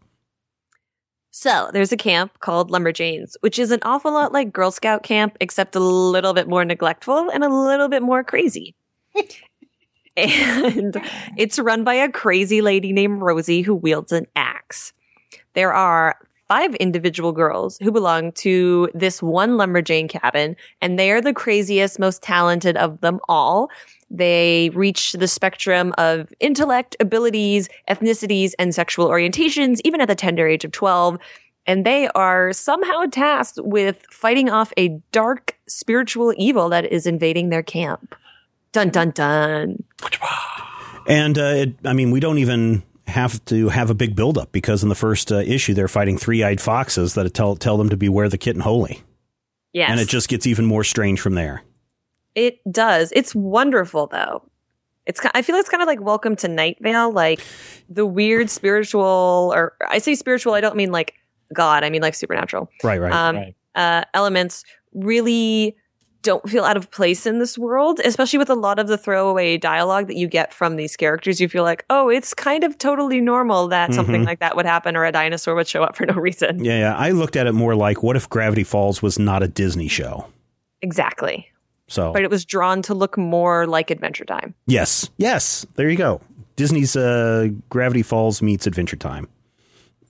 So 1.30 1.70
there's 1.72 1.92
a 1.92 1.96
camp 1.96 2.40
called 2.40 2.70
Lumberjanes, 2.70 3.36
which 3.40 3.58
is 3.58 3.70
an 3.70 3.80
awful 3.82 4.12
lot 4.12 4.32
like 4.32 4.52
Girl 4.52 4.70
Scout 4.70 5.02
camp, 5.02 5.36
except 5.40 5.74
a 5.74 5.80
little 5.80 6.34
bit 6.34 6.48
more 6.48 6.64
neglectful 6.64 7.30
and 7.30 7.42
a 7.42 7.48
little 7.48 7.88
bit 7.88 8.02
more 8.02 8.22
crazy. 8.22 8.74
and 10.16 10.96
it's 11.36 11.58
run 11.58 11.84
by 11.84 11.94
a 11.94 12.10
crazy 12.10 12.60
lady 12.60 12.92
named 12.92 13.22
Rosie 13.22 13.62
who 13.62 13.74
wields 13.74 14.12
an 14.12 14.26
axe. 14.36 14.92
There 15.54 15.72
are 15.72 16.16
five 16.52 16.74
individual 16.74 17.32
girls 17.32 17.78
who 17.82 17.90
belong 17.90 18.30
to 18.32 18.86
this 18.92 19.22
one 19.22 19.52
lumberjane 19.52 20.06
cabin, 20.06 20.54
and 20.82 20.98
they 20.98 21.10
are 21.10 21.22
the 21.22 21.32
craziest, 21.32 21.98
most 21.98 22.20
talented 22.22 22.76
of 22.76 23.00
them 23.00 23.18
all. 23.26 23.70
They 24.10 24.70
reach 24.74 25.12
the 25.12 25.28
spectrum 25.28 25.94
of 25.96 26.30
intellect, 26.40 26.94
abilities, 27.00 27.70
ethnicities, 27.88 28.52
and 28.58 28.74
sexual 28.74 29.08
orientations, 29.08 29.80
even 29.82 30.02
at 30.02 30.08
the 30.08 30.14
tender 30.14 30.46
age 30.46 30.62
of 30.66 30.72
12. 30.72 31.18
And 31.66 31.86
they 31.86 32.08
are 32.08 32.52
somehow 32.52 33.06
tasked 33.10 33.58
with 33.62 34.04
fighting 34.10 34.50
off 34.50 34.74
a 34.76 34.88
dark 35.10 35.56
spiritual 35.66 36.34
evil 36.36 36.68
that 36.68 36.84
is 36.84 37.06
invading 37.06 37.48
their 37.48 37.62
camp. 37.62 38.14
Dun 38.72 38.90
dun 38.90 39.12
dun. 39.12 39.82
And 41.06 41.38
uh, 41.38 41.54
it, 41.62 41.76
I 41.82 41.94
mean, 41.94 42.10
we 42.10 42.20
don't 42.20 42.36
even 42.36 42.82
have 43.12 43.44
to 43.46 43.68
have 43.68 43.90
a 43.90 43.94
big 43.94 44.16
buildup 44.16 44.50
because 44.52 44.82
in 44.82 44.88
the 44.88 44.94
first 44.94 45.30
uh, 45.30 45.36
issue 45.36 45.74
they're 45.74 45.88
fighting 45.88 46.18
three-eyed 46.18 46.60
foxes 46.60 47.14
that 47.14 47.32
tell 47.34 47.54
tell 47.56 47.76
them 47.76 47.88
to 47.90 47.96
beware 47.96 48.28
the 48.28 48.38
kitten 48.38 48.62
holy, 48.62 49.02
Yes. 49.72 49.90
and 49.90 50.00
it 50.00 50.08
just 50.08 50.28
gets 50.28 50.46
even 50.46 50.64
more 50.66 50.84
strange 50.84 51.20
from 51.20 51.34
there. 51.34 51.62
It 52.34 52.58
does. 52.70 53.12
It's 53.14 53.34
wonderful 53.34 54.06
though. 54.08 54.42
It's 55.06 55.20
I 55.34 55.42
feel 55.42 55.56
it's 55.56 55.68
kind 55.68 55.82
of 55.82 55.86
like 55.86 56.00
Welcome 56.00 56.36
to 56.36 56.48
Night 56.48 56.78
Vale, 56.80 57.10
like 57.12 57.40
the 57.88 58.06
weird 58.06 58.48
spiritual, 58.50 59.52
or 59.54 59.74
I 59.88 59.98
say 59.98 60.14
spiritual, 60.14 60.54
I 60.54 60.60
don't 60.60 60.76
mean 60.76 60.92
like 60.92 61.14
God, 61.52 61.84
I 61.84 61.90
mean 61.90 62.02
like 62.02 62.14
supernatural. 62.14 62.70
Right, 62.82 63.00
right. 63.00 63.12
Um, 63.12 63.36
Right. 63.36 63.54
uh, 63.74 64.04
elements 64.14 64.64
really 64.94 65.76
don't 66.22 66.48
feel 66.48 66.64
out 66.64 66.76
of 66.76 66.90
place 66.90 67.26
in 67.26 67.38
this 67.40 67.58
world, 67.58 68.00
especially 68.04 68.38
with 68.38 68.48
a 68.50 68.54
lot 68.54 68.78
of 68.78 68.86
the 68.88 68.96
throwaway 68.96 69.58
dialogue 69.58 70.06
that 70.06 70.16
you 70.16 70.28
get 70.28 70.54
from 70.54 70.76
these 70.76 70.96
characters. 70.96 71.40
You 71.40 71.48
feel 71.48 71.64
like, 71.64 71.84
oh, 71.90 72.08
it's 72.08 72.32
kind 72.32 72.64
of 72.64 72.78
totally 72.78 73.20
normal 73.20 73.68
that 73.68 73.92
something 73.92 74.22
Mhm. 74.22 74.26
like 74.26 74.38
that 74.40 74.54
would 74.56 74.66
happen, 74.66 74.96
or 74.96 75.04
a 75.04 75.12
dinosaur 75.12 75.54
would 75.54 75.68
show 75.68 75.82
up 75.82 75.96
for 75.96 76.06
no 76.06 76.14
reason. 76.14 76.64
yeah, 76.64 76.78
yeah. 76.78 76.96
I 76.96 77.10
looked 77.10 77.36
at 77.36 77.46
it 77.46 77.52
more 77.52 77.74
like, 77.74 78.02
what 78.02 78.16
if 78.16 78.28
Gravity 78.28 78.64
Falls 78.64 79.02
was 79.02 79.18
not 79.18 79.42
a 79.42 79.48
Disney 79.48 79.88
show? 79.88 80.26
Exactly. 80.80 81.48
So 81.88 82.12
But 82.12 82.22
it 82.22 82.30
was 82.30 82.44
drawn 82.44 82.82
to 82.82 82.94
look 82.94 83.18
more 83.18 83.66
like 83.66 83.90
Adventure 83.90 84.24
Time. 84.24 84.54
yes, 84.66 85.10
yes. 85.18 85.66
There 85.76 85.90
you 85.90 85.96
go. 85.96 86.20
Disney's 86.56 86.96
uh, 86.96 87.48
Gravity 87.70 88.02
Falls 88.02 88.42
meets 88.42 88.66
Adventure 88.66 88.96
Time, 88.96 89.28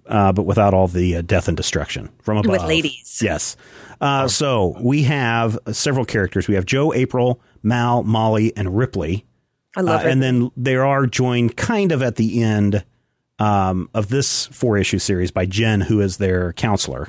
uh, 0.06 0.32
but 0.32 0.42
without 0.44 0.74
all 0.74 0.88
the 0.88 1.16
uh, 1.16 1.22
death 1.22 1.48
and 1.48 1.56
destruction 1.56 2.10
from 2.22 2.36
above. 2.38 2.50
With 2.52 2.62
ladies. 2.64 3.20
Yes. 3.22 3.56
Uh, 4.00 4.26
so 4.28 4.76
we 4.80 5.04
have 5.04 5.58
several 5.70 6.04
characters. 6.04 6.48
We 6.48 6.54
have 6.56 6.66
Jo, 6.66 6.92
April, 6.92 7.40
Mal, 7.62 8.02
Molly, 8.02 8.52
and 8.56 8.76
Ripley. 8.76 9.24
I 9.76 9.80
love 9.80 10.02
Uh, 10.04 10.08
it. 10.08 10.12
and 10.12 10.22
then 10.22 10.50
they 10.56 10.74
are 10.76 11.06
joined 11.06 11.56
kind 11.56 11.92
of 11.92 12.02
at 12.02 12.16
the 12.16 12.42
end 12.42 12.84
um, 13.38 13.88
of 13.94 14.08
this 14.08 14.46
four 14.48 14.76
issue 14.76 14.98
series 14.98 15.30
by 15.30 15.46
Jen, 15.46 15.80
who 15.82 16.00
is 16.00 16.16
their 16.18 16.52
counselor. 16.52 17.08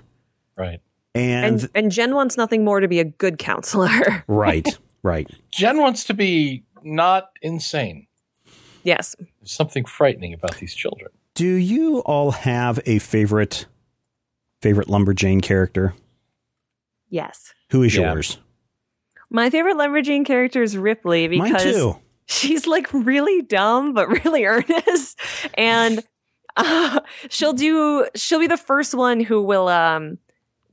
Right. 0.58 0.80
And, 1.16 1.62
and, 1.62 1.70
and 1.76 1.91
Jen 1.91 2.16
wants 2.16 2.38
nothing 2.38 2.64
more 2.64 2.80
to 2.80 2.88
be 2.88 3.00
a 3.00 3.04
good 3.06 3.38
counselor. 3.38 4.24
right, 4.28 4.68
right. 5.04 5.30
Jen 5.52 5.80
wants 5.80 6.06
to 6.06 6.14
be 6.14 6.64
not 6.84 7.30
insane. 7.41 8.08
yes. 8.84 9.16
There's 9.20 9.52
something 9.52 9.86
frightening 9.86 10.34
about 10.34 10.58
these 10.58 10.74
children. 10.74 11.10
Do 11.36 11.48
you 11.48 12.00
all 12.00 12.32
have 12.32 12.80
a 12.86 13.00
favorite 13.00 13.66
favorite 14.62 14.88
lumberjane 14.88 15.42
character? 15.42 15.94
Yes. 17.10 17.54
Who 17.72 17.84
is 17.84 17.96
Yeah. 17.96 18.14
yours? 18.14 18.38
My 19.30 19.50
favorite 19.50 19.78
Lumberjane 19.78 20.26
character 20.28 20.62
is 20.62 20.78
Ripley 20.78 21.28
Mine 21.28 21.52
because 21.54 21.64
too. 21.64 21.96
she's 22.28 22.68
like 22.68 22.92
really 22.94 23.42
dumb 23.42 23.94
but 23.94 24.08
really 24.24 24.46
earnest 24.46 25.20
and 25.56 26.04
uh, 26.56 27.00
she'll 27.30 27.54
do 27.54 28.08
she'll 28.16 28.40
be 28.40 28.46
the 28.48 28.58
first 28.58 28.94
one 28.94 29.20
who 29.20 29.42
will 29.42 29.70
um 29.70 30.20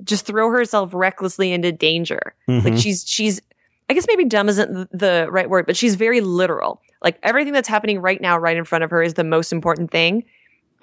just 0.04 0.26
throw 0.26 0.50
herself 0.50 0.92
recklessly 0.92 1.52
into 1.52 1.72
danger 1.72 2.34
like 2.46 2.74
Mhm. 2.74 2.82
she's 2.82 3.02
she's 3.08 3.40
i 3.88 3.94
guess 3.94 4.04
maybe 4.06 4.26
dumb 4.26 4.48
isn't 4.50 4.90
the 4.96 5.26
right 5.30 5.48
word 5.48 5.64
but 5.64 5.74
she's 5.76 5.94
very 5.94 6.20
literal 6.20 6.82
like 7.02 7.18
everything 7.22 7.54
that's 7.54 7.68
happening 7.68 7.98
right 8.00 8.20
now 8.20 8.36
right 8.38 8.58
in 8.58 8.64
front 8.66 8.84
of 8.84 8.90
her 8.90 9.02
is 9.02 9.14
the 9.14 9.24
most 9.24 9.52
important 9.52 9.90
thing 9.90 10.22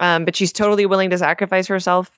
um 0.00 0.24
but 0.24 0.34
she's 0.36 0.52
totally 0.52 0.86
willing 0.86 1.10
to 1.10 1.18
sacrifice 1.18 1.66
herself 1.66 2.10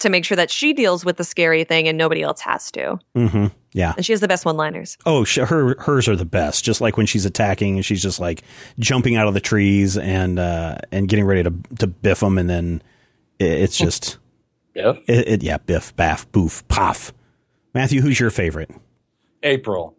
to 0.00 0.08
make 0.08 0.24
sure 0.24 0.36
that 0.36 0.50
she 0.50 0.72
deals 0.72 1.04
with 1.04 1.16
the 1.16 1.24
scary 1.24 1.64
thing 1.64 1.88
and 1.88 1.98
nobody 1.98 2.22
else 2.22 2.40
has 2.40 2.70
to 2.70 2.98
hmm 3.14 3.46
Yeah. 3.72 3.94
and 3.96 4.06
she 4.06 4.12
has 4.12 4.20
the 4.20 4.28
best 4.28 4.44
one 4.44 4.56
liners 4.56 4.96
Oh, 5.06 5.24
sh- 5.24 5.38
her 5.38 5.74
hers 5.80 6.08
are 6.08 6.16
the 6.16 6.24
best. 6.24 6.64
Just 6.64 6.80
like 6.80 6.96
when 6.96 7.06
she's 7.06 7.24
attacking 7.26 7.76
and 7.76 7.84
she's 7.84 8.02
just 8.02 8.20
like 8.20 8.42
jumping 8.78 9.16
out 9.16 9.26
of 9.28 9.34
the 9.34 9.40
trees 9.40 9.96
and 9.96 10.38
uh, 10.38 10.78
and 10.92 11.08
getting 11.08 11.24
ready 11.24 11.42
to 11.42 11.52
to 11.78 11.86
biff 11.86 12.20
them, 12.20 12.38
and 12.38 12.48
then 12.48 12.82
it, 13.38 13.50
it's 13.50 13.76
just 13.76 14.18
Biff? 14.74 14.98
it, 15.08 15.28
it, 15.28 15.42
yeah, 15.42 15.58
biff, 15.58 15.94
baff, 15.96 16.30
boof, 16.32 16.66
poff. 16.68 17.12
Matthew, 17.74 18.00
who's 18.00 18.18
your 18.20 18.30
favorite? 18.30 18.70
April. 19.42 19.96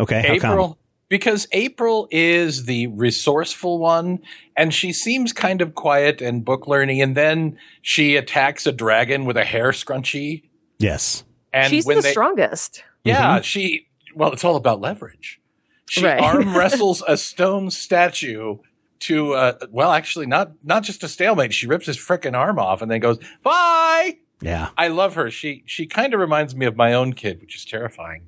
Okay, 0.00 0.20
how 0.22 0.38
come? 0.38 0.52
April. 0.52 0.78
Because 1.08 1.46
April 1.52 2.08
is 2.10 2.64
the 2.64 2.88
resourceful 2.88 3.78
one, 3.78 4.20
and 4.56 4.74
she 4.74 4.92
seems 4.92 5.32
kind 5.32 5.62
of 5.62 5.74
quiet 5.74 6.20
and 6.20 6.44
book 6.44 6.66
learning, 6.66 7.00
and 7.00 7.16
then 7.16 7.58
she 7.80 8.16
attacks 8.16 8.66
a 8.66 8.72
dragon 8.72 9.24
with 9.24 9.36
a 9.36 9.44
hair 9.44 9.70
scrunchie. 9.70 10.42
Yes. 10.78 11.22
And 11.52 11.70
she's 11.70 11.86
when 11.86 11.96
the 11.96 12.02
they, 12.02 12.10
strongest 12.10 12.82
yeah, 13.06 13.40
she 13.40 13.86
well, 14.14 14.32
it's 14.32 14.44
all 14.44 14.56
about 14.56 14.80
leverage. 14.80 15.40
She 15.88 16.04
Right. 16.04 16.20
arm 16.20 16.56
wrestles 16.58 17.02
a 17.06 17.16
stone 17.16 17.70
statue 17.70 18.58
to 19.00 19.34
uh, 19.34 19.58
well, 19.70 19.92
actually, 19.92 20.26
not 20.26 20.52
not 20.64 20.82
just 20.82 21.04
a 21.04 21.08
stalemate. 21.08 21.54
She 21.54 21.66
rips 21.66 21.86
his 21.86 21.96
frickin' 21.96 22.34
arm 22.34 22.58
off 22.58 22.82
and 22.82 22.90
then 22.90 23.00
goes 23.00 23.18
bye. 23.42 24.18
Yeah. 24.40 24.70
I 24.76 24.88
love 24.88 25.14
her. 25.14 25.30
She 25.30 25.62
she 25.66 25.86
kind 25.86 26.12
of 26.12 26.20
reminds 26.20 26.54
me 26.54 26.66
of 26.66 26.76
my 26.76 26.92
own 26.92 27.12
kid, 27.12 27.40
which 27.40 27.56
is 27.56 27.64
terrifying. 27.64 28.26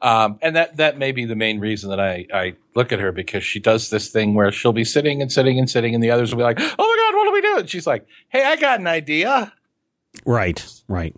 Um, 0.00 0.38
and 0.42 0.54
that 0.54 0.76
that 0.76 0.96
may 0.96 1.10
be 1.12 1.24
the 1.24 1.34
main 1.34 1.58
reason 1.58 1.90
that 1.90 1.98
I 1.98 2.26
I 2.32 2.54
look 2.76 2.92
at 2.92 3.00
her 3.00 3.10
because 3.10 3.42
she 3.44 3.58
does 3.58 3.90
this 3.90 4.08
thing 4.10 4.34
where 4.34 4.52
she'll 4.52 4.72
be 4.72 4.84
sitting 4.84 5.20
and 5.20 5.30
sitting 5.32 5.58
and 5.58 5.68
sitting, 5.68 5.94
and 5.94 6.02
the 6.04 6.10
others 6.10 6.30
will 6.30 6.38
be 6.38 6.44
like, 6.44 6.58
"Oh 6.60 6.62
my 6.62 7.10
god, 7.12 7.16
what 7.18 7.24
do 7.24 7.32
we 7.32 7.40
do?" 7.40 7.58
And 7.60 7.68
she's 7.68 7.86
like, 7.86 8.06
"Hey, 8.28 8.44
I 8.44 8.56
got 8.56 8.78
an 8.80 8.86
idea." 8.86 9.52
Right. 10.24 10.64
Right. 10.88 11.14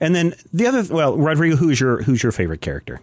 And 0.00 0.14
then 0.14 0.34
the 0.52 0.66
other, 0.66 0.82
well, 0.92 1.16
Rodrigo, 1.16 1.56
who's 1.56 1.80
your 1.80 2.02
who's 2.02 2.22
your 2.22 2.32
favorite 2.32 2.60
character? 2.60 3.00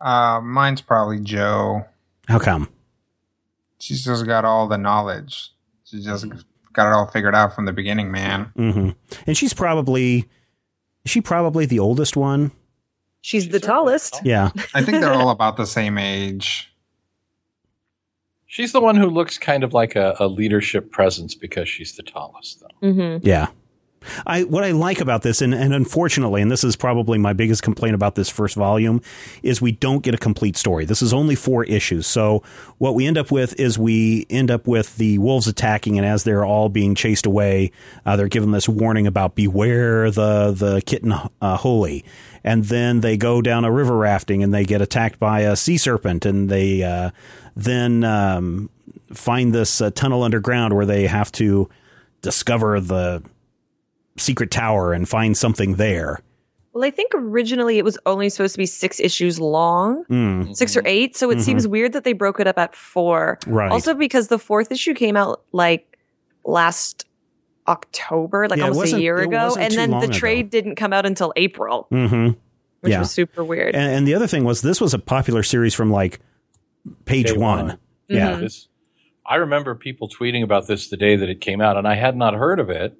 Uh, 0.00 0.40
mine's 0.42 0.80
probably 0.82 1.20
Jo. 1.20 1.84
How 2.28 2.38
come? 2.38 2.68
She's 3.78 4.04
just 4.04 4.26
got 4.26 4.44
all 4.44 4.68
the 4.68 4.78
knowledge. 4.78 5.52
She 5.84 6.02
just 6.02 6.26
got 6.72 6.88
it 6.88 6.92
all 6.92 7.06
figured 7.06 7.34
out 7.34 7.54
from 7.54 7.64
the 7.64 7.72
beginning, 7.72 8.10
man. 8.10 8.52
hmm 8.56 8.90
And 9.26 9.36
she's 9.36 9.54
probably, 9.54 10.26
is 11.04 11.10
she 11.10 11.20
probably 11.20 11.66
the 11.66 11.78
oldest 11.78 12.16
one. 12.16 12.52
She's 13.26 13.48
the 13.48 13.58
tallest 13.58 14.20
Yeah. 14.24 14.50
I 14.72 14.82
think 14.82 15.00
they're 15.00 15.12
all 15.12 15.30
about 15.38 15.56
the 15.56 15.66
same 15.66 15.98
age. 15.98 16.72
She's 18.46 18.70
the 18.70 18.80
one 18.80 18.94
who 18.96 19.10
looks 19.10 19.36
kind 19.36 19.64
of 19.64 19.74
like 19.74 19.96
a, 19.96 20.14
a 20.20 20.28
leadership 20.28 20.92
presence 20.92 21.34
because 21.34 21.68
she's 21.68 21.96
the 21.96 22.04
tallest, 22.04 22.60
though. 22.60 22.88
mm-hmm. 22.88 23.26
Yeah. 23.26 23.48
I 24.26 24.44
what 24.44 24.64
I 24.64 24.72
like 24.72 25.00
about 25.00 25.22
this, 25.22 25.42
and, 25.42 25.54
and 25.54 25.74
unfortunately, 25.74 26.42
and 26.42 26.50
this 26.50 26.64
is 26.64 26.76
probably 26.76 27.18
my 27.18 27.32
biggest 27.32 27.62
complaint 27.62 27.94
about 27.94 28.14
this 28.14 28.28
first 28.28 28.56
volume, 28.56 29.00
is 29.42 29.60
we 29.60 29.72
don't 29.72 30.02
get 30.02 30.14
a 30.14 30.18
complete 30.18 30.56
story. 30.56 30.84
This 30.84 31.02
is 31.02 31.12
only 31.12 31.34
four 31.34 31.64
issues, 31.64 32.06
so 32.06 32.42
what 32.78 32.94
we 32.94 33.06
end 33.06 33.18
up 33.18 33.30
with 33.30 33.58
is 33.58 33.78
we 33.78 34.26
end 34.30 34.50
up 34.50 34.66
with 34.66 34.96
the 34.96 35.18
wolves 35.18 35.46
attacking, 35.46 35.98
and 35.98 36.06
as 36.06 36.24
they're 36.24 36.44
all 36.44 36.68
being 36.68 36.94
chased 36.94 37.26
away, 37.26 37.72
uh, 38.04 38.16
they're 38.16 38.28
given 38.28 38.50
this 38.50 38.68
warning 38.68 39.06
about 39.06 39.34
beware 39.34 40.10
the 40.10 40.52
the 40.52 40.82
kitten 40.82 41.12
uh, 41.40 41.56
holy, 41.56 42.04
and 42.44 42.64
then 42.66 43.00
they 43.00 43.16
go 43.16 43.42
down 43.42 43.64
a 43.64 43.72
river 43.72 43.96
rafting 43.96 44.42
and 44.42 44.54
they 44.54 44.64
get 44.64 44.80
attacked 44.80 45.18
by 45.18 45.40
a 45.40 45.56
sea 45.56 45.76
serpent, 45.76 46.24
and 46.24 46.48
they 46.48 46.82
uh, 46.82 47.10
then 47.54 48.04
um, 48.04 48.70
find 49.12 49.54
this 49.54 49.80
uh, 49.80 49.90
tunnel 49.90 50.22
underground 50.22 50.74
where 50.74 50.86
they 50.86 51.06
have 51.06 51.32
to 51.32 51.68
discover 52.22 52.80
the 52.80 53.22
secret 54.18 54.50
tower 54.50 54.92
and 54.92 55.08
find 55.08 55.36
something 55.36 55.74
there. 55.76 56.20
Well, 56.72 56.84
I 56.84 56.90
think 56.90 57.12
originally 57.14 57.78
it 57.78 57.84
was 57.84 57.98
only 58.04 58.28
supposed 58.28 58.54
to 58.54 58.58
be 58.58 58.66
six 58.66 59.00
issues 59.00 59.40
long, 59.40 60.04
Mm. 60.10 60.54
six 60.54 60.76
or 60.76 60.82
eight. 60.84 61.16
So 61.16 61.30
it 61.30 61.38
Mhm. 61.38 61.42
seems 61.42 61.66
weird 61.68 61.92
that 61.94 62.04
they 62.04 62.12
broke 62.12 62.38
it 62.38 62.46
up 62.46 62.58
at 62.58 62.74
four. 62.76 63.38
Right. 63.46 63.70
Also, 63.72 63.94
because 63.94 64.28
the 64.28 64.38
fourth 64.38 64.70
issue 64.70 64.92
came 64.92 65.16
out 65.16 65.42
like 65.52 65.96
last 66.44 67.06
October, 67.68 68.46
like 68.48 68.58
Yeah, 68.58 68.68
almost 68.68 68.92
a 68.92 69.00
year 69.00 69.16
ago, 69.18 69.56
and 69.58 69.72
then 69.74 69.90
long 69.90 70.00
the 70.00 70.06
ago. 70.08 70.18
trade 70.18 70.50
didn't 70.50 70.76
come 70.76 70.92
out 70.92 71.04
until 71.06 71.32
April, 71.36 71.86
hmm 71.90 72.28
which 72.80 72.92
Yeah. 72.92 73.00
was 73.00 73.10
super 73.10 73.42
weird. 73.42 73.74
And, 73.74 73.92
and 73.92 74.06
the 74.06 74.14
other 74.14 74.26
thing 74.28 74.44
was 74.44 74.60
this 74.62 74.80
was 74.80 74.94
a 74.94 74.98
popular 74.98 75.42
series 75.42 75.74
from 75.74 75.90
like 75.90 76.20
page 77.06 77.28
Day 77.32 77.36
one. 77.36 77.66
one. 77.66 77.78
Yeah. 78.08 78.36
This, 78.36 78.68
I 79.24 79.36
remember 79.36 79.74
people 79.74 80.08
tweeting 80.08 80.44
about 80.44 80.68
this 80.68 80.88
the 80.88 80.96
day 80.96 81.16
that 81.16 81.28
it 81.28 81.40
came 81.40 81.60
out, 81.60 81.76
and 81.76 81.88
I 81.88 81.94
had 81.94 82.16
not 82.16 82.34
heard 82.34 82.60
of 82.60 82.70
it 82.70 82.96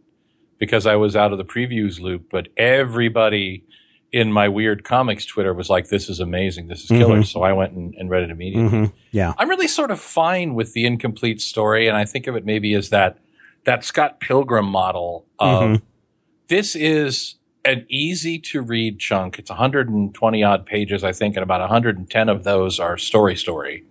because 0.58 0.86
I 0.86 0.96
was 0.96 1.14
out 1.16 1.32
of 1.32 1.38
the 1.38 1.44
previews 1.44 2.00
loop. 2.00 2.28
But 2.30 2.48
everybody 2.56 3.64
in 4.12 4.32
my 4.32 4.48
weird 4.48 4.84
comics 4.84 5.26
Twitter 5.26 5.52
was 5.52 5.68
like, 5.68 5.88
"This 5.88 6.08
is 6.08 6.20
amazing. 6.20 6.68
This 6.68 6.82
is 6.84 6.88
killer." 6.88 7.18
Mhm. 7.20 7.26
So 7.26 7.42
I 7.42 7.52
went 7.52 7.72
and, 7.72 7.94
and 7.96 8.08
read 8.08 8.22
it 8.22 8.30
immediately. 8.30 8.68
hmm 8.68 8.84
Yeah. 9.10 9.34
I'm 9.38 9.48
really 9.50 9.68
sort 9.68 9.90
of 9.90 10.00
fine 10.00 10.54
with 10.54 10.72
the 10.72 10.86
incomplete 10.86 11.40
story, 11.40 11.88
and 11.88 11.96
I 11.96 12.04
think 12.04 12.26
of 12.26 12.36
it 12.36 12.44
maybe 12.44 12.74
as 12.74 12.90
that 12.90 13.18
that 13.64 13.84
Scott 13.84 14.20
Pilgrim 14.20 14.66
model 14.66 15.26
of 15.40 15.62
Mhm. 15.62 15.82
this 16.48 16.76
is 16.76 17.34
an 17.64 17.84
easy 17.88 18.38
to 18.38 18.62
read 18.62 19.00
chunk. 19.00 19.40
It's 19.40 19.50
120 19.50 20.44
odd 20.44 20.64
pages, 20.64 21.02
I 21.02 21.10
think, 21.10 21.34
and 21.34 21.42
about 21.42 21.60
110 21.60 22.28
of 22.28 22.44
those 22.44 22.78
are 22.78 22.96
story 22.96 23.34
story. 23.34 23.82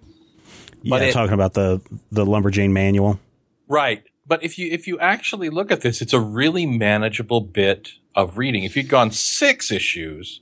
Yeah. 0.82 0.90
But 0.92 1.02
it- 1.02 1.14
talking 1.14 1.34
about 1.34 1.56
the 1.56 1.82
the 2.12 2.26
lumberjane 2.26 2.72
manual. 2.72 3.20
Right. 3.68 4.04
But 4.28 4.44
if 4.44 4.58
you 4.58 4.70
if 4.72 4.88
you 4.88 5.00
actually 5.00 5.50
look 5.50 5.72
at 5.72 5.82
this, 5.82 6.02
it's 6.02 6.14
a 6.14 6.20
really 6.20 6.66
manageable 6.66 7.42
bit 7.42 7.94
of 8.16 8.38
reading. 8.38 8.64
If 8.64 8.76
you'd 8.76 8.90
gone 8.90 9.12
six 9.12 9.72
issues, 9.72 10.42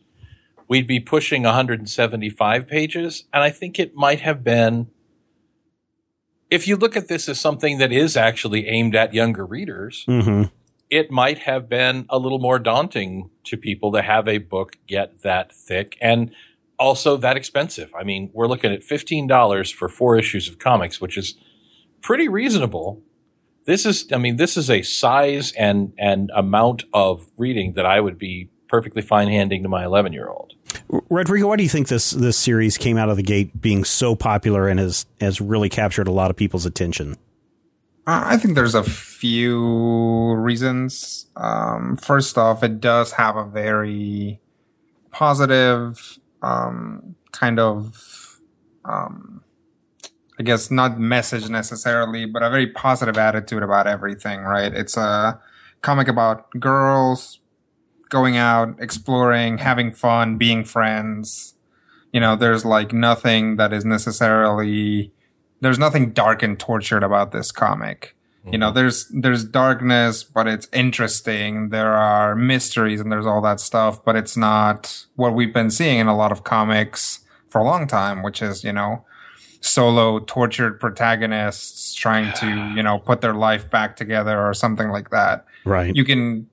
we'd 0.68 0.88
be 0.88 1.00
pushing 1.00 1.44
175 1.44 2.68
pages, 2.68 3.26
and 3.34 3.44
I 3.44 3.50
think 3.50 3.80
it 3.80 3.96
might 3.96 4.22
have 4.22 4.44
been. 4.44 4.88
If 6.50 6.68
you 6.68 6.76
look 6.76 6.96
at 6.96 7.08
this 7.08 7.28
as 7.28 7.40
something 7.40 7.80
that 7.80 7.92
is 7.92 8.16
actually 8.16 8.68
aimed 8.68 8.96
at 8.96 9.14
younger 9.14 9.46
readers, 9.46 10.04
hmm 10.06 10.44
it 10.94 11.10
might 11.10 11.40
have 11.40 11.68
been 11.68 12.06
a 12.08 12.20
little 12.20 12.38
more 12.38 12.60
daunting 12.60 13.32
to 13.44 13.58
people 13.58 13.92
to 13.92 14.04
have 14.04 14.28
a 14.28 14.38
book 14.38 14.78
get 14.86 15.24
that 15.24 15.52
thick 15.52 15.98
and 16.00 16.30
also 16.78 17.18
that 17.18 17.36
expensive. 17.36 17.92
I 18.00 18.04
mean, 18.04 18.30
we're 18.32 18.48
looking 18.48 18.72
at 18.72 18.82
$15 18.82 19.74
for 19.74 19.90
four 19.90 20.18
issues 20.20 20.48
of 20.48 20.60
comics, 20.60 21.02
which 21.02 21.18
is 21.18 21.34
pretty 22.02 22.28
reasonable. 22.28 23.02
This 23.66 23.86
is, 23.86 24.08
I 24.12 24.18
mean, 24.18 24.36
this 24.36 24.58
is 24.58 24.70
a 24.70 24.82
size 24.82 25.54
and, 25.54 25.94
and 25.98 26.32
amount 26.36 26.84
of 26.94 27.30
reading 27.38 27.74
that 27.74 27.86
I 27.86 28.00
would 28.00 28.18
be 28.18 28.50
perfectly 28.68 29.02
fine 29.02 29.28
handing 29.30 29.64
to 29.64 29.70
my 29.70 29.86
11 29.86 30.14
year 30.14 30.28
old. 30.30 30.54
Rodrigo, 31.10 31.48
why 31.48 31.56
do 31.56 31.64
you 31.64 31.70
think 31.70 31.88
this 31.88 32.12
this 32.12 32.38
series 32.38 32.78
came 32.78 32.98
out 32.98 33.10
of 33.10 33.18
the 33.18 33.24
gate 33.24 33.62
being 33.62 33.84
so 33.84 34.16
popular 34.16 34.68
and 34.68 34.80
has 34.80 35.06
has 35.22 35.40
really 35.40 35.70
captured 35.70 36.08
a 36.08 36.12
lot 36.12 36.32
of 36.32 36.36
people's 36.36 36.66
attention? 36.66 37.16
Uh, 38.06 38.24
I 38.26 38.38
think 38.38 38.56
there's 38.56 38.76
a 38.76 38.84
few 38.84 40.34
reasons. 40.34 41.28
Um, 41.38 41.96
first 41.96 42.38
off, 42.38 42.64
it 42.64 42.82
does 42.82 43.14
have 43.14 43.38
a 43.38 43.46
very 43.46 44.42
positive 45.12 46.20
um, 46.42 47.16
kind 47.32 47.60
of, 47.60 48.40
um, 48.84 49.33
I 50.40 50.44
guess, 50.44 50.72
not 50.72 51.00
message 51.00 51.50
necessarily, 51.50 52.26
but 52.26 52.42
a 52.42 52.50
very 52.50 52.68
positive 52.68 53.18
attitude 53.18 53.64
about 53.64 53.88
everything, 53.88 54.42
right? 54.42 54.74
It's 54.74 54.98
a 54.98 55.40
comic 55.82 56.08
about 56.08 56.50
girls 56.60 57.40
going 58.10 58.38
out, 58.38 58.76
exploring, 58.80 59.60
having 59.60 59.92
fun, 59.92 60.38
being 60.38 60.66
friends. 60.66 61.56
You 62.12 62.20
know, 62.20 62.36
there's 62.36 62.66
like 62.66 62.94
nothing 62.94 63.58
that 63.58 63.74
is 63.74 63.86
necessarily 63.86 65.12
there's 65.62 65.80
nothing 65.80 66.12
dark 66.12 66.44
and 66.44 66.60
tortured 66.60 67.04
about 67.04 67.32
this 67.32 67.52
comic. 67.52 68.16
You 68.52 68.58
know, 68.58 68.68
mm-hmm. 68.68 68.76
there's 68.76 69.08
there's 69.08 69.46
darkness, 69.46 70.24
but 70.26 70.48
it's 70.48 70.68
interesting. 70.74 71.70
There 71.70 71.94
are 71.94 72.36
mysteries 72.36 73.00
and 73.00 73.10
there's 73.10 73.26
all 73.26 73.42
that 73.42 73.62
stuff, 73.62 74.04
but 74.04 74.18
it's 74.18 74.36
not 74.36 75.06
what 75.16 75.34
we've 75.34 75.54
been 75.54 75.72
seeing 75.72 76.00
in 76.00 76.08
a 76.08 76.16
lot 76.16 76.34
of 76.34 76.44
comics 76.44 77.22
for 77.48 77.62
a 77.62 77.64
long 77.64 77.88
time, 77.88 78.22
which 78.22 78.42
is, 78.42 78.66
you 78.66 78.74
know, 78.74 79.06
solo 79.66 80.20
tortured 80.20 80.78
protagonists 80.80 81.94
trying 81.94 82.34
to, 82.34 82.48
you 82.76 82.84
know, 82.84 83.00
put 83.00 83.22
their 83.22 83.34
life 83.34 83.70
back 83.70 83.96
together 83.96 84.40
or 84.46 84.54
something 84.54 84.90
like 84.90 85.10
that 85.10 85.46
Right. 85.66 85.96
you 85.96 86.04
can 86.04 86.48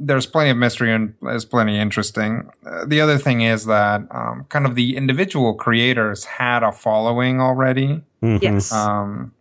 there's 0.00 0.26
plenty 0.26 0.50
of 0.50 0.56
mystery 0.56 0.92
and 0.92 1.14
there's 1.22 1.44
plenty 1.44 1.78
interesting 1.78 2.50
uh, 2.66 2.84
the 2.84 3.00
other 3.00 3.16
thing 3.18 3.40
is 3.42 3.66
that 3.66 4.02
um, 4.10 4.44
kind 4.48 4.66
of 4.66 4.74
the 4.74 4.96
individual 4.96 5.54
creators 5.54 6.24
had 6.24 6.62
a 6.64 6.72
following 6.72 7.40
already 7.40 8.02
Mhm. 8.22 8.42
yes. 8.42 8.72
um, 8.72 9.32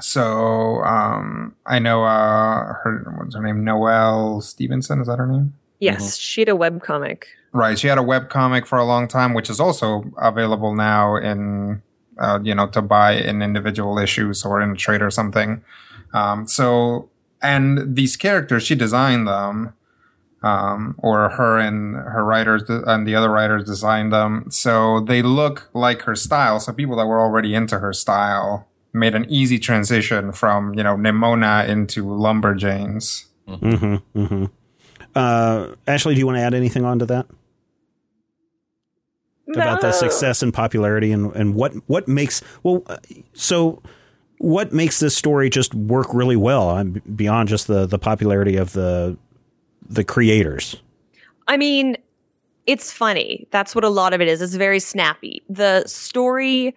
so 0.00 0.82
um, 0.82 1.54
i 1.66 1.78
know 1.78 2.04
uh, 2.04 2.72
her 2.82 3.14
what's 3.18 3.34
her 3.36 3.42
name 3.42 3.62
noelle 3.64 4.40
stevenson 4.40 5.00
is 5.00 5.06
that 5.06 5.18
her 5.18 5.26
name 5.26 5.54
yes. 5.78 6.16
She 6.18 6.40
had 6.42 6.48
a 6.50 6.52
webcomic. 6.52 7.22
Right. 7.52 7.78
She 7.78 7.88
had 7.88 7.96
a 7.98 8.02
web 8.02 8.28
comic 8.28 8.66
for 8.66 8.76
a 8.78 8.84
long 8.84 9.08
time, 9.08 9.32
which 9.32 9.48
is 9.48 9.58
also 9.58 10.04
available 10.18 10.74
now 10.74 11.16
in, 11.16 11.80
uh, 12.18 12.38
you 12.42 12.54
know, 12.54 12.66
to 12.68 12.82
buy 12.82 13.12
in 13.12 13.42
individual 13.42 13.98
issues 13.98 14.44
or 14.44 14.60
in 14.60 14.70
a 14.70 14.76
trade 14.76 15.02
or 15.02 15.10
something. 15.10 15.62
Um, 16.12 16.46
so, 16.46 17.08
and 17.42 17.96
these 17.96 18.16
characters, 18.16 18.64
she 18.64 18.74
designed 18.74 19.26
them, 19.26 19.74
um, 20.42 20.94
or 20.98 21.28
her 21.30 21.58
and 21.58 21.94
her 21.94 22.24
writers 22.24 22.62
and 22.68 23.06
the 23.06 23.14
other 23.14 23.30
writers 23.30 23.64
designed 23.64 24.12
them. 24.12 24.46
So 24.50 25.00
they 25.00 25.22
look 25.22 25.70
like 25.74 26.02
her 26.02 26.16
style. 26.16 26.60
So 26.60 26.72
people 26.72 26.96
that 26.96 27.06
were 27.06 27.20
already 27.20 27.54
into 27.54 27.78
her 27.78 27.92
style 27.92 28.66
made 28.92 29.14
an 29.14 29.26
easy 29.28 29.58
transition 29.58 30.32
from, 30.32 30.74
you 30.74 30.82
know, 30.82 30.96
Nimona 30.96 31.68
into 31.68 32.04
Lumberjanes. 32.04 33.26
hmm 33.46 33.96
hmm 34.14 34.44
Uh, 35.14 35.74
Ashley, 35.86 36.14
do 36.14 36.20
you 36.20 36.26
want 36.26 36.38
to 36.38 36.42
add 36.42 36.54
anything 36.54 36.84
on 36.84 36.98
to 37.00 37.06
that 39.54 39.66
about 39.66 39.80
the 39.80 39.92
success 39.92 40.42
and 40.42 40.52
popularity 40.52 41.12
and, 41.12 41.34
and 41.36 41.54
what 41.54 41.72
what 41.86 42.08
makes 42.08 42.42
well? 42.62 42.82
uh, 42.86 42.98
So 43.32 43.82
what 44.38 44.72
makes 44.72 45.00
this 45.00 45.16
story 45.16 45.50
just 45.50 45.74
work 45.74 46.12
really 46.14 46.36
well 46.36 46.70
uh, 46.70 46.84
beyond 46.84 47.48
just 47.48 47.66
the 47.66 47.86
the 47.86 47.98
popularity 47.98 48.56
of 48.56 48.72
the 48.72 49.16
the 49.88 50.04
creators? 50.04 50.76
I 51.48 51.56
mean, 51.56 51.96
it's 52.66 52.92
funny. 52.92 53.46
That's 53.50 53.74
what 53.74 53.84
a 53.84 53.88
lot 53.88 54.14
of 54.14 54.20
it 54.20 54.28
is. 54.28 54.40
It's 54.40 54.54
very 54.54 54.80
snappy. 54.80 55.42
The 55.48 55.84
story 55.86 56.74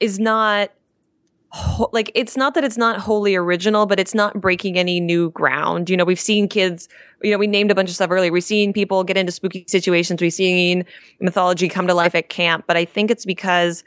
is 0.00 0.18
not 0.18 0.70
ho- 1.54 1.88
like 1.92 2.10
it's 2.16 2.36
not 2.36 2.54
that 2.54 2.64
it's 2.64 2.76
not 2.76 2.98
wholly 2.98 3.36
original, 3.36 3.86
but 3.86 4.00
it's 4.00 4.14
not 4.14 4.40
breaking 4.40 4.76
any 4.76 4.98
new 4.98 5.30
ground. 5.30 5.88
You 5.88 5.96
know, 5.96 6.04
we've 6.04 6.20
seen 6.20 6.48
kids, 6.48 6.88
you 7.22 7.30
know, 7.30 7.38
we 7.38 7.46
named 7.46 7.70
a 7.70 7.74
bunch 7.76 7.88
of 7.88 7.94
stuff 7.94 8.10
earlier. 8.10 8.32
We've 8.32 8.42
seen 8.42 8.72
people 8.72 9.04
get 9.04 9.16
into 9.16 9.30
spooky 9.30 9.64
situations. 9.68 10.20
We've 10.20 10.32
seen 10.32 10.84
mythology 11.20 11.68
come 11.68 11.86
to 11.86 11.94
life 11.94 12.14
at 12.16 12.28
camp, 12.28 12.64
but 12.66 12.76
I 12.76 12.84
think 12.84 13.08
it's 13.10 13.24
because 13.24 13.84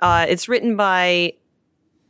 uh, 0.00 0.26
it's 0.28 0.48
written 0.48 0.76
by 0.76 1.32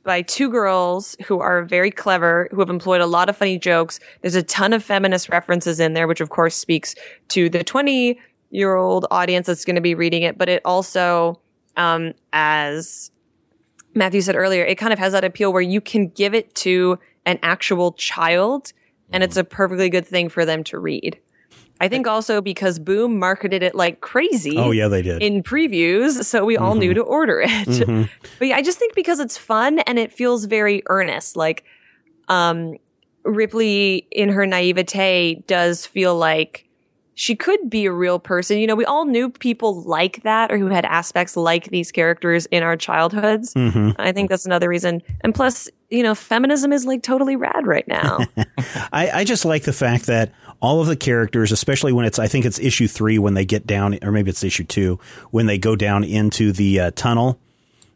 by 0.03 0.23
two 0.23 0.51
girls 0.51 1.17
who 1.25 1.41
are 1.41 1.65
very 1.65 1.91
clever, 1.91 2.49
who 2.51 2.61
have 2.61 2.71
employed 2.71 3.01
a 3.01 3.07
lot 3.07 3.29
of 3.29 3.37
funny 3.37 3.59
jokes. 3.59 4.01
There's 4.21 4.37
a 4.37 4.43
ton 4.43 4.73
of 4.73 4.83
feminist 4.83 5.29
references 5.29 5.79
in 5.79 5.95
there, 5.95 6.09
which 6.09 6.21
of 6.21 6.31
course 6.31 6.57
speaks 6.57 6.97
to 7.29 7.49
the 7.49 7.63
20 7.63 8.19
year 8.51 8.75
old 8.75 9.07
audience 9.13 9.47
that's 9.47 9.65
going 9.65 9.77
to 9.77 9.81
be 9.81 9.95
reading 9.95 10.23
it, 10.23 10.39
but 10.39 10.49
it 10.49 10.63
also, 10.65 11.41
um, 11.77 12.15
as 12.33 13.13
Matthew 13.97 14.21
said 14.21 14.37
earlier, 14.37 14.65
it 14.65 14.77
kind 14.77 14.93
of 14.93 14.99
has 14.99 15.13
that 15.13 15.25
appeal 15.25 15.53
where 15.53 15.63
you 15.63 15.81
can 15.81 16.09
give 16.09 16.35
it 16.35 16.55
to 16.57 16.99
an 17.25 17.39
actual 17.43 17.93
child 17.93 18.73
and 19.11 19.23
it's 19.25 19.37
a 19.37 19.45
perfectly 19.45 19.89
good 19.89 20.07
thing 20.07 20.29
for 20.29 20.45
them 20.45 20.63
to 20.65 20.79
read. 20.79 21.19
I 21.81 21.89
think 21.89 22.07
also 22.07 22.41
because 22.41 22.79
Boom 22.79 23.19
marketed 23.19 23.63
it 23.63 23.75
like 23.75 24.01
crazy 24.01 24.57
Oh 24.57 24.71
yeah, 24.71 24.89
they 24.89 25.03
did. 25.03 25.23
in 25.23 25.43
previews, 25.43 26.25
so 26.25 26.45
we 26.45 26.57
all 26.57 26.75
knew 26.75 26.95
to 26.95 27.03
order 27.03 27.41
it. 27.41 27.49
Mhm. 27.69 28.09
But 28.39 28.49
yeah, 28.49 28.57
I 28.57 28.63
just 28.63 28.79
think 28.79 28.95
because 28.95 29.19
it's 29.21 29.37
fun 29.39 29.79
and 29.81 29.99
it 29.99 30.13
feels 30.13 30.45
very 30.45 30.83
earnest. 30.87 31.37
Like, 31.37 31.65
um, 32.29 32.77
Ripley, 33.25 34.07
in 34.11 34.29
her 34.31 34.47
naivete, 34.47 35.43
does 35.47 35.87
feel 35.87 36.17
like 36.17 36.66
she 37.19 37.35
could 37.35 37.71
be 37.71 37.87
a 37.87 37.93
real 37.93 38.19
person. 38.19 38.59
You 38.59 38.67
know, 38.67 38.77
we 38.77 38.85
all 38.85 39.07
knew 39.07 39.31
people 39.31 39.83
like 39.85 40.23
that 40.23 40.53
or 40.53 40.59
who 40.59 40.67
had 40.67 40.85
aspects 40.85 41.35
like 41.35 41.71
these 41.71 41.91
characters 41.91 42.45
in 42.47 42.63
our 42.63 42.77
childhoods. 42.77 43.55
Mm-hmm. 43.55 43.99
I 43.99 44.13
think 44.13 44.29
that's 44.29 44.45
another 44.45 44.69
reason. 44.69 45.03
And 45.23 45.35
plus, 45.35 45.67
you 45.89 46.03
know, 46.03 46.15
feminism 46.15 46.75
is 46.75 46.85
like 46.85 47.03
totally 47.03 47.35
rad 47.35 47.67
right 47.67 47.89
now. 47.89 48.19
I, 48.93 49.11
I 49.11 49.25
just 49.25 49.47
like 49.47 49.63
the 49.63 49.73
fact 49.73 50.07
that 50.07 50.31
all 50.61 50.83
of 50.83 50.89
the 50.89 50.97
characters, 50.97 51.53
especially 51.53 51.95
when 51.95 52.05
it's, 52.05 52.19
I 52.19 52.29
think 52.29 52.45
it's 52.45 52.59
issue 52.59 52.87
three 52.87 53.19
when 53.19 53.33
they 53.33 53.47
get 53.47 53.67
down, 53.67 53.99
or 54.03 54.13
maybe 54.13 54.29
it's 54.29 54.45
issue 54.45 54.65
two, 54.65 55.01
when 55.31 55.47
they 55.47 55.57
go 55.57 55.75
down 55.75 56.05
into 56.05 56.53
the 56.53 56.81
uh, 56.81 56.91
tunnel. 56.95 57.41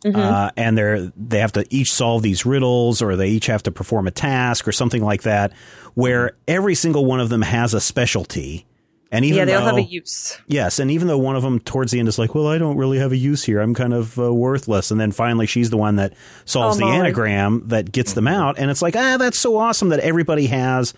Uh, 0.03 0.51
and 0.57 0.79
they're 0.79 1.13
they 1.15 1.41
have 1.41 1.53
to 1.53 1.67
each 1.69 1.93
solve 1.93 2.23
these 2.23 2.47
riddles, 2.47 3.03
or 3.03 3.17
they 3.17 3.29
each 3.29 3.45
have 3.45 3.63
to 3.63 3.71
perform 3.71 4.07
a 4.07 4.11
task, 4.11 4.67
or 4.67 4.73
something 4.73 5.05
like 5.05 5.25
that, 5.25 5.53
where 5.93 6.39
every 6.49 6.75
single 6.75 7.05
one 7.05 7.21
of 7.21 7.29
them 7.29 7.43
has 7.43 7.75
a 7.75 7.83
specialty, 7.83 8.65
and 9.13 9.25
even 9.25 9.39
yeah, 9.39 9.45
they 9.45 9.55
all 9.55 9.65
have 9.67 9.75
though- 9.77 9.83
a 9.83 9.85
use. 9.85 10.39
Yes, 10.47 10.79
and 10.79 10.91
even 10.91 11.09
though 11.09 11.19
one 11.19 11.37
of 11.37 11.43
them 11.43 11.59
towards 11.61 11.93
the 11.93 11.99
end 11.99 12.09
is 12.09 12.19
like, 12.19 12.35
"Well, 12.35 12.47
I 12.47 12.59
don't 12.59 12.77
really 12.77 12.99
have 12.99 13.13
a 13.13 13.17
use 13.17 13.45
here. 13.45 13.61
I'm 13.61 13.75
kind 13.75 13.93
of 13.93 14.19
uh, 14.19 14.33
worthless," 14.33 14.91
and 14.91 15.01
then 15.01 15.13
finally 15.13 15.47
she's 15.47 15.71
the 15.71 15.77
one 15.77 15.97
that 15.97 16.15
solves 16.45 16.77
Oh, 16.77 16.81
the 16.81 16.93
anagram 16.93 17.69
that 17.69 17.91
gets 17.93 18.13
them 18.13 18.29
out, 18.29 18.59
and 18.59 18.71
it's 18.71 18.83
like, 18.83 18.95
ah, 18.97 19.17
that's 19.17 19.39
so 19.39 19.57
awesome 19.57 19.89
that 19.91 20.01
everybody 20.01 20.47
has 20.47 20.95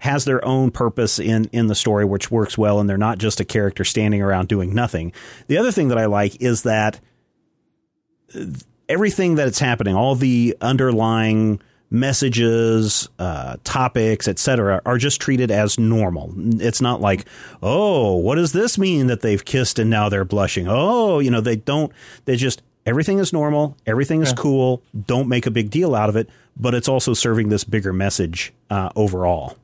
has 0.00 0.26
their 0.26 0.44
own 0.44 0.70
purpose 0.70 1.18
in 1.18 1.46
in 1.46 1.66
the 1.68 1.74
story, 1.74 2.04
which 2.04 2.30
works 2.30 2.58
well, 2.58 2.78
and 2.80 2.90
they're 2.90 2.98
not 2.98 3.16
just 3.18 3.40
a 3.40 3.44
character 3.44 3.84
standing 3.84 4.20
around 4.20 4.48
doing 4.48 4.74
nothing. 4.74 5.12
The 5.46 5.56
other 5.56 5.72
thing 5.72 5.88
that 5.88 5.96
I 5.98 6.04
like 6.06 6.42
is 6.42 6.64
that 6.64 7.00
uh, 8.34 8.44
everything 8.88 9.34
that's 9.36 9.58
happening, 9.58 9.94
all 9.96 10.14
the 10.14 10.56
underlying 10.60 11.62
messages, 11.94 13.08
uh, 13.18 13.56
topics, 13.64 14.28
etc., 14.28 14.82
are 14.84 14.98
just 14.98 15.20
treated 15.20 15.50
as 15.50 15.78
normal. 15.78 16.34
It's 16.60 16.80
not 16.80 17.00
like, 17.00 17.24
oh, 17.62 18.16
what 18.16 18.34
does 18.34 18.52
this 18.52 18.76
mean 18.76 19.06
that 19.06 19.20
they've 19.22 19.42
kissed 19.44 19.78
and 19.78 19.88
now 19.88 20.08
they're 20.08 20.24
blushing? 20.24 20.66
Oh, 20.68 21.20
you 21.20 21.30
know, 21.30 21.40
they 21.40 21.56
don't. 21.56 21.92
They 22.24 22.36
just 22.36 22.62
everything 22.84 23.18
is 23.18 23.32
normal, 23.32 23.76
everything 23.86 24.20
is 24.22 24.32
cool. 24.32 24.82
Don't 25.06 25.28
make 25.28 25.46
a 25.46 25.50
big 25.50 25.70
deal 25.70 25.94
out 25.94 26.08
of 26.08 26.16
it, 26.16 26.28
but 26.56 26.74
it's 26.74 26.88
also 26.88 27.14
serving 27.14 27.48
this 27.48 27.64
bigger 27.64 27.92
message 27.92 28.52
uh, 28.70 28.90
overall. 28.96 29.56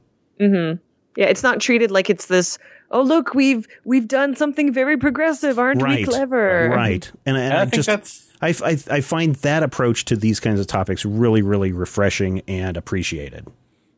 Yeah, 1.16 1.26
it's 1.26 1.43
not 1.43 1.61
treated 1.61 1.91
like 1.91 2.09
it's 2.09 2.26
this. 2.26 2.59
Oh, 2.93 3.03
look, 3.03 3.35
we've 3.35 3.66
we've 3.85 4.09
done 4.09 4.35
something 4.37 4.72
very 4.72 4.97
progressive, 4.97 5.59
aren't 5.59 5.83
right, 5.83 5.99
we 5.99 6.05
clever? 6.05 6.70
right? 6.70 7.11
And, 7.26 7.37
and 7.37 7.47
And 7.47 7.55
I 7.55 7.62
I 7.62 7.64
think 7.64 7.74
just. 7.74 7.87
that's 7.87 8.30
I, 8.43 8.55
I, 8.64 8.78
I 8.91 9.01
find 9.01 9.34
that 9.36 9.62
approach 9.62 10.05
to 10.07 10.16
these 10.16 10.41
kinds 10.41 10.61
of 10.61 10.66
topics 10.66 11.05
really, 11.05 11.43
really 11.43 11.72
refreshing 11.72 12.43
and 12.49 12.76
appreciated. 12.76 13.47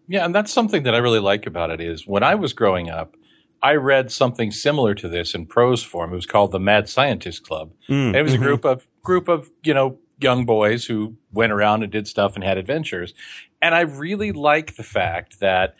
Yeah, 0.09 0.24
and 0.24 0.34
that's 0.34 0.53
something 0.53 0.82
that 0.82 0.95
I 0.95 0.99
really 0.99 1.20
like 1.20 1.47
about 1.47 1.70
it 1.70 1.80
is 1.80 2.07
when 2.07 2.22
I 2.22 2.34
was 2.34 2.53
growing 2.53 2.90
up, 2.90 3.16
I 3.62 3.74
read 3.74 4.11
something 4.11 4.51
similar 4.51 4.95
to 4.97 5.09
this 5.09 5.34
in 5.34 5.47
prose 5.47 5.84
form. 5.84 6.12
It 6.12 6.16
was 6.16 6.26
called 6.26 6.51
the 6.51 6.59
Mad 6.59 6.88
Scientist 6.88 7.47
Club. 7.47 7.70
Mm, 7.88 8.14
it 8.14 8.22
was 8.22 8.32
mhm. 8.32 8.36
a 8.36 8.38
group 8.38 8.64
of 8.64 8.88
group 9.03 9.28
of, 9.28 9.51
you 9.62 9.72
know, 9.72 9.99
young 10.20 10.45
boys 10.45 10.86
who 10.86 11.16
went 11.32 11.53
around 11.53 11.82
and 11.82 11.93
did 11.93 12.09
stuff 12.09 12.34
and 12.34 12.43
had 12.43 12.59
adventures. 12.59 13.14
And 13.61 13.74
I 13.74 13.80
really 13.80 14.32
like 14.32 14.76
the 14.76 14.82
fact 14.82 15.40
that 15.40 15.76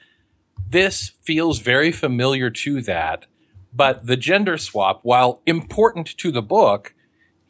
this 0.69 1.13
feels 1.23 1.59
very 1.59 1.93
familiar 1.93 2.51
to 2.51 2.81
that, 2.83 3.27
but 3.73 4.07
the 4.07 4.17
gender 4.17 4.57
swap, 4.59 5.01
while 5.03 5.43
important 5.47 6.17
to 6.19 6.31
the 6.31 6.43
book, 6.43 6.95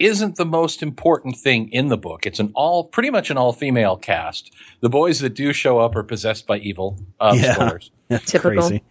isn't 0.03 0.37
the 0.37 0.45
most 0.45 0.83
important 0.83 1.37
thing 1.37 1.69
in 1.71 1.89
the 1.89 1.97
book. 1.97 2.27
It's 2.27 2.41
an 2.41 2.51
all, 2.55 2.85
pretty 2.85 3.11
much 3.11 3.31
an 3.31 3.37
all 3.39 3.53
female 3.53 3.97
cast. 3.97 4.53
The 4.81 4.89
boys 4.89 5.21
that 5.21 5.35
do 5.35 5.53
show 5.53 5.79
up 5.79 5.95
are 5.97 6.03
possessed 6.03 6.47
by 6.47 6.59
evil. 6.59 6.99
Uh, 7.21 7.35
Yeah. 7.37 7.55
spoilers. 7.55 7.91
That's 8.09 8.31
Typical. 8.31 8.69
crazy. 8.69 8.83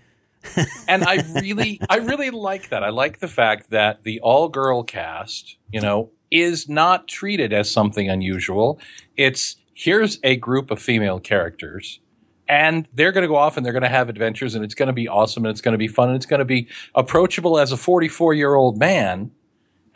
And 0.88 1.04
I 1.04 1.24
really, 1.40 1.80
I 1.88 1.98
really 1.98 2.32
like 2.32 2.70
that. 2.70 2.84
I 2.84 2.90
like 2.90 3.20
the 3.20 3.28
fact 3.28 3.70
that 3.70 4.02
the 4.04 4.20
all 4.22 4.50
girl 4.50 4.82
cast, 4.84 5.58
you 5.72 5.80
know, 5.80 6.10
is 6.32 6.68
not 6.68 7.08
treated 7.08 7.54
as 7.54 7.70
something 7.70 8.10
unusual. 8.10 8.80
It's 9.16 9.58
here's 9.76 10.20
a 10.24 10.36
group 10.38 10.72
of 10.72 10.82
female 10.82 11.20
characters 11.20 12.00
and 12.48 12.88
they're 12.94 13.12
going 13.12 13.22
to 13.22 13.28
go 13.28 13.36
off 13.36 13.56
and 13.56 13.64
they're 13.66 13.72
going 13.74 13.84
to 13.84 13.88
have 13.90 14.10
adventures 14.10 14.56
and 14.56 14.64
it's 14.66 14.74
going 14.76 14.88
to 14.88 14.94
be 14.94 15.08
awesome 15.08 15.46
and 15.46 15.52
it's 15.52 15.62
going 15.62 15.74
to 15.74 15.78
be 15.78 15.88
fun 15.88 16.10
and 16.10 16.16
it's 16.16 16.26
going 16.26 16.40
to 16.40 16.46
be 16.46 16.68
approachable 16.96 17.60
as 17.60 17.72
a 17.72 17.78
44 17.78 18.34
year 18.34 18.56
old 18.56 18.78
man 18.80 19.32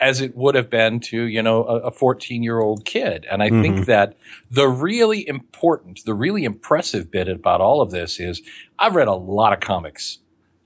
as 0.00 0.20
it 0.20 0.36
would 0.36 0.54
have 0.54 0.68
been 0.68 1.00
to, 1.00 1.22
you 1.22 1.42
know, 1.42 1.64
a 1.64 1.90
14 1.90 2.42
year 2.42 2.60
old 2.60 2.84
kid. 2.84 3.26
And 3.30 3.42
I 3.42 3.48
think 3.48 3.76
mm-hmm. 3.76 3.84
that 3.84 4.16
the 4.50 4.68
really 4.68 5.26
important, 5.26 6.00
the 6.04 6.14
really 6.14 6.44
impressive 6.44 7.10
bit 7.10 7.28
about 7.28 7.60
all 7.60 7.80
of 7.80 7.90
this 7.90 8.20
is 8.20 8.42
I've 8.78 8.94
read 8.94 9.08
a 9.08 9.14
lot 9.14 9.52
of 9.52 9.60
comics, 9.60 10.18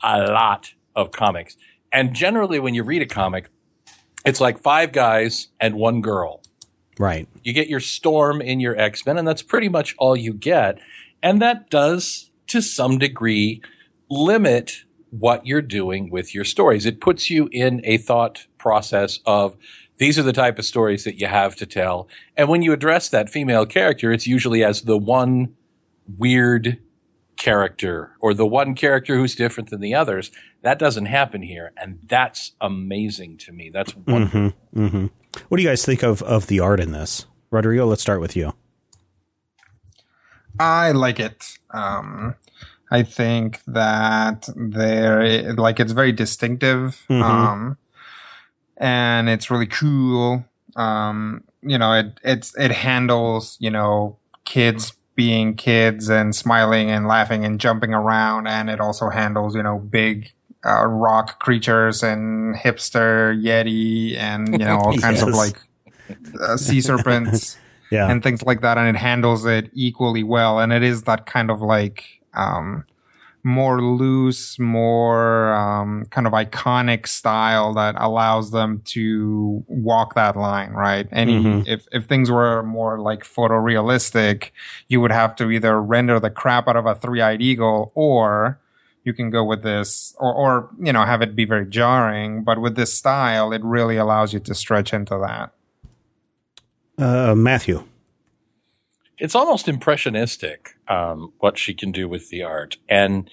a 0.03 0.19
lot 0.19 0.75
of 0.97 1.13
comics. 1.13 1.57
And 1.93 2.15
generally 2.15 2.59
when 2.59 2.75
you 2.75 2.83
read 2.83 3.03
a 3.03 3.07
comic, 3.07 3.51
it's 4.25 4.41
like 4.41 4.59
five 4.59 4.93
guys 4.93 5.49
and 5.61 5.75
one 5.77 6.01
girl. 6.01 6.43
Right. 6.99 7.29
You 7.43 7.53
get 7.53 7.69
your 7.69 7.81
Storm 7.81 8.43
in 8.43 8.61
your 8.61 8.79
X 8.79 9.07
Men, 9.07 9.17
and 9.17 9.27
that's 9.27 9.43
pretty 9.43 9.69
much 9.69 9.95
all 9.99 10.15
you 10.15 10.35
get. 10.35 10.79
And 11.23 11.41
that 11.41 11.71
does, 11.71 12.31
to 12.49 12.61
some 12.61 12.99
degree, 12.99 13.63
limit 14.11 14.85
what 15.11 15.47
you're 15.47 15.63
doing 15.63 16.11
with 16.11 16.35
your 16.35 16.45
stories. 16.45 16.87
It 16.87 17.01
puts 17.01 17.31
you 17.31 17.49
in 17.53 17.81
a 17.85 17.99
thought 17.99 18.47
process 18.59 19.21
of 19.27 19.57
these 19.99 20.19
are 20.19 20.23
the 20.23 20.33
type 20.33 20.59
of 20.59 20.65
stories 20.65 21.05
that 21.05 21.21
you 21.21 21.27
have 21.27 21.55
to 21.57 21.67
tell. 21.67 22.09
And 22.37 22.49
when 22.49 22.63
you 22.63 22.73
address 22.73 23.09
that 23.11 23.29
female 23.29 23.67
character, 23.67 24.13
it's 24.13 24.27
usually 24.27 24.65
as 24.65 24.83
the 24.83 24.97
one 24.97 25.55
weird 26.17 26.79
character 27.37 28.13
or 28.21 28.35
the 28.35 28.47
one 28.47 28.75
character 28.75 29.17
who's 29.17 29.35
different 29.35 29.71
than 29.71 29.81
the 29.81 29.95
others. 29.95 30.31
That 30.63 30.79
doesn't 30.79 31.07
happen 31.07 31.43
here. 31.43 31.73
And 31.77 31.99
that's 32.07 32.53
amazing 32.61 33.39
to 33.39 33.53
me. 33.53 33.71
That's 33.71 33.95
wonderful. 33.97 34.53
hmm 34.73 34.89
hmm 34.89 35.07
What 35.49 35.57
do 35.57 35.63
you 35.63 35.69
guys 35.69 35.85
think 35.85 36.03
of 36.03 36.23
of 36.23 36.47
the 36.47 36.61
art 36.61 36.81
in 36.81 36.93
this, 36.93 37.27
Rodrigo? 37.51 37.87
Let's 37.87 38.03
start 38.03 38.21
with 38.21 38.37
you. 38.37 38.55
I 40.59 40.93
like 40.93 41.21
it. 41.21 41.59
Um, 41.71 42.35
I 42.91 43.03
think 43.03 43.61
that 43.67 44.49
there, 44.57 45.53
like, 45.55 45.79
it's 45.79 45.93
very 45.93 46.13
distinctive. 46.13 47.05
Mhm. 47.09 47.23
Um, 47.23 47.79
and 48.77 49.29
it's 49.29 49.51
really 49.51 49.67
cool. 49.67 50.45
Um, 50.77 51.45
you 51.63 51.79
know, 51.79 51.93
it, 51.93 52.19
it's, 52.25 52.57
it 52.57 52.71
handles, 52.73 53.57
you 53.61 53.71
know, 53.71 54.17
kids 54.45 54.93
being 55.15 55.55
kids 55.55 56.09
and 56.09 56.35
smiling 56.35 56.91
and 56.91 57.07
laughing 57.07 57.45
and 57.45 57.61
jumping 57.61 57.93
around. 57.93 58.47
And 58.47 58.71
it 58.71 58.81
also 58.81 59.11
handles, 59.11 59.55
you 59.55 59.63
know, 59.63 59.79
big, 59.79 60.33
uh, 60.65 60.87
rock 60.87 61.39
creatures 61.41 62.03
and 62.03 62.55
hipster 62.57 63.39
yeti 63.41 64.17
and, 64.17 64.53
you 64.53 64.65
know, 64.65 64.79
all 64.79 64.97
kinds 64.99 65.23
of 65.23 65.29
like, 65.31 65.59
uh, 66.41 66.57
sea 66.57 66.81
serpents 66.91 67.57
Yeah. 67.91 68.11
and 68.11 68.23
things 68.23 68.43
like 68.43 68.61
that, 68.63 68.79
and 68.79 68.89
it 68.89 68.99
handles 68.99 69.45
it 69.45 69.71
equally 69.75 70.23
well. 70.23 70.59
And 70.59 70.73
it 70.73 70.83
is 70.83 71.03
that 71.03 71.27
kind 71.27 71.51
of 71.51 71.61
like 71.61 72.20
um, 72.35 72.85
more 73.43 73.81
loose, 73.83 74.59
more 74.59 75.55
um, 75.55 76.05
kind 76.11 76.27
of 76.27 76.35
iconic 76.35 77.07
style 77.07 77.73
that 77.73 77.95
allows 77.99 78.51
them 78.51 78.83
to 78.85 79.65
walk 79.67 80.15
that 80.15 80.37
line, 80.37 80.73
right? 80.73 81.09
Any 81.11 81.41
Mhm. 81.41 81.67
if 81.67 81.87
if 81.91 82.05
things 82.05 82.31
were 82.31 82.63
more 82.63 82.99
like 83.01 83.25
photorealistic, 83.25 84.51
you 84.89 85.01
would 85.01 85.13
have 85.13 85.35
to 85.37 85.51
either 85.51 85.81
render 85.83 86.21
the 86.21 86.31
crap 86.31 86.69
out 86.69 86.77
of 86.77 86.85
a 86.87 86.95
three-eyed 86.95 87.41
eagle 87.41 87.93
or 87.95 88.61
you 89.03 89.15
can 89.15 89.31
go 89.31 89.43
with 89.43 89.63
this 89.63 90.15
or, 90.19 90.35
or 90.35 90.69
you 90.79 90.93
know 90.93 91.05
have 91.07 91.23
it 91.23 91.35
be 91.35 91.47
very 91.47 91.65
jarring 91.65 92.45
but 92.45 92.61
with 92.61 92.77
this 92.77 92.93
style 92.93 93.51
it 93.51 93.63
really 93.65 93.97
allows 93.97 94.35
you 94.35 94.41
to 94.41 94.55
stretch 94.55 94.93
into 94.93 95.17
that 95.19 95.53
Uh, 96.99 97.35
Matthew. 97.35 97.83
It's 99.21 99.35
almost 99.35 99.69
impressionistic 99.69 100.77
um, 100.89 101.33
what 101.39 101.59
she 101.59 101.75
can 101.75 101.93
do 101.93 102.09
with 102.09 102.31
the 102.31 102.43
art. 102.43 102.79
And 102.89 103.31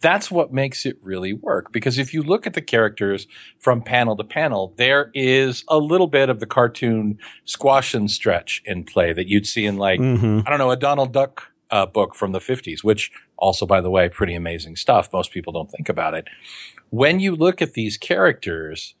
that's 0.00 0.30
what 0.30 0.52
makes 0.52 0.86
it 0.86 0.96
really 1.02 1.32
work 1.32 1.72
because 1.72 1.98
if 1.98 2.14
you 2.14 2.22
look 2.22 2.46
at 2.46 2.54
the 2.54 2.62
characters 2.62 3.26
from 3.58 3.82
panel 3.82 4.14
to 4.14 4.22
panel 4.22 4.72
there 4.76 5.10
is 5.12 5.64
a 5.66 5.78
little 5.78 6.06
bit 6.06 6.28
of 6.28 6.38
the 6.38 6.46
cartoon 6.46 7.18
squash 7.44 7.94
and 7.94 8.08
stretch 8.08 8.62
in 8.64 8.84
play 8.84 9.12
that 9.12 9.26
you'd 9.26 9.44
see 9.44 9.66
in 9.66 9.76
like 9.76 9.98
hmm 9.98 10.38
i 10.46 10.50
don't 10.50 10.60
know 10.60 10.70
a 10.70 10.76
donald 10.76 11.12
duck 11.12 11.50
uh, 11.72 11.84
book 11.84 12.14
from 12.14 12.30
the 12.30 12.38
50s 12.38 12.84
which 12.84 13.10
also 13.38 13.64
by 13.64 13.80
the 13.80 13.90
way 13.90 14.08
pretty 14.08 14.34
amazing 14.34 14.76
stuff. 14.76 15.12
Most 15.12 15.32
people 15.32 15.52
don't 15.52 15.70
think 15.70 15.88
about 15.88 16.14
it. 16.14 16.26
When 16.90 17.20
you 17.20 17.34
look 17.34 17.62
at 17.62 17.74
these 17.74 17.96
characters 17.96 18.94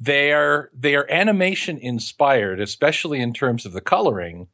they 0.00 0.32
are 0.32 0.70
they 0.72 0.94
are 0.94 1.10
animation 1.10 1.76
inspired 1.76 2.60
especially 2.60 3.20
in 3.20 3.32
terms 3.32 3.66
of 3.66 3.72
the 3.72 3.80
coloring 3.80 4.46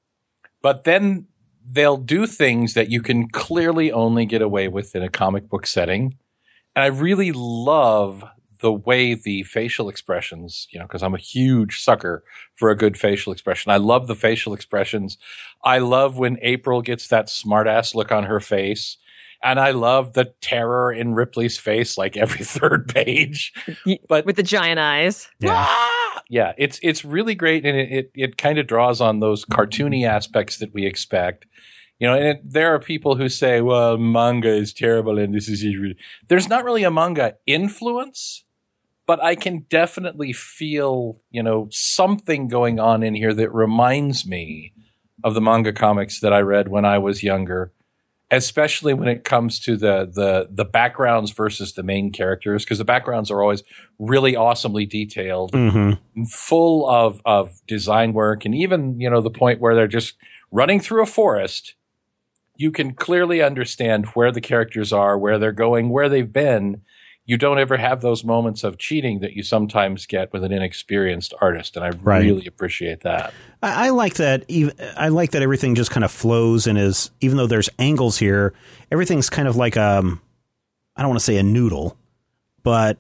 but 0.65 0.85
then 0.85 1.27
they'll 1.63 1.99
do 1.99 2.27
things 2.27 2.73
that 2.73 2.89
you 2.91 3.03
can 3.03 3.29
clearly 3.29 3.93
only 3.93 4.25
get 4.25 4.41
away 4.41 4.67
with 4.67 4.97
in 4.97 5.03
a 5.03 5.11
comic 5.11 5.47
book 5.51 5.67
setting. 5.67 6.17
And 6.75 6.83
I 6.83 6.87
really 6.87 7.33
love 7.33 8.25
the 8.63 8.73
way 8.73 9.13
the 9.13 9.43
facial 9.43 9.91
expressions, 9.91 10.67
you 10.71 10.79
know, 10.79 10.87
because 10.87 11.03
I'm 11.03 11.15
a 11.15 11.19
huge 11.19 11.83
sucker 11.83 12.25
for 12.55 12.71
a 12.71 12.77
good 12.77 12.99
facial 12.99 13.31
expression. 13.31 13.73
I 13.73 13.77
love 13.77 14.07
the 14.07 14.15
facial 14.15 14.55
expressions. 14.55 15.19
I 15.63 15.81
love 15.81 16.17
when 16.17 16.39
April 16.41 16.81
gets 16.81 17.09
that 17.09 17.27
smartass 17.27 17.95
look 17.95 18.11
on 18.11 18.25
her 18.25 18.41
face. 18.41 18.97
And 19.43 19.61
I 19.61 19.73
love 19.73 20.15
the 20.15 20.33
terror 20.41 20.91
in 20.91 21.13
Ripley's 21.13 21.59
face, 21.59 21.99
like 21.99 22.17
every 22.17 22.43
third 22.45 22.89
page. 22.89 23.53
But 24.09 24.25
with 24.25 24.37
the 24.37 24.43
giant 24.43 24.81
eyes. 24.81 25.29
Yeah. 25.41 25.67
Ah! 25.69 25.94
Yeah, 26.29 26.53
it's 26.57 26.79
it's 26.83 27.05
really 27.05 27.35
great, 27.35 27.65
and 27.65 27.77
it 27.77 27.93
it, 27.93 28.11
it 28.15 28.37
kind 28.37 28.59
of 28.59 28.67
draws 28.67 29.01
on 29.01 29.21
those 29.21 29.45
cartoony 29.45 30.07
aspects 30.07 30.59
that 30.59 30.73
we 30.73 30.87
expect. 30.87 31.47
You 31.99 32.09
know, 32.09 32.15
and 32.15 32.25
it, 32.27 32.41
there 32.45 32.75
are 32.75 32.81
people 32.81 33.17
who 33.17 33.29
say, 33.29 33.61
"Well, 33.61 33.99
manga 33.99 34.53
is 34.53 34.73
terrible, 34.73 35.19
and 35.19 35.35
this 35.35 35.49
is 35.49 35.65
really-" 35.65 35.97
there's 36.29 36.49
not 36.49 36.65
really 36.65 36.85
a 36.85 36.91
manga 36.91 37.35
influence, 37.47 38.45
but 39.07 39.23
I 39.23 39.35
can 39.35 39.67
definitely 39.69 40.33
feel 40.33 41.19
you 41.31 41.43
know 41.43 41.69
something 41.71 42.49
going 42.49 42.81
on 42.81 43.03
in 43.03 43.15
here 43.15 43.35
that 43.35 43.53
reminds 43.53 44.27
me 44.27 44.73
of 45.23 45.35
the 45.35 45.41
manga 45.41 45.73
comics 45.73 46.21
that 46.21 46.33
I 46.33 46.41
read 46.41 46.69
when 46.69 46.85
I 46.85 46.99
was 46.99 47.23
younger 47.23 47.73
especially 48.31 48.95
when 48.95 49.07
it 49.09 49.25
comes 49.25 49.61
to 49.61 49.77
the 49.77 50.11
the 50.13 50.49
the 50.51 50.65
backgrounds 50.65 51.31
versus 51.31 51.75
the 51.75 51.83
main 51.83 52.11
characters 52.11 52.65
because 52.65 52.79
the 52.79 52.85
backgrounds 52.85 53.31
are 53.31 53.43
always 53.43 53.63
really 53.99 54.35
awesomely 54.35 54.87
detailed 54.87 55.53
Mm-hmm. 55.53 56.25
full 56.25 56.89
of 56.89 57.21
of 57.25 57.61
design 57.67 58.13
work 58.13 58.45
and 58.45 58.55
even 58.55 58.99
you 59.01 59.11
know 59.11 59.21
the 59.21 59.31
point 59.31 59.61
where 59.61 59.75
they're 59.75 59.87
just 59.87 60.15
running 60.51 60.81
through 60.81 61.03
a 61.03 61.07
forest 61.07 61.75
you 62.57 62.71
can 62.71 62.95
clearly 62.95 63.43
understand 63.43 64.07
where 64.15 64.33
the 64.33 64.41
characters 64.41 64.93
are 64.93 65.19
where 65.19 65.39
they're 65.39 65.53
going 65.53 65.91
where 65.91 66.09
they've 66.09 66.33
been 66.33 66.81
you 67.27 67.39
don't 67.39 67.59
ever 67.59 67.77
have 67.79 68.03
those 68.03 68.23
moments 68.25 68.65
of 68.65 68.77
cheating 68.77 69.21
that 69.21 69.33
you 69.33 69.43
sometimes 69.43 70.05
get 70.07 70.33
with 70.33 70.45
an 70.45 70.53
inexperienced 70.53 71.33
artist 71.41 71.75
and 71.77 71.85
i 71.85 71.89
Right. 71.91 72.21
really 72.21 72.47
appreciate 72.47 73.01
that 73.01 73.33
I, 73.63 73.87
I 73.87 73.89
like 73.91 74.15
that. 74.17 74.45
I 74.99 75.09
like 75.09 75.31
that 75.31 75.41
everything 75.41 75.75
just 75.75 75.91
kind 75.91 76.05
of 76.05 76.11
flows 76.13 76.67
and 76.67 76.77
is. 76.77 77.11
Even 77.23 77.39
though 77.39 77.47
there's 77.47 77.71
angles 77.79 78.19
here, 78.19 78.53
everything's 78.93 79.31
kind 79.31 79.49
of 79.49 79.57
like 79.57 79.79
um, 79.79 80.21
I 80.97 81.01
don't 81.01 81.09
want 81.09 81.21
to 81.21 81.25
say 81.25 81.39
a 81.39 81.43
noodle, 81.43 81.97
but 82.63 82.99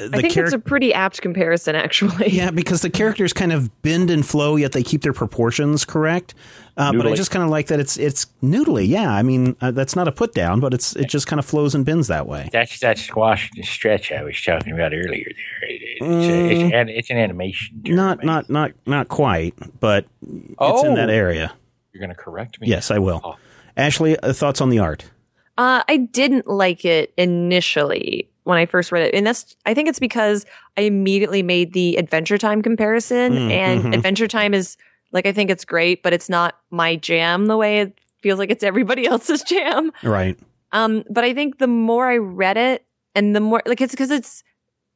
I 0.00 0.20
think 0.20 0.32
charac- 0.32 0.44
it's 0.44 0.52
a 0.52 0.58
pretty 0.58 0.94
apt 0.94 1.20
comparison, 1.20 1.74
actually. 1.74 2.28
yeah, 2.32 2.50
because 2.50 2.82
the 2.82 2.90
characters 2.90 3.32
kind 3.32 3.52
of 3.52 3.82
bend 3.82 4.10
and 4.10 4.24
flow, 4.24 4.54
yet 4.56 4.72
they 4.72 4.82
keep 4.82 5.02
their 5.02 5.12
proportions 5.12 5.84
correct. 5.84 6.34
Uh, 6.76 6.92
but 6.92 7.08
I 7.08 7.14
just 7.16 7.32
kind 7.32 7.42
of 7.42 7.50
like 7.50 7.66
that 7.66 7.80
it's 7.80 7.96
it's 7.96 8.26
noodly. 8.40 8.86
Yeah, 8.86 9.10
I 9.12 9.22
mean 9.24 9.56
uh, 9.60 9.72
that's 9.72 9.96
not 9.96 10.06
a 10.06 10.12
put 10.12 10.32
down, 10.34 10.60
but 10.60 10.72
it's 10.72 10.94
it 10.94 11.08
just 11.08 11.26
kind 11.26 11.40
of 11.40 11.44
flows 11.44 11.74
and 11.74 11.84
bends 11.84 12.06
that 12.06 12.28
way. 12.28 12.48
That's 12.52 12.78
that 12.78 12.98
squash 12.98 13.50
and 13.56 13.64
stretch 13.64 14.12
I 14.12 14.22
was 14.22 14.40
talking 14.40 14.72
about 14.74 14.92
earlier. 14.94 15.24
There, 15.60 15.70
It- 15.70 15.82
it's, 15.82 16.00
a, 16.00 16.04
Mm. 16.04 16.50
it's, 16.52 16.72
an, 16.74 16.88
it's 16.88 17.10
an 17.10 17.16
animation. 17.18 17.82
term, 17.82 17.96
Not 17.96 18.22
not 18.22 18.48
not 18.48 18.70
not 18.86 19.08
quite, 19.08 19.54
but 19.80 20.04
it's 20.22 20.54
Oh. 20.60 20.86
in 20.86 20.94
that 20.94 21.10
area. 21.10 21.52
you're 21.92 21.98
going 22.00 22.10
to 22.10 22.22
correct 22.22 22.60
me 22.60 22.68
Yes, 22.68 22.92
I 22.92 23.00
will. 23.00 23.20
Oh. 23.24 23.34
Ashley, 23.76 24.16
uh, 24.20 24.32
thoughts 24.32 24.60
on 24.60 24.70
the 24.70 24.78
art? 24.78 25.10
Uh, 25.56 25.82
I 25.88 25.96
didn't 25.96 26.46
like 26.46 26.84
it 26.84 27.12
initially 27.16 28.28
when 28.48 28.56
I 28.58 28.64
first 28.66 28.90
read 28.90 29.02
it. 29.02 29.14
And 29.14 29.26
that's, 29.26 29.54
I 29.66 29.74
think 29.74 29.88
it's 29.90 29.98
because 29.98 30.46
I 30.78 30.80
immediately 30.82 31.42
made 31.42 31.74
the 31.74 31.96
Adventure 31.96 32.38
Time 32.38 32.62
comparison. 32.62 33.32
Mm, 33.34 33.50
and 33.50 33.84
mhm. 33.84 33.94
Adventure 33.94 34.26
Time 34.26 34.54
is, 34.54 34.76
like, 35.12 35.26
I 35.26 35.32
think 35.32 35.50
it's 35.50 35.64
great, 35.66 36.02
but 36.02 36.12
it's 36.14 36.28
not 36.30 36.58
my 36.70 36.96
jam 36.96 37.46
the 37.46 37.56
way 37.58 37.80
it 37.80 37.98
feels 38.22 38.38
like 38.38 38.50
it's 38.50 38.64
everybody 38.64 39.06
else's 39.12 39.42
jam. 39.42 39.92
Right. 40.02 40.38
Um, 40.72 41.04
but 41.10 41.24
I 41.24 41.34
think 41.34 41.58
the 41.58 41.66
more 41.66 42.06
I 42.08 42.16
read 42.16 42.56
it 42.56 42.84
and 43.14 43.36
the 43.36 43.40
more, 43.40 43.62
like, 43.66 43.80
it's 43.82 43.92
because 43.92 44.10
it's 44.10 44.42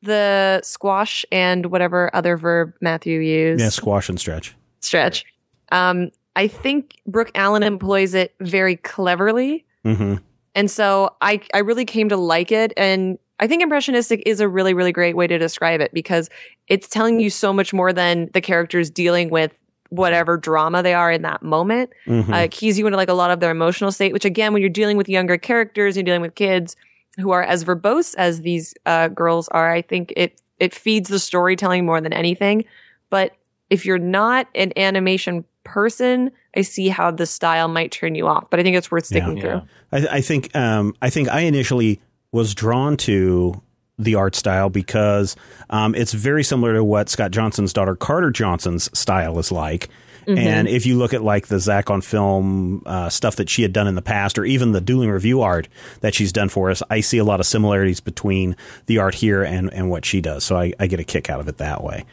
the 0.00 0.60
squash 0.64 1.24
and 1.30 1.66
whatever 1.66 2.10
other 2.14 2.36
verb 2.36 2.72
Matthew 2.80 3.20
used 3.20 3.60
Yeah, 3.60 3.68
squash 3.68 4.08
and 4.08 4.18
stretch. 4.18 4.54
stretch. 4.80 5.24
Um, 5.70 6.10
I 6.36 6.48
think 6.48 6.96
Brooke 7.06 7.30
Allen 7.34 7.62
employs 7.62 8.14
it 8.14 8.34
very 8.40 8.76
cleverly. 8.76 9.64
hmm 9.84 10.16
And 10.54 10.70
so 10.70 11.14
I, 11.20 11.40
I 11.54 11.58
really 11.58 11.84
came 11.84 12.08
to 12.08 12.16
like 12.16 12.50
it. 12.52 12.72
And 12.76 13.18
I 13.42 13.48
think 13.48 13.60
impressionistic 13.60 14.22
is 14.24 14.38
a 14.38 14.48
really, 14.48 14.72
really 14.72 14.92
great 14.92 15.16
way 15.16 15.26
to 15.26 15.36
describe 15.36 15.80
it 15.80 15.92
because 15.92 16.30
it's 16.68 16.88
telling 16.88 17.18
you 17.18 17.28
so 17.28 17.52
much 17.52 17.72
more 17.72 17.92
than 17.92 18.30
the 18.34 18.40
characters 18.40 18.88
dealing 18.88 19.30
with 19.30 19.52
whatever 19.88 20.36
drama 20.36 20.80
they 20.80 20.94
are 20.94 21.10
in 21.10 21.22
that 21.22 21.42
moment. 21.42 21.90
hmm 22.06 22.32
Uh, 22.32 22.44
it 22.44 22.52
keys 22.52 22.78
you 22.78 22.86
into 22.86 22.96
like 22.96 23.08
a 23.08 23.14
lot 23.14 23.32
of 23.32 23.40
their 23.40 23.50
emotional 23.50 23.90
state, 23.90 24.12
which 24.12 24.24
again, 24.24 24.52
when 24.52 24.62
you're 24.62 24.70
dealing 24.70 24.96
with 24.96 25.08
younger 25.08 25.36
characters, 25.36 25.96
you're 25.96 26.04
dealing 26.04 26.22
with 26.22 26.36
kids 26.36 26.76
who 27.18 27.32
are 27.32 27.42
as 27.42 27.64
verbose 27.64 28.14
as 28.16 28.42
these 28.42 28.74
uh, 28.86 29.08
girls 29.08 29.48
are. 29.48 29.72
I 29.72 29.82
think 29.82 30.12
it 30.16 30.40
it 30.60 30.72
feeds 30.72 31.08
the 31.08 31.18
storytelling 31.18 31.84
more 31.84 32.00
than 32.00 32.12
anything. 32.12 32.64
But 33.10 33.32
if 33.70 33.84
you're 33.84 33.98
not 33.98 34.46
an 34.54 34.72
animation 34.76 35.44
person, 35.64 36.30
I 36.56 36.62
see 36.62 36.88
how 36.88 37.10
the 37.10 37.26
style 37.26 37.66
might 37.66 37.90
turn 37.90 38.14
you 38.14 38.28
off. 38.28 38.48
But 38.50 38.60
I 38.60 38.62
think 38.62 38.76
it's 38.76 38.90
worth 38.90 39.06
sticking 39.06 39.36
Yeah. 39.38 39.42
through. 39.42 39.62
I, 39.90 40.18
I 40.18 40.20
think 40.20 40.54
um, 40.54 40.94
I 41.02 41.10
think 41.10 41.28
I 41.28 41.40
initially 41.40 42.00
was 42.32 42.54
drawn 42.54 42.96
to 42.96 43.62
the 43.98 44.14
art 44.14 44.34
style 44.34 44.70
because 44.70 45.36
um, 45.70 45.94
it's 45.94 46.12
very 46.12 46.42
similar 46.42 46.74
to 46.74 46.82
what 46.82 47.08
Scott 47.08 47.30
Johnson's 47.30 47.72
daughter 47.72 47.94
Carter 47.94 48.30
Johnson's 48.30 48.90
style 48.98 49.38
is 49.38 49.52
like. 49.52 49.88
And 50.24 50.68
if 50.68 50.86
you 50.86 50.96
look 50.96 51.14
at 51.14 51.22
like 51.22 51.48
the 51.48 51.58
Zach 51.58 51.90
on 51.90 52.00
film 52.00 52.82
uh, 52.86 53.08
stuff 53.08 53.36
that 53.36 53.50
she 53.50 53.62
had 53.62 53.72
done 53.72 53.88
in 53.88 53.94
the 53.94 54.02
past, 54.02 54.38
or 54.38 54.44
even 54.44 54.72
the 54.72 54.80
dueling 54.80 55.10
review 55.10 55.42
art 55.42 55.68
that 56.00 56.14
she's 56.14 56.32
done 56.32 56.48
for 56.48 56.70
us, 56.70 56.82
I 56.90 57.00
see 57.00 57.18
a 57.18 57.24
lot 57.24 57.40
of 57.40 57.46
similarities 57.46 58.00
between 58.00 58.56
the 58.86 58.98
art 58.98 59.14
here 59.16 59.42
and, 59.42 59.72
and 59.72 59.90
what 59.90 60.04
she 60.04 60.20
does. 60.20 60.44
So 60.44 60.56
I, 60.56 60.72
I 60.78 60.86
get 60.86 61.00
a 61.00 61.04
kick 61.04 61.28
out 61.28 61.40
of 61.40 61.48
it 61.48 61.58
that 61.58 61.82
way. 61.82 62.04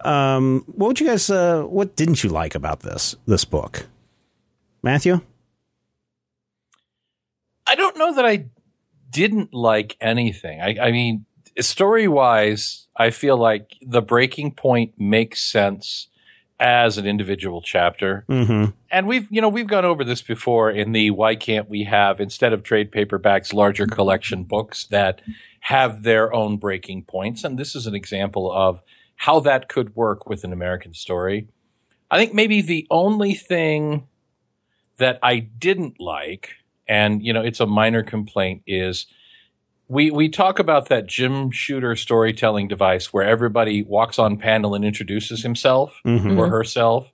Um, 0.00 0.64
what 0.68 0.88
would 0.88 1.00
you 1.00 1.06
guys? 1.06 1.28
Uh, 1.28 1.62
what 1.62 1.96
didn't 1.96 2.24
you 2.24 2.30
like 2.30 2.54
about 2.54 2.80
this 2.80 3.16
this 3.26 3.44
book, 3.44 3.86
Matthew? 4.82 5.20
I 7.66 7.74
don't 7.74 7.98
know 7.98 8.14
that 8.14 8.24
I 8.24 8.46
didn't 9.10 9.52
like 9.52 9.96
anything. 10.00 10.60
I, 10.60 10.76
I 10.80 10.92
mean, 10.92 11.26
story 11.58 12.08
wise, 12.08 12.86
I 12.96 13.10
feel 13.10 13.36
like 13.36 13.76
the 13.82 14.02
breaking 14.02 14.52
point 14.52 14.94
makes 14.98 15.40
sense 15.40 16.06
as 16.58 16.98
an 16.98 17.06
individual 17.06 17.62
chapter. 17.62 18.24
Mm-hmm. 18.28 18.72
And 18.90 19.06
we've, 19.06 19.26
you 19.30 19.40
know, 19.40 19.48
we've 19.48 19.66
gone 19.66 19.86
over 19.86 20.04
this 20.04 20.20
before 20.20 20.70
in 20.70 20.92
the 20.92 21.10
why 21.10 21.34
can't 21.34 21.70
we 21.70 21.84
have, 21.84 22.20
instead 22.20 22.52
of 22.52 22.62
trade 22.62 22.92
paperbacks, 22.92 23.54
larger 23.54 23.86
collection 23.86 24.44
books 24.44 24.84
that 24.86 25.22
have 25.60 26.02
their 26.02 26.32
own 26.34 26.58
breaking 26.58 27.04
points. 27.04 27.44
And 27.44 27.58
this 27.58 27.74
is 27.74 27.86
an 27.86 27.94
example 27.94 28.52
of 28.52 28.82
how 29.16 29.40
that 29.40 29.68
could 29.68 29.96
work 29.96 30.28
with 30.28 30.44
an 30.44 30.52
American 30.52 30.92
story. 30.92 31.48
I 32.10 32.18
think 32.18 32.34
maybe 32.34 32.60
the 32.60 32.86
only 32.90 33.34
thing 33.34 34.06
that 34.98 35.18
I 35.22 35.38
didn't 35.38 35.98
like, 35.98 36.56
and 36.90 37.22
you 37.24 37.32
know, 37.32 37.40
it's 37.42 37.60
a 37.60 37.66
minor 37.66 38.02
complaint, 38.02 38.62
is 38.66 39.06
we 39.88 40.10
we 40.10 40.28
talk 40.28 40.58
about 40.58 40.88
that 40.88 41.06
Jim 41.06 41.50
Shooter 41.50 41.96
storytelling 41.96 42.68
device 42.68 43.12
where 43.12 43.24
everybody 43.26 43.82
walks 43.82 44.18
on 44.18 44.36
panel 44.36 44.74
and 44.74 44.84
introduces 44.84 45.42
himself 45.42 46.00
Mhm. 46.04 46.36
or 46.38 46.48
herself, 46.48 47.12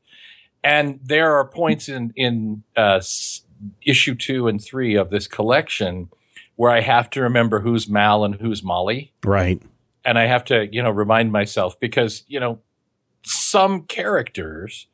and 0.64 0.98
there 1.04 1.34
are 1.36 1.46
points 1.46 1.88
in 1.88 2.12
in 2.16 2.62
uh, 2.76 3.00
issue 3.86 4.14
two 4.14 4.48
and 4.48 4.62
three 4.62 4.94
of 4.96 5.10
this 5.10 5.26
collection 5.28 6.08
where 6.56 6.70
I 6.70 6.80
have 6.80 7.10
to 7.10 7.20
remember 7.20 7.60
who's 7.60 7.88
Mal 7.88 8.24
and 8.24 8.34
who's 8.36 8.62
Molly 8.62 9.12
Right. 9.24 9.60
and 10.04 10.18
I 10.18 10.26
have 10.26 10.44
to, 10.46 10.66
you 10.74 10.82
know, 10.82 10.90
remind 10.90 11.30
myself 11.32 11.78
because, 11.80 12.24
you 12.28 12.40
know, 12.40 12.60
some 13.22 13.82
characters, 13.82 14.86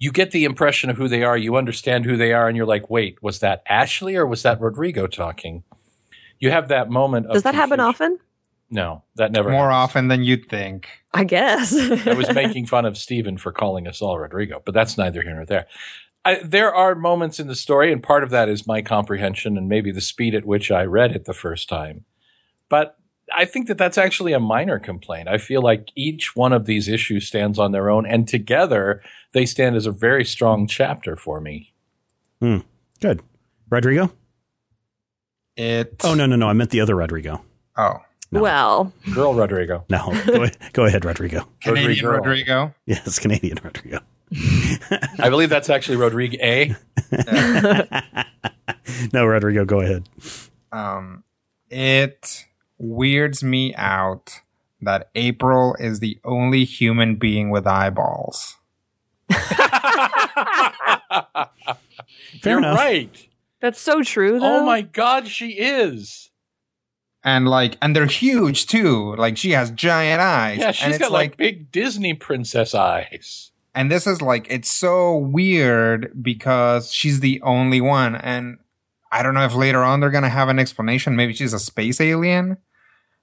you 0.00 0.10
get 0.10 0.32
the 0.32 0.44
impression 0.44 0.90
of 0.90 0.96
who 0.96 1.06
they 1.06 1.22
are, 1.22 1.36
you 1.36 1.54
understand 1.56 2.06
who 2.06 2.16
they 2.16 2.32
are, 2.32 2.48
and 2.48 2.56
you're 2.56 2.66
like, 2.66 2.88
wait, 2.90 3.22
was 3.22 3.38
that 3.40 3.62
Ashley 3.68 4.16
or 4.16 4.26
was 4.26 4.42
that 4.42 4.60
Rodrigo 4.60 5.06
talking? 5.06 5.62
You 6.40 6.50
have 6.50 6.68
that 6.68 6.90
moment 6.90 7.26
of 7.26 7.34
Does 7.34 7.42
that 7.42 7.54
happen 7.54 7.80
often? 7.80 8.18
No, 8.70 9.02
that 9.16 9.30
never 9.30 9.50
More 9.50 9.70
happens. 9.70 9.90
often 9.90 10.08
than 10.08 10.24
you'd 10.24 10.48
think. 10.48 10.88
I 11.12 11.24
guess. 11.24 11.74
I 12.06 12.14
was 12.14 12.32
making 12.34 12.66
fun 12.66 12.86
of 12.86 12.96
Stephen 12.96 13.36
for 13.36 13.52
calling 13.52 13.86
us 13.86 14.00
all 14.00 14.18
Rodrigo, 14.18 14.62
but 14.64 14.72
that's 14.72 14.96
neither 14.96 15.22
here 15.22 15.34
nor 15.34 15.44
there. 15.44 15.66
I, 16.24 16.36
there 16.42 16.74
are 16.74 16.94
moments 16.94 17.38
in 17.38 17.46
the 17.48 17.54
story, 17.54 17.92
and 17.92 18.02
part 18.02 18.22
of 18.22 18.30
that 18.30 18.48
is 18.48 18.66
my 18.66 18.80
comprehension 18.80 19.58
and 19.58 19.68
maybe 19.68 19.90
the 19.90 20.00
speed 20.00 20.34
at 20.34 20.46
which 20.46 20.70
I 20.70 20.84
read 20.84 21.12
it 21.12 21.26
the 21.26 21.34
first 21.34 21.68
time. 21.68 22.04
But 22.68 22.96
I 23.34 23.44
think 23.44 23.68
that 23.68 23.78
that's 23.78 23.98
actually 23.98 24.32
a 24.32 24.40
minor 24.40 24.78
complaint. 24.78 25.28
I 25.28 25.38
feel 25.38 25.62
like 25.62 25.90
each 25.94 26.34
one 26.36 26.52
of 26.52 26.66
these 26.66 26.88
issues 26.88 27.26
stands 27.26 27.58
on 27.58 27.72
their 27.72 27.90
own, 27.90 28.06
and 28.06 28.26
together 28.28 29.02
they 29.32 29.46
stand 29.46 29.76
as 29.76 29.86
a 29.86 29.92
very 29.92 30.24
strong 30.24 30.66
chapter 30.66 31.16
for 31.16 31.40
me. 31.40 31.72
Good. 33.00 33.22
Rodrigo? 33.68 34.12
It. 35.56 35.96
Oh 36.04 36.14
no, 36.14 36.26
no, 36.26 36.36
no. 36.36 36.48
I 36.48 36.52
meant 36.52 36.70
the 36.70 36.80
other 36.80 36.94
Rodrigo. 36.96 37.42
Oh, 37.76 37.98
No. 38.32 38.40
Well, 38.40 38.92
Girl 39.14 39.34
Rodrigo. 39.34 39.84
No. 39.90 40.12
Go, 40.26 40.46
go 40.72 40.84
ahead, 40.86 41.04
Rodrigo. 41.04 41.46
Canadian 41.60 42.06
Rodrigo. 42.06 42.10
Rodrigo. 42.16 42.74
Yes, 42.86 43.18
Canadian 43.18 43.58
Rodrigo. 43.62 44.00
I 45.18 45.28
believe 45.28 45.50
that's 45.50 45.68
actually 45.70 45.96
Rodrigo 45.96 46.36
A. 46.40 46.76
No, 49.12 49.24
Rodrigo, 49.24 49.64
go 49.64 49.80
ahead. 49.80 50.08
Um, 50.72 51.24
it 51.68 52.46
weirds 52.80 53.44
me 53.44 53.74
out 53.74 54.40
that 54.80 55.10
April 55.14 55.76
is 55.78 56.00
the 56.00 56.18
only 56.24 56.64
human 56.64 57.16
being 57.16 57.50
with 57.50 57.66
eyeballs. 57.66 58.56
Fair 59.30 59.50
You're 62.44 62.58
enough. 62.58 62.78
right. 62.78 63.28
That's 63.60 63.80
so 63.80 64.02
true, 64.02 64.40
though. 64.40 64.60
Oh 64.60 64.64
my 64.64 64.80
god, 64.82 65.28
she 65.28 65.50
is. 65.50 66.30
And 67.22 67.46
like, 67.46 67.76
and 67.82 67.94
they're 67.94 68.06
huge 68.06 68.66
too. 68.66 69.14
Like 69.16 69.36
she 69.36 69.50
has 69.50 69.70
giant 69.70 70.22
eyes. 70.22 70.58
Yeah, 70.58 70.68
and 70.68 70.76
she's 70.76 70.88
it's 70.94 70.98
got 70.98 71.12
like, 71.12 71.36
big 71.36 71.70
Disney 71.70 72.14
princess 72.14 72.74
eyes. 72.74 73.52
and 73.74 73.90
this 73.90 74.06
is 74.06 74.22
like 74.22 74.46
it's 74.48 74.72
so 74.72 75.14
weird 75.16 76.10
because 76.22 76.90
she's 76.92 77.20
the 77.20 77.40
only 77.42 77.80
one 77.80 78.16
and 78.16 78.58
i 79.12 79.22
don't 79.22 79.34
know 79.34 79.44
if 79.44 79.54
later 79.54 79.84
on 79.84 80.00
they're 80.00 80.10
gonna 80.10 80.28
have 80.28 80.48
an 80.48 80.58
explanation 80.58 81.14
maybe 81.14 81.32
she's 81.32 81.52
a 81.52 81.58
space 81.60 82.00
alien 82.00 82.56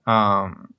um 0.07 0.73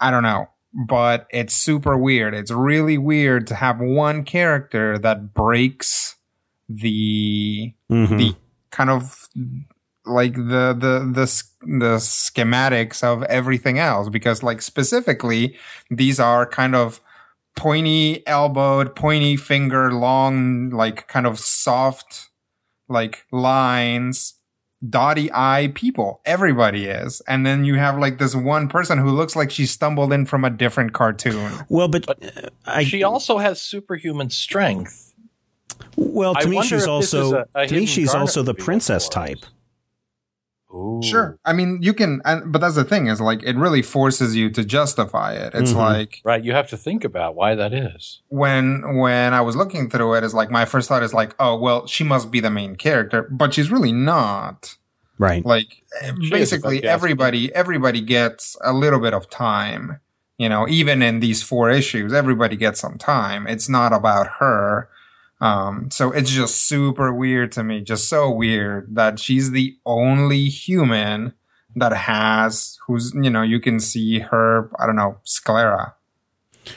i 0.00 0.10
don't 0.10 0.22
know 0.22 0.48
but 0.86 1.26
it's 1.30 1.54
super 1.54 1.96
weird 1.96 2.34
it's 2.34 2.50
really 2.50 2.98
weird 2.98 3.46
to 3.46 3.54
have 3.54 3.78
one 3.80 4.22
character 4.24 4.98
that 4.98 5.32
breaks 5.34 6.16
the 6.68 7.72
Mhm. 7.90 8.18
the 8.18 8.36
kind 8.70 8.90
of 8.90 9.28
like 10.04 10.34
the 10.34 10.74
the 10.84 10.94
the 11.18 11.26
the 11.78 11.96
schematics 11.98 13.04
of 13.04 13.22
everything 13.24 13.78
else 13.78 14.08
because 14.08 14.42
like 14.42 14.60
specifically 14.62 15.56
these 15.90 16.18
are 16.18 16.44
kind 16.46 16.74
of 16.74 17.00
pointy 17.54 18.26
elbowed 18.26 18.96
pointy 18.96 19.36
finger 19.36 19.92
long 19.92 20.70
like 20.70 21.06
kind 21.06 21.26
of 21.26 21.38
soft 21.38 22.30
like 22.88 23.26
lines 23.30 24.34
dotty 24.88 25.30
eye 25.32 25.70
people 25.74 26.20
everybody 26.24 26.86
is 26.86 27.20
and 27.28 27.46
then 27.46 27.64
you 27.64 27.76
have 27.76 27.98
like 27.98 28.18
this 28.18 28.34
one 28.34 28.68
person 28.68 28.98
who 28.98 29.10
looks 29.10 29.36
like 29.36 29.50
she 29.50 29.64
stumbled 29.64 30.12
in 30.12 30.26
from 30.26 30.44
a 30.44 30.50
different 30.50 30.92
cartoon 30.92 31.52
Well, 31.68 31.86
but, 31.88 32.04
But 32.06 32.24
uh, 32.46 32.48
I, 32.66 32.82
she 32.84 33.02
also 33.04 33.38
has 33.38 33.60
superhuman 33.60 34.30
strength. 34.30 35.14
well, 35.96 36.34
to 36.34 36.40
I 36.40 36.44
me, 36.46 36.62
she's 36.62 36.64
if 36.64 36.70
this 36.70 36.82
is 36.82 37.14
also 37.14 37.46
a- 37.54 37.60
a 37.60 37.66
to 37.68 37.74
me 37.76 37.86
she's 37.86 38.12
also 38.14 38.42
the 38.42 38.54
princess 38.54 39.04
for 39.08 39.20
us. 39.20 39.28
type. 39.28 39.38
Ooh. 40.74 41.00
sure 41.02 41.38
i 41.44 41.52
mean 41.52 41.78
you 41.82 41.92
can 41.92 42.20
and, 42.24 42.50
but 42.52 42.60
that's 42.60 42.74
the 42.76 42.84
thing 42.84 43.06
is 43.08 43.20
like 43.20 43.42
it 43.42 43.56
really 43.56 43.82
forces 43.82 44.34
you 44.34 44.48
to 44.50 44.64
justify 44.64 45.32
it 45.34 45.52
it's 45.54 45.72
Mhm. 45.72 45.76
like 45.76 46.20
Right, 46.24 46.42
you 46.42 46.52
have 46.52 46.68
to 46.70 46.76
think 46.76 47.04
about 47.04 47.34
why 47.34 47.54
that 47.54 47.72
is. 47.74 48.20
when 48.28 48.96
when 48.96 49.34
I 49.34 49.40
was 49.42 49.54
looking 49.56 49.90
through 49.90 50.14
it, 50.14 50.24
is 50.24 50.34
like 50.34 50.50
my 50.50 50.64
first 50.64 50.88
thought 50.88 51.02
is 51.02 51.12
like, 51.14 51.34
oh 51.38 51.56
well, 51.56 51.86
she 51.86 52.04
must 52.04 52.30
be 52.30 52.40
the 52.40 52.50
main 52.50 52.76
character, 52.76 53.28
but 53.30 53.52
she's 53.54 53.70
really 53.70 53.92
not. 53.92 54.76
Right. 55.18 55.44
Like 55.44 55.82
She 56.22 56.30
basically 56.30 56.78
I 56.78 56.80
guess. 56.82 56.90
everybody 56.94 57.54
everybody 57.54 58.00
gets 58.00 58.56
a 58.62 58.72
little 58.72 58.98
bit 59.00 59.14
of 59.14 59.28
time. 59.30 60.00
You 60.38 60.48
know, 60.48 60.66
even 60.68 61.02
in 61.02 61.20
these 61.20 61.42
four 61.42 61.70
issues, 61.70 62.12
everybody 62.12 62.56
gets 62.56 62.80
some 62.80 62.96
time. 62.98 63.46
It's 63.46 63.68
not 63.68 63.92
about 63.92 64.26
her. 64.40 64.88
Um, 65.42 65.90
so 65.90 66.12
it's 66.12 66.30
just 66.30 66.68
super 66.68 67.12
weird 67.12 67.50
to 67.52 67.64
me, 67.64 67.80
just 67.80 68.08
so 68.08 68.30
weird 68.30 68.94
that 68.94 69.18
she's 69.18 69.50
the 69.50 69.76
only 69.84 70.44
human 70.44 71.34
that 71.74 71.92
has 71.92 72.78
who's 72.86 73.12
you 73.14 73.28
know 73.28 73.42
you 73.42 73.58
can 73.58 73.80
see 73.80 74.20
her 74.20 74.70
I 74.78 74.86
don't 74.86 74.94
know 74.94 75.18
sclera. 75.24 75.94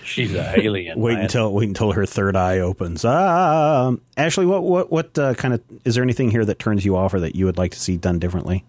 She's 0.03 0.33
a 0.33 0.59
alien. 0.59 0.99
Wait 0.99 1.13
man. 1.13 1.23
until 1.25 1.53
wait 1.53 1.67
until 1.67 1.91
her 1.91 2.07
third 2.07 2.35
eye 2.35 2.57
opens. 2.57 3.05
Um, 3.05 4.01
Ashley, 4.17 4.47
what 4.47 4.63
what 4.63 4.91
what 4.91 5.17
uh, 5.19 5.35
kind 5.35 5.53
of 5.53 5.61
is 5.83 5.93
there 5.93 6.03
anything 6.03 6.31
here 6.31 6.43
that 6.43 6.57
turns 6.57 6.83
you 6.83 6.95
off 6.95 7.13
or 7.13 7.19
that 7.19 7.35
you 7.35 7.45
would 7.45 7.59
like 7.59 7.71
to 7.73 7.79
see 7.79 7.97
done 7.97 8.17
differently? 8.17 8.65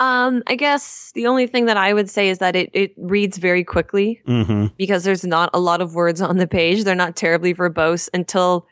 Um, 0.00 0.42
I 0.46 0.54
guess 0.54 1.10
the 1.14 1.26
only 1.26 1.46
thing 1.46 1.66
that 1.66 1.76
I 1.76 1.92
would 1.92 2.08
say 2.08 2.28
is 2.28 2.38
that 2.38 2.54
it, 2.54 2.70
it 2.72 2.94
reads 2.96 3.38
very 3.38 3.64
quickly 3.64 4.20
Mm-hmm. 4.26 4.66
because 4.76 5.04
there's 5.04 5.24
not 5.24 5.50
a 5.52 5.58
lot 5.58 5.80
of 5.80 5.94
words 5.94 6.20
on 6.20 6.36
the 6.36 6.46
page. 6.46 6.84
They're 6.84 6.94
not 6.94 7.16
terribly 7.16 7.52
verbose 7.54 8.08
until 8.14 8.66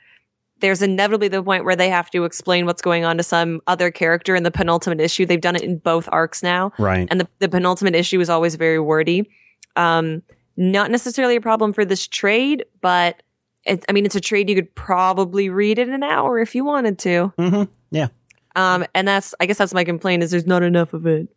there's 0.60 0.82
inevitably 0.82 1.28
the 1.28 1.42
point 1.42 1.64
where 1.64 1.76
they 1.76 1.90
have 1.90 2.10
to 2.10 2.24
explain 2.24 2.64
what's 2.64 2.80
going 2.80 3.04
on 3.04 3.16
to 3.16 3.22
some 3.22 3.60
other 3.66 3.90
character 3.90 4.34
in 4.34 4.42
the 4.42 4.50
penultimate 4.50 5.00
issue. 5.00 5.26
They've 5.26 5.40
done 5.40 5.56
it 5.56 5.62
in 5.62 5.78
both 5.78 6.08
arcs 6.12 6.42
now. 6.42 6.72
Right. 6.78 7.06
And 7.10 7.20
the, 7.20 7.28
the 7.40 7.48
penultimate 7.48 7.94
issue 7.94 8.20
is 8.20 8.30
always 8.30 8.54
very 8.54 8.78
wordy. 8.78 9.28
Um, 9.74 10.22
not 10.56 10.90
necessarily 10.90 11.36
a 11.36 11.40
problem 11.40 11.72
for 11.74 11.84
this 11.84 12.06
trade, 12.06 12.64
but 12.80 13.22
it, 13.64 13.84
I 13.88 13.92
mean, 13.92 14.06
it's 14.06 14.14
a 14.14 14.20
trade 14.20 14.48
you 14.48 14.54
could 14.54 14.74
probably 14.74 15.50
read 15.50 15.78
in 15.78 15.92
an 15.92 16.02
hour 16.02 16.38
if 16.38 16.54
you 16.54 16.64
wanted 16.64 16.98
to. 17.00 17.32
Mm-hmm. 17.38 17.64
Yeah. 17.90 18.08
Um, 18.56 18.84
and 18.94 19.06
that's, 19.06 19.34
I 19.38 19.46
guess 19.46 19.58
that's 19.58 19.74
my 19.74 19.84
complaint 19.84 20.22
is 20.22 20.30
there's 20.32 20.46
not 20.46 20.62
enough 20.62 20.92
of 20.94 21.06
it. 21.06 21.28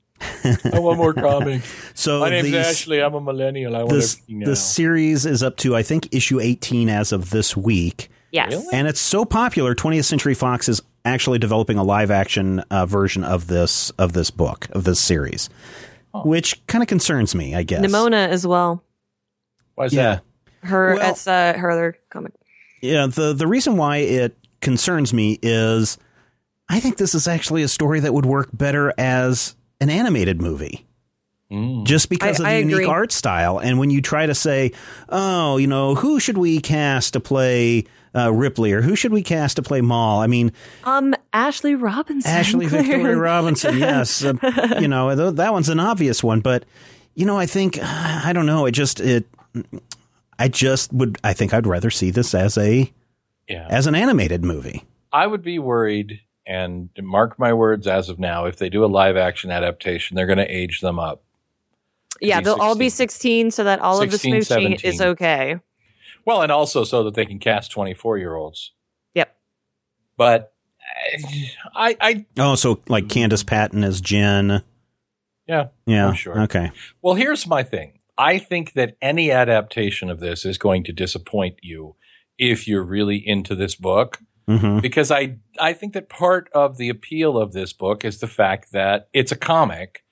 I 0.73 0.79
want 0.79 0.97
more 0.97 1.13
comics. 1.13 1.71
So 1.93 2.19
My 2.21 2.29
name's 2.29 2.45
these- 2.45 2.55
Ashley. 2.55 3.01
I'm 3.01 3.13
a 3.13 3.21
millennial. 3.21 3.75
I 3.75 3.79
want 3.79 3.89
This, 3.91 4.15
everything 4.15 4.39
now. 4.39 4.45
the 4.47 4.55
series 4.55 5.25
is 5.25 5.43
up 5.43 5.57
to 5.57 5.75
I 5.75 5.83
think 5.83 6.13
issue 6.13 6.39
18 6.39 6.87
as 6.89 7.11
of 7.11 7.29
this 7.29 7.55
week. 7.57 8.09
Yes. 8.31 8.51
Really? 8.51 8.67
And 8.73 8.87
it's 8.87 8.99
so 9.01 9.25
popular, 9.25 9.75
20th 9.75 10.05
Century 10.05 10.33
Fox 10.33 10.69
is 10.69 10.81
actually 11.05 11.39
developing 11.39 11.77
a 11.77 11.83
live 11.83 12.09
action 12.11 12.59
uh, 12.71 12.85
version 12.85 13.23
of 13.23 13.47
this 13.47 13.89
of 13.91 14.13
this 14.13 14.29
book 14.31 14.67
of 14.71 14.83
this 14.85 14.99
series, 15.01 15.49
which 16.13 16.65
kind 16.67 16.81
of 16.83 16.87
concerns 16.87 17.33
me. 17.35 17.55
I 17.55 17.63
guess. 17.63 17.81
Nimona 17.81 18.27
as 18.29 18.45
well. 18.47 18.83
Why 19.75 19.85
is 19.85 19.93
Yeah, 19.93 20.19
that? 20.61 20.67
Her, 20.67 20.95
Well- 20.95 21.11
it's 21.11 21.27
uh, 21.27 21.53
her 21.57 21.71
other 21.71 21.97
comic. 22.11 22.33
yeah. 22.81 23.07
The 23.07 23.33
the 23.33 23.47
reason 23.47 23.77
why 23.77 23.97
it 23.97 24.37
concerns 24.61 25.13
me 25.13 25.39
is 25.41 25.97
I 26.69 26.79
think 26.79 26.97
this 26.97 27.15
is 27.15 27.27
actually 27.27 27.63
a 27.63 27.67
story 27.67 27.99
that 28.01 28.13
would 28.13 28.25
work 28.25 28.49
better 28.53 28.93
as 28.97 29.55
an 29.81 29.89
animated 29.89 30.41
movie. 30.41 30.85
Mm. 31.51 31.83
just 31.83 32.09
because 32.09 32.39
I- 32.39 32.43
of 32.43 32.45
the 32.45 32.53
I 32.53 32.57
unique 32.59 32.73
agree. 32.75 32.85
art 32.85 33.11
style. 33.11 33.57
And 33.57 33.79
when 33.79 33.89
you 33.89 34.03
try 34.03 34.27
to 34.27 34.35
say, 34.35 34.71
oh, 35.09 35.57
you 35.57 35.65
know, 35.65 35.95
who 35.95 36.19
should 36.19 36.37
we 36.37 36.59
cast 36.61 37.13
to 37.13 37.19
play 37.19 37.85
uh, 38.15 38.31
Ripley 38.31 38.71
or 38.71 38.83
who 38.83 38.95
should 38.95 39.11
we 39.11 39.23
cast 39.23 39.55
to 39.55 39.63
play 39.63 39.81
Mal? 39.81 40.19
I 40.19 40.27
mean, 40.27 40.51
Um, 40.83 41.15
Ashley 41.33 41.73
Robinson. 41.73 42.29
Ashley 42.29 42.65
Victoria 42.67 43.17
Robinson, 43.17 43.79
yes. 43.79 44.23
Uh, 44.23 44.33
you 44.79 44.87
know, 44.87 45.15
th- 45.15 45.37
that 45.37 45.51
one's 45.51 45.69
an 45.69 45.79
obvious 45.79 46.23
one. 46.23 46.41
But, 46.41 46.65
you 47.15 47.25
know, 47.25 47.39
I 47.39 47.47
think, 47.47 47.79
I 47.81 48.31
don't 48.31 48.45
know, 48.45 48.67
it 48.67 48.73
just, 48.73 48.99
it, 48.99 49.25
I 50.37 50.49
just 50.49 50.93
would, 50.93 51.17
I 51.23 51.33
think 51.33 51.51
I'd 51.51 51.65
rather 51.65 51.89
see 51.89 52.11
this 52.11 52.35
as 52.35 52.59
a, 52.59 52.93
Yeah. 53.47 53.65
as 53.71 53.87
an 53.87 53.95
animated 53.95 54.43
movie. 54.45 54.83
I 55.11 55.25
would 55.25 55.41
be 55.41 55.57
worried, 55.57 56.19
and 56.49 56.89
mark 56.99 57.37
my 57.37 57.53
words 57.53 57.85
as 57.85 58.09
of 58.09 58.17
now, 58.17 58.45
if 58.45 58.57
they 58.57 58.69
do 58.69 58.83
a 58.83 58.87
live 58.87 59.15
action 59.15 59.51
adaptation, 59.51 60.15
they're 60.15 60.25
going 60.25 60.39
to 60.39 60.51
age 60.51 60.81
them 60.81 60.97
up. 60.97 61.21
Yeah, 62.19 62.41
they'll 62.41 62.55
all 62.59 62.75
be 62.75 62.89
16. 62.89 63.51
16 63.51 63.51
so 63.51 63.63
that 63.65 63.79
all 63.79 64.01
of 64.01 64.09
the 64.09 64.17
16, 64.17 64.57
smooching 64.57 64.83
is 64.83 64.99
okay. 64.99 65.59
Well, 66.25 66.41
and 66.41 66.51
also 66.51 66.83
so 66.83 67.03
that 67.03 67.13
they 67.13 67.25
can 67.25 67.37
cast 67.39 67.71
24 67.71 68.17
year 68.17 68.35
olds. 68.35 68.73
Yep. 69.13 69.35
But 70.17 70.53
I, 71.75 71.95
I, 72.01 72.25
Oh, 72.37 72.55
so 72.55 72.81
like 72.89 73.05
Candice 73.05 73.45
Patton 73.45 73.83
as 73.83 74.01
Jen. 74.01 74.63
yeah. 75.47 75.67
Yeah. 75.85 76.07
I'm 76.07 76.15
sure. 76.15 76.41
Okay. 76.41 76.71
Well, 77.01 77.13
here's 77.13 77.45
my 77.47 77.61
thing. 77.63 77.99
I 78.17 78.37
think 78.37 78.73
that 78.73 78.97
any 79.01 79.31
adaptation 79.31 80.09
of 80.09 80.19
this 80.19 80.45
is 80.45 80.57
going 80.57 80.83
to 80.85 80.91
disappoint 80.91 81.59
you 81.61 81.95
if 82.37 82.67
you're 82.67 82.83
really 82.83 83.15
into 83.17 83.55
this 83.55 83.75
book. 83.75 84.19
Hmm 84.49 84.79
because 84.79 85.11
I 85.11 85.37
I 85.59 85.73
think 85.73 85.93
that 85.93 86.09
part 86.09 86.49
of 86.53 86.77
the 86.77 86.89
appeal 86.89 87.37
of 87.37 87.53
this 87.53 87.73
book 87.73 88.03
is 88.03 88.19
the 88.19 88.27
fact 88.27 88.71
that 88.71 89.09
it's 89.13 89.31
a 89.31 89.37
comic 89.37 90.03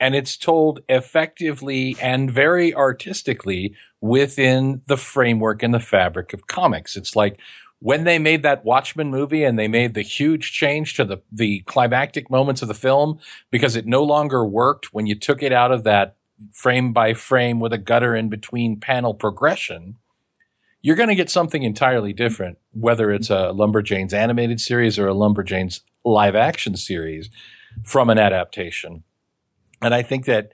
and 0.00 0.14
it's 0.14 0.36
told 0.36 0.80
effectively 0.88 1.96
and 2.00 2.30
very 2.30 2.74
artistically 2.74 3.74
within 4.00 4.82
the 4.86 4.96
framework 4.96 5.62
and 5.62 5.72
the 5.72 5.80
fabric 5.80 6.32
of 6.32 6.46
comics. 6.46 6.96
It's 6.96 7.16
like 7.16 7.40
when 7.80 8.04
they 8.04 8.18
made 8.18 8.42
that 8.42 8.64
Watchmen 8.64 9.10
movie 9.10 9.44
and 9.44 9.58
they 9.58 9.68
made 9.68 9.94
the 9.94 10.02
huge 10.02 10.52
change 10.52 10.94
to 10.94 11.04
the 11.04 11.18
the 11.30 11.60
climactic 11.66 12.30
moments 12.30 12.62
of 12.62 12.68
the 12.68 12.74
film 12.74 13.18
because 13.50 13.76
it 13.76 13.86
no 13.86 14.02
longer 14.02 14.44
worked 14.44 14.94
when 14.94 15.06
you 15.06 15.14
took 15.14 15.42
it 15.42 15.52
out 15.52 15.72
of 15.72 15.84
that 15.84 16.16
frame 16.52 16.92
by 16.92 17.14
frame 17.14 17.60
with 17.60 17.72
a 17.72 17.78
gutter 17.78 18.16
in 18.16 18.28
between 18.28 18.80
panel 18.80 19.14
progression 19.14 19.96
you're 20.86 20.96
going 20.96 21.08
to 21.08 21.14
get 21.14 21.30
something 21.30 21.62
entirely 21.62 22.12
different, 22.12 22.58
whether 22.72 23.10
it's 23.10 23.30
a 23.30 23.52
Lumberjanes 23.54 24.12
animated 24.12 24.60
series 24.60 24.98
or 24.98 25.08
a 25.08 25.14
Lumberjanes 25.14 25.80
live 26.04 26.36
action 26.36 26.76
series 26.76 27.30
from 27.82 28.10
an 28.10 28.18
adaptation. 28.18 29.02
And 29.80 29.94
I 29.94 30.02
think 30.02 30.26
that 30.26 30.52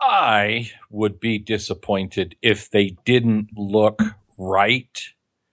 I 0.00 0.70
would 0.90 1.18
be 1.18 1.38
disappointed 1.38 2.36
if 2.42 2.70
they 2.70 2.96
didn't 3.04 3.48
look 3.56 4.00
right. 4.38 5.00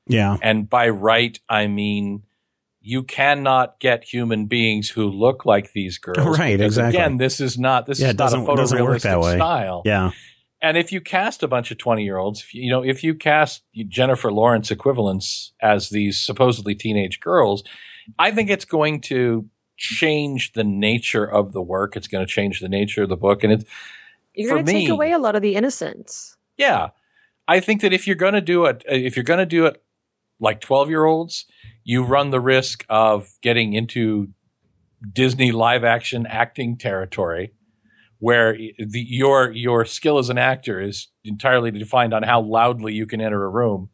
Yeah. 0.07 0.37
And 0.41 0.69
by 0.69 0.89
right, 0.89 1.39
I 1.49 1.67
mean 1.67 2.23
you 2.81 3.01
cannot 3.01 3.79
get 3.79 4.03
human 4.03 4.45
beings 4.45 4.89
who 4.89 5.09
look 5.09 5.45
like 5.45 5.71
these 5.71 5.97
girls. 5.97 6.17
Right, 6.37 6.57
because, 6.57 6.77
exactly. 6.77 6.99
Again, 6.99 7.17
this 7.17 7.39
is 7.39 7.57
not 7.57 7.85
this 7.87 7.99
Yeah, 7.99 8.09
is 8.09 8.13
not 8.15 8.33
a 8.33 8.35
doesn't- 8.37 8.55
doesn't 8.55 8.83
work 8.83 9.01
that 9.01 9.17
photorealistic 9.17 9.23
way. 9.23 9.35
style. 9.37 9.81
Yeah. 9.85 10.11
And 10.63 10.77
if 10.77 10.93
you 10.93 11.01
cast 11.01 11.43
a 11.43 11.47
bunch 11.47 11.71
of 11.71 11.77
20 11.77 12.05
year 12.05 12.17
olds, 12.17 12.45
you 12.53 12.71
know, 12.71 12.81
if 12.83 13.03
you 13.03 13.13
cast 13.13 13.63
Jennifer 13.89 14.31
Lawrence 14.31 14.71
equivalents 14.71 15.51
as 15.61 15.89
these 15.89 16.19
supposedly 16.19 16.73
teenage 16.73 17.19
girls, 17.19 17.65
I 18.17 18.31
think 18.31 18.49
it's 18.49 18.63
going 18.63 19.01
to 19.01 19.49
change 19.75 20.53
the 20.53 20.63
nature 20.63 21.25
of 21.25 21.51
the 21.51 21.61
work. 21.61 21.97
It's 21.97 22.07
going 22.07 22.25
to 22.25 22.31
change 22.31 22.61
the 22.61 22.69
nature 22.69 23.03
of 23.03 23.09
the 23.09 23.17
book, 23.17 23.43
and 23.43 23.51
it's 23.51 23.65
You're 24.33 24.53
going 24.53 24.65
to 24.65 24.71
take 24.71 24.89
away 24.89 25.11
a 25.11 25.19
lot 25.19 25.35
of 25.35 25.41
the 25.41 25.55
innocence. 25.55 26.37
yeah. 26.57 26.89
I 27.45 27.59
think 27.59 27.81
that 27.81 27.91
if 27.91 28.07
you're 28.07 28.15
going 28.15 28.35
to 28.35 28.41
do 28.41 28.63
it, 28.65 28.85
uh, 28.89 28.95
if 28.95 29.17
you're 29.17 29.25
going 29.25 29.39
to 29.39 29.45
do 29.45 29.65
it 29.65 29.83
like 30.39 30.61
12 30.61 30.89
year 30.89 31.03
olds, 31.03 31.45
you 31.83 32.05
run 32.05 32.29
the 32.29 32.39
risk 32.39 32.85
of 32.87 33.27
getting 33.41 33.73
into 33.73 34.29
Disney 35.11 35.51
live 35.51 35.83
action 35.83 36.25
acting 36.25 36.77
territory 36.77 37.51
where 38.23 38.55
the, 38.79 39.05
your, 39.05 39.51
your 39.51 39.83
skill 39.83 40.17
as 40.17 40.29
an 40.29 40.37
actor 40.37 40.79
is 40.79 41.07
entirely 41.25 41.69
defined 41.71 42.13
on 42.13 42.23
how 42.23 42.39
loudly 42.39 42.93
you 42.93 43.05
can 43.05 43.19
enter 43.19 43.43
a 43.43 43.49
room. 43.49 43.89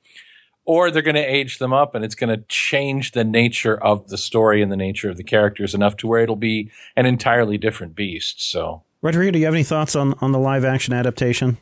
Or 0.65 0.91
they're 0.91 1.01
going 1.01 1.15
to 1.15 1.21
age 1.21 1.57
them 1.57 1.73
up 1.73 1.95
and 1.95 2.05
it's 2.05 2.13
going 2.13 2.29
to 2.29 2.45
change 2.47 3.13
the 3.13 3.23
nature 3.23 3.75
of 3.83 4.09
the 4.09 4.19
story 4.19 4.61
and 4.61 4.71
the 4.71 4.77
nature 4.77 5.09
of 5.09 5.17
the 5.17 5.23
characters 5.23 5.73
enough 5.73 5.97
to 5.97 6.07
where 6.07 6.21
it'll 6.21 6.35
be 6.35 6.69
an 6.95 7.07
entirely 7.07 7.57
different 7.57 7.95
beast. 7.95 8.39
So, 8.51 8.83
Rodrigo, 9.01 9.31
do 9.31 9.39
you 9.39 9.45
have 9.45 9.55
any 9.55 9.63
thoughts 9.63 9.95
on, 9.95 10.13
on 10.21 10.31
the 10.31 10.37
live 10.37 10.63
action 10.63 10.93
adaptation? 10.93 11.57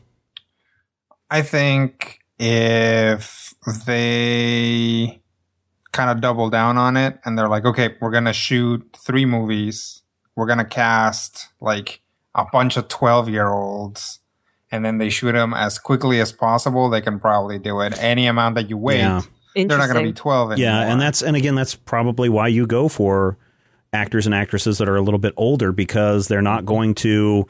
I 1.31 1.44
think 1.44 2.19
if 2.38 3.53
they 3.85 5.22
kind 5.94 6.10
of 6.10 6.19
double 6.19 6.49
down 6.49 6.77
on 6.77 6.98
it 6.98 7.18
and 7.23 7.39
they're 7.39 7.48
like, 7.48 7.64
okay, 7.64 7.95
we're 8.02 8.11
going 8.11 8.26
to 8.26 8.34
shoot 8.34 8.85
three 8.94 9.26
movies. 9.26 10.02
We're 10.35 10.48
going 10.48 10.57
to 10.57 10.65
cast 10.65 11.48
like 11.61 12.02
a 12.38 12.45
bunch 12.51 12.77
of 12.77 12.88
12 12.88 13.27
year 13.30 13.47
olds 13.47 14.19
and 14.72 14.85
then 14.85 14.97
they 14.97 15.09
shoot 15.09 15.31
them 15.31 15.53
as 15.53 15.80
quickly 15.80 16.19
as 16.22 16.31
possible. 16.31 16.89
They 16.89 17.01
can 17.01 17.19
probably 17.19 17.57
do 17.57 17.81
it. 17.81 18.01
Any 18.01 18.27
amount 18.27 18.55
that 18.55 18.69
you 18.69 18.77
wait, 18.77 18.99
Yeah. 18.99 19.22
they're 19.55 19.65
not 19.65 19.89
going 19.91 20.05
to 20.05 20.09
be 20.09 20.14
12 20.14 20.51
anymore. 20.53 20.72
Yeah, 20.72 20.91
and 20.91 21.01
that's 21.01 21.22
and 21.23 21.35
again 21.35 21.55
that's 21.55 21.73
probably 21.76 22.30
why 22.30 22.47
you 22.47 22.68
go 22.68 22.88
for 22.88 23.38
actors 23.93 24.26
and 24.26 24.35
actresses 24.35 24.77
that 24.77 24.88
are 24.89 24.97
a 24.97 25.01
little 25.01 25.19
bit 25.19 25.34
older 25.38 25.72
because 25.72 26.27
they're 26.27 26.41
not 26.41 26.65
going 26.65 26.93
to 26.95 27.47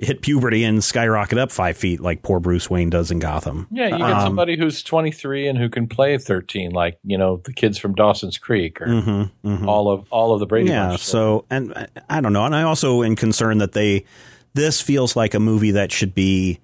hit 0.00 0.22
puberty 0.22 0.64
and 0.64 0.82
skyrocket 0.82 1.36
up 1.38 1.52
five 1.52 1.76
feet 1.76 2.00
like 2.00 2.22
poor 2.22 2.40
Bruce 2.40 2.70
Wayne 2.70 2.88
does 2.90 3.10
in 3.10 3.18
Gotham. 3.18 3.66
Yeah, 3.70 3.88
you 3.88 3.98
get 3.98 4.10
Um, 4.10 4.22
somebody 4.22 4.56
who's 4.56 4.82
23 4.82 5.46
and 5.46 5.58
who 5.58 5.68
can 5.68 5.86
play 5.86 6.16
13, 6.16 6.70
like 6.72 6.98
you 7.04 7.18
know 7.18 7.36
the 7.44 7.52
kids 7.52 7.76
from 7.78 7.94
Dawson's 7.94 8.38
Creek 8.38 8.80
or 8.80 8.86
mhm, 8.86 9.30
mhm. 9.44 9.66
all 9.66 9.90
of 9.90 10.06
all 10.10 10.32
of 10.32 10.40
the 10.40 10.46
Brady 10.46 10.70
yeah. 10.70 10.88
Bunch. 10.88 11.02
So 11.02 11.44
and 11.50 11.72
I- 11.74 11.88
I 12.08 12.20
don't 12.20 12.32
know, 12.32 12.44
and 12.46 12.56
I 12.56 12.62
also 12.62 13.02
am 13.02 13.14
concerned 13.16 13.60
that 13.60 13.72
they 13.72 14.04
this 14.54 14.80
feels 14.80 15.14
like 15.16 15.34
a 15.34 15.40
movie 15.40 15.72
that 15.72 15.92
should 15.92 16.14
be 16.14 16.58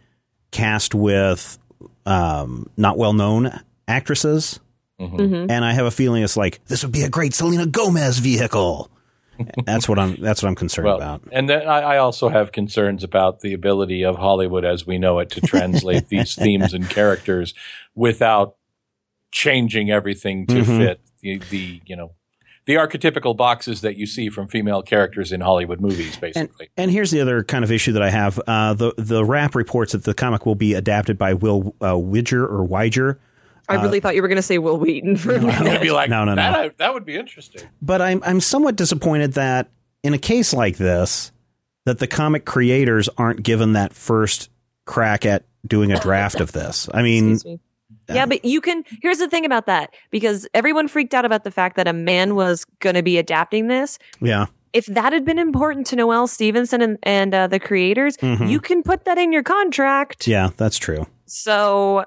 cast 0.51 0.95
with 0.95 1.59
um, 2.07 2.69
not 2.77 2.97
well 2.99 3.13
known 3.13 3.51
actresses. 3.87 4.61
Mhm. 5.01 5.51
and 5.51 5.63
I 5.63 5.75
have 5.75 5.85
a 5.85 5.91
feeling 5.91 6.23
it's 6.23 6.39
like 6.39 6.59
this 6.69 6.83
would 6.83 6.93
be 6.93 7.03
a 7.03 7.11
great 7.11 7.35
Selena 7.35 7.67
Gomez 7.67 8.19
vehicle. 8.19 8.91
That's 9.65 9.89
what 9.89 9.99
I'm. 9.99 10.17
That's 10.17 10.43
what 10.43 10.49
I'm 10.49 10.55
concerned 10.55 10.87
well, 10.87 10.97
about. 10.97 11.23
and 11.33 11.49
then 11.49 11.67
I, 11.69 11.81
I 11.81 11.97
also 11.99 12.29
have 12.29 12.53
concerns 12.53 13.03
about 13.05 13.41
the 13.41 13.53
ability 13.53 14.05
of 14.05 14.17
Hollywood 14.17 14.65
as 14.65 14.87
we 14.87 14.99
know 14.99 15.19
it 15.19 15.31
to 15.31 15.41
translate 15.41 16.09
these 16.11 16.35
themes 16.35 16.73
and 16.75 16.89
characters 16.89 17.55
without 17.95 18.57
changing 19.33 19.91
everything 19.91 20.47
to 20.47 20.55
Mhm. 20.63 20.79
fit 20.79 21.01
the, 21.21 21.39
the 21.51 21.81
you 21.87 21.97
know 21.97 22.13
the 22.67 22.75
archetypical 22.75 23.37
boxes 23.37 23.81
that 23.83 23.97
you 23.97 24.07
see 24.07 24.29
from 24.29 24.49
female 24.49 24.83
characters 24.83 25.31
in 25.31 25.41
Hollywood 25.41 25.81
movies, 25.81 26.17
basically. 26.17 26.69
And 26.77 26.91
here's 26.91 27.13
the 27.13 27.21
other 27.21 27.45
kind 27.45 27.63
of 27.63 27.71
issue 27.71 27.93
that 27.93 28.03
I 28.03 28.11
have. 28.11 28.41
Uh, 28.47 28.75
the 28.75 28.93
the 28.99 29.25
Wrap 29.25 29.55
reports 29.55 29.93
that 29.93 30.03
the 30.05 30.15
comic 30.15 30.47
will 30.47 30.57
be 30.57 30.75
adapted 30.75 31.17
by 31.17 31.35
Will 31.35 31.77
uh, 31.81 31.97
Widger 31.97 32.45
or 32.45 32.67
Weiger, 32.67 33.19
I 33.69 33.83
really 33.83 34.01
thought 34.01 34.15
you 34.15 34.23
were 34.23 34.29
going 34.29 34.37
to 34.37 34.43
say 34.43 34.59
Wil 34.59 34.79
Wheaton 34.79 35.17
for 35.17 35.33
a 35.33 35.37
I'm 35.37 35.43
gonna 35.43 35.65
minute. 35.65 35.83
be 35.83 35.91
like, 35.91 36.09
No, 36.11 36.25
no, 36.25 36.33
no. 36.35 36.43
that, 36.43 36.55
I- 36.55 36.69
that 36.79 36.95
would 36.95 37.05
be 37.05 37.17
interesting. 37.17 37.63
but 37.83 38.01
I'm 38.01 38.23
I'm 38.25 38.41
somewhat 38.41 38.77
disappointed 38.77 39.33
that 39.35 39.69
in 40.03 40.15
a 40.15 40.19
case 40.19 40.53
like 40.55 40.77
this, 40.77 41.33
that 41.85 41.99
the 41.99 42.07
comic 42.07 42.45
creators 42.45 43.09
aren't 43.19 43.43
given 43.43 43.73
that 43.75 43.93
first 43.93 44.51
crack 44.85 45.27
at 45.27 45.45
doing 45.67 45.91
a 45.93 45.99
draft 46.01 46.41
of 46.41 46.53
this. 46.53 46.89
I 46.95 47.03
mean, 47.03 47.33
Excuse 47.35 47.45
me. 47.55 47.61
Yeah, 48.09 48.27
but 48.27 48.45
you 48.45 48.61
can. 48.61 48.85
Here's 49.03 49.19
the 49.19 49.29
thing 49.29 49.45
about 49.45 49.67
that 49.67 49.93
because 50.13 50.47
everyone 50.55 50.87
freaked 50.87 51.13
out 51.13 51.25
about 51.25 51.43
the 51.43 51.51
fact 51.51 51.75
that 51.77 51.89
a 51.89 51.93
man 51.93 52.37
was 52.37 52.65
going 52.79 52.95
to 52.95 53.03
be 53.03 53.19
adapting 53.19 53.67
this. 53.67 53.99
yeah, 54.21 54.47
If 54.73 54.87
that 54.87 55.13
had 55.13 55.25
been 55.25 55.41
important 55.41 55.89
to 55.89 55.97
Noelle 55.97 56.29
Stevenson 56.29 56.83
and, 56.83 56.99
and 57.03 57.35
uh, 57.35 57.47
the 57.49 57.59
creators, 57.59 58.17
Mhm. 58.19 58.49
you 58.49 58.61
can 58.61 58.85
put 58.85 59.07
that 59.07 59.19
in 59.19 59.33
your 59.33 59.43
contract. 59.43 60.29
yeah, 60.29 60.51
that's 60.57 60.79
true. 60.79 61.07
So, 61.25 62.05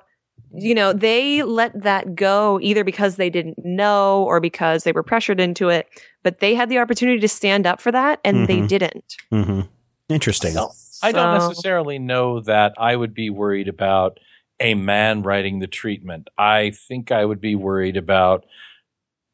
you 0.53 0.73
know, 0.73 0.93
they 0.93 1.43
let 1.43 1.84
that 1.84 2.15
go 2.15 2.59
either 2.61 2.84
because 2.84 3.15
they 3.15 3.30
didn't 3.30 3.63
know 3.63 4.23
or 4.23 4.39
because 4.39 4.84
they 4.84 4.91
were 4.91 5.03
pressured 5.03 5.39
into 5.39 5.69
it. 5.69 5.88
But 6.23 6.39
they 6.39 6.55
had 6.55 6.69
the 6.69 6.80
opportunity 6.80 7.19
to 7.19 7.27
stand 7.27 7.65
up 7.67 7.80
for 7.80 7.91
that 7.91 8.19
and 8.23 8.47
they 8.47 8.59
Mhm. 8.61 8.67
didn't. 8.67 9.15
hmm 9.30 9.61
Interesting. 10.09 10.57
I 11.03 11.11
don't 11.11 11.34
necessarily 11.34 11.99
know 11.99 12.39
that 12.41 12.73
I 12.77 12.95
would 12.95 13.13
be 13.13 13.30
worried 13.30 13.67
about 13.67 14.19
a 14.59 14.73
man 14.73 15.21
writing 15.21 15.59
the 15.59 15.67
treatment. 15.67 16.30
I 16.38 16.71
think 16.71 17.11
I 17.11 17.26
would 17.26 17.39
be 17.39 17.55
worried 17.55 17.95
about 17.95 18.45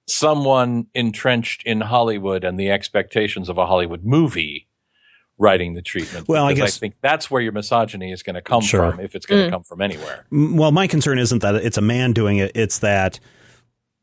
someone 0.07 0.87
entrenched 0.93 1.63
in 1.65 1.81
Hollywood 1.81 2.43
and 2.43 2.59
the 2.59 2.69
expectations 2.69 3.49
of 3.49 3.57
a 3.57 3.65
Hollywood 3.65 4.03
movie 4.03 4.67
writing 5.37 5.73
the 5.73 5.81
treatment. 5.81 6.27
Well, 6.27 6.45
I 6.45 6.53
guess- 6.53 6.77
I 6.77 6.79
think 6.79 6.95
that's 7.01 7.29
where 7.29 7.41
your 7.41 7.51
misogyny 7.51 8.11
is 8.11 8.23
going 8.23 8.35
to 8.35 8.41
come 8.41 8.61
Sure. 8.61 8.91
from 8.91 8.99
if 9.01 9.15
it's 9.15 9.25
going 9.25 9.41
to 9.43 9.47
Mm. 9.49 9.51
come 9.51 9.63
from 9.63 9.81
anywhere. 9.81 10.25
Well, 10.31 10.71
my 10.71 10.87
concern 10.87 11.19
isn't 11.19 11.41
that 11.41 11.55
it's 11.55 11.77
a 11.77 11.81
man 11.81 12.13
doing 12.13 12.37
it; 12.37 12.51
it's 12.55 12.79
that 12.79 13.19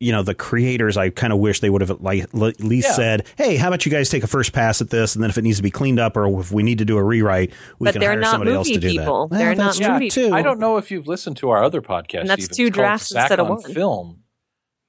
you 0.00 0.10
know 0.12 0.22
the 0.22 0.34
creators. 0.34 0.96
I 0.96 1.10
kind 1.10 1.32
of 1.32 1.38
wish 1.38 1.60
they 1.60 1.70
would 1.70 1.80
have 1.80 2.00
like 2.00 2.24
at 2.24 2.34
least 2.34 2.88
Yeah. 2.88 2.94
said, 2.94 3.26
"Hey, 3.36 3.56
how 3.56 3.68
about 3.68 3.86
you 3.86 3.92
guys 3.92 4.10
take 4.10 4.24
a 4.24 4.26
first 4.26 4.52
pass 4.52 4.80
at 4.82 4.90
this, 4.90 5.14
and 5.14 5.22
then 5.22 5.30
if 5.30 5.38
it 5.38 5.42
needs 5.42 5.58
to 5.58 5.62
be 5.62 5.70
cleaned 5.70 6.00
up 6.00 6.16
or 6.16 6.40
if 6.40 6.50
we 6.52 6.62
need 6.64 6.78
to 6.78 6.84
do 6.84 6.98
a 6.98 7.02
rewrite, 7.04 7.50
we 7.78 7.84
But 7.86 7.92
can 7.92 8.00
they're 8.00 8.10
hire 8.10 8.20
not 8.20 8.30
somebody 8.32 8.52
else 8.52 8.68
to 8.68 8.78
do 8.80 8.88
people. 8.90 9.28
that." 9.28 9.38
They're 9.38 9.48
Well, 9.50 9.56
that's 9.68 9.78
not 9.80 9.86
true 9.86 9.94
movie 9.94 10.10
too. 10.10 10.34
I 10.34 10.42
don't 10.42 10.58
know 10.58 10.76
if 10.76 10.90
you've 10.90 11.06
listened 11.06 11.36
to 11.38 11.50
our 11.50 11.62
other 11.62 11.80
podcast. 11.80 12.22
And 12.22 12.28
that's 12.30 12.44
Stephen. 12.44 12.56
two 12.56 12.66
It's 12.66 12.74
drafts 12.76 13.12
instead 13.14 13.38
of 13.38 13.48
one. 13.48 13.62
Film, 13.62 14.18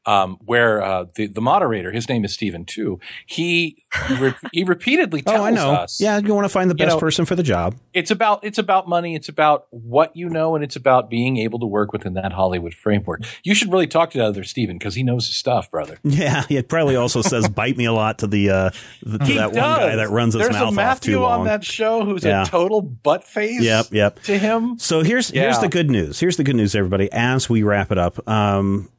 um, 0.06 0.38
where 0.46 0.82
uh, 0.84 1.06
the 1.16 1.28
the 1.28 1.42
moderator, 1.42 1.92
his 1.92 2.10
name 2.10 2.26
is 2.26 2.34
Stephen 2.34 2.66
too. 2.66 3.00
He 3.26 3.84
re- 4.20 4.34
he 4.52 4.64
repeatedly 4.64 5.22
tells 5.22 5.40
Oh, 5.40 5.44
I 5.44 5.52
know. 5.52 5.72
us, 5.74 6.00
Yeah, 6.02 6.18
you 6.20 6.34
want 6.34 6.46
to 6.46 6.50
find 6.50 6.70
the 6.70 6.76
You 6.76 6.86
best 6.86 6.96
know- 6.96 7.00
person 7.00 7.26
for 7.26 7.36
the 7.36 7.44
job. 7.44 7.76
it's 7.94 8.12
about 8.12 8.44
it's 8.44 8.58
about 8.58 8.88
money. 8.88 9.16
It's 9.16 9.30
about 9.30 9.68
what 9.70 10.16
you 10.16 10.30
know, 10.30 10.56
and 10.56 10.64
it's 10.64 10.76
about 10.76 11.10
being 11.10 11.38
able 11.38 11.60
to 11.60 11.66
work 11.66 11.94
within 11.94 12.14
that 12.16 12.34
Hollywood 12.34 12.74
framework. 12.74 13.22
You 13.44 13.56
should 13.56 13.72
really 13.72 13.88
talk 13.88 14.12
to 14.12 14.18
that 14.18 14.26
other 14.26 14.44
Stephen 14.44 14.78
because 14.78 14.96
he 14.96 15.04
knows 15.04 15.28
his 15.28 15.36
stuff, 15.36 15.70
brother. 15.72 16.00
Yeah, 16.04 16.44
it 16.50 16.68
probably 16.70 16.96
also 16.96 17.22
says 17.34 17.48
"bite 17.48 17.78
me" 17.78 17.86
a 17.86 17.94
lot 17.94 18.20
to 18.20 18.28
the 18.28 18.50
uh, 18.50 18.70
the, 19.04 19.20
to 19.20 19.26
He 19.26 19.34
that 19.36 19.48
one 19.52 19.56
guy 19.56 19.96
that 19.96 20.10
runs 20.10 20.34
his 20.34 20.44
There's 20.44 20.54
mouth 20.54 20.64
a 20.64 20.68
off 20.68 20.74
Matthew 20.76 21.14
too 21.16 21.22
long. 21.22 21.40
on 21.42 21.46
that 21.48 21.64
show 21.64 22.04
who's 22.04 22.24
Yeah. 22.24 22.44
a 22.44 22.46
total 22.46 22.82
butt 22.82 23.24
face. 23.24 23.62
Yep, 23.62 23.88
yep. 23.92 24.22
To 24.24 24.38
him, 24.38 24.78
So 24.80 25.02
here's 25.02 25.30
here's 25.30 25.60
the 25.60 25.70
good 25.70 25.90
news. 25.90 26.20
Here's 26.20 26.38
the 26.38 26.44
good 26.44 26.56
news, 26.56 26.76
everybody. 26.76 27.10
As 27.12 27.50
we 27.50 27.64
wrap 27.64 27.92
it 27.92 27.98
up, 27.98 28.28
um, 28.28 28.90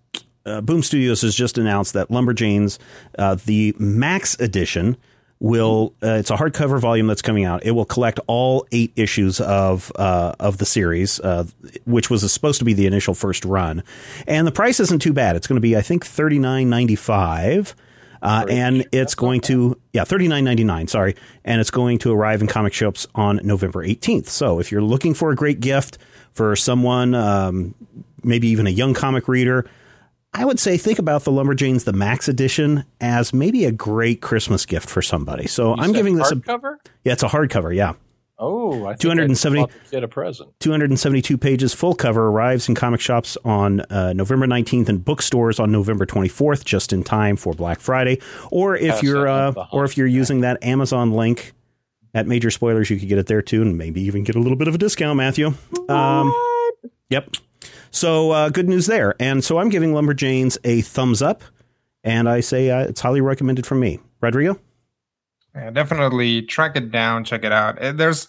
uh, 0.47 0.61
Boom 0.61 0.83
Studios 0.83 1.23
has 1.23 1.35
just 1.35 1.59
announced 1.59 1.95
that 1.95 2.09
Lumberjanes, 2.09 2.79
uh, 3.19 3.37
the 3.45 3.75
Max 3.79 4.39
Edition, 4.41 4.97
will 5.41 5.93
uh, 6.03 6.13
it's 6.13 6.31
a 6.31 6.37
hardcover 6.37 6.81
volume 6.81 7.07
that's 7.07 7.23
coming 7.23 7.45
out. 7.45 7.65
It 7.67 7.73
will 7.73 7.85
collect 7.85 8.19
all 8.27 8.67
eight 8.73 8.93
issues 8.97 9.41
of 9.41 9.93
uh, 9.97 10.35
of 10.41 10.59
the 10.59 10.65
series, 10.65 11.21
uh, 11.21 11.45
which 11.85 12.09
was 12.09 12.31
supposed 12.33 12.61
to 12.61 12.65
be 12.65 12.73
the 12.73 12.87
initial 12.87 13.15
first 13.15 13.45
run, 13.45 13.83
and 14.27 14.47
the 14.47 14.53
price 14.53 14.81
isn't 14.81 15.03
too 15.03 15.13
bad. 15.13 15.37
It's 15.37 15.47
going 15.47 15.57
to 15.57 15.61
be 15.61 15.77
I 15.77 15.83
think 15.83 16.07
thirty 16.07 16.39
nine 16.39 16.71
ninety 16.71 16.97
five. 16.97 17.75
Uh, 18.23 18.47
and 18.49 18.87
it's 18.91 19.15
going 19.15 19.39
to 19.39 19.79
yeah 19.93 20.05
thirty 20.05 20.29
nine 20.29 20.45
ninety 20.45 20.65
nine 20.65 20.89
sorry, 20.89 21.15
and 21.45 21.61
it's 21.61 21.71
going 21.71 21.99
to 21.99 22.11
arrive 22.11 22.41
in 22.41 22.47
comic 22.47 22.73
shops 22.73 23.07
on 23.15 23.39
November 23.45 23.85
eighteenth. 23.85 24.31
So 24.31 24.61
if 24.61 24.73
you're 24.73 24.81
looking 24.81 25.13
for 25.13 25.31
a 25.31 25.37
great 25.37 25.61
gift 25.61 25.99
for 26.33 26.57
someone, 26.57 27.15
um, 27.15 27.75
maybe 28.23 28.49
even 28.49 28.67
a 28.67 28.71
young 28.71 28.95
comic 28.95 29.29
reader, 29.29 29.69
I 30.35 30.45
would 30.45 30.59
say 30.59 30.77
think 30.77 30.99
about 30.99 31.25
the 31.25 31.31
Lumberjanes 31.31 31.85
the 31.85 31.93
Max 31.93 32.29
Edition 32.29 32.85
as 33.01 33.33
maybe 33.33 33.65
a 33.65 33.73
great 33.73 34.21
Christmas 34.21 34.67
gift 34.67 34.89
for 34.91 35.01
somebody. 35.03 35.47
So 35.47 35.75
You 35.77 35.83
I'm 35.83 35.91
said 35.91 35.95
giving 35.97 36.17
this 36.17 36.31
a 36.33 36.37
hardcover. 36.37 36.77
yeah 37.05 37.13
it's 37.13 37.23
a 37.23 37.29
hardcover 37.29 37.75
yeah 37.75 37.95
Oh, 38.37 38.85
I 38.85 38.91
think 38.95 39.01
270 39.03 39.61
I 39.61 39.63
bought 39.63 39.71
the 39.71 39.91
kid 39.91 40.03
a 40.03 40.09
present. 40.09 40.51
272 40.59 41.39
pages 41.39 41.73
full 41.73 41.95
cover 41.95 42.27
arrives 42.27 42.69
in 42.69 42.75
comic 42.75 43.01
shops 43.01 43.39
on 43.45 43.81
uh, 43.83 44.13
November 44.13 44.45
19th 44.49 44.89
and 44.89 45.05
bookstores 45.05 45.61
on 45.61 45.71
November 45.71 46.05
24th 46.05 46.65
just 46.65 46.93
in 46.93 47.05
time 47.05 47.37
for 47.37 47.55
Black 47.55 47.79
Friday 47.79 48.19
or 48.51 48.75
if 48.77 48.95
Pass 48.95 49.03
you're 49.05 49.29
uh, 49.29 49.53
or 49.71 49.85
if 49.85 49.97
you're 49.97 50.09
using 50.09 50.41
that 50.41 50.63
Amazon 50.65 51.13
link 51.13 51.53
at 52.13 52.27
Major 52.27 52.51
Spoilers 52.51 52.91
you 52.91 52.99
could 52.99 53.09
get 53.09 53.19
it 53.19 53.27
there 53.29 53.41
too 53.41 53.63
and 53.63 53.79
maybe 53.79 54.01
even 54.03 54.25
get 54.25 54.35
a 54.35 54.41
little 54.41 54.59
bit 54.59 54.67
of 54.67 54.75
a 54.75 54.79
discount 54.79 55.17
Matthew. 55.17 55.55
Um 55.89 56.27
What? 56.31 56.75
Yep. 57.11 57.37
So 57.91 58.31
uh, 58.31 58.49
good 58.49 58.69
news 58.69 58.87
there. 58.87 59.15
And 59.21 59.45
so 59.45 59.59
I'm 59.59 59.69
giving 59.69 59.93
Lumberjanes 59.93 60.59
a 60.65 60.81
thumbs 60.83 61.23
up, 61.23 61.43
and 62.03 62.29
I 62.29 62.41
say 62.41 62.71
uh, 62.71 62.81
it's 62.81 63.01
highly 63.01 63.21
recommended 63.21 63.67
from 63.67 63.81
me. 63.81 64.01
Rodrigo. 64.21 64.59
Yeah, 65.55 65.71
definitely 65.71 66.43
track 66.43 66.77
it 66.77 66.91
down, 66.91 67.25
check 67.25 67.45
it 67.45 67.53
out. 67.53 67.81
Uh, 67.81 67.93
There's 67.93 68.29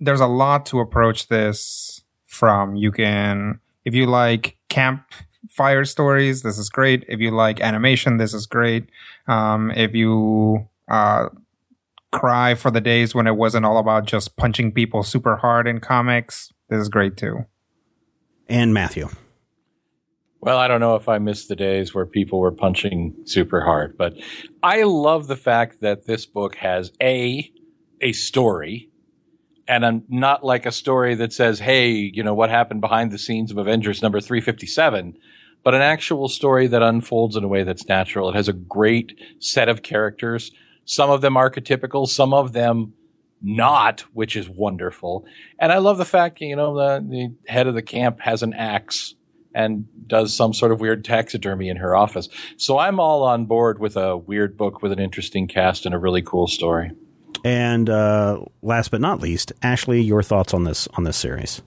there's 0.00 0.20
a 0.20 0.26
lot 0.26 0.66
to 0.66 0.80
approach 0.80 1.28
this 1.28 2.02
from. 2.24 2.76
You 2.76 2.90
can 2.90 3.60
if 3.84 3.94
you 3.94 4.06
like 4.06 4.56
campfire 4.68 5.84
stories, 5.84 6.42
this 6.42 6.58
is 6.58 6.70
great. 6.70 7.04
If 7.08 7.20
you 7.20 7.30
like 7.30 7.60
animation, 7.60 8.16
this 8.16 8.32
is 8.32 8.46
great. 8.46 8.88
Um, 9.26 9.70
if 9.72 9.94
you 9.94 10.68
uh, 10.88 11.28
cry 12.12 12.54
for 12.54 12.70
the 12.70 12.80
days 12.80 13.14
when 13.14 13.26
it 13.26 13.36
wasn't 13.36 13.66
all 13.66 13.78
about 13.78 14.06
just 14.06 14.36
punching 14.36 14.72
people 14.72 15.02
super 15.02 15.36
hard 15.36 15.66
in 15.66 15.80
comics. 15.80 16.52
This 16.68 16.80
is 16.80 16.88
great 16.88 17.16
too. 17.16 17.46
And 18.52 18.74
Matthew. 18.74 19.08
Well, 20.42 20.58
I 20.58 20.68
don't 20.68 20.80
know 20.80 20.96
if 20.96 21.08
I 21.08 21.16
missed 21.16 21.48
the 21.48 21.56
days 21.56 21.94
where 21.94 22.04
people 22.04 22.38
were 22.38 22.52
punching 22.52 23.14
super 23.24 23.62
hard, 23.62 23.96
but 23.96 24.12
I 24.62 24.82
love 24.82 25.26
the 25.26 25.36
fact 25.36 25.80
that 25.80 26.06
this 26.06 26.26
book 26.26 26.56
has 26.56 26.92
a 27.00 27.50
a 28.02 28.12
story 28.12 28.90
and 29.66 29.86
I'm 29.86 30.04
not 30.08 30.44
like 30.44 30.66
a 30.66 30.72
story 30.72 31.14
that 31.14 31.32
says, 31.32 31.60
"Hey, 31.60 31.92
you 31.92 32.22
know 32.22 32.34
what 32.34 32.50
happened 32.50 32.82
behind 32.82 33.10
the 33.10 33.16
scenes 33.16 33.50
of 33.50 33.56
Avengers 33.56 34.02
number 34.02 34.20
357," 34.20 35.16
but 35.64 35.74
an 35.74 35.80
actual 35.80 36.28
story 36.28 36.66
that 36.66 36.82
unfolds 36.82 37.36
in 37.36 37.44
a 37.44 37.48
way 37.48 37.62
that's 37.62 37.88
natural. 37.88 38.28
It 38.28 38.34
has 38.34 38.48
a 38.48 38.52
great 38.52 39.18
set 39.38 39.70
of 39.70 39.82
characters, 39.82 40.50
some 40.84 41.08
of 41.08 41.22
them 41.22 41.36
archetypical, 41.36 42.06
some 42.06 42.34
of 42.34 42.52
them 42.52 42.92
not, 43.42 44.00
which 44.12 44.36
is 44.36 44.48
wonderful. 44.48 45.24
And 45.58 45.72
I 45.72 45.78
love 45.78 45.98
the 45.98 46.04
fact, 46.04 46.40
you 46.40 46.56
know, 46.56 46.74
the, 46.76 47.04
the 47.06 47.34
head 47.50 47.66
of 47.66 47.74
the 47.74 47.82
camp 47.82 48.20
has 48.20 48.42
an 48.42 48.54
axe 48.54 49.14
and 49.54 49.86
does 50.06 50.34
some 50.34 50.54
sort 50.54 50.72
of 50.72 50.80
weird 50.80 51.04
taxidermy 51.04 51.68
in 51.68 51.76
her 51.76 51.94
office. 51.94 52.28
So 52.56 52.78
I'm 52.78 52.98
all 52.98 53.22
on 53.22 53.46
board 53.46 53.78
with 53.78 53.96
a 53.96 54.16
weird 54.16 54.56
book 54.56 54.82
with 54.82 54.92
an 54.92 54.98
interesting 54.98 55.46
cast 55.46 55.84
and 55.84 55.94
a 55.94 55.98
really 55.98 56.22
cool 56.22 56.46
story. 56.46 56.92
And 57.44 57.90
uh, 57.90 58.40
last 58.62 58.90
but 58.90 59.00
not 59.00 59.20
least, 59.20 59.52
Ashley, 59.62 60.00
your 60.00 60.22
thoughts 60.22 60.54
on 60.54 60.64
this 60.64 60.86
on 60.94 61.04
this 61.04 61.16
series? 61.16 61.60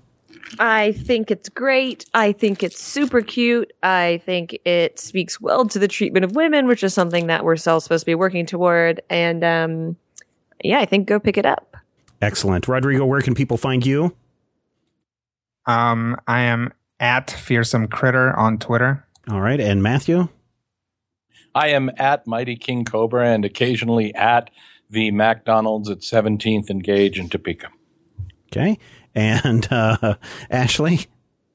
I 0.60 0.94
think 0.94 1.32
it's 1.32 1.50
great. 1.50 2.06
I 2.14 2.32
think 2.32 2.64
it's 2.64 2.82
super 2.82 3.22
cute. 3.22 3.74
I 3.84 4.22
think 4.26 4.58
it 4.64 5.00
speaks 5.00 5.42
well 5.42 5.68
to 5.68 5.80
the 5.80 5.88
treatment 5.88 6.24
of 6.24 6.36
women, 6.36 6.68
which 6.68 6.84
is 6.84 6.94
something 6.94 7.28
that 7.28 7.44
we're 7.44 7.58
all 7.68 7.82
supposed 7.82 8.04
to 8.04 8.06
be 8.06 8.16
working 8.16 8.46
toward. 8.46 9.02
And 9.10 9.44
um, 9.44 9.98
yeah, 10.64 10.80
I 10.80 10.86
think 10.86 11.08
go 11.08 11.20
pick 11.20 11.38
it 11.38 11.46
up. 11.46 11.76
Excellent. 12.22 12.68
Rodrigo, 12.68 13.06
where 13.06 13.22
can 13.22 13.36
people 13.36 13.58
find 13.58 13.86
you? 13.86 14.16
Um, 15.66 16.18
I 16.28 16.42
am 16.42 16.74
at 17.00 17.30
Fearsome 17.32 17.88
Critter 17.88 18.36
on 18.36 18.58
Twitter. 18.58 19.06
All 19.30 19.42
right. 19.42 19.60
And 19.60 19.82
Matthew? 19.82 20.30
I 21.54 21.70
am 21.70 21.90
at 21.98 22.28
Mighty 22.28 22.56
King 22.56 22.86
Cobra 22.86 23.30
and 23.30 23.46
occasionally 23.46 24.14
at 24.16 24.50
the 24.90 25.12
McDonald's 25.12 25.90
at 25.90 26.00
17th 26.00 26.70
and 26.70 26.84
Gage 26.84 27.18
in 27.18 27.30
Topeka. 27.30 27.70
Okay. 28.52 28.78
And 29.14 29.68
uh, 29.72 30.16
Ashley? 30.50 31.08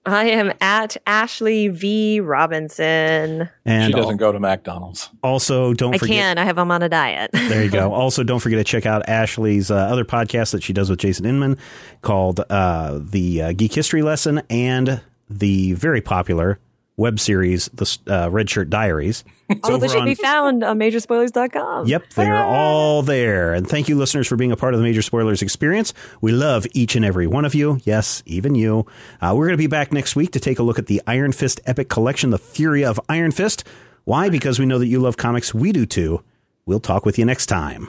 I 0.06 0.30
am 0.30 0.52
at 0.60 0.96
Ashley 1.06 1.68
V 1.68 2.20
Robinson. 2.20 3.48
And 3.66 3.86
she 3.86 3.92
doesn't 3.92 4.16
go 4.16 4.32
to 4.32 4.40
McDonald's. 4.40 5.10
Also, 5.22 5.74
don't 5.74 5.94
I 5.94 5.98
forget. 5.98 6.16
can. 6.16 6.38
I 6.38 6.44
have 6.44 6.56
them 6.56 6.70
on 6.70 6.82
a 6.82 6.88
diet. 6.88 7.30
there 7.34 7.62
you 7.64 7.70
go. 7.70 7.92
Also, 8.00 8.22
don't 8.22 8.40
forget 8.40 8.58
to 8.58 8.64
check 8.64 8.86
out 8.86 9.06
Ashley's 9.08 9.70
uh, 9.70 9.74
other 9.76 10.04
podcast 10.04 10.52
that 10.52 10.62
she 10.62 10.72
does 10.72 10.88
with 10.88 11.00
Jason 11.00 11.26
Inman 11.26 11.58
called 12.00 12.40
uh, 12.48 12.98
The 13.02 13.42
uh, 13.42 13.52
Geek 13.52 13.74
History 13.74 14.00
Lesson 14.00 14.40
and 14.48 15.02
the 15.28 15.74
very 15.74 16.00
popular 16.00 16.58
web 17.00 17.18
series, 17.18 17.70
The 17.72 17.98
uh, 18.06 18.30
Red 18.30 18.50
Shirt 18.50 18.68
Diaries. 18.68 19.24
All 19.64 19.74
of 19.74 19.82
which 19.82 19.90
can 19.90 20.04
be 20.04 20.14
found 20.14 20.62
on 20.62 20.78
majorspoilers.com. 20.78 21.86
Yep, 21.86 22.10
they're 22.10 22.36
all 22.36 23.02
there. 23.02 23.52
And 23.52 23.68
thank 23.68 23.88
you, 23.88 23.96
listeners, 23.96 24.28
for 24.28 24.36
being 24.36 24.52
a 24.52 24.56
part 24.56 24.74
of 24.74 24.78
the 24.80 24.84
Major 24.84 25.02
Spoilers 25.02 25.42
experience. 25.42 25.92
We 26.20 26.30
love 26.30 26.66
each 26.72 26.94
and 26.94 27.04
every 27.04 27.26
one 27.26 27.44
of 27.44 27.52
you. 27.52 27.80
Yes, 27.82 28.22
even 28.26 28.54
you. 28.54 28.86
Uh, 29.20 29.32
we're 29.34 29.46
going 29.46 29.56
to 29.56 29.62
be 29.62 29.66
back 29.66 29.92
next 29.92 30.14
week 30.14 30.30
to 30.32 30.40
take 30.40 30.60
a 30.60 30.62
look 30.62 30.78
at 30.78 30.86
the 30.86 31.02
Iron 31.06 31.32
Fist 31.32 31.58
Epic 31.66 31.88
Collection, 31.88 32.30
The 32.30 32.38
Fury 32.38 32.84
of 32.84 33.00
Iron 33.08 33.32
Fist. 33.32 33.64
Why? 34.04 34.28
Because 34.28 34.60
we 34.60 34.66
know 34.66 34.78
that 34.78 34.86
you 34.86 35.00
love 35.00 35.16
comics. 35.16 35.52
We 35.52 35.72
do 35.72 35.86
too. 35.86 36.22
We'll 36.64 36.80
talk 36.80 37.04
with 37.04 37.18
you 37.18 37.24
next 37.24 37.46
time. 37.46 37.88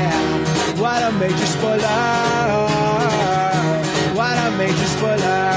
What 0.91 1.03
a 1.03 1.11
major 1.13 1.45
spoiler! 1.45 1.77
What 4.13 4.37
a 4.37 4.51
major 4.57 4.87
spoiler! 4.87 5.53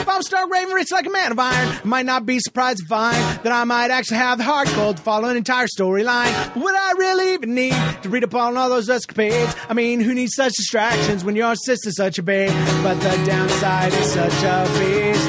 If 0.00 0.08
I'm 0.08 0.22
Stark 0.22 0.50
Raven 0.50 0.72
rich 0.72 0.90
like 0.90 1.04
a 1.04 1.10
man 1.10 1.32
of 1.32 1.38
iron, 1.38 1.68
I 1.68 1.80
might 1.84 2.06
not 2.06 2.24
be 2.24 2.40
surprised 2.40 2.78
to 2.78 2.86
find 2.86 3.18
that 3.42 3.52
I 3.52 3.64
might 3.64 3.90
actually 3.90 4.16
have 4.16 4.38
the 4.38 4.44
heart 4.44 4.68
cold 4.68 4.96
to 4.96 5.02
follow 5.02 5.28
an 5.28 5.36
entire 5.36 5.66
storyline. 5.66 6.56
Would 6.56 6.74
I 6.74 6.92
really 6.92 7.34
even 7.34 7.54
need 7.54 7.74
to 8.04 8.08
read 8.08 8.24
up 8.24 8.34
on 8.34 8.56
all 8.56 8.70
those 8.70 8.88
escapades? 8.88 9.54
I 9.68 9.74
mean, 9.74 10.00
who 10.00 10.14
needs 10.14 10.34
such 10.34 10.54
distractions 10.54 11.22
when 11.22 11.36
your 11.36 11.54
sister's 11.56 11.96
such 11.96 12.18
a 12.18 12.22
babe? 12.22 12.52
But 12.82 12.94
the 13.00 13.22
downside 13.26 13.92
is 13.92 14.12
such 14.12 14.42
a 14.44 14.64
beast. 14.78 15.28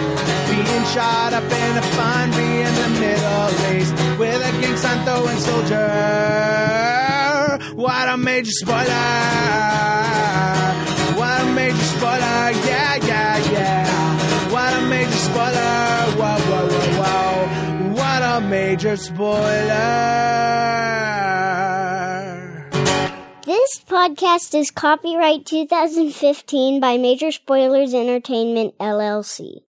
Being 0.50 0.86
shot 0.86 1.34
up 1.34 1.44
in 1.44 1.78
a 1.78 1.82
fun 1.82 2.32
be 2.32 2.62
in 2.62 2.74
the 2.74 2.90
Middle 3.02 3.50
East 3.76 3.94
with 4.18 4.42
a 4.42 4.52
King 4.62 4.78
Santo 4.78 5.28
and 5.28 5.40
soldier. 5.42 7.01
What 7.82 8.10
a 8.10 8.16
major 8.16 8.52
spoiler! 8.52 8.86
What 11.18 11.42
a 11.42 11.46
major 11.56 11.78
spoiler! 11.78 12.52
Yeah, 12.70 12.96
yeah, 12.98 13.52
yeah! 13.52 14.52
What 14.52 14.74
a 14.76 14.82
major 14.86 15.12
spoiler! 15.12 16.12
Whoa, 16.20 16.38
whoa, 16.46 16.68
whoa, 16.70 17.02
whoa! 17.02 17.94
What 17.96 18.22
a 18.22 18.40
major 18.48 18.96
spoiler! 18.98 19.42
This 23.48 23.82
podcast 23.90 24.54
is 24.54 24.70
copyright 24.70 25.48
2015 25.48 26.80
by 26.80 26.98
Major 27.00 27.32
Spoilers 27.32 27.96
Entertainment, 27.96 28.78
LLC. 28.78 29.60